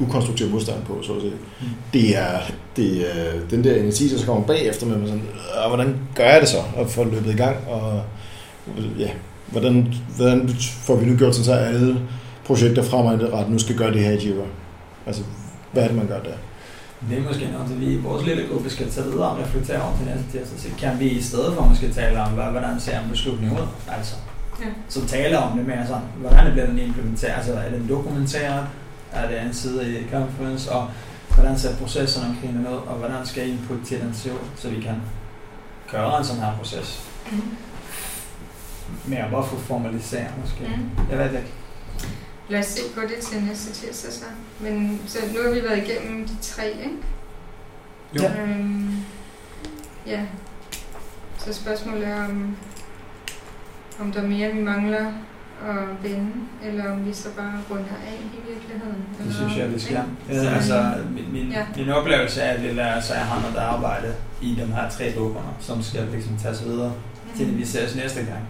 uh, 0.00 0.08
ukonstruktiv 0.08 0.50
modstand 0.50 0.82
på, 0.84 0.98
så 1.02 1.12
at 1.12 1.20
sige. 1.20 1.32
Mm. 1.60 1.66
Det 1.92 2.16
er, 2.18 2.38
det 2.76 3.00
er 3.00 3.32
den 3.50 3.64
der 3.64 3.74
energi, 3.76 4.08
der 4.12 4.18
så 4.18 4.26
kommer 4.26 4.46
bagefter 4.46 4.86
med, 4.86 5.06
sådan, 5.06 5.22
"Øh, 5.64 5.68
hvordan 5.68 5.96
gør 6.14 6.24
jeg 6.24 6.40
det 6.40 6.48
så, 6.48 6.58
at 6.76 6.90
få 6.90 7.04
løbet 7.04 7.32
i 7.34 7.36
gang, 7.36 7.56
og 7.68 8.02
ja, 8.98 9.08
hvordan, 9.46 9.94
hvordan 10.16 10.48
får 10.84 10.96
vi 10.96 11.06
nu 11.06 11.16
gjort 11.16 11.34
sådan, 11.34 11.44
så 11.44 11.52
alle 11.52 12.00
projekter 12.46 12.82
fremadrettet 12.82 13.52
nu 13.52 13.58
skal 13.58 13.76
gøre 13.76 13.92
det 13.92 14.00
her 14.00 14.10
i 14.10 14.26
Jira? 14.26 14.44
Altså, 15.06 15.22
hvad 15.72 15.82
er 15.82 15.86
det, 15.88 15.96
man 15.96 16.06
gør 16.06 16.20
der? 16.20 16.36
Det 17.10 17.18
er 17.18 17.22
måske 17.22 17.48
noget, 17.52 17.80
vi 17.80 17.86
i 17.86 17.96
vores 17.96 18.26
lille 18.26 18.42
gruppe 18.52 18.70
skal 18.70 18.90
tage 18.90 19.06
videre 19.06 19.28
og 19.30 19.38
reflektere 19.38 19.82
over 19.82 19.96
til 19.96 20.06
næste 20.06 20.24
tirsdag. 20.32 20.58
Så 20.60 20.68
kan 20.78 21.00
vi 21.00 21.08
i 21.08 21.22
stedet 21.22 21.54
for 21.54 21.64
måske 21.64 21.92
tale 21.92 22.22
om, 22.22 22.30
hvordan 22.30 22.80
ser 22.80 22.98
en 23.00 23.10
beslutning 23.10 23.52
ud? 23.52 23.66
Altså, 23.96 24.14
Ja. 24.60 24.66
så 24.88 25.06
tale 25.06 25.38
om 25.38 25.58
det 25.58 25.66
mere 25.66 25.86
sådan, 25.86 26.02
hvordan 26.16 26.52
bliver 26.52 26.66
den 26.66 26.78
implementeret? 26.78 27.36
Altså, 27.36 27.54
er 27.54 27.70
den 27.70 27.88
dokumenteret? 27.88 28.66
Er 29.12 29.28
det 29.28 29.42
en 29.42 29.54
side 29.54 30.00
i 30.00 30.06
conference? 30.10 30.72
Og 30.72 30.90
hvordan 31.34 31.58
ser 31.58 31.76
processen 31.76 32.22
omkring 32.24 32.54
den 32.54 32.66
ud? 32.66 32.72
Og 32.72 32.94
hvordan 32.94 33.26
skal 33.26 33.48
input 33.48 33.78
til 33.86 34.00
den 34.00 34.14
se 34.14 34.32
ud, 34.32 34.38
så 34.56 34.68
vi 34.68 34.80
kan 34.80 35.02
gøre 35.90 36.18
en 36.18 36.24
sådan 36.24 36.42
her 36.42 36.56
proces. 36.56 37.02
Mm. 37.32 37.56
Mere 39.06 39.30
bare 39.30 39.46
for 39.46 39.56
formalisere 39.56 40.26
måske. 40.40 40.60
Mm. 40.76 41.10
Jeg 41.10 41.18
ved 41.18 41.38
ikke. 41.38 41.52
Lad 42.48 42.60
os 42.60 42.66
se 42.66 42.80
på 42.94 43.00
det 43.00 43.18
til 43.22 43.42
næste 43.42 43.72
tirsdag 43.72 44.12
så. 44.12 44.24
Men 44.60 45.00
så 45.06 45.18
nu 45.34 45.42
har 45.42 45.50
vi 45.50 45.62
været 45.62 45.88
igennem 45.88 46.26
de 46.28 46.36
tre, 46.42 46.68
ikke? 46.68 46.96
Jo. 48.14 48.22
Øhm, 48.24 48.96
ja. 50.06 50.20
Så 51.38 51.52
spørgsmålet 51.52 52.08
er, 52.08 52.24
om, 52.24 52.56
om 54.00 54.12
der 54.12 54.20
er 54.22 54.26
mere, 54.26 54.52
vi 54.52 54.60
mangler 54.62 55.06
at 55.68 55.76
vende, 56.10 56.30
eller 56.64 56.92
om 56.92 57.06
vi 57.06 57.12
så 57.12 57.28
bare 57.36 57.52
runder 57.70 57.84
af 58.08 58.18
i 58.24 58.38
virkeligheden. 58.48 59.02
Det 59.18 59.20
eller- 59.20 59.34
synes 59.34 59.56
jeg, 59.58 59.74
vi 59.74 59.78
skal. 59.80 60.00
ikke? 60.30 60.42
Ja, 60.44 60.54
altså, 60.54 60.92
min, 61.14 61.24
min, 61.32 61.52
Ja. 61.52 61.64
min 61.76 61.88
oplevelse 61.90 62.40
er, 62.40 62.50
at 62.54 62.60
det 62.60 62.78
er, 62.78 63.00
så 63.00 63.14
jeg 63.14 63.22
har 63.22 63.40
noget 63.40 63.56
arbejde 63.56 64.12
i 64.42 64.54
de 64.54 64.66
her 64.74 64.88
tre 64.90 65.12
bøger, 65.16 65.54
som 65.60 65.82
skal 65.82 66.02
ligesom 66.12 66.36
tages 66.42 66.64
videre, 66.66 66.92
til 67.36 67.58
vi 67.58 67.64
ses 67.64 67.96
næste 67.96 68.18
gang. 68.20 68.44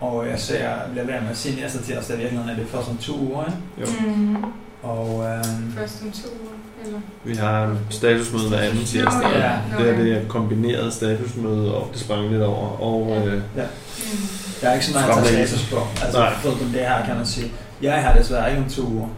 Og 0.00 0.28
jeg 0.28 0.40
ser, 0.40 0.68
bliver 0.92 1.06
være 1.06 1.20
med 1.20 1.30
at 1.30 1.36
sige 1.36 1.60
næste 1.60 1.82
tirsdag, 1.82 2.16
i 2.16 2.18
virkeligheden 2.20 2.50
er 2.50 2.56
det 2.62 2.68
først 2.68 2.88
om 2.90 2.96
to 2.96 3.12
uger, 3.20 3.44
ikke? 3.44 3.92
Jo. 4.00 4.12
Mm. 4.16 4.36
Og 4.82 5.24
øhm, 5.24 5.72
Først 5.72 6.02
om 6.02 6.10
to 6.10 6.28
uger, 6.42 6.52
eller? 6.86 7.00
Vi 7.24 7.34
har 7.34 7.76
statusmøde 7.90 8.48
hver 8.48 8.58
anden 8.58 8.84
tirsdag. 8.84 9.30
Ja. 9.34 9.52
Det 9.78 9.90
er 9.90 9.96
det 9.96 10.12
er 10.12 10.20
et 10.20 10.28
kombineret 10.28 10.92
statusmøde, 10.92 11.74
og 11.74 11.88
det 11.92 12.00
sprang 12.00 12.30
lidt 12.30 12.42
over. 12.42 12.80
Og 12.82 13.08
Ja. 13.08 13.26
øh, 13.26 13.32
Mm. 13.32 14.45
Der 14.66 14.72
er 14.72 14.74
ikke 14.74 14.86
så 14.86 14.92
meget 14.92 15.18
at 15.18 15.24
tage 15.24 15.46
status 15.46 15.70
på. 15.70 15.78
Altså, 16.04 16.18
Nej. 16.18 16.34
for 16.34 16.50
det 16.50 16.80
her 16.90 17.04
kan 17.06 17.16
man 17.16 17.26
sige. 17.26 17.52
Jeg 17.82 18.02
har 18.04 18.12
desværre 18.18 18.50
ikke 18.50 18.62
om 18.62 18.70
to 18.70 18.82
uger. 18.82 19.08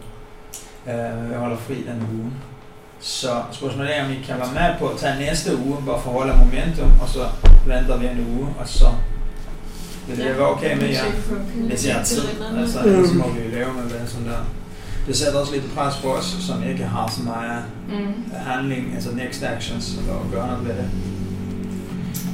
Øh, 0.87 1.31
jeg 1.31 1.39
holder 1.39 1.57
fri 1.57 1.73
denne 1.75 2.05
uge. 2.13 2.31
Så 2.99 3.27
spørgsmålet 3.51 3.97
er, 3.97 4.05
om 4.05 4.11
I 4.11 4.15
kan 4.27 4.35
være 4.37 4.53
med 4.53 4.79
på 4.79 4.87
at 4.87 4.97
tage 4.97 5.19
næste 5.19 5.57
uge, 5.57 5.77
bare 5.85 6.01
forholde 6.01 6.33
momentum, 6.37 6.91
og 7.01 7.09
så 7.09 7.23
venter 7.65 7.97
vi 7.97 8.05
en 8.05 8.25
uge, 8.37 8.47
og 8.59 8.67
så 8.67 8.85
vil 10.07 10.17
det 10.17 10.25
være 10.37 10.47
okay 10.47 10.77
med 10.77 10.89
jer. 10.89 11.03
Hvis 11.67 11.87
jeg 11.87 11.95
har 11.95 12.03
tid, 12.03 12.21
altså, 12.59 12.79
så 13.07 13.13
må 13.13 13.27
vi 13.29 13.55
lave 13.55 13.73
med 13.73 13.83
hvad 13.83 14.07
sådan 14.07 14.27
der. 14.27 14.37
Det 15.07 15.17
sætter 15.17 15.39
også 15.39 15.53
lidt 15.53 15.75
pres 15.75 15.95
på 16.03 16.13
os, 16.13 16.25
som 16.47 16.63
ikke 16.69 16.83
har 16.83 17.11
så 17.17 17.21
meget 17.23 17.63
Mm. 17.87 18.31
handling, 18.47 18.91
altså 18.95 19.09
next 19.11 19.43
actions, 19.43 19.97
eller 19.97 20.13
at 20.13 20.31
gøre 20.31 20.47
noget 20.47 20.67
ved 20.67 20.75
det. 20.75 20.89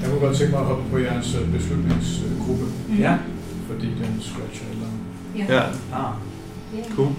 Jeg 0.01 0.09
kunne 0.09 0.19
godt 0.19 0.37
tænke 0.37 0.51
mig 0.51 0.59
at 0.61 0.65
hoppe 0.65 0.83
på 0.91 0.97
jeres 0.97 1.35
øh, 1.41 1.51
beslutningsgruppe, 1.53 2.65
Mm. 2.87 2.95
Ja. 2.99 3.17
fordi 3.67 3.85
den 3.87 4.21
scratcher 4.21 4.65
eller... 4.71 4.87
ja, 5.55 5.61
Ah, 5.93 6.13
Ja. 6.77 6.95
cool. 6.95 7.11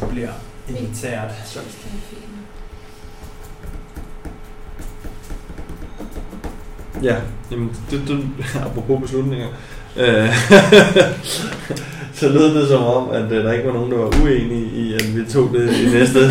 det 0.00 0.08
bliver 0.10 0.30
inviteret. 0.68 1.30
Ja, 7.02 7.16
jamen, 7.50 7.70
det, 7.90 8.02
det, 8.08 8.26
apropos 8.66 9.00
beslutninger, 9.02 9.48
øh, 9.96 10.28
så 12.18 12.28
lød 12.28 12.54
det 12.60 12.68
som 12.68 12.82
om, 12.82 13.10
at 13.10 13.22
øh, 13.32 13.44
der 13.44 13.52
ikke 13.52 13.66
var 13.66 13.72
nogen, 13.74 13.90
der 13.92 13.98
var 13.98 14.22
uenige 14.22 14.70
i, 14.74 14.94
at 14.94 15.16
vi 15.16 15.24
tog 15.32 15.50
det 15.52 15.76
i 15.80 15.84
næste, 15.90 16.18
øh, 16.20 16.28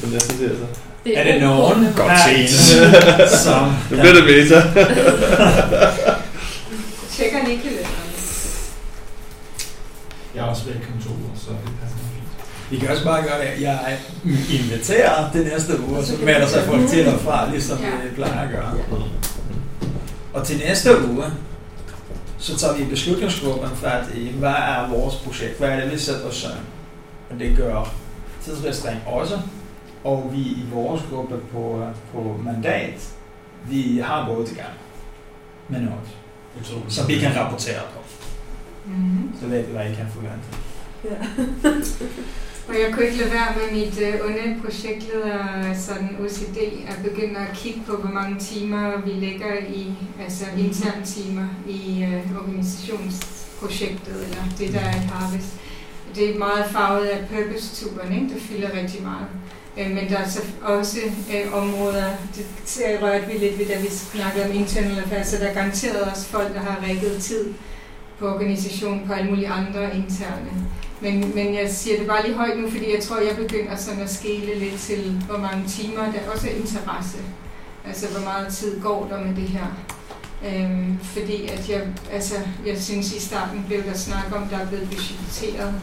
på 0.00 0.06
næste 0.12 0.36
tirsdag. 0.38 0.68
Er 1.14 1.32
det 1.32 1.40
nogen, 1.42 1.86
Godt 1.96 2.12
set. 2.28 2.50
som 3.44 3.66
Nu 3.90 3.96
bliver 3.96 4.12
det 4.14 4.24
meta. 4.24 4.54
Tjekker 7.12 7.38
Nicolette. 7.48 7.86
Jeg 10.34 10.40
er 10.40 10.44
også 10.50 10.64
væk 10.64 10.74
om 10.76 11.02
to 11.02 11.08
uger, 11.10 11.36
så 11.36 11.50
det 11.50 11.72
passer 11.80 11.96
mig 11.96 12.10
fint. 12.14 12.70
Vi 12.70 12.76
kan 12.78 12.88
også 12.90 13.04
bare 13.04 13.22
gøre 13.22 13.40
det. 13.40 13.62
Jeg 13.62 13.98
inviterer 14.60 15.30
det 15.32 15.46
næste 15.46 15.80
uge, 15.88 15.98
og 15.98 16.04
så 16.04 16.12
melder 16.24 16.46
sig 16.48 16.64
folk 16.64 16.88
til 16.88 17.08
og 17.08 17.20
fra, 17.20 17.50
ligesom 17.50 17.78
Ja. 17.78 17.90
vi 18.08 18.14
plejer 18.14 18.40
at 18.40 18.50
gøre. 18.50 18.74
Og 20.32 20.46
til 20.46 20.58
næste 20.58 20.90
uge, 21.08 21.24
så 22.38 22.58
tager 22.58 22.74
vi 22.76 22.82
i 22.82 22.86
beslutningsgruppen 22.86 23.70
fat 23.82 24.04
i, 24.14 24.28
hvad 24.38 24.50
er 24.50 24.88
vores 24.88 25.14
projekt? 25.14 25.58
Hvad 25.58 25.68
er 25.68 25.80
det, 25.80 25.92
vi 25.92 25.98
sætter 25.98 26.24
os 26.28 26.36
sammen? 26.36 26.60
Og 27.30 27.38
det 27.40 27.56
gør 27.56 27.92
tidsrestreng 28.44 28.96
også. 29.06 29.38
Og 30.08 30.30
vi 30.32 30.38
i 30.38 30.64
vores 30.72 31.02
gruppe 31.10 31.38
på, 31.52 31.86
på 32.12 32.40
mandat, 32.44 33.14
vi 33.70 33.98
har 34.04 34.28
gået 34.28 34.52
i 34.52 34.54
gang 34.54 34.74
med 35.68 35.80
noget, 35.80 36.08
som 36.88 37.08
vi 37.08 37.18
kan 37.18 37.36
rapportere 37.36 37.82
på. 37.94 38.00
Mm. 38.86 39.30
Så 39.40 39.46
ved 39.46 39.66
vi, 39.66 39.72
hvad 39.72 39.90
I 39.90 39.94
kan 39.94 40.06
forvente. 40.14 40.48
Og 42.68 42.74
jeg 42.74 42.92
kunne 42.92 43.06
ikke 43.06 43.18
lade 43.18 43.32
være 43.32 43.54
med 43.56 43.66
mit 43.80 44.00
øh, 44.00 44.14
onde 44.26 44.60
projektleder 44.62 45.74
sådan 45.74 46.16
OCD 46.20 46.58
at 46.88 46.98
begynde 47.04 47.40
at 47.40 47.54
kigge 47.54 47.80
på, 47.86 47.96
hvor 47.96 48.10
mange 48.10 48.38
timer 48.38 49.00
vi 49.04 49.10
lægger 49.10 49.58
i, 49.68 49.92
altså 50.20 50.44
interne 50.58 51.04
timer 51.04 51.48
i 51.68 52.04
øh, 52.04 52.40
organisationsprojektet, 52.40 54.24
eller 54.24 54.42
det 54.58 54.72
der 54.72 54.80
er 54.80 54.96
i 54.96 55.06
Harvest. 55.12 55.60
Det 56.14 56.34
er 56.34 56.38
meget 56.38 56.64
farvet 56.70 57.06
af 57.06 57.28
purpose-turen, 57.28 58.12
ikke? 58.12 58.34
det 58.34 58.42
fylder 58.42 58.74
rigtig 58.80 59.02
meget. 59.02 59.26
Øh, 59.78 59.90
men 59.90 60.08
der 60.10 60.16
er 60.18 60.28
så 60.28 60.40
også 60.62 60.98
øh, 61.34 61.54
områder, 61.54 62.04
det 62.36 62.46
ser- 62.64 63.02
rørte 63.02 63.26
vi 63.26 63.38
lidt 63.38 63.58
ved, 63.58 63.66
da 63.66 63.80
vi 63.80 63.88
snakkede 63.90 64.44
om 64.44 64.52
internal 64.52 64.98
affairs, 64.98 65.26
så 65.26 65.36
der 65.36 65.46
er 65.46 65.54
garanteret 65.54 66.00
også 66.00 66.26
folk, 66.26 66.54
der 66.54 66.60
har 66.60 66.84
rækket 66.88 67.16
tid 67.22 67.44
på 68.18 68.28
organisationen 68.28 69.06
på 69.06 69.12
alle 69.12 69.30
mulige 69.30 69.48
andre 69.48 69.82
interne. 69.84 70.50
Men, 71.00 71.32
men 71.34 71.54
jeg 71.54 71.70
siger 71.70 71.98
det 71.98 72.06
bare 72.06 72.26
lige 72.26 72.36
højt 72.36 72.58
nu, 72.58 72.70
fordi 72.70 72.94
jeg 72.94 73.02
tror, 73.02 73.16
jeg 73.20 73.36
begynder 73.36 73.76
sådan 73.76 74.00
at 74.00 74.10
skele 74.10 74.54
lidt 74.58 74.80
til, 74.80 75.22
hvor 75.28 75.38
mange 75.38 75.68
timer 75.68 76.02
der 76.12 76.30
også 76.34 76.46
er 76.48 76.52
interesse. 76.54 77.18
Altså, 77.86 78.06
hvor 78.08 78.20
meget 78.24 78.52
tid 78.54 78.80
går 78.80 79.08
der 79.10 79.20
med 79.24 79.36
det 79.36 79.48
her. 79.48 79.66
Øhm, 80.46 80.98
fordi 81.02 81.46
at 81.48 81.68
jeg, 81.70 81.82
altså, 82.12 82.34
jeg 82.66 82.78
synes 82.82 83.12
i 83.12 83.20
starten 83.20 83.64
blev 83.66 83.84
der 83.84 83.94
snak 83.94 84.24
om, 84.36 84.48
der 84.48 84.58
er 84.58 84.66
blevet 84.66 84.88
budgetteret 84.90 85.74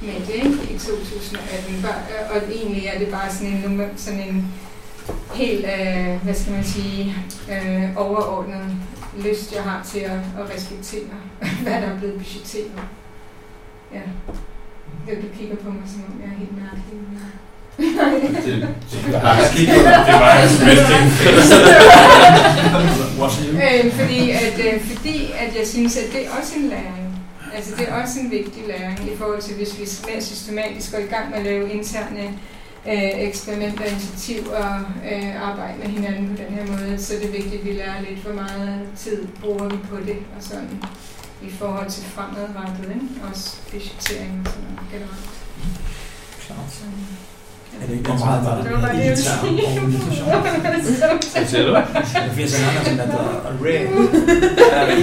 med 0.00 0.26
det 0.26 0.34
ikke, 0.34 0.74
i 0.74 0.78
2018. 0.78 1.86
Og 2.30 2.36
egentlig 2.52 2.86
er 2.86 2.98
det 2.98 3.08
bare 3.08 3.30
sådan 3.32 3.48
en, 3.48 3.90
sådan 3.96 4.20
en 4.20 4.54
helt, 5.34 5.64
øh, 5.64 6.22
hvad 6.22 6.34
skal 6.34 6.52
man 6.52 6.64
sige, 6.64 7.14
øh, 7.50 7.96
overordnet 7.96 8.76
lyst, 9.18 9.54
jeg 9.54 9.62
har 9.62 9.86
til 9.92 9.98
at, 9.98 10.10
at 10.10 10.54
respektere, 10.56 11.16
hvad 11.62 11.72
der 11.72 11.88
er 11.88 11.98
blevet 11.98 12.14
budgetteret. 12.14 12.70
Ja. 13.94 14.00
Ja, 15.08 15.14
Du 15.14 15.26
kigger 15.38 15.56
på 15.56 15.70
mig, 15.70 15.82
som 15.86 16.04
om 16.08 16.20
jeg 16.22 16.28
er 16.34 16.38
helt 16.38 16.56
mærkelig. 16.62 17.00
Det, 17.76 17.84
det, 18.44 18.68
det 20.06 20.14
var 20.22 20.30
hans 20.30 20.62
resting 20.62 21.06
øh, 23.62 23.92
fordi, 23.92 24.30
at, 24.30 24.58
øh, 24.66 24.80
fordi 24.80 25.32
at 25.38 25.58
jeg 25.58 25.66
synes, 25.66 25.96
at 25.96 26.12
det 26.12 26.26
er 26.26 26.30
også 26.40 26.52
en 26.56 26.68
læring. 26.68 27.05
Altså 27.56 27.76
det 27.76 27.88
er 27.88 28.02
også 28.02 28.20
en 28.20 28.30
vigtig 28.30 28.66
læring 28.66 29.12
i 29.12 29.16
forhold 29.16 29.42
til, 29.42 29.54
hvis 29.54 29.78
vi 29.78 30.10
mere 30.10 30.22
systematisk 30.22 30.92
går 30.92 30.98
i 30.98 31.02
gang 31.06 31.30
med 31.30 31.38
at 31.38 31.44
lave 31.44 31.72
interne 31.72 32.24
øh, 32.86 33.28
eksperimenter, 33.28 33.84
initiativer 33.84 34.80
øh, 35.12 35.48
arbejde 35.48 35.78
med 35.78 35.86
hinanden 35.86 36.28
på 36.28 36.42
den 36.42 36.54
her 36.54 36.66
måde, 36.66 36.98
så 36.98 37.14
er 37.14 37.18
det 37.18 37.32
vigtigt, 37.32 37.54
at 37.54 37.64
vi 37.64 37.72
lærer 37.72 38.00
lidt, 38.00 38.18
hvor 38.18 38.32
meget 38.32 38.88
tid 38.96 39.26
bruger 39.40 39.68
vi 39.68 39.76
på 39.90 39.96
det, 39.96 40.16
og 40.36 40.42
sådan 40.42 40.84
i 41.42 41.50
forhold 41.50 41.90
til 41.90 42.04
fremadrettet, 42.04 42.88
ikke? 42.94 43.26
også 43.28 43.56
budgettering 43.70 44.42
og 44.44 44.52
sådan 44.52 44.68
noget 44.68 44.90
generelt. 44.92 45.30
Klart. 46.40 46.72
Så, 46.72 46.84
Er 47.80 47.86
det 47.88 47.94
ikke 47.98 48.10
hvor 48.10 48.18
meget 48.26 48.40
var 48.46 48.54
det? 48.56 48.64
Det 48.64 48.72
var 48.74 48.80
bare 48.86 48.94
det, 48.96 49.04
jeg? 49.08 49.16
Hvad 51.34 51.46
siger 51.50 51.66
du? 51.66 51.72
Der 51.72 52.32
finns 52.38 52.52
en 52.58 52.64
annan 52.68 52.84
som 52.84 52.94
heter 53.00 53.18
REG. 53.64 53.82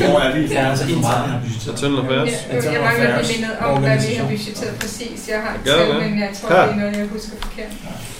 Hvor 0.09 0.19
er 0.19 0.32
vi? 0.36 0.41
Ja, 0.53 0.69
altså 0.69 0.86
intern. 0.95 1.30
Internal 1.67 1.97
affairs. 2.03 2.30
Ja, 2.49 2.71
jeg 2.76 2.82
mangler 2.88 3.21
lige 3.21 3.30
mindet 3.34 3.55
om, 3.65 3.74
hvad 3.84 3.97
vi 4.09 4.13
har 4.19 4.26
budgetteret 4.32 4.76
præcis. 4.82 5.17
Jeg 5.32 5.39
har 5.45 5.53
det? 5.65 5.95
men 6.03 6.19
jeg 6.19 6.30
tror, 6.38 6.49
det 6.49 6.57
er 6.57 6.76
noget, 6.76 6.95
jeg 6.97 7.07
husker 7.15 7.36
forkert. 7.41 7.71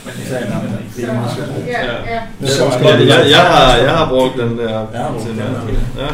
Men 0.06 0.14
det 0.18 0.26
er 0.38 0.46
en 0.46 0.52
anden. 0.54 0.92
Det 0.96 1.04
meget 1.14 1.32
svært. 1.36 1.50
Ja, 1.68 1.82
Jeg, 2.90 3.08
jeg, 3.12 3.20
jeg, 3.36 3.44
har, 3.54 3.76
jeg 3.88 3.92
har 4.00 4.10
brugt 4.10 4.38
den 4.38 4.58
der. 4.58 4.80
Ja, 4.94 5.04
til 5.24 5.32
okay. 5.32 5.74
den. 5.74 5.84
Ja, 6.00 6.08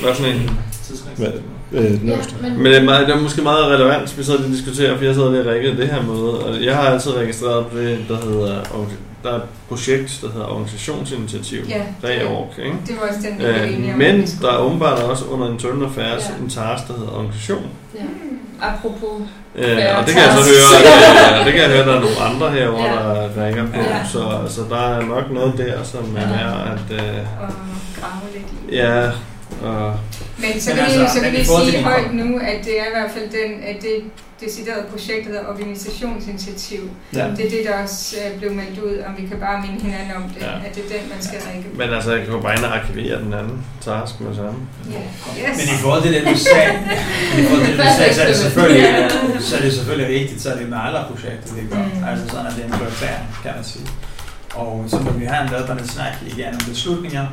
Det 0.00 0.08
er 0.10 0.14
sådan 0.14 0.32
en? 0.34 1.57
Øh, 1.72 2.00
den 2.00 2.08
øverste. 2.12 2.34
men, 2.42 2.56
Men 2.56 2.66
det 2.66 2.76
er, 2.76 2.82
meget, 2.84 3.06
det 3.06 3.14
er 3.14 3.20
måske 3.20 3.42
meget 3.42 3.66
relevant, 3.66 4.18
vi 4.18 4.22
sidder 4.24 4.44
og 4.44 4.48
diskuterer, 4.50 4.96
for 4.96 5.04
jeg 5.04 5.14
sidder 5.14 5.30
ved 5.30 5.38
at 5.40 5.46
række 5.46 5.76
det 5.76 5.88
her 5.88 6.02
møde, 6.02 6.44
og 6.44 6.64
jeg 6.64 6.76
har 6.76 6.82
altid 6.82 7.12
registreret 7.16 7.66
på 7.66 7.78
det, 7.78 7.98
der 8.08 8.16
hedder, 8.16 8.54
der 9.24 9.30
er 9.30 9.36
et 9.36 9.42
projekt, 9.68 10.18
der 10.22 10.28
hedder 10.32 10.46
Organisationsinitiativ, 10.46 11.58
Ja, 11.68 11.82
REORG, 12.04 12.50
ikke? 12.64 12.76
det 12.86 12.94
var 13.00 13.08
også 13.08 13.20
den, 13.28 13.36
blev 13.38 13.48
enige 13.48 13.88
Øh, 13.88 13.92
om. 13.92 13.98
men 13.98 14.26
der 14.42 14.50
er 14.52 14.56
åbenbart 14.58 14.98
også 15.02 15.24
under 15.24 15.50
Internal 15.50 15.84
Affairs 15.84 16.22
Ja. 16.38 16.44
en 16.44 16.50
task, 16.50 16.88
der 16.88 16.94
hedder 16.98 17.12
organisation. 17.12 17.66
ja. 17.94 18.00
Apropos, 18.62 19.22
Øh, 19.56 19.64
Ja, 19.68 19.96
og 20.00 20.06
det 20.06 20.14
kan 20.14 20.22
jeg 20.22 20.32
så 20.32 20.44
høre, 20.50 20.68
at, 20.78 21.38
øh, 21.40 21.44
det 21.46 21.52
kan 21.52 21.62
jeg 21.62 21.70
høre, 21.70 21.80
at 21.80 21.86
der 21.86 21.94
er 21.96 22.00
nogle 22.00 22.16
andre 22.30 22.50
herovre, 22.50 22.84
Ja. 22.84 23.22
der 23.22 23.44
rækker 23.44 23.64
på. 23.66 23.80
Ja. 23.80 24.04
Så, 24.12 24.22
så 24.54 24.60
der 24.70 24.76
er 24.76 25.06
nok 25.06 25.30
noget 25.30 25.52
der, 25.58 25.82
som 25.84 26.16
er 26.16 26.20
Ja. 26.20 26.28
værd 26.28 26.68
at... 26.72 26.94
Øh, 26.96 27.18
Og 27.40 27.48
grave 28.00 28.22
lidt 28.34 28.44
i. 28.72 28.76
ja, 28.76 29.02
og 29.62 29.98
Men 30.38 30.60
så 30.60 30.70
Men 30.70 30.76
vil, 30.76 30.82
altså, 30.82 31.14
så 31.14 31.20
men 31.22 31.30
vil 31.32 31.34
i 31.34 31.38
jeg 31.38 31.46
forhold 31.46 31.64
til 31.64 31.72
sige 31.72 31.84
højt 31.84 32.14
nu, 32.14 32.28
at 32.52 32.58
det 32.66 32.74
er 32.80 32.86
i 32.90 32.92
hvert 32.96 33.10
fald 33.16 33.28
den, 33.40 33.50
at 33.70 33.76
det 33.86 33.96
deciderede 34.44 34.84
projekt, 34.92 35.22
der 35.26 35.30
hedder 35.34 35.48
organisationsinitiativ. 35.54 36.82
Ja. 37.18 37.24
Det 37.36 37.42
er 37.46 37.50
det, 37.56 37.62
der 37.68 37.74
også 37.82 38.16
øh, 38.22 38.38
blev 38.38 38.50
meldt 38.60 38.78
ud, 38.88 38.94
om 39.08 39.12
vi 39.20 39.24
kan 39.30 39.38
bare 39.46 39.56
minde 39.66 39.78
hinanden 39.86 40.12
om 40.16 40.22
det, 40.34 40.42
Ja. 40.42 40.52
at 40.66 40.72
det 40.74 40.82
er 40.86 40.90
den, 40.96 41.04
man 41.14 41.20
skal 41.26 41.38
række. 41.46 41.68
Men 41.80 41.88
altså, 41.96 42.10
jeg 42.14 42.20
kan 42.24 42.32
jo 42.36 42.40
bare 42.46 42.54
ind 42.56 42.64
og 42.64 42.72
arkivere 42.78 43.16
den 43.24 43.32
anden 43.40 43.58
task 43.86 44.12
med 44.20 44.34
samme. 44.40 44.58
Ja. 44.94 45.02
Yes. 45.42 45.54
Men 45.58 45.66
i 45.76 45.78
forhold 45.84 46.02
til 46.06 46.12
det, 46.14 46.22
du 46.32 46.36
sagde, 46.50 46.72
men 47.34 47.38
i 47.40 47.42
forhold 47.48 47.64
til 47.66 47.72
det, 47.76 47.84
du 47.86 47.90
sagde 47.98 48.12
så 48.16 48.22
er 48.24 48.28
det 48.32 48.36
selvfølgelig, 48.44 48.84
så 49.48 49.52
er 49.58 49.60
det 49.66 49.72
selvfølgelig 49.78 50.08
vigtigt, 50.20 50.38
så 50.42 50.48
er 50.52 50.56
det 50.60 50.66
med 50.74 50.78
alle 50.86 51.00
projekter, 51.10 51.48
vi 51.58 51.62
gør. 51.72 51.82
Mm. 51.94 52.04
Altså 52.10 52.24
sådan, 52.32 52.46
at 52.50 52.52
det 52.56 52.62
er 52.64 52.68
en 52.72 52.76
prioritering, 52.80 53.24
kan 53.44 53.52
man 53.58 53.64
sige. 53.72 53.86
Og 54.62 54.72
så 54.92 54.96
må 55.04 55.10
vi 55.20 55.24
have 55.32 55.42
en 55.46 55.50
løbende 55.56 55.84
snak 55.94 56.14
igen 56.32 56.50
om 56.58 56.62
beslutninger. 56.72 57.26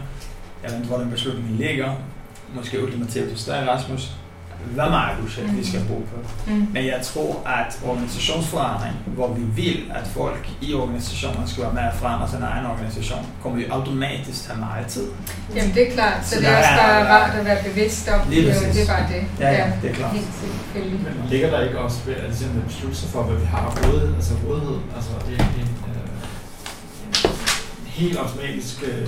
Jeg 0.66 0.72
ved 0.74 0.78
ikke, 0.80 0.88
hvor 0.90 0.98
den 0.98 1.12
beslutning 1.12 1.58
ligger. 1.58 1.90
Måske 2.56 2.84
ultimativt 2.84 3.32
hos 3.32 3.44
dig, 3.44 3.68
Rasmus. 3.70 4.12
Hvad 4.78 4.90
meget 4.90 5.18
projekt 5.22 5.58
vi 5.58 5.66
skal 5.66 5.82
bruge 5.88 6.04
på. 6.14 6.18
Mm. 6.52 6.68
Men 6.74 6.86
jeg 6.86 7.00
tror, 7.04 7.48
at 7.60 7.80
organisationsforandring, 7.92 8.96
hvor 9.18 9.34
vi 9.34 9.44
vil, 9.62 9.80
at 10.00 10.08
folk 10.08 10.44
i 10.62 10.74
organisationen 10.74 11.48
skal 11.48 11.64
være 11.64 11.74
med 11.74 11.82
at 11.82 11.96
forandre 12.02 12.28
sin 12.30 12.42
egen 12.52 12.66
organisation, 12.66 13.20
kommer 13.42 13.58
vi 13.60 13.66
automatisk 13.78 14.48
have 14.50 14.60
meget 14.60 14.86
tid. 14.88 15.08
Jamen 15.56 15.74
det 15.76 15.88
er 15.88 15.92
klart, 15.94 16.20
så, 16.28 16.30
Så 16.36 16.40
det 16.42 16.48
er 16.48 16.52
der 16.52 16.58
også 16.58 16.70
er- 16.70 16.78
bare 16.78 17.02
rart 17.14 17.36
at 17.40 17.46
være 17.46 17.64
bevidst 17.70 18.08
om. 18.10 18.20
Det, 18.28 18.36
det 18.76 18.82
er 18.82 18.88
bare 18.96 19.06
det. 19.14 19.22
Ja, 19.40 19.52
ja, 19.52 19.72
det 19.82 19.90
er 19.90 19.94
klart. 19.94 20.12
Helt. 20.12 21.04
Men 21.04 21.14
ligger 21.30 21.50
der 21.50 21.62
ikke 21.68 21.80
også 21.80 21.98
ved 22.06 22.16
at 22.16 22.24
ligesom 22.28 22.50
beslutte 22.68 22.98
sig 22.98 23.10
for, 23.10 23.24
hvad 23.24 23.38
vi 23.42 23.46
har 23.46 23.58
af 23.70 23.74
rådighed, 23.88 24.16
altså 24.16 24.34
rådighed, 24.48 24.78
altså 24.96 25.12
øh, 25.32 25.40
en 25.62 25.70
helt 27.96 28.18
automatisk 28.18 28.84
øh, 28.84 29.08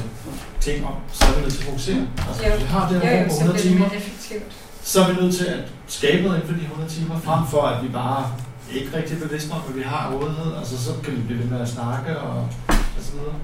ting 0.59 0.85
om, 0.85 0.93
så 1.13 1.25
er 1.25 1.35
vi 1.35 1.41
nødt 1.41 1.53
til 1.53 1.59
at 1.61 1.65
fokusere. 1.65 2.07
Altså 2.27 2.41
hvis 2.43 2.61
vi 2.63 2.67
har 2.75 2.89
det 2.89 3.01
her 3.01 3.11
ja, 3.11 3.21
rum 3.21 3.29
på 3.29 3.35
så 3.35 3.39
100 3.39 3.75
bliver 3.75 3.89
det 3.89 4.01
timer, 4.27 4.39
så 4.83 5.01
er 5.01 5.07
vi 5.07 5.21
nødt 5.21 5.35
til 5.35 5.45
at 5.45 5.59
skabe 5.88 6.23
noget 6.23 6.35
inden 6.35 6.49
for 6.49 6.57
de 6.59 6.63
100 6.63 6.91
timer, 6.91 7.19
frem 7.19 7.47
for 7.51 7.61
at 7.61 7.83
vi 7.83 7.89
bare 7.89 8.31
ikke 8.73 8.97
rigtig 8.97 9.19
bevidste 9.19 9.51
om, 9.51 9.61
hvad 9.61 9.75
vi 9.75 9.83
har 9.93 10.11
rådighed. 10.13 10.57
Altså 10.59 10.83
så 10.83 10.91
kan 11.03 11.13
vi 11.17 11.21
blive 11.21 11.39
ved 11.39 11.45
med 11.45 11.61
at 11.61 11.69
snakke 11.69 12.19
og, 12.19 12.49
og 12.67 13.01
så 13.07 13.11
videre. 13.11 13.35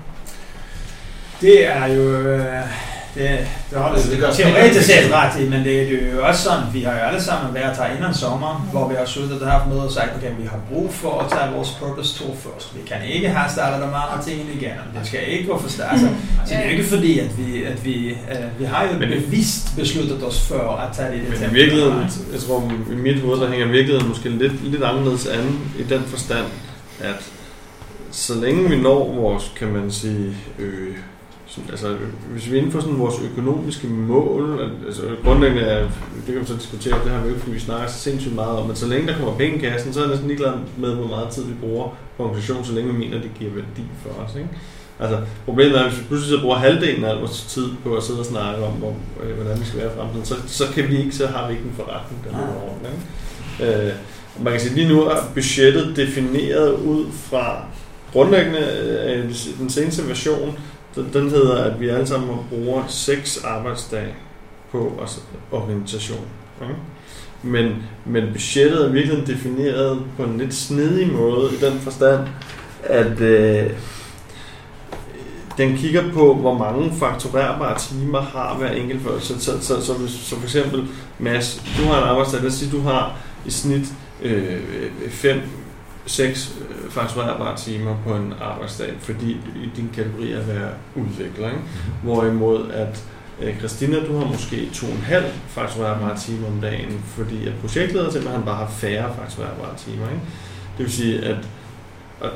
Det 1.41 1.67
er 1.67 1.85
jo... 1.85 2.01
Øh, 2.01 2.92
det, 3.15 3.29
det 3.69 3.77
har 3.77 3.83
Altså, 3.85 4.05
det, 4.09 4.11
det 4.11 4.19
gør 4.21 4.27
det 4.27 4.37
teoretisk 4.37 4.85
set 4.85 5.11
ret 5.13 5.41
i, 5.41 5.49
men 5.49 5.59
det, 5.59 5.65
det 5.89 6.03
er 6.09 6.11
jo 6.15 6.25
også 6.27 6.41
sådan, 6.43 6.63
vi 6.73 6.81
har 6.81 6.91
jo 6.91 6.97
alle 6.99 7.21
sammen 7.23 7.53
været 7.55 7.77
her 7.77 7.97
inden 7.97 8.13
sommer, 8.13 8.67
hvor 8.71 8.87
vi 8.89 8.95
har 8.99 9.05
siddet 9.05 9.41
og 9.41 9.51
haft 9.51 9.67
møde 9.67 9.83
og 9.85 9.91
sagt, 9.91 10.09
okay, 10.17 10.31
vi 10.41 10.45
har 10.47 10.59
brug 10.71 10.93
for 10.93 11.19
at 11.19 11.31
tage 11.31 11.51
vores 11.55 11.69
purpose 11.79 12.17
tour 12.19 12.35
først. 12.35 12.75
Vi 12.75 12.81
kan 12.87 12.97
ikke 13.13 13.29
have 13.29 13.49
startet 13.51 13.79
de 13.81 13.85
andre 13.85 14.23
ting 14.25 14.37
igennem. 14.39 14.85
Det 14.99 15.07
skal 15.07 15.19
ikke 15.27 15.45
gå 15.47 15.59
for 15.59 15.69
stærkt. 15.69 15.91
Altså, 15.91 16.07
så 16.45 16.49
det 16.49 16.57
er 16.57 16.63
jo 16.63 16.69
ikke 16.69 16.83
fordi, 16.83 17.19
at 17.19 17.31
vi, 17.37 17.63
at 17.63 17.85
vi, 17.85 18.09
øh, 18.09 18.59
vi 18.59 18.65
har 18.65 18.83
jo 18.87 18.99
Men- 18.99 19.09
bevidst 19.09 19.75
besluttet 19.77 20.23
os 20.23 20.41
for 20.47 20.71
at 20.83 20.95
tage 20.95 21.11
det 21.11 21.17
i 21.17 21.19
det 21.19 21.29
Men 21.29 21.37
i 21.37 21.39
tempo, 21.41 21.53
virkeligheden, 21.53 21.93
der 21.97 22.03
er. 22.03 22.31
jeg 22.33 22.41
tror 22.41 22.71
i 22.91 22.95
mit 22.95 23.21
hoved, 23.21 23.39
der 23.41 23.49
hænger 23.49 23.67
virkeligheden 23.67 24.07
måske 24.09 24.29
lidt, 24.29 24.71
lidt 24.71 24.83
anderledes 24.83 25.25
an 25.27 25.59
i 25.79 25.83
den 25.83 26.03
forstand, 26.07 26.45
at 27.01 27.15
så 28.11 28.33
længe 28.35 28.69
vi 28.69 28.75
når 28.81 29.13
vores, 29.15 29.51
kan 29.59 29.67
man 29.67 29.91
sige, 29.91 30.35
øh, 30.59 30.95
sådan, 31.53 31.69
altså 31.69 31.95
hvis 32.31 32.51
vi 32.51 32.53
er 32.55 32.57
inden 32.57 32.71
for 32.71 32.79
sådan 32.79 32.99
vores 32.99 33.15
økonomiske 33.31 33.87
mål, 33.87 34.71
altså 34.85 35.01
grundlæggende 35.23 35.63
er, 35.63 35.79
det 36.25 36.33
kan 36.33 36.41
vi 36.41 36.45
så 36.45 36.55
diskutere, 36.55 37.03
det 37.03 37.11
har 37.11 37.19
vi 37.19 37.23
jo 37.23 37.29
ikke, 37.29 37.39
fordi 37.39 37.53
vi 37.53 37.59
snakker 37.59 37.87
så 37.87 37.99
sindssygt 37.99 38.35
meget 38.35 38.57
om, 38.57 38.67
men 38.67 38.75
så 38.75 38.87
længe 38.87 39.07
der 39.07 39.17
kommer 39.17 39.37
penge 39.37 39.57
i 39.57 39.59
kassen, 39.59 39.93
så 39.93 39.99
er 39.99 40.03
jeg 40.03 40.09
næsten 40.09 40.27
ligeglad 40.27 40.53
med, 40.77 40.95
hvor 40.95 41.07
meget 41.07 41.29
tid 41.29 41.43
vi 41.43 41.53
bruger 41.61 41.97
på 42.17 42.23
organisation, 42.23 42.65
så 42.65 42.73
længe 42.73 42.93
vi 42.93 42.99
mener, 42.99 43.21
det 43.21 43.31
giver 43.39 43.51
værdi 43.51 43.85
for 44.03 44.09
os. 44.23 44.35
Ikke? 44.35 44.49
Altså, 44.99 45.17
problemet 45.45 45.77
er, 45.77 45.83
at 45.83 45.89
hvis 45.89 45.99
vi 45.99 46.05
pludselig 46.07 46.37
så 46.37 46.41
bruger 46.41 46.57
halvdelen 46.57 47.03
af 47.03 47.19
vores 47.19 47.41
tid 47.41 47.67
på 47.83 47.95
at 47.95 48.03
sidde 48.03 48.19
og 48.19 48.25
snakke 48.25 48.63
om, 48.63 48.73
hvor, 48.73 48.95
øh, 49.23 49.35
hvordan 49.35 49.59
vi 49.59 49.65
skal 49.65 49.79
være 49.79 49.91
i 49.93 49.95
fremtiden, 49.97 50.25
så, 50.25 50.35
så, 50.47 50.63
kan 50.73 50.89
vi 50.89 50.97
ikke, 50.97 51.11
så 51.11 51.27
har 51.27 51.47
vi 51.47 51.53
ikke 51.53 51.65
en 51.65 51.75
forretning, 51.75 52.23
der 52.23 52.31
løber. 52.31 52.89
Ikke? 53.69 53.87
Øh, 53.87 53.93
man 54.43 54.53
kan 54.53 54.61
sige, 54.61 54.75
lige 54.75 54.89
nu 54.89 55.03
er 55.03 55.15
budgettet 55.33 55.95
defineret 55.95 56.73
ud 56.73 57.05
fra 57.11 57.65
grundlæggende 58.13 58.59
øh, 59.07 59.35
den 59.59 59.69
seneste 59.69 60.07
version, 60.07 60.57
den, 60.95 61.09
den 61.13 61.29
hedder, 61.29 61.63
at 61.63 61.79
vi 61.79 61.89
alle 61.89 62.07
sammen 62.07 62.37
bruger 62.49 62.83
seks 62.87 63.43
arbejdsdage 63.43 64.15
på 64.71 65.03
organisation. 65.51 66.25
Okay? 66.61 66.73
Men, 67.43 67.75
men 68.05 68.23
budgettet 68.31 68.85
er 68.85 68.91
virkelig 68.91 69.27
defineret 69.27 70.01
på 70.17 70.23
en 70.23 70.37
lidt 70.37 70.53
snedig 70.53 71.11
måde 71.11 71.49
i 71.53 71.65
den 71.65 71.79
forstand, 71.79 72.27
at 72.83 73.21
øh, 73.21 73.71
den 75.57 75.77
kigger 75.77 76.11
på, 76.13 76.33
hvor 76.33 76.57
mange 76.57 76.91
fakturerbare 76.99 77.79
timer 77.79 78.21
har 78.21 78.57
hver 78.57 78.71
enkelt 78.71 79.01
for 79.01 79.19
så, 79.19 79.39
så, 79.39 79.51
så, 79.61 79.85
så, 79.85 79.93
hvis, 79.93 80.11
så 80.11 80.35
for 80.35 80.43
eksempel, 80.43 80.87
Mads, 81.19 81.63
du 81.77 81.83
har 81.83 81.97
en 81.97 82.09
arbejdsdag, 82.09 82.41
lad 82.41 82.49
os 82.49 82.53
sige, 82.53 82.71
du 82.71 82.81
har 82.81 83.17
i 83.45 83.51
snit 83.51 83.85
øh, 84.21 84.61
5 85.09 85.41
6 86.05 86.55
fakturerbare 86.89 87.57
timer 87.57 87.95
på 88.07 88.15
en 88.15 88.33
arbejdsdag, 88.41 88.93
fordi 88.99 89.31
i 89.55 89.69
din 89.75 89.89
kategori 89.95 90.31
er 90.31 90.39
at 90.39 90.47
være 90.47 90.69
udvikler. 90.95 91.47
Ikke? 91.47 91.61
Hvorimod 92.03 92.71
at 92.71 93.03
øh, 93.41 93.57
Christina, 93.57 94.05
du 94.05 94.17
har 94.17 94.25
måske 94.25 94.69
2,5 94.73 95.15
fakturerbare 95.47 96.17
timer 96.17 96.47
om 96.47 96.61
dagen, 96.61 97.03
fordi 97.05 97.47
at 97.47 97.53
projektleder 97.61 98.11
simpelthen 98.11 98.43
bare 98.43 98.55
har 98.55 98.69
færre 98.69 99.13
fakturerbare 99.19 99.77
timer. 99.77 100.09
Ikke? 100.09 100.21
Det 100.77 100.85
vil 100.85 100.91
sige, 100.91 101.21
at 101.21 101.37
og, 102.21 102.29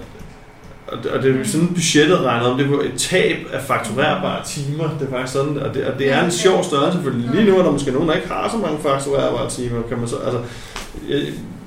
og, 0.88 0.98
og 1.14 1.24
det 1.24 1.40
er 1.40 1.44
sådan 1.44 1.74
budgettet 1.74 2.20
regnet 2.20 2.48
om, 2.48 2.58
det 2.58 2.72
var 2.72 2.78
et 2.78 2.94
tab 2.98 3.38
af 3.54 3.62
fakturerbare 3.62 4.46
timer. 4.46 4.98
Det 5.00 5.08
er 5.08 5.12
faktisk 5.12 5.34
sådan, 5.34 5.58
og 5.58 5.74
det, 5.74 5.86
og 5.86 6.00
det 6.00 6.12
er 6.12 6.26
en 6.26 6.32
sjov 6.32 6.64
størrelse, 6.64 7.00
for 7.04 7.10
lige 7.10 7.46
nu 7.46 7.58
er 7.58 7.64
der 7.64 7.72
måske 7.72 7.92
nogen, 7.92 8.10
der 8.10 8.16
ikke 8.16 8.28
har 8.28 8.50
så 8.50 8.58
mange 8.58 8.80
fakturerbare 8.80 9.50
timer, 9.50 9.82
kan 9.82 9.98
man 9.98 10.08
så, 10.08 10.16
altså, 10.16 10.40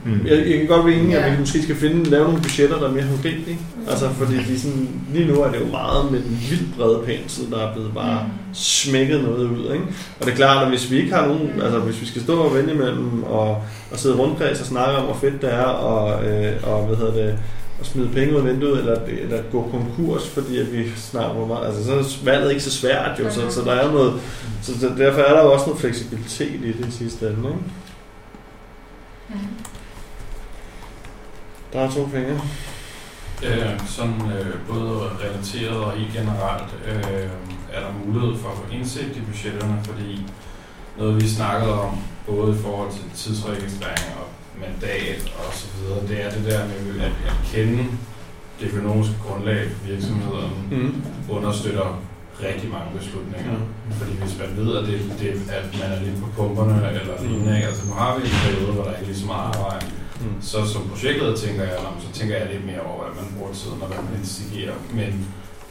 Mm. 0.04 0.26
jeg, 0.26 0.36
jeg 0.50 0.58
kan 0.58 0.66
godt 0.66 0.86
være 0.86 0.94
enig, 0.94 1.14
at 1.16 1.24
Ja. 1.26 1.32
vi 1.34 1.40
måske 1.40 1.62
skal 1.62 1.76
finde, 1.76 2.10
lave 2.10 2.24
nogle 2.24 2.40
budgetter, 2.42 2.78
der 2.78 2.88
er 2.88 2.92
mere 2.92 3.02
håndgribelige. 3.04 3.58
Altså, 3.90 4.08
fordi 4.08 4.36
de 4.36 4.60
sådan, 4.60 4.88
lige 5.14 5.26
nu 5.28 5.40
er 5.42 5.50
det 5.50 5.60
jo 5.60 5.66
meget 5.66 6.12
med 6.12 6.20
den 6.22 6.38
vildt 6.50 6.76
brede 6.76 7.02
pensel, 7.06 7.50
der 7.50 7.58
er 7.58 7.72
blevet 7.74 7.90
bare 7.94 8.26
smækket 8.52 9.22
noget 9.22 9.44
ud. 9.50 9.72
Ikke? 9.72 9.84
Og 10.20 10.26
det 10.26 10.32
er 10.32 10.36
klart, 10.36 10.62
at 10.62 10.68
hvis 10.68 10.90
vi 10.90 10.96
ikke 10.96 11.14
har 11.14 11.26
nogen, 11.26 11.50
altså 11.62 11.78
hvis 11.78 12.00
vi 12.00 12.06
skal 12.06 12.22
stå 12.22 12.36
og 12.42 12.54
vælge 12.54 12.72
imellem 12.72 13.22
og, 13.24 13.48
og 13.92 13.98
sidde 13.98 14.16
rundkreds 14.16 14.60
og 14.60 14.66
snakke 14.66 14.96
om, 14.96 15.04
hvor 15.04 15.14
fedt 15.14 15.42
det 15.42 15.52
er, 15.54 15.62
og, 15.64 16.24
øh, 16.24 16.52
og 16.62 16.86
hvad 16.86 16.96
hedder 16.96 17.12
det, 17.12 17.38
at 17.80 17.86
smide 17.86 18.08
penge 18.14 18.34
ud 18.34 18.38
af 18.38 18.46
vinduet, 18.46 18.78
eller, 18.78 18.96
eller 19.22 19.36
at 19.38 19.50
gå 19.52 19.68
konkurs, 19.70 20.28
fordi 20.28 20.58
at 20.58 20.72
vi 20.72 20.84
snart 20.96 21.34
hvor 21.36 21.46
meget, 21.46 21.66
altså 21.66 21.84
så 21.84 21.92
er 21.92 22.24
valget 22.24 22.50
ikke 22.50 22.62
så 22.62 22.70
svært 22.70 23.20
jo, 23.20 23.30
så, 23.30 23.40
så 23.50 23.60
der 23.64 23.72
er 23.72 23.92
noget, 23.92 24.12
så 24.62 24.72
der- 24.80 24.96
derfor 24.96 25.20
er 25.20 25.34
der 25.34 25.42
jo 25.44 25.52
også 25.52 25.66
noget 25.66 25.80
fleksibilitet 25.80 26.60
i 26.64 26.72
det 26.82 26.86
sidste 26.90 27.26
ende, 27.26 27.38
ikke? 27.38 27.50
Mm. 29.28 29.34
Der 31.72 31.80
er 31.80 31.90
to 31.90 32.08
fingre. 32.08 32.40
Øh, 33.46 33.80
sådan 33.86 34.20
øh, 34.38 34.54
både 34.68 34.90
relateret 35.24 35.84
og 35.84 35.92
helt 35.92 36.12
generelt 36.12 36.70
øh, 36.88 37.28
er 37.72 37.80
der 37.80 37.92
mulighed 38.04 38.36
for 38.38 38.48
at 38.48 38.56
få 38.56 38.64
indsigt 38.76 39.16
i 39.16 39.20
budgetterne, 39.20 39.76
fordi 39.84 40.26
noget 40.98 41.16
vi 41.22 41.28
snakkede 41.28 41.80
om, 41.82 41.98
både 42.26 42.54
i 42.58 42.62
forhold 42.62 42.90
til 42.92 43.02
tidsregistrering 43.14 44.06
og 44.20 44.26
mandat 44.60 45.22
og 45.38 45.54
så 45.54 45.66
videre, 45.76 46.00
det 46.08 46.24
er 46.26 46.30
det 46.30 46.44
der 46.52 46.60
med 46.66 47.00
at, 47.00 47.12
at 47.30 47.36
kende 47.52 47.84
det 48.60 48.66
økonomiske 48.72 49.14
grundlag 49.26 49.60
for 49.70 49.86
virksomheden 49.86 50.50
Mm. 50.70 51.02
understøtter 51.28 52.00
rigtig 52.48 52.70
mange 52.70 52.88
beslutninger. 52.98 53.52
Mm. 53.58 53.92
Fordi 53.98 54.12
hvis 54.12 54.38
man 54.40 54.50
ved, 54.66 54.76
at, 54.76 54.84
det, 54.86 54.98
det, 55.20 55.30
at 55.58 55.64
man 55.80 55.88
er 55.92 56.00
lidt 56.04 56.16
på 56.22 56.28
pumperne 56.36 56.76
eller 57.00 57.22
lignende, 57.22 57.56
ikke? 57.56 57.68
altså 57.68 57.86
nu 57.88 57.92
har 57.94 58.10
vi 58.18 58.22
en 58.24 58.38
periode, 58.44 58.72
hvor 58.72 58.84
der 58.84 58.90
ikke 58.90 59.02
er 59.02 59.06
lige 59.06 59.20
så 59.24 59.26
meget 59.26 59.46
arbejde, 59.56 59.86
Mm. 60.20 60.42
så 60.42 60.58
som 60.72 60.82
projektleder 60.90 61.36
tænker 61.36 61.62
jeg, 61.62 61.76
"Nå, 61.82 61.88
men 61.94 62.00
så 62.06 62.20
tænker 62.20 62.36
jeg 62.36 62.46
lidt 62.52 62.64
mere 62.66 62.80
over, 62.92 63.02
at 63.08 63.14
man 63.20 63.26
bruger 63.38 63.52
tiden, 63.52 63.78
og 63.82 63.86
hvad 63.88 63.96
man 64.08 64.14
instigerer. 64.20 64.74
Men 64.94 65.10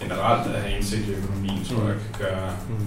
generelt 0.01 0.45
at 0.55 0.61
have 0.61 0.75
indsigt 0.77 1.07
i 1.07 1.11
økonomien, 1.21 1.61
tror 1.65 1.83
jeg 1.87 1.95
kan 2.05 2.25
gøre 2.25 2.49
Mm. 2.69 2.85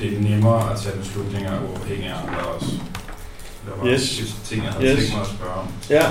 det 0.00 0.10
nemmere 0.30 0.72
at 0.72 0.78
tage 0.82 0.96
beslutninger 1.02 1.52
uafhængig 1.70 2.06
af 2.08 2.16
andre 2.22 2.40
også. 2.54 2.70
Det 3.64 3.72
var 3.80 3.86
Yes. 3.92 4.34
ting, 4.44 4.64
jeg 4.64 4.72
havde 4.72 4.84
Yes. 4.86 4.96
tænkt 4.98 5.12
mig 5.12 5.20
at 5.20 5.26
spørge 5.36 5.54
om. 5.62 5.66
Ja. 5.90 6.04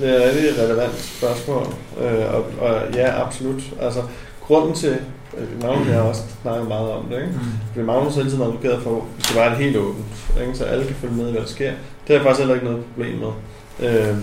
Det 0.00 0.08
er 0.26 0.52
et 0.52 0.58
relevant 0.58 0.94
spørgsmål, 1.18 1.66
øh, 2.00 2.34
og, 2.34 2.44
og 2.60 2.94
ja, 2.94 3.26
absolut. 3.26 3.62
Altså, 3.80 4.02
grunden 4.46 4.74
til, 4.74 4.98
øh, 5.38 5.62
Magnus 5.62 5.86
og 5.86 5.92
jeg 5.92 6.02
har 6.02 6.08
også 6.08 6.22
snakket 6.42 6.68
meget 6.68 6.90
om 6.90 7.04
det, 7.10 7.16
ikke? 7.16 7.34
Fordi 7.72 7.86
Magnus 7.86 8.14
har 8.14 8.22
tiden 8.22 8.42
advokeret 8.42 8.82
for, 8.82 8.96
at 8.96 9.02
vi 9.16 9.22
skal 9.22 9.36
være 9.36 9.54
helt 9.54 9.76
åbent, 9.76 10.04
ikke? 10.40 10.54
så 10.58 10.64
alle 10.64 10.84
kan 10.86 10.96
følge 11.00 11.14
med 11.14 11.28
i, 11.28 11.30
hvad 11.32 11.40
der 11.40 11.46
sker. 11.48 11.70
Det 11.70 11.76
har 12.06 12.14
jeg 12.14 12.22
faktisk 12.22 12.38
heller 12.38 12.54
ikke 12.54 12.66
noget 12.66 12.84
problem 12.84 13.18
med. 13.18 13.28
Øh, 13.82 14.16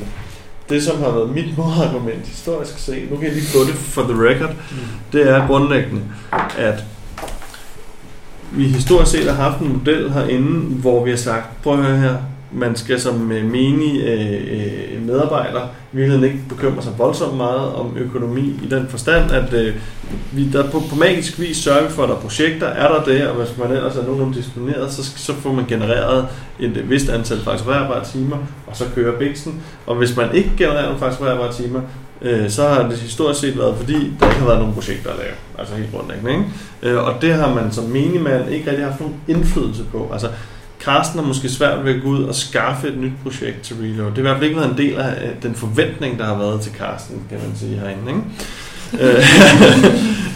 det, 0.69 0.83
som 0.83 0.97
har 1.03 1.11
været 1.11 1.29
mit 1.29 1.57
modargument 1.57 2.27
historisk 2.27 2.77
set, 2.77 3.11
nu 3.11 3.17
kan 3.17 3.25
jeg 3.25 3.33
lige 3.33 3.47
få 3.47 3.59
det 3.59 3.73
for 3.73 4.01
the 4.01 4.29
record, 4.29 4.55
det 5.11 5.29
er 5.29 5.47
grundlæggende, 5.47 6.01
at 6.57 6.83
vi 8.51 8.67
historisk 8.67 9.11
set 9.11 9.25
har 9.25 9.49
haft 9.49 9.61
en 9.61 9.73
model 9.77 10.11
herinde, 10.11 10.75
hvor 10.75 11.03
vi 11.03 11.09
har 11.09 11.17
sagt, 11.17 11.61
prøv 11.63 11.79
at 11.79 11.85
høre 11.85 11.97
her, 11.97 12.17
man 12.51 12.75
skal 12.75 12.99
som 12.99 13.31
øh, 13.31 13.51
menig 13.51 14.01
øh, 14.01 14.41
øh, 14.51 15.07
medarbejder 15.07 15.61
i 15.93 15.95
virkeligheden 15.95 16.33
ikke 16.33 16.43
bekymre 16.49 16.83
sig 16.83 16.93
voldsomt 16.97 17.37
meget 17.37 17.73
om 17.73 17.97
økonomi 17.97 18.41
i 18.41 18.67
den 18.69 18.87
forstand, 18.89 19.31
at 19.31 19.53
øh, 19.53 19.75
vi 20.31 20.49
der 20.49 20.71
på, 20.71 20.83
på 20.89 20.95
magisk 20.95 21.39
vis 21.39 21.57
sørger 21.57 21.83
vi 21.83 21.89
for, 21.89 22.03
at 22.03 22.09
der 22.09 22.15
er 22.15 22.19
projekter, 22.19 22.67
er 22.67 22.87
der 22.87 23.03
det, 23.03 23.27
og 23.27 23.35
hvis 23.35 23.57
man 23.57 23.71
ellers 23.71 23.95
er 23.95 24.03
nogenlunde 24.03 24.37
disponeret, 24.37 24.91
så, 24.91 25.03
så 25.03 25.33
får 25.33 25.53
man 25.53 25.65
genereret 25.65 26.27
et 26.59 26.77
øh, 26.77 26.89
vist 26.89 27.09
antal 27.09 27.39
fakturerbare 27.39 28.05
timer, 28.05 28.37
og 28.67 28.75
så 28.75 28.83
kører 28.95 29.19
biksen. 29.19 29.61
Og 29.85 29.95
hvis 29.95 30.15
man 30.15 30.35
ikke 30.35 30.51
genererer 30.57 30.85
nogle 30.85 30.99
fakturerbare 30.99 31.53
timer, 31.53 31.81
øh, 32.21 32.49
så 32.49 32.67
har 32.67 32.89
det 32.89 32.97
historisk 32.97 33.39
set 33.39 33.57
været, 33.57 33.77
fordi 33.77 33.93
der 33.93 34.25
ikke 34.27 34.39
har 34.39 34.45
været 34.45 34.59
nogen 34.59 34.73
projekter 34.73 35.09
at 35.09 35.17
lave. 35.17 35.35
Altså 35.59 35.75
helt 35.75 35.91
grundlæggende. 35.91 36.31
Ikke? 36.31 36.45
Øh, 36.83 37.03
og 37.03 37.21
det 37.21 37.33
har 37.33 37.55
man 37.55 37.71
som 37.71 37.83
menigmand 37.83 38.49
ikke 38.49 38.69
rigtig 38.69 38.85
haft 38.85 38.99
nogen 38.99 39.15
indflydelse 39.27 39.83
på. 39.83 40.09
Altså, 40.13 40.27
Carsten 40.83 41.19
har 41.19 41.27
måske 41.27 41.49
svært 41.49 41.85
ved 41.85 41.95
at 41.95 42.01
gå 42.01 42.07
ud 42.07 42.23
og 42.23 42.35
skaffe 42.35 42.87
et 42.87 42.97
nyt 42.97 43.11
projekt 43.23 43.61
til 43.61 43.75
Reload. 43.75 44.11
Det 44.11 44.15
har 44.15 44.19
i 44.19 44.21
hvert 44.21 44.37
fald 44.37 44.49
ikke 44.49 44.59
været 44.59 44.71
en 44.71 44.77
del 44.77 44.95
af 44.95 45.27
øh, 45.27 45.43
den 45.43 45.55
forventning, 45.55 46.19
der 46.19 46.25
har 46.25 46.37
været 46.37 46.61
til 46.61 46.71
Carsten, 46.71 47.21
kan 47.29 47.37
man 47.47 47.55
sige 47.55 47.79
herinde. 47.79 48.11
Ikke? 48.11 48.21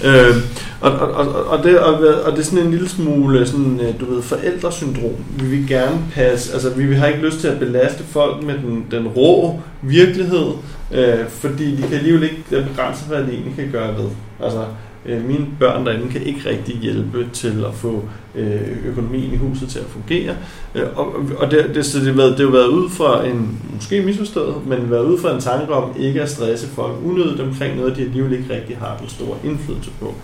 øh, 0.04 0.30
øh, 0.30 0.36
og, 0.82 0.92
og, 0.92 1.12
og, 1.12 1.46
og, 1.46 1.64
det, 1.64 1.80
og, 1.80 1.94
og 2.26 2.32
det 2.32 2.40
er 2.40 2.44
sådan 2.44 2.66
en 2.66 2.72
lille 2.72 2.90
smule 2.90 3.48
sådan, 3.48 3.80
øh, 3.80 4.00
du 4.00 4.14
ved, 4.14 4.22
forældresyndrom. 4.22 5.16
Vi 5.40 5.46
vil 5.46 5.68
gerne 5.68 6.00
passe, 6.14 6.54
altså 6.54 6.70
vi 6.70 6.96
har 6.96 7.08
ikke 7.08 7.26
lyst 7.26 7.40
til 7.40 7.48
at 7.48 7.60
belaste 7.60 8.04
folk 8.04 8.44
med 8.44 8.54
den, 8.54 8.86
den 8.92 9.08
rå 9.08 9.60
virkelighed, 9.82 10.48
øh, 10.92 11.28
fordi 11.30 11.76
de 11.76 11.82
kan 11.82 11.94
alligevel 11.94 12.24
ikke 12.24 12.44
begrænse, 12.50 13.06
hvad 13.08 13.18
de 13.18 13.32
egentlig 13.32 13.56
kan 13.56 13.70
gøre 13.72 13.98
ved. 13.98 14.10
Altså, 14.44 14.66
øh, 15.06 15.26
mine 15.26 15.48
børn 15.60 15.86
derinde 15.86 16.12
kan 16.12 16.22
ikke 16.22 16.50
rigtig 16.50 16.76
hjælpe 16.76 17.28
til 17.34 17.66
at 17.68 17.74
få 17.74 18.04
øh, 18.36 18.86
økonomien 18.86 19.34
i 19.34 19.38
huset 19.38 19.70
til 19.70 19.80
at 19.80 19.86
fungere. 19.86 20.36
Øh, 20.76 20.84
og 20.96 21.16
og 21.38 21.52
det, 21.52 21.72
det, 21.76 21.86
så 21.86 22.00
det, 22.00 22.18
været, 22.18 22.38
det 22.38 22.46
har 22.46 22.52
været 22.52 22.68
ud 22.68 22.90
fra 22.90 23.26
en, 23.26 23.60
måske 23.76 24.02
misforstået, 24.02 24.68
men 24.68 24.92
været 24.92 25.06
ud 25.06 25.20
fra 25.20 25.34
en 25.34 25.42
tanke 25.42 25.74
om 25.74 25.96
ikke 26.00 26.22
at 26.22 26.30
stresse 26.30 26.68
folk 26.68 26.96
unødigt 27.06 27.42
omkring 27.42 27.78
noget, 27.78 27.96
de 27.96 28.02
alligevel 28.02 28.34
ikke 28.34 28.56
rigtig 28.56 28.78
har 28.78 28.98
den 29.00 29.10
store 29.10 29.38
indflydelse 29.44 29.92
på 30.00 30.16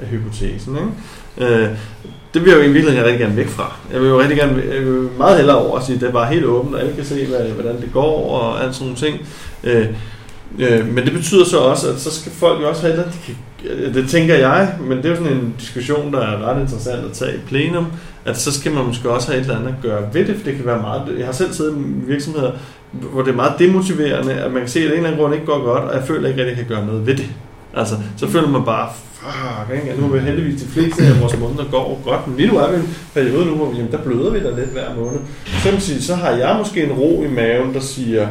af 0.00 0.06
hypotesen. 0.06 0.76
Ikke? 0.76 1.54
Øh, 1.54 1.68
det 2.34 2.44
vil 2.44 2.50
jeg 2.50 2.58
jo 2.58 2.62
i 2.62 2.72
virkeligheden 2.72 3.04
rigtig 3.04 3.20
gerne 3.20 3.36
væk 3.36 3.48
fra. 3.48 3.76
Jeg 3.92 4.00
vil 4.00 4.08
jo 4.08 4.20
rigtig 4.20 4.36
gerne, 4.38 4.62
jeg 4.74 4.86
vil 4.86 5.08
meget 5.18 5.36
hellere 5.36 5.56
over 5.56 5.78
at 5.78 5.84
sige, 5.84 5.94
at 5.94 6.00
det 6.00 6.08
er 6.08 6.12
bare 6.12 6.32
helt 6.32 6.44
åbent, 6.44 6.74
og 6.74 6.80
alle 6.80 6.94
kan 6.94 7.04
se, 7.04 7.26
hvad, 7.26 7.48
hvordan 7.48 7.80
det 7.80 7.92
går 7.92 8.30
og 8.40 8.64
alt 8.64 8.74
sådan 8.74 8.86
nogle 8.86 8.96
ting. 8.96 9.26
Øh, 9.64 9.86
øh, 10.58 10.94
men 10.94 11.04
det 11.04 11.12
betyder 11.12 11.44
så 11.44 11.58
også, 11.58 11.88
at 11.88 12.00
så 12.00 12.10
skal 12.20 12.32
folk 12.32 12.60
jo 12.60 12.68
også 12.68 12.82
have, 12.82 12.94
at 12.94 13.06
de 13.06 13.18
kan 13.26 13.34
Øh, 13.70 13.94
det 13.94 14.08
tænker 14.08 14.34
jeg, 14.34 14.74
men 14.80 14.98
det 14.98 15.04
er 15.04 15.10
jo 15.10 15.16
sådan 15.16 15.32
en 15.32 15.54
diskussion, 15.60 16.12
der 16.12 16.20
er 16.20 16.50
ret 16.50 16.60
interessant 16.60 17.04
at 17.04 17.12
tage 17.12 17.34
i 17.34 17.40
plenum, 17.48 17.86
at 18.24 18.38
så 18.38 18.52
skal 18.52 18.72
man 18.72 18.84
måske 18.84 19.10
også 19.10 19.28
have 19.28 19.40
et 19.40 19.44
eller 19.44 19.58
andet 19.58 19.68
at 19.68 19.82
gøre 19.82 20.02
ved 20.12 20.26
det, 20.26 20.36
for 20.36 20.44
det 20.44 20.56
kan 20.56 20.66
være 20.66 20.80
meget, 20.80 21.18
jeg 21.18 21.26
har 21.26 21.32
selv 21.32 21.52
siddet 21.52 21.76
i 21.76 22.06
virksomheder, 22.06 22.52
hvor 22.92 23.22
det 23.22 23.30
er 23.30 23.36
meget 23.36 23.52
demotiverende, 23.58 24.34
at 24.34 24.52
man 24.52 24.60
kan 24.60 24.68
se, 24.68 24.78
at 24.80 24.86
en 24.86 24.92
eller 24.92 25.06
anden 25.06 25.20
grund 25.20 25.34
ikke 25.34 25.46
går 25.46 25.64
godt, 25.64 25.84
og 25.84 25.94
jeg 25.94 26.04
føler 26.04 26.28
ikke, 26.28 26.42
at 26.42 26.48
jeg 26.48 26.56
kan 26.56 26.66
gøre 26.68 26.86
noget 26.86 27.06
ved 27.06 27.16
det. 27.16 27.26
Altså, 27.74 27.94
så 28.16 28.28
føler 28.28 28.48
man 28.48 28.64
bare, 28.64 28.88
fuck, 29.12 29.76
ikke? 29.76 29.90
Altså, 29.90 30.06
nu 30.06 30.12
er 30.12 30.18
vi 30.18 30.26
heldigvis 30.26 30.62
de 30.62 30.68
fleste 30.68 31.02
af 31.04 31.20
vores 31.20 31.38
måneder 31.38 31.64
går 31.70 32.00
godt, 32.04 32.28
men 32.28 32.36
lige 32.36 32.48
nu 32.48 32.58
er 32.58 32.70
vi 32.70 32.76
en 32.76 32.96
periode 33.14 33.46
nu, 33.46 33.54
hvor 33.54 33.70
vi, 33.70 33.76
jamen, 33.76 33.92
der 33.92 33.98
bløder 33.98 34.30
vi 34.30 34.40
da 34.40 34.50
lidt 34.50 34.70
hver 34.70 34.94
måned. 34.94 35.20
Så, 35.62 35.80
sige, 35.80 36.02
så 36.02 36.14
har 36.14 36.30
jeg 36.30 36.56
måske 36.58 36.84
en 36.84 36.92
ro 36.92 37.22
i 37.22 37.28
maven, 37.28 37.74
der 37.74 37.80
siger, 37.80 38.28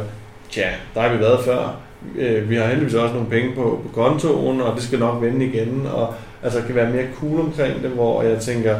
tja, 0.52 0.68
der 0.96 1.02
har 1.02 1.10
vi 1.10 1.20
været 1.20 1.40
før, 1.46 1.76
øh, 2.18 2.50
vi 2.50 2.56
har 2.56 2.68
heldigvis 2.68 2.94
også 2.94 3.14
nogle 3.14 3.30
penge 3.30 3.56
på, 3.56 3.82
på 3.84 4.02
kontoen, 4.02 4.62
og 4.62 4.76
det 4.76 4.84
skal 4.84 5.00
nok 5.00 5.22
vende 5.22 5.46
igen, 5.46 5.88
og 5.94 6.14
altså 6.44 6.62
kan 6.62 6.76
være 6.76 6.90
mere 6.90 7.06
cool 7.20 7.40
omkring 7.40 7.84
det, 7.84 7.90
hvor 7.90 8.24
jeg 8.24 8.40
tænker, 8.40 8.76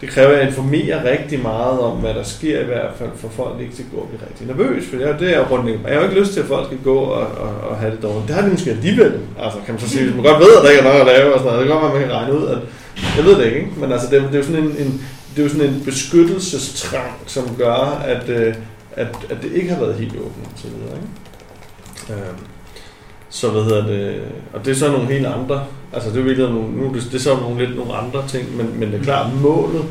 det 0.00 0.10
kræver, 0.10 0.28
at 0.28 0.38
jeg 0.38 0.48
informerer 0.48 1.10
rigtig 1.10 1.42
meget 1.42 1.80
om, 1.80 1.96
hvad 1.96 2.14
der 2.14 2.22
sker 2.22 2.60
i 2.60 2.64
hvert 2.64 2.90
fald, 2.98 3.10
for 3.16 3.28
folk 3.28 3.60
ikke 3.60 3.74
til 3.74 3.82
at 3.82 3.88
gå 3.94 4.00
og 4.00 4.08
blive 4.08 4.22
rigtig 4.28 4.46
nervøs, 4.46 4.84
for 4.90 4.96
det, 4.96 5.20
det 5.20 5.36
er 5.36 5.48
rundt 5.50 5.70
Jeg 5.70 5.92
har 5.92 6.00
jo 6.00 6.08
ikke 6.08 6.20
lyst 6.20 6.32
til, 6.32 6.40
at 6.40 6.46
folk 6.46 6.66
skal 6.66 6.78
gå 6.84 6.98
og, 6.98 7.26
og, 7.44 7.70
og 7.70 7.76
have 7.76 7.92
det 7.92 8.02
dårligt. 8.02 8.28
Det 8.28 8.34
har 8.36 8.42
de 8.42 8.50
måske 8.50 8.70
alligevel. 8.70 9.12
Altså, 9.42 9.58
kan 9.64 9.74
man 9.74 9.80
så 9.80 9.88
sige, 9.88 10.04
hvis 10.04 10.14
man 10.14 10.24
godt 10.24 10.40
ved, 10.40 10.56
at 10.58 10.62
der 10.64 10.70
ikke 10.70 10.82
er 10.84 10.88
noget 10.90 11.00
at 11.00 11.06
lave, 11.06 11.34
og 11.34 11.38
sådan 11.38 11.52
noget, 11.52 11.60
det 11.60 11.66
kan 11.68 11.74
godt 11.74 11.84
være, 11.84 12.00
man 12.00 12.08
kan 12.08 12.18
regne 12.18 12.38
ud, 12.38 12.46
at 12.54 12.60
jeg 13.16 13.24
ved 13.24 13.34
det 13.38 13.44
ikke, 13.46 13.58
ikke? 13.58 13.80
men 13.80 13.92
altså, 13.92 14.06
det, 14.10 14.16
det 14.22 14.34
er 14.34 14.42
jo 14.42 14.48
sådan 14.50 14.62
en, 14.64 14.74
en 14.82 14.90
det 15.32 15.38
er 15.38 15.42
jo 15.42 15.48
sådan 15.48 15.68
en 15.68 15.82
beskyttelsestrang, 15.84 17.12
som 17.26 17.44
gør, 17.58 18.02
at, 18.14 18.28
øh, 18.28 18.54
at, 18.92 19.08
at 19.30 19.36
det 19.42 19.52
ikke 19.52 19.70
har 19.70 19.80
været 19.80 19.94
helt 19.94 20.16
åbent 20.16 20.46
og 20.52 20.58
så 20.62 20.68
videre. 20.68 20.96
Ikke? 20.96 21.08
Øhm. 22.10 22.46
Så 23.28 23.50
hvad 23.50 23.62
hedder 23.62 23.86
det, 23.86 24.22
og 24.52 24.64
det 24.64 24.70
er 24.70 24.74
så 24.74 24.92
nogle 24.92 25.06
helt 25.06 25.26
andre, 25.26 25.66
altså 25.92 26.10
det 26.10 26.18
er 26.18 26.22
virkelig 26.22 26.50
nogle, 26.50 26.72
nu 26.72 26.94
det, 26.94 27.02
det 27.02 27.14
er 27.14 27.18
så 27.18 27.36
nogle 27.36 27.64
lidt 27.64 27.76
nogle 27.76 27.94
andre 27.94 28.28
ting, 28.28 28.56
men, 28.56 28.80
men 28.80 28.92
det 28.92 29.00
er 29.00 29.04
klart, 29.04 29.34
målet 29.42 29.84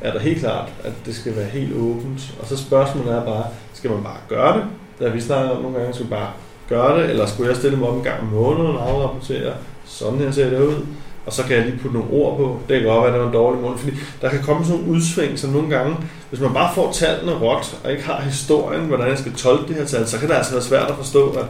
er 0.00 0.12
der 0.12 0.20
helt 0.20 0.38
klart, 0.38 0.68
at 0.84 0.92
det 1.06 1.14
skal 1.14 1.36
være 1.36 1.44
helt 1.44 1.76
åbent. 1.76 2.34
Og 2.40 2.46
så 2.46 2.56
spørgsmålet 2.56 3.14
er 3.14 3.24
bare, 3.24 3.44
skal 3.72 3.90
man 3.90 4.02
bare 4.02 4.16
gøre 4.28 4.56
det? 4.56 4.64
Da 5.00 5.08
vi 5.08 5.20
snakker 5.20 5.50
om 5.50 5.62
nogle 5.62 5.78
gange, 5.78 5.94
skal 5.94 6.06
bare 6.06 6.28
gøre 6.68 7.00
det, 7.00 7.10
eller 7.10 7.26
skulle 7.26 7.48
jeg 7.48 7.56
stille 7.56 7.76
mig 7.76 7.88
op 7.88 7.96
en 7.96 8.02
gang 8.02 8.20
om 8.20 8.26
måneden 8.26 8.76
og 8.76 8.90
afrapportere, 8.90 9.52
sådan 9.84 10.18
her 10.18 10.30
ser 10.30 10.50
det 10.50 10.60
ud, 10.60 10.86
og 11.26 11.32
så 11.32 11.42
kan 11.42 11.56
jeg 11.56 11.64
lige 11.66 11.78
putte 11.78 11.96
nogle 11.96 12.12
ord 12.12 12.36
på. 12.36 12.58
Det 12.68 12.80
kan 12.80 12.88
godt 12.88 13.02
være, 13.02 13.06
at 13.06 13.12
det 13.12 13.20
var 13.20 13.26
en 13.26 13.32
dårlig 13.32 13.60
måned, 13.62 13.78
fordi 13.78 13.96
der 14.22 14.28
kan 14.28 14.42
komme 14.42 14.64
sådan 14.64 14.80
nogle 14.80 14.96
udsving, 14.96 15.38
som 15.38 15.50
nogle 15.50 15.76
gange, 15.76 15.96
hvis 16.30 16.40
man 16.40 16.52
bare 16.52 16.74
får 16.74 16.92
tallene 16.92 17.32
råt, 17.32 17.78
og 17.84 17.92
ikke 17.92 18.04
har 18.04 18.20
historien, 18.20 18.84
hvordan 18.84 19.08
jeg 19.08 19.18
skal 19.18 19.32
tolke 19.32 19.68
det 19.68 19.76
her 19.76 19.84
tal, 19.84 20.06
så 20.06 20.18
kan 20.18 20.28
det 20.28 20.34
altså 20.34 20.52
være 20.52 20.62
svært 20.62 20.90
at 20.90 20.96
forstå, 20.96 21.30
at 21.30 21.46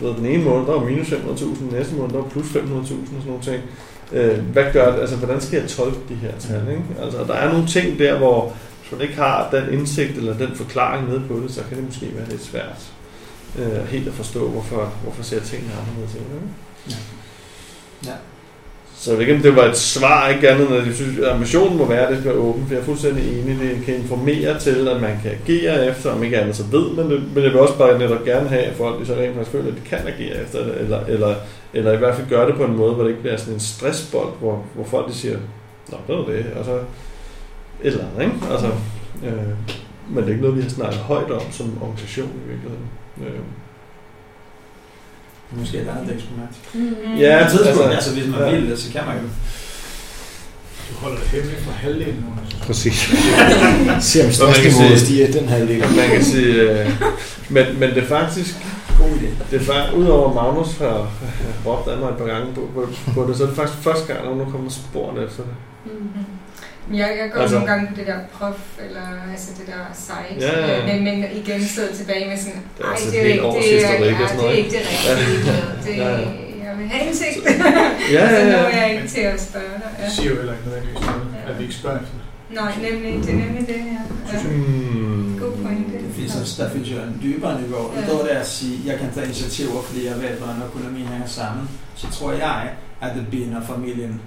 du 0.00 0.06
ved, 0.06 0.14
den 0.14 0.26
ene 0.26 0.44
måned, 0.44 0.66
der 0.66 0.72
var 0.72 0.84
minus 0.84 1.06
500.000, 1.06 1.74
næste 1.74 1.94
måned, 1.94 2.12
der 2.12 2.18
var 2.22 2.28
plus 2.28 2.46
500.000 2.46 2.78
og 2.80 2.86
sådan 2.86 3.22
nogle 3.26 3.42
ting. 3.42 3.62
Øh, 4.12 4.38
hvad 4.38 4.64
gør 4.72 4.92
det? 4.92 5.00
Altså, 5.00 5.16
hvordan 5.16 5.40
skal 5.40 5.60
jeg 5.60 5.68
tolke 5.68 5.98
de 6.08 6.14
her 6.14 6.32
tal? 6.38 6.62
Ikke? 6.70 6.82
Altså, 7.02 7.24
der 7.24 7.34
er 7.34 7.52
nogle 7.52 7.66
ting 7.66 7.98
der, 7.98 8.18
hvor 8.18 8.52
hvis 8.80 8.92
man 8.92 9.00
ikke 9.00 9.16
har 9.16 9.50
den 9.50 9.72
indsigt 9.72 10.16
eller 10.16 10.38
den 10.38 10.56
forklaring 10.56 11.08
med 11.08 11.20
på 11.28 11.40
det, 11.40 11.50
så 11.50 11.60
kan 11.68 11.76
det 11.76 11.86
måske 11.86 12.06
være 12.14 12.28
lidt 12.28 12.44
svært 12.44 12.92
øh, 13.58 13.88
helt 13.88 14.08
at 14.08 14.14
forstå, 14.14 14.48
hvorfor, 14.48 14.92
hvorfor 15.02 15.22
ser 15.22 15.40
tingene 15.40 15.72
anderledes 15.80 16.14
ud. 16.14 16.20
Ikke? 16.20 16.46
Ja. 16.90 18.10
ja. 18.10 18.16
Så 19.00 19.10
jeg 19.10 19.18
ved 19.18 19.26
ikke, 19.26 19.36
om 19.36 19.42
det 19.42 19.56
var 19.56 19.64
et 19.64 19.76
svar, 19.76 20.28
ikke 20.28 20.50
andet, 20.50 20.70
når 20.70 20.76
jeg 20.76 20.94
synes, 20.94 21.18
at 21.18 21.38
missionen 21.38 21.78
må 21.78 21.86
være, 21.86 22.06
at 22.06 22.10
det 22.10 22.18
skal 22.18 22.30
være 22.30 22.40
åbent, 22.40 22.66
for 22.66 22.74
jeg 22.74 22.80
er 22.80 22.84
fuldstændig 22.84 23.38
enig, 23.38 23.58
det 23.60 23.84
kan 23.84 23.94
informere 23.94 24.58
til, 24.58 24.88
at 24.88 25.00
man 25.00 25.18
kan 25.22 25.30
agere 25.30 25.86
efter, 25.86 26.10
om 26.10 26.22
ikke 26.22 26.40
andet 26.40 26.56
så 26.56 26.62
ved 26.70 26.90
man 26.90 27.10
det, 27.10 27.22
men 27.34 27.44
jeg 27.44 27.52
vil 27.52 27.60
også 27.60 27.78
bare 27.78 27.98
netop 27.98 28.24
gerne 28.24 28.48
have, 28.48 28.62
at 28.62 28.76
folk 28.76 29.06
så 29.06 29.14
rent 29.14 29.34
faktisk 29.34 29.50
føler, 29.50 29.68
at 29.68 29.74
de 29.76 29.88
kan 29.88 29.98
agere 30.06 30.42
efter 30.42 30.64
det, 30.64 30.80
eller, 30.80 31.00
eller, 31.04 31.34
eller 31.74 31.92
i 31.92 31.96
hvert 31.96 32.14
fald 32.14 32.28
gøre 32.28 32.46
det 32.46 32.54
på 32.54 32.64
en 32.64 32.76
måde, 32.76 32.94
hvor 32.94 33.02
det 33.02 33.10
ikke 33.10 33.22
bliver 33.22 33.36
sådan 33.36 33.54
en 33.54 33.60
stressbold, 33.60 34.32
hvor, 34.40 34.64
hvor 34.74 34.84
folk 34.84 35.08
de 35.08 35.14
siger, 35.14 35.38
nå, 35.90 35.96
det 36.08 36.38
er 36.38 36.42
det, 36.42 36.52
og 36.58 36.64
så 36.64 36.74
et 36.74 36.82
eller 37.82 38.04
andet, 38.04 38.24
ikke? 38.24 38.52
Altså, 38.52 38.66
øh, 39.26 39.54
men 40.08 40.16
det 40.16 40.24
er 40.24 40.28
ikke 40.28 40.42
noget, 40.42 40.56
vi 40.56 40.62
har 40.62 40.70
snakket 40.70 40.98
højt 40.98 41.30
om 41.30 41.42
som 41.50 41.78
organisation 41.82 42.28
i 42.28 42.48
virkeligheden. 42.48 42.86
Øh. 43.20 43.40
Måske 45.52 45.78
et 45.78 45.88
andet 45.88 46.14
eksperiment. 46.14 46.50
Mm. 46.74 47.18
Ja, 47.18 47.38
altså, 47.38 47.58
altså, 47.58 47.82
altså, 47.82 48.12
hvis 48.12 48.26
man 48.26 48.40
ja. 48.40 48.50
vil 48.50 48.70
det, 48.70 48.78
så 48.78 48.92
kan 48.92 49.00
man 49.06 49.16
jo. 49.16 49.28
Du 50.90 50.94
holder 50.96 51.18
det 51.18 51.28
hemmeligt 51.28 51.60
for 51.60 51.72
halvdelen 51.72 52.14
nu. 52.14 52.32
Præcis. 52.66 53.14
Se 54.10 54.24
om 54.24 54.32
stressniveauet 54.32 55.00
stiger 55.00 55.32
den 55.32 55.48
halvdel. 55.48 55.80
Man 55.96 56.08
kan 56.08 56.24
sige, 56.24 56.54
øh, 56.54 56.90
men, 57.48 57.64
men 57.78 57.90
det 57.90 57.98
er 57.98 58.06
faktisk, 58.06 58.54
God 58.98 59.08
idé. 59.08 59.50
Det 59.50 59.60
er 59.60 59.64
faktisk, 59.64 59.96
udover 59.96 60.34
Magnus 60.34 60.78
har 60.78 61.10
råbt 61.66 61.88
af 61.88 61.98
mig 61.98 62.08
et 62.08 62.16
par 62.16 62.24
gange 62.24 62.54
på, 62.54 62.68
på, 62.74 62.88
på 63.14 63.26
det, 63.28 63.36
så 63.36 63.42
er 63.42 63.46
det 63.46 63.56
faktisk 63.56 63.78
første 63.82 64.12
gang, 64.12 64.24
når 64.24 64.34
nu 64.44 64.50
kommer 64.50 64.70
sporene 64.70 65.24
efter 65.26 65.42
det. 65.42 65.54
Mm-hmm. 65.84 66.39
Jeg, 66.90 67.08
jeg 67.20 67.30
går 67.32 67.40
altså, 67.40 67.56
nogle 67.56 67.70
gange 67.72 67.86
på 67.88 67.94
det 67.98 68.06
der 68.06 68.18
prof, 68.32 68.60
eller 68.86 69.04
altså 69.32 69.50
det 69.58 69.66
der 69.66 69.82
site, 69.94 70.46
ja, 70.46 70.76
ja. 70.76 70.86
men, 70.88 71.04
men 71.04 71.16
igen 71.40 71.64
sidder 71.64 71.92
tilbage 71.94 72.28
med 72.30 72.36
sådan, 72.36 72.62
Det 72.78 72.84
er 72.84 72.90
altså 72.90 73.10
det 73.10 73.18
er, 73.18 73.22
et 73.22 73.26
ikke, 73.26 73.32
helt 73.32 73.44
års 73.44 73.64
det, 73.64 73.74
er, 73.74 73.80
ja, 73.80 73.86
sådan 73.86 74.02
det 74.02 74.30
er 74.30 74.36
noget, 74.36 74.58
ikke 74.58 74.70
det 74.70 74.82
rigtige. 74.90 75.52
Det, 75.86 75.96
Ja, 76.02 76.08
ja. 76.10 76.50
Jeg 76.66 76.78
vil 76.78 76.88
have 76.88 77.06
indsigt. 77.06 77.38
Ja, 78.16 78.22
Så 78.32 78.36
ja, 78.36 78.44
nu 78.44 78.50
er 78.50 78.68
ja. 78.68 78.80
jeg 78.80 78.94
ikke 78.94 79.08
til 79.08 79.20
at 79.20 79.40
spørge 79.48 79.74
dig. 79.82 79.90
Ja. 79.98 80.04
Det 80.04 80.12
siger 80.12 80.30
jo 80.30 80.36
heller 80.36 80.52
ikke 80.52 80.64
nødvendigvis 80.68 81.00
noget, 81.00 81.26
at 81.48 81.58
vi 81.58 81.62
ikke 81.62 81.74
spørger 81.74 81.98
efter 82.00 82.12
det. 82.18 82.26
Nej, 82.60 82.72
nemlig, 82.86 83.12
det 83.24 83.30
er 83.34 83.38
nemlig 83.44 83.66
det 83.72 83.80
her. 83.90 84.00
Ja. 84.32 84.38
Hmm. 84.42 85.38
God 85.40 85.52
pointe. 85.62 85.96
Det 86.06 86.14
finns 86.14 86.34
en, 86.34 86.64
der 86.64 86.70
finns 86.70 86.88
ju 86.90 86.96
en 86.96 87.20
dybere 87.22 87.60
niveau. 87.62 87.84
Ja. 87.94 87.98
Udover 88.02 88.22
det 88.22 88.34
at 88.44 88.46
sige, 88.46 88.74
jeg 88.86 88.98
kan 88.98 89.08
tage 89.14 89.26
initiativer, 89.26 89.82
fordi 89.82 90.06
jeg 90.06 90.16
ved, 90.22 90.28
hvordan 90.40 90.62
økonomien 90.68 91.06
hænger 91.06 91.26
sammen, 91.26 91.68
så 91.96 92.06
tror 92.10 92.32
jeg, 92.32 92.70
at 93.00 93.10
det 93.16 93.26
binder 93.30 93.60
familien, 93.72 94.20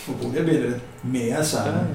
for 0.00 0.12
at 0.12 0.18
bruge 0.20 0.34
det 0.34 0.44
billede, 0.46 0.80
mere 1.02 1.44
sammen. 1.44 1.86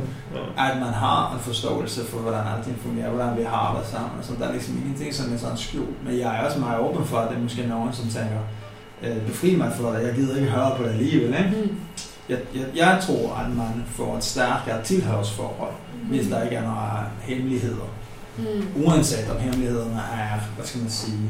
Ja. 0.57 0.69
At 0.71 0.77
man 0.79 0.93
har 0.93 1.33
en 1.33 1.39
forståelse 1.39 2.05
for, 2.05 2.17
hvordan 2.17 2.41
alting 2.57 2.77
fungerer, 2.81 3.09
hvordan 3.09 3.37
vi 3.37 3.43
har 3.43 3.77
det 3.79 3.87
sammen. 3.91 4.23
Så 4.23 4.33
der 4.39 4.47
er 4.47 4.53
liksom 4.53 4.77
ingenting 4.77 5.13
som 5.13 5.33
er 5.33 5.37
sådan 5.37 5.57
skjult. 5.57 6.03
Men 6.05 6.19
jeg 6.19 6.37
er 6.39 6.45
også 6.45 6.59
meget 6.59 6.79
åben 6.79 7.05
for, 7.05 7.17
at 7.17 7.29
det 7.29 7.37
er 7.37 7.41
måske 7.41 7.67
nogen, 7.67 7.93
som 7.93 8.05
tænker, 8.09 8.39
øh, 9.03 9.21
befri 9.27 9.55
mig 9.55 9.71
for 9.79 9.89
det, 9.91 10.07
jeg 10.07 10.15
gider 10.15 10.35
ikke 10.37 10.51
høre 10.51 10.71
på 10.77 10.83
det 10.83 10.89
alligevel. 10.89 11.27
Ikke? 11.27 11.53
Mm. 11.63 11.75
Jeg, 12.29 12.37
jeg, 12.55 12.65
jeg 12.75 12.99
tror, 13.07 13.35
at 13.35 13.55
man 13.55 13.83
får 13.87 14.17
et 14.17 14.23
stærkere 14.23 14.83
tilhørsforhold, 14.83 15.73
hvis 16.09 16.27
der 16.27 16.43
ikke 16.43 16.55
er 16.55 16.61
nogle 16.63 16.81
hemmeligheder. 17.21 17.85
Mm. 18.37 18.83
Uanset 18.85 19.31
om 19.31 19.37
hemmelighederne 19.37 20.01
er, 20.13 20.39
hvad 20.55 20.65
skal 20.65 20.81
man 20.81 20.89
sige, 20.89 21.29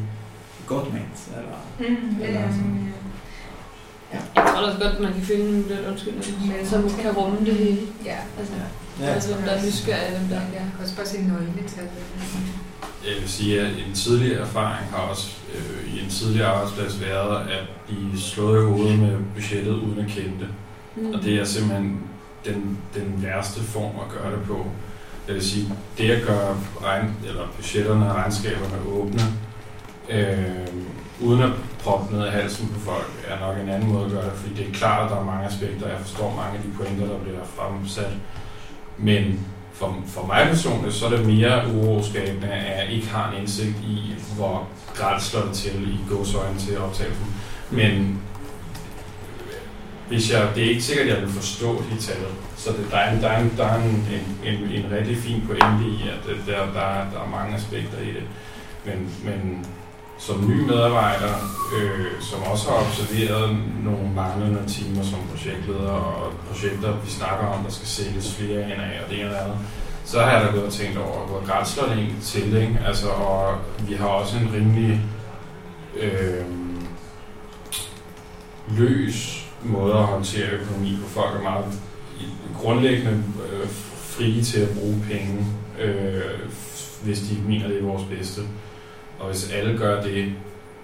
godt 0.67 0.93
ment. 0.93 1.29
Eller, 1.37 1.89
Mm, 1.89 2.15
det 2.15 2.27
eller 2.27 2.39
er, 2.41 2.51
sådan. 2.51 2.93
Jeg 4.35 4.43
tror 4.53 4.61
da 4.61 4.67
også 4.67 4.79
godt, 4.85 4.99
man 4.99 5.13
kan 5.13 5.21
finde 5.21 5.45
en 5.49 5.61
model, 5.61 5.87
undskyld, 5.91 6.13
som 6.65 6.89
kan 7.01 7.11
rumme 7.11 7.39
det 7.45 7.55
hele. 7.55 7.81
Ja, 8.05 8.17
Altså, 8.39 8.53
Ja. 8.99 9.05
altså 9.05 9.33
hvem 9.33 9.43
der 9.43 9.51
er 9.51 9.65
nysgerrig, 9.65 10.09
hvem 10.17 10.27
der 10.29 10.35
ikke 10.45 10.57
er. 10.57 10.61
jeg 10.61 10.71
kan 10.75 10.83
også 10.83 10.95
bare 10.95 11.05
se 11.05 11.17
nøgletal. 11.21 11.87
jeg 13.05 13.13
vil 13.21 13.29
sige, 13.29 13.61
at 13.61 13.67
en 13.87 13.93
tidligere 13.93 14.39
erfaring 14.41 14.89
har 14.91 14.97
også 14.97 15.31
øh, 15.55 15.95
i 15.95 16.03
en 16.03 16.09
tidligere 16.09 16.47
arbejdsplads 16.47 17.01
været 17.01 17.41
at 17.49 17.63
blive 17.87 18.19
slået 18.19 18.61
i 18.63 18.65
hovedet 18.65 18.99
med 18.99 19.17
budgettet 19.35 19.71
uden 19.73 19.99
at 19.99 20.07
kende 20.11 20.33
det. 20.39 20.47
Mm. 20.95 21.13
Og 21.13 21.23
det 21.23 21.33
er 21.39 21.45
simpelthen 21.45 21.99
den, 22.45 22.77
den 22.95 23.23
værste 23.23 23.61
form 23.61 23.95
at 24.05 24.09
gøre 24.21 24.31
det 24.31 24.43
på. 24.47 24.65
Det 25.27 25.33
vil 25.35 25.43
sige, 25.49 25.69
det 25.97 26.11
at 26.11 26.27
gøre 26.27 26.57
regn, 26.83 27.11
eller 27.27 27.43
budgetterne 27.55 28.09
og 28.09 28.15
regnskaberne 28.15 28.77
åbne, 28.87 29.21
øh, 30.09 30.67
uden 31.21 31.41
at 31.41 31.49
proppe 31.83 32.15
ned 32.15 32.23
af 32.23 32.31
halsen 32.31 32.67
på 32.67 32.79
folk, 32.79 33.25
er 33.27 33.39
nok 33.39 33.57
en 33.57 33.69
anden 33.69 33.93
måde 33.93 34.05
at 34.05 34.11
gøre 34.11 34.25
det, 34.25 34.33
fordi 34.33 34.53
det 34.53 34.67
er 34.67 34.73
klart, 34.73 35.03
at 35.03 35.11
der 35.11 35.21
er 35.21 35.25
mange 35.25 35.45
aspekter. 35.45 35.87
Jeg 35.87 35.99
forstår 35.99 36.35
mange 36.35 36.57
af 36.57 36.63
de 36.63 36.77
pointer, 36.77 37.07
der 37.07 37.19
bliver 37.19 37.45
fremsat. 37.55 38.11
Men 38.97 39.45
for, 39.73 39.97
for 40.07 40.25
mig 40.25 40.47
personligt, 40.49 40.93
så 40.93 41.05
er 41.05 41.09
det 41.09 41.25
mere 41.25 41.73
uroskabende, 41.75 42.47
at 42.47 42.77
jeg 42.77 42.95
ikke 42.95 43.07
har 43.07 43.31
en 43.31 43.37
indsigt 43.41 43.77
i, 43.87 44.15
hvor 44.35 44.67
grædt 44.95 45.23
slår 45.23 45.41
det 45.41 45.53
til 45.53 45.93
i 45.93 45.97
gåsøjne 46.09 46.59
til 46.59 46.79
optagelsen. 46.79 47.25
Men 47.71 48.21
hvis 50.07 50.33
jeg, 50.33 50.49
det 50.55 50.65
er 50.65 50.69
ikke 50.69 50.83
sikkert, 50.83 51.07
at 51.07 51.13
jeg 51.13 51.21
vil 51.21 51.33
forstå 51.33 51.83
de 51.91 52.01
tal. 52.01 52.17
Så 52.55 52.69
det, 52.71 52.87
der 52.91 52.97
er, 52.97 53.15
en, 53.15 53.21
der 53.21 53.29
er, 53.29 53.39
en, 53.41 53.53
der 53.57 53.65
er 53.65 53.83
en, 53.83 54.07
en, 54.43 54.53
en, 54.53 54.83
en 54.85 54.91
rigtig 54.91 55.17
fin 55.17 55.43
pointe 55.47 55.85
i, 55.85 56.09
at 56.09 56.19
det, 56.27 56.37
der, 56.47 56.73
der, 56.73 56.79
er, 56.79 57.11
der 57.11 57.19
er 57.21 57.29
mange 57.29 57.55
aspekter 57.55 57.99
i 57.99 58.07
det. 58.07 58.23
Men, 58.85 59.09
men 59.23 59.65
som 60.17 60.49
ny 60.49 60.59
medarbejder, 60.67 61.33
øh, 61.77 62.21
som 62.21 62.43
også 62.43 62.69
har 62.69 62.77
observeret 62.77 63.57
nogle 63.83 64.09
manglende 64.15 64.63
timer 64.67 65.03
som 65.03 65.19
projektleder 65.29 65.89
og 65.89 66.33
projekter, 66.47 66.99
vi 67.05 67.09
snakker 67.09 67.47
om, 67.47 67.63
der 67.63 67.71
skal 67.71 67.87
sælges 67.87 68.35
flere 68.35 68.61
ind 68.61 68.81
af, 68.81 69.01
og 69.03 69.09
det 69.09 69.19
ene 69.19 69.25
eller 69.25 69.39
andet, 69.39 69.57
så 70.05 70.19
har 70.19 70.31
jeg 70.31 70.47
da 70.47 70.51
gået 70.51 70.65
og 70.65 70.73
tænkt 70.73 70.97
over, 70.97 71.27
hvor 71.27 71.45
grædt 71.45 71.89
det 71.89 71.97
egentlig 71.97 72.23
til, 72.23 72.55
ikke? 72.55 72.79
Altså, 72.85 73.07
og 73.09 73.57
vi 73.87 73.93
har 73.93 74.07
også 74.07 74.37
en 74.37 74.53
rimelig 74.53 75.01
øh, 75.97 76.45
løs 78.67 79.47
måde 79.63 79.93
at 79.93 80.03
håndtere 80.03 80.49
økonomi 80.49 80.97
på. 81.03 81.09
Folk 81.09 81.35
er 81.35 81.43
meget 81.43 81.65
grundlæggende 82.61 83.23
øh, 83.51 83.69
frie 83.95 84.43
til 84.43 84.59
at 84.59 84.69
bruge 84.69 85.03
penge, 85.11 85.45
øh, 85.81 86.39
hvis 87.03 87.19
de 87.19 87.37
mener, 87.47 87.67
det 87.67 87.79
er 87.79 87.83
vores 87.85 88.03
bedste. 88.03 88.41
Og 89.19 89.25
hvis 89.27 89.51
alle 89.51 89.77
gør 89.77 90.01
det, 90.01 90.33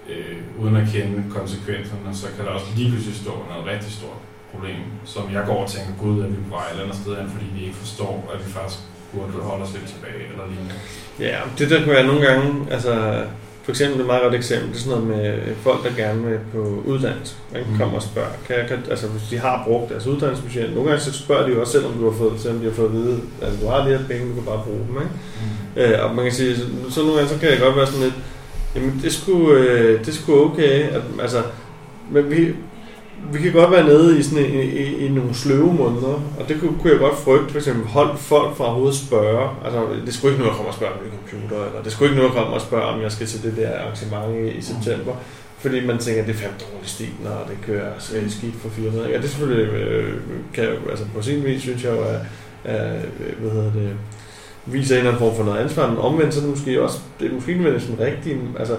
øh, 0.08 0.36
uden 0.60 0.76
at 0.76 0.88
kende 0.92 1.24
konsekvenserne, 1.30 2.10
så 2.12 2.26
kan 2.36 2.44
der 2.44 2.50
også 2.50 2.66
lige 2.76 2.90
pludselig 2.90 3.16
stå 3.16 3.32
noget 3.50 3.66
rigtig 3.66 3.92
stort 3.92 4.20
problem, 4.52 4.80
som 5.04 5.22
jeg 5.32 5.42
går 5.46 5.62
og 5.64 5.70
tænker, 5.70 5.92
gud, 6.00 6.22
er 6.22 6.26
vi 6.26 6.36
på 6.36 6.50
vej 6.56 6.64
et 6.64 6.70
eller 6.70 6.82
andet 6.82 6.96
sted 6.96 7.16
hen, 7.16 7.30
fordi 7.30 7.46
vi 7.54 7.62
ikke 7.64 7.76
forstår, 7.76 8.30
at 8.34 8.46
vi 8.46 8.50
faktisk 8.52 8.80
burde 9.12 9.32
holde 9.32 9.64
os 9.64 9.72
lidt 9.72 9.86
tilbage, 9.94 10.22
eller 10.32 10.44
lignende. 10.52 10.74
Ja, 11.18 11.38
det 11.58 11.70
der 11.70 11.78
kan 11.78 11.92
være 11.92 12.06
nogle 12.06 12.26
gange, 12.26 12.72
altså 12.72 13.24
for 13.62 13.70
eksempel 13.72 14.00
et 14.00 14.06
meget 14.06 14.22
godt 14.22 14.34
eksempel, 14.34 14.68
det 14.68 14.76
er 14.76 14.80
sådan 14.80 14.98
noget 14.98 15.16
med 15.22 15.54
folk, 15.62 15.84
der 15.84 16.02
gerne 16.04 16.22
vil 16.26 16.38
på 16.54 16.82
uddannelse. 16.86 17.34
Man 17.52 17.62
Mm. 17.70 17.78
kommer 17.78 17.96
og 17.96 18.02
spørger, 18.02 18.28
kan, 18.46 18.56
jeg- 18.56 18.66
kan, 18.68 18.78
altså 18.90 19.06
hvis 19.06 19.22
de 19.30 19.38
har 19.38 19.62
brugt 19.66 19.90
deres 19.92 20.06
uddannelsesbudget, 20.06 20.74
nogle 20.74 20.88
gange 20.90 21.04
så 21.04 21.12
spørger 21.12 21.46
de 21.46 21.52
jo 21.52 21.60
også 21.60 21.72
selv, 21.72 21.86
om 21.86 21.92
du 21.92 22.10
har 22.10 22.18
fået, 22.18 22.32
selvom 22.40 22.58
de 22.60 22.64
har 22.66 22.72
fået 22.72 22.86
at 22.86 22.92
vide, 22.92 23.20
at 23.42 23.52
du 23.62 23.66
har 23.66 23.78
de 23.78 23.98
her 23.98 24.04
penge, 24.10 24.28
du 24.28 24.34
kan 24.34 24.42
bare 24.44 24.62
bruge 24.64 24.78
dem. 24.88 24.96
Ikke? 25.76 25.94
Øh, 25.94 26.04
og 26.04 26.14
man 26.14 26.24
kan 26.24 26.34
sige, 26.34 26.56
så, 26.56 26.62
så 26.90 27.00
nogle 27.00 27.16
gange 27.16 27.28
så 27.34 27.38
kan 27.40 27.50
det 27.50 27.60
godt 27.60 27.76
være 27.76 27.86
sådan 27.86 28.02
lidt, 28.02 28.14
jamen 28.74 29.00
det 29.02 29.12
skulle, 29.12 29.60
øh, 29.60 30.04
det 30.06 30.14
skulle 30.14 30.40
okay, 30.40 30.88
at, 30.88 31.02
altså, 31.20 31.42
men 32.10 32.30
vi, 32.30 32.48
vi 33.32 33.38
kan 33.42 33.52
godt 33.52 33.70
være 33.70 33.84
nede 33.84 34.18
i, 34.18 34.22
sådan 34.22 34.44
i, 34.44 34.62
i, 34.62 35.06
i 35.06 35.08
nogle 35.08 35.34
sløve 35.34 35.72
måneder, 35.74 36.14
og 36.40 36.48
det 36.48 36.60
kunne, 36.60 36.78
kunne 36.80 36.90
jeg 36.92 36.98
godt 37.00 37.18
frygte, 37.18 37.50
for 37.50 37.58
eksempel 37.58 37.84
hold 37.86 38.16
folk 38.16 38.56
fra 38.56 38.64
hovedet 38.64 38.96
spørge, 38.98 39.48
altså 39.64 39.80
det 40.06 40.14
skulle 40.14 40.32
ikke 40.34 40.44
nu 40.44 40.50
at 40.50 40.56
komme 40.56 40.68
og 40.70 40.74
spørge 40.74 40.92
om 40.92 40.98
min 41.02 41.12
computer, 41.30 41.64
eller 41.66 41.82
det 41.82 41.92
skulle 41.92 42.10
ikke 42.10 42.22
nu 42.22 42.28
at 42.28 42.34
komme 42.34 42.52
og 42.52 42.60
spørge, 42.60 42.84
om 42.84 43.02
jeg 43.02 43.12
skal 43.12 43.26
til 43.26 43.42
det 43.42 43.56
der 43.56 43.78
arrangement 43.80 44.36
i, 44.54 44.58
i 44.58 44.62
september, 44.62 45.12
fordi 45.58 45.86
man 45.86 45.98
tænker, 45.98 46.20
at 46.22 46.28
det 46.28 46.34
er 46.34 46.38
fandme 46.38 46.58
dårlig 46.60 46.88
stil, 46.88 47.08
når 47.24 47.46
det 47.48 47.56
kører 47.66 47.90
så 47.98 48.12
skidt 48.28 48.54
for 48.62 48.68
firmaet. 48.68 49.10
Ja, 49.12 49.16
det 49.18 49.30
selvfølgelig, 49.30 49.68
øh, 49.74 50.14
kan, 50.54 50.64
jeg- 50.64 50.76
altså 50.90 51.04
på 51.16 51.22
sin 51.22 51.44
vis 51.44 51.60
synes 51.60 51.84
jeg 51.84 51.92
jo, 51.92 52.00
at, 52.02 52.20
at 52.64 53.00
hvad 53.40 53.50
hedder 53.50 53.72
det, 53.72 53.90
viser 54.66 54.94
en 54.94 54.98
eller 54.98 55.10
anden 55.12 55.26
form 55.26 55.36
for 55.36 55.44
noget 55.44 55.58
ansvar, 55.58 55.88
men 55.88 55.98
omvendt 55.98 56.34
så 56.34 56.40
er 56.40 56.42
det 56.42 56.50
måske 56.50 56.82
også, 56.82 56.98
det 57.20 57.30
er 57.30 57.34
måske 57.34 57.52
ikke 57.52 57.64
den 57.64 57.96
rigtige, 58.00 58.38
altså, 58.58 58.74
øh, 58.74 58.78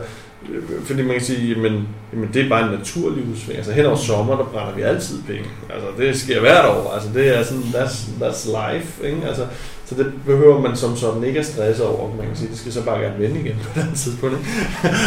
fordi 0.85 1.01
man 1.01 1.15
kan 1.15 1.25
sige, 1.25 1.47
jamen, 1.55 1.87
jamen 2.13 2.29
det 2.33 2.45
er 2.45 2.49
bare 2.49 2.65
en 2.71 2.77
naturlig 2.77 3.23
udsving. 3.31 3.57
Altså 3.57 3.71
hen 3.71 3.85
over 3.85 3.95
sommer, 3.95 4.37
der 4.37 4.43
brænder 4.43 4.73
vi 4.75 4.81
altid 4.81 5.21
penge. 5.27 5.45
Altså 5.69 5.87
det 5.97 6.19
sker 6.19 6.39
hvert 6.39 6.65
år. 6.65 6.91
Altså 6.93 7.09
det 7.13 7.37
er 7.39 7.43
sådan, 7.43 7.63
that's, 7.63 8.23
that's 8.23 8.73
life. 8.73 9.07
Ikke? 9.07 9.27
Altså, 9.27 9.45
så 9.85 9.95
det 9.95 10.11
behøver 10.25 10.61
man 10.61 10.75
som 10.75 10.97
sådan 10.97 11.23
ikke 11.23 11.39
at 11.39 11.45
stresse 11.45 11.85
over. 11.85 12.15
Man 12.15 12.27
kan 12.27 12.35
sige, 12.35 12.49
det 12.49 12.57
skal 12.57 12.73
så 12.73 12.83
bare 12.83 13.01
gerne 13.01 13.19
vende 13.19 13.39
igen 13.39 13.55
på 13.63 13.79
den 13.79 13.95
tidspunkt. 13.95 14.37
Ikke? 14.37 14.49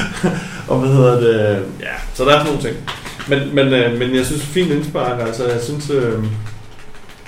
og 0.69 0.79
hvad 0.81 0.91
hedder 0.91 1.21
det? 1.21 1.65
Ja, 1.81 1.95
så 2.15 2.25
der 2.25 2.31
er 2.31 2.45
sådan 2.45 2.47
nogle 2.47 2.63
ting. 2.69 2.77
Men, 3.29 3.55
men, 3.55 3.67
øh, 3.75 3.99
men 3.99 4.15
jeg 4.17 4.27
synes, 4.27 4.43
fint 4.43 4.71
indspark. 4.71 5.21
Altså 5.27 5.49
jeg 5.49 5.61
synes, 5.61 5.91
øh, 5.91 6.25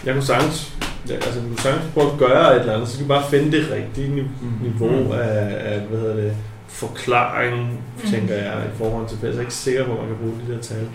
jeg 0.04 0.14
kunne 0.14 0.24
sagtens 0.24 0.72
Ja, 1.08 1.14
altså, 1.14 1.40
du 1.40 1.48
kan 1.48 1.58
sagtens 1.58 1.84
prøve 1.94 2.12
at 2.12 2.18
gøre 2.18 2.54
et 2.56 2.60
eller 2.60 2.72
andet, 2.72 2.88
så 2.88 2.94
skal 2.94 3.04
vi 3.04 3.08
bare 3.08 3.30
finde 3.30 3.52
det 3.56 3.66
rigtige 3.72 4.14
ni- 4.14 4.22
niveau 4.62 5.12
af, 5.12 5.56
af 5.72 5.80
hvad 5.80 6.00
hedder 6.00 6.14
det, 6.16 6.32
forklaring, 6.78 7.80
tænker 8.10 8.34
jeg, 8.34 8.62
i 8.74 8.76
forhold 8.78 9.08
til. 9.08 9.18
Så 9.20 9.26
jeg 9.26 9.36
er 9.36 9.40
ikke 9.40 9.54
sikker 9.54 9.84
på, 9.86 9.92
at 9.92 9.98
man 9.98 10.08
kan 10.08 10.16
bruge 10.16 10.34
de 10.46 10.52
der 10.54 10.60
tal. 10.62 10.88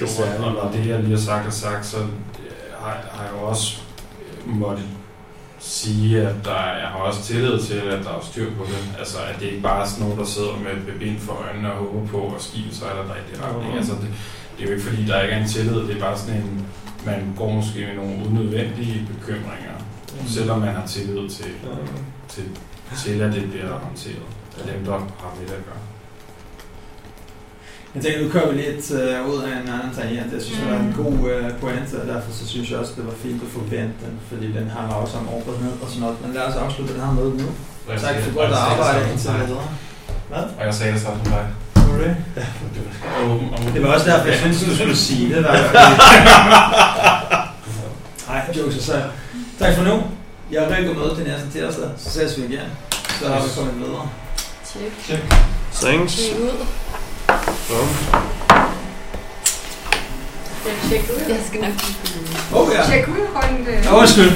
Jo, 0.00 0.06
og 0.40 0.46
og 0.46 0.52
når 0.52 0.70
det 0.74 0.86
jeg 0.86 0.98
lige 1.00 1.10
har 1.10 1.24
sagt 1.30 1.46
er 1.46 1.50
sagt, 1.50 1.86
så 1.86 1.96
øh, 1.98 2.04
har, 2.78 2.96
har 3.12 3.24
jeg 3.24 3.32
jo 3.32 3.46
også 3.46 3.80
måttet 4.46 4.84
sige, 5.58 6.22
at 6.28 6.34
der, 6.44 6.50
er- 6.54 6.78
jeg 6.78 6.88
har 6.88 6.98
også 6.98 7.22
tillid 7.22 7.60
til, 7.60 7.74
at 7.74 8.04
der 8.04 8.10
er 8.10 8.20
styr 8.30 8.50
på 8.58 8.64
det. 8.64 8.98
Altså, 8.98 9.18
at 9.34 9.40
det 9.40 9.46
ikke 9.46 9.62
bare 9.62 9.82
er 9.82 9.86
sådan 9.88 10.04
nogen, 10.04 10.18
der 10.18 10.24
sidder 10.26 10.52
med 10.64 10.72
et 10.94 10.98
bind 11.00 11.18
for 11.18 11.32
øjnene 11.32 11.72
og 11.72 11.78
håber 11.78 12.06
på 12.06 12.32
at 12.36 12.42
skive 12.42 12.72
sig 12.72 12.86
eller 12.90 13.04
der 13.06 13.14
i 13.14 13.24
det 13.32 13.42
retning. 13.44 13.74
Altså, 13.76 13.92
det, 13.92 14.08
det 14.56 14.64
er 14.64 14.68
jo 14.68 14.74
ikke 14.76 14.86
fordi, 14.88 15.06
der 15.06 15.20
ikke 15.22 15.34
er 15.34 15.42
en 15.42 15.48
tillid. 15.48 15.74
Det 15.88 15.96
er 15.96 16.00
bare 16.00 16.18
sådan 16.18 16.34
en, 16.40 16.66
man 17.06 17.34
går 17.36 17.50
måske 17.52 17.78
med 17.86 17.94
nogle 17.96 18.26
unødvendige 18.30 19.08
bekymringer, 19.14 19.76
selvom 20.28 20.58
man 20.58 20.74
har 20.74 20.86
tillid 20.86 21.28
til, 21.30 21.52
til, 22.28 22.44
til 23.04 23.20
at 23.20 23.32
det 23.32 23.50
bliver 23.50 23.72
håndteret 23.72 24.22
af 24.60 24.66
dem, 24.72 24.84
der 24.84 24.92
har 24.92 25.32
med 25.38 25.46
det 25.48 25.54
at 25.60 25.64
gøre. 25.68 25.82
Jeg 27.94 28.00
tænker, 28.02 28.18
nu 28.24 28.28
kører 28.34 28.48
vi 28.50 28.54
lidt 28.64 28.84
uh, 29.00 29.30
ud 29.30 29.38
af 29.46 29.50
en 29.60 29.68
anden 29.76 29.92
tangent. 29.98 30.32
Jeg 30.36 30.42
synes, 30.42 30.58
det 30.60 30.68
var 30.72 30.78
en 30.86 30.94
god 31.04 31.16
uh, 31.32 31.46
pointe, 31.62 31.94
og 32.02 32.06
derfor 32.12 32.30
så 32.38 32.44
synes 32.52 32.66
jeg 32.70 32.78
også, 32.78 32.92
det 32.96 33.04
var 33.10 33.16
fint 33.24 33.40
at 33.46 33.50
få 33.56 33.60
vendt 33.74 33.94
den, 34.04 34.14
fordi 34.30 34.46
den 34.58 34.66
handler 34.76 34.94
også 35.02 35.14
om 35.20 35.26
åbenhed 35.36 35.72
og 35.82 35.86
sådan 35.88 36.00
noget. 36.04 36.16
Men 36.22 36.30
lad 36.36 36.44
os 36.50 36.56
afslutte 36.64 36.92
det 36.94 37.02
her 37.04 37.12
møde 37.12 37.32
nu. 37.42 37.48
Jeg 37.90 38.00
Tak 38.00 38.16
for 38.24 38.30
godt 38.40 38.52
arbejde 38.52 39.10
indtil 39.12 39.30
videre. 39.46 39.66
Hvad? 40.30 40.44
Og 40.58 40.64
jeg 40.68 40.74
sagde 40.74 40.92
det 40.92 41.00
samme 41.02 41.18
som 41.24 41.32
dig. 41.32 41.46
Var 41.74 41.98
det? 42.04 42.16
Og- 43.18 43.30
og- 43.52 43.72
Det 43.74 43.82
var 43.82 43.88
også 43.94 44.06
derfor, 44.10 44.26
jeg 44.28 44.38
synes, 44.38 44.64
du 44.64 44.74
skulle 44.76 44.96
sige 44.96 45.34
det. 45.34 45.44
Der. 45.44 45.52
Nej, 48.28 48.50
jokes 48.56 48.76
aside. 48.78 49.04
Tak 49.58 49.74
for 49.74 49.82
nu. 49.84 50.02
Jeg 50.52 50.76
rykker 50.78 50.94
mødet 50.94 51.16
den 51.16 51.24
næste 51.26 51.50
tirsdag, 51.52 51.88
så 51.98 52.10
ses 52.10 52.38
vi 52.38 52.42
igen. 52.44 52.66
Så 53.20 53.28
har 53.28 53.40
vi 53.42 53.48
kommet 53.56 53.74
videre. 53.86 54.08
Tjek. 54.72 54.92
Thanks. 55.72 56.14
Tjek 56.16 56.38
ud. 56.40 56.66
Så. 57.68 57.78
Tjek 60.88 61.02
ud. 61.10 61.20
Jeg 61.28 61.40
skal 61.46 61.60
nok 61.60 61.72
oh, 62.54 62.68
ja. 62.74 62.82
Tjek 62.86 63.08
ud 63.08 63.26
rundt. 63.36 63.86
Åh, 63.86 63.98
undskyld. 63.98 64.32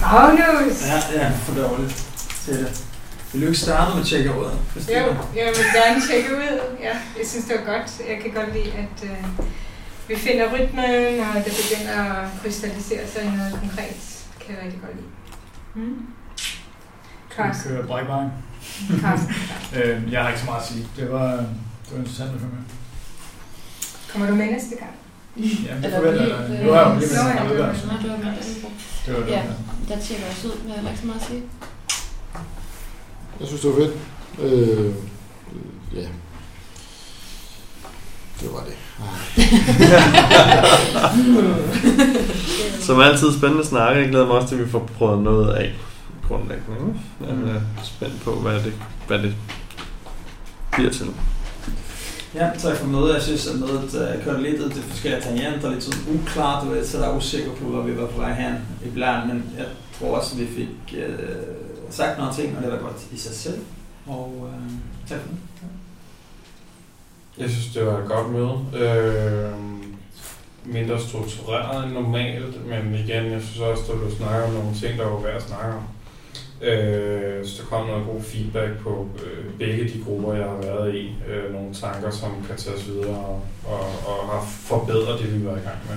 Magnus! 0.00 0.86
Ja, 0.86 1.20
ja, 1.20 1.30
for 1.44 1.54
dårligt 1.54 2.06
til 2.44 2.54
det. 2.54 2.84
Vil 3.32 3.42
du 3.42 3.46
ikke 3.46 3.58
starte 3.58 3.94
med 3.94 4.00
at 4.02 4.06
tjekke 4.08 4.30
ud? 4.30 4.50
Jo, 4.88 5.14
jeg 5.36 5.46
vil 5.56 5.66
gerne 5.74 6.02
tjekke 6.08 6.30
ud. 6.36 6.60
Ja, 6.80 6.94
jeg 7.18 7.26
synes, 7.26 7.44
det 7.44 7.56
var 7.58 7.72
godt. 7.72 7.90
Jeg 8.08 8.18
kan 8.22 8.30
godt 8.30 8.52
lide, 8.54 8.72
at 8.72 9.04
øh, 9.10 9.24
vi 10.08 10.16
finder 10.16 10.46
rytmen, 10.54 11.20
og 11.20 11.44
det 11.44 11.52
begynder 11.60 12.02
at 12.04 12.28
krystallisere 12.42 13.06
sig 13.12 13.22
i 13.22 13.30
noget 13.36 13.52
konkret. 13.60 13.96
Det 14.38 14.46
kan 14.46 14.54
jeg 14.54 14.64
rigtig 14.64 14.80
godt 14.80 14.96
lide. 14.96 15.08
Mm. 15.74 15.96
Vi 17.28 17.34
Carsten. 17.36 17.70
kører 17.70 17.86
brækvejen. 17.86 18.30
Øh, 19.76 20.12
jeg 20.12 20.22
har 20.22 20.28
ikke 20.28 20.40
så 20.40 20.46
meget 20.46 20.60
at 20.60 20.66
sige. 20.66 20.86
Det 20.96 21.12
var, 21.12 21.30
det 21.84 21.90
var 21.92 21.98
interessant 21.98 22.30
at 22.34 22.40
følge 22.40 22.52
med. 22.54 22.62
Kommer 24.12 24.26
du 24.28 24.34
med 24.34 24.46
næste 24.46 24.76
gang? 24.76 24.94
Ja, 25.36 25.74
det 25.82 25.94
forventer 25.94 26.26
jeg. 26.26 26.64
Nu 26.64 26.70
er 26.70 26.76
jeg 26.76 26.86
jo 26.86 26.98
lige 26.98 27.08
med 27.08 27.50
det 27.50 27.58
var 27.58 27.74
det 29.06 29.14
var. 29.14 29.26
Ja, 29.28 29.42
der 29.88 30.00
tjekker 30.00 30.26
også 30.30 30.46
ud, 30.46 30.52
men 30.62 30.72
jeg 30.72 30.82
har 30.82 30.88
ikke 30.88 31.00
så 31.00 31.06
meget 31.06 31.20
at 31.20 31.26
sige. 31.26 31.42
Jeg 33.40 33.48
synes, 33.48 33.60
det 33.60 33.70
var 33.70 33.76
fedt. 33.76 33.94
Øh, 34.42 34.94
ja. 35.94 36.06
Det 38.40 38.48
var 38.52 38.64
det. 38.64 38.76
Som 42.86 43.00
altid 43.00 43.32
spændende 43.38 43.66
snakke. 43.66 44.00
Jeg 44.00 44.08
glæder 44.08 44.26
mig 44.26 44.34
også 44.34 44.48
til, 44.48 44.56
at 44.56 44.64
vi 44.64 44.70
får 44.70 44.90
prøvet 44.98 45.22
noget 45.22 45.54
af 45.54 45.72
grundlæggende. 46.30 46.94
ikke? 47.20 47.46
Jeg 47.46 47.56
er 47.56 47.60
spændt 47.82 48.20
på, 48.24 48.30
hvad 48.30 48.54
det, 48.54 48.74
hvad 49.06 49.18
det 49.18 49.34
bliver 50.72 50.90
til. 50.90 51.06
Ja, 52.34 52.50
tak 52.58 52.76
for 52.76 52.86
mødet. 52.86 53.14
Jeg 53.14 53.22
synes, 53.22 53.46
at 53.46 53.58
mødet 53.60 54.16
uh, 54.16 54.24
kørte 54.24 54.42
lidt 54.42 54.62
ud 54.62 54.70
til 54.70 54.82
forskellige 54.82 55.22
tangenter, 55.22 55.70
lidt 55.70 55.84
sådan 55.84 56.00
uklart, 56.14 56.64
du 56.64 56.70
ved, 56.70 56.86
så 56.86 56.98
der 56.98 57.08
er 57.08 57.16
usikker 57.16 57.52
på, 57.54 57.64
hvor 57.64 57.82
vi 57.82 57.96
var 57.96 58.06
på 58.06 58.18
vej 58.20 58.32
hen 58.32 58.54
iblandt, 58.84 59.26
men 59.26 59.54
jeg 59.58 59.66
tror 59.98 60.16
også, 60.16 60.34
at 60.34 60.40
vi 60.40 60.46
fik 60.46 60.98
uh, 60.98 61.24
sagt 61.90 62.18
nogle 62.18 62.34
ting, 62.34 62.56
og 62.56 62.62
det 62.62 62.72
var 62.72 62.78
godt 62.78 63.06
i 63.12 63.16
sig 63.16 63.34
selv. 63.34 63.60
Og 64.06 64.48
øh, 64.48 64.70
tak 65.08 65.20
for 65.20 65.28
det. 65.28 65.38
Jeg 67.38 67.50
synes, 67.50 67.74
det 67.74 67.86
var 67.86 67.98
et 67.98 68.08
godt 68.08 68.32
møde. 68.32 68.84
Øh, 68.84 69.52
mindre 70.64 71.00
struktureret 71.00 71.84
end 71.84 71.92
normalt, 71.92 72.66
men 72.66 72.94
igen, 72.94 73.32
jeg 73.32 73.42
synes 73.42 73.58
også, 73.58 73.82
der 73.88 73.98
blev 73.98 74.10
snakket 74.16 74.44
om 74.44 74.52
nogle 74.52 74.74
ting, 74.74 74.98
der 74.98 75.06
var 75.06 75.20
værd 75.20 75.36
at 75.36 75.42
snakke 75.42 75.76
om. 75.76 75.82
Øh, 76.62 77.46
så 77.46 77.62
der 77.62 77.68
kom 77.68 77.86
noget 77.86 78.06
god 78.06 78.22
feedback 78.22 78.78
på 78.82 79.08
øh, 79.24 79.44
begge 79.58 79.84
de 79.88 80.04
grupper, 80.04 80.34
jeg 80.34 80.44
har 80.48 80.56
været 80.62 80.94
i. 80.94 81.14
Øh, 81.28 81.52
nogle 81.52 81.74
tanker, 81.74 82.10
som 82.10 82.30
kan 82.46 82.56
tages 82.56 82.86
videre 82.86 83.16
og, 83.18 83.42
og, 83.64 83.80
og 83.80 84.28
har 84.28 84.44
forbedret 84.50 85.20
det, 85.20 85.40
vi 85.40 85.46
var 85.46 85.52
i 85.56 85.60
gang 85.68 85.78
med. 85.88 85.96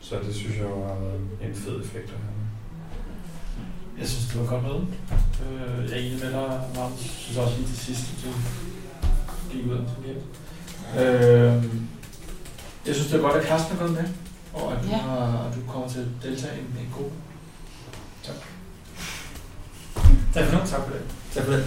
Så 0.00 0.14
det 0.26 0.34
synes 0.34 0.56
jeg 0.56 0.66
var 0.66 0.96
en 1.48 1.54
fed 1.54 1.80
effekt 1.84 2.04
at 2.04 2.10
have. 2.10 2.32
Jeg 4.00 4.08
synes, 4.08 4.26
det 4.32 4.40
var 4.40 4.46
godt 4.46 4.62
møde. 4.62 4.86
Øh, 5.42 5.90
jeg 5.90 5.98
er 5.98 6.02
enig 6.02 6.18
med 6.24 6.32
dig, 6.32 6.60
Magnus. 6.76 7.02
Jeg 7.02 7.10
synes 7.24 7.38
også 7.38 7.56
lige 7.56 7.68
til 7.68 7.76
sidst, 7.78 8.02
at 8.12 8.24
du 8.24 8.30
gik 9.52 9.66
ud 9.66 9.76
til 9.76 9.98
lidt. 10.06 10.22
Øh, 11.00 11.64
jeg 12.86 12.94
synes, 12.94 13.10
det 13.10 13.16
er 13.18 13.22
godt, 13.22 13.36
at 13.36 13.44
Carsten 13.48 13.76
er 13.76 13.80
kommet 13.80 14.02
med, 14.02 14.08
og 14.54 14.72
at 14.72 14.78
du, 14.82 14.88
Ja. 14.88 14.96
har, 14.96 15.48
at 15.50 15.56
du 15.56 15.72
kommer 15.72 15.88
til 15.88 15.98
at 16.00 16.06
deltage 16.22 16.56
i 16.56 16.60
en, 16.60 16.66
en 16.84 16.90
gruppe. 16.96 17.16
Tak. 20.34 20.44
For 20.44 20.52
nu. 20.52 20.58
Tak 20.66 20.80
for 20.84 20.92
det. 20.92 21.02
Tak 21.34 21.44
for 21.44 21.52
det. 21.52 21.64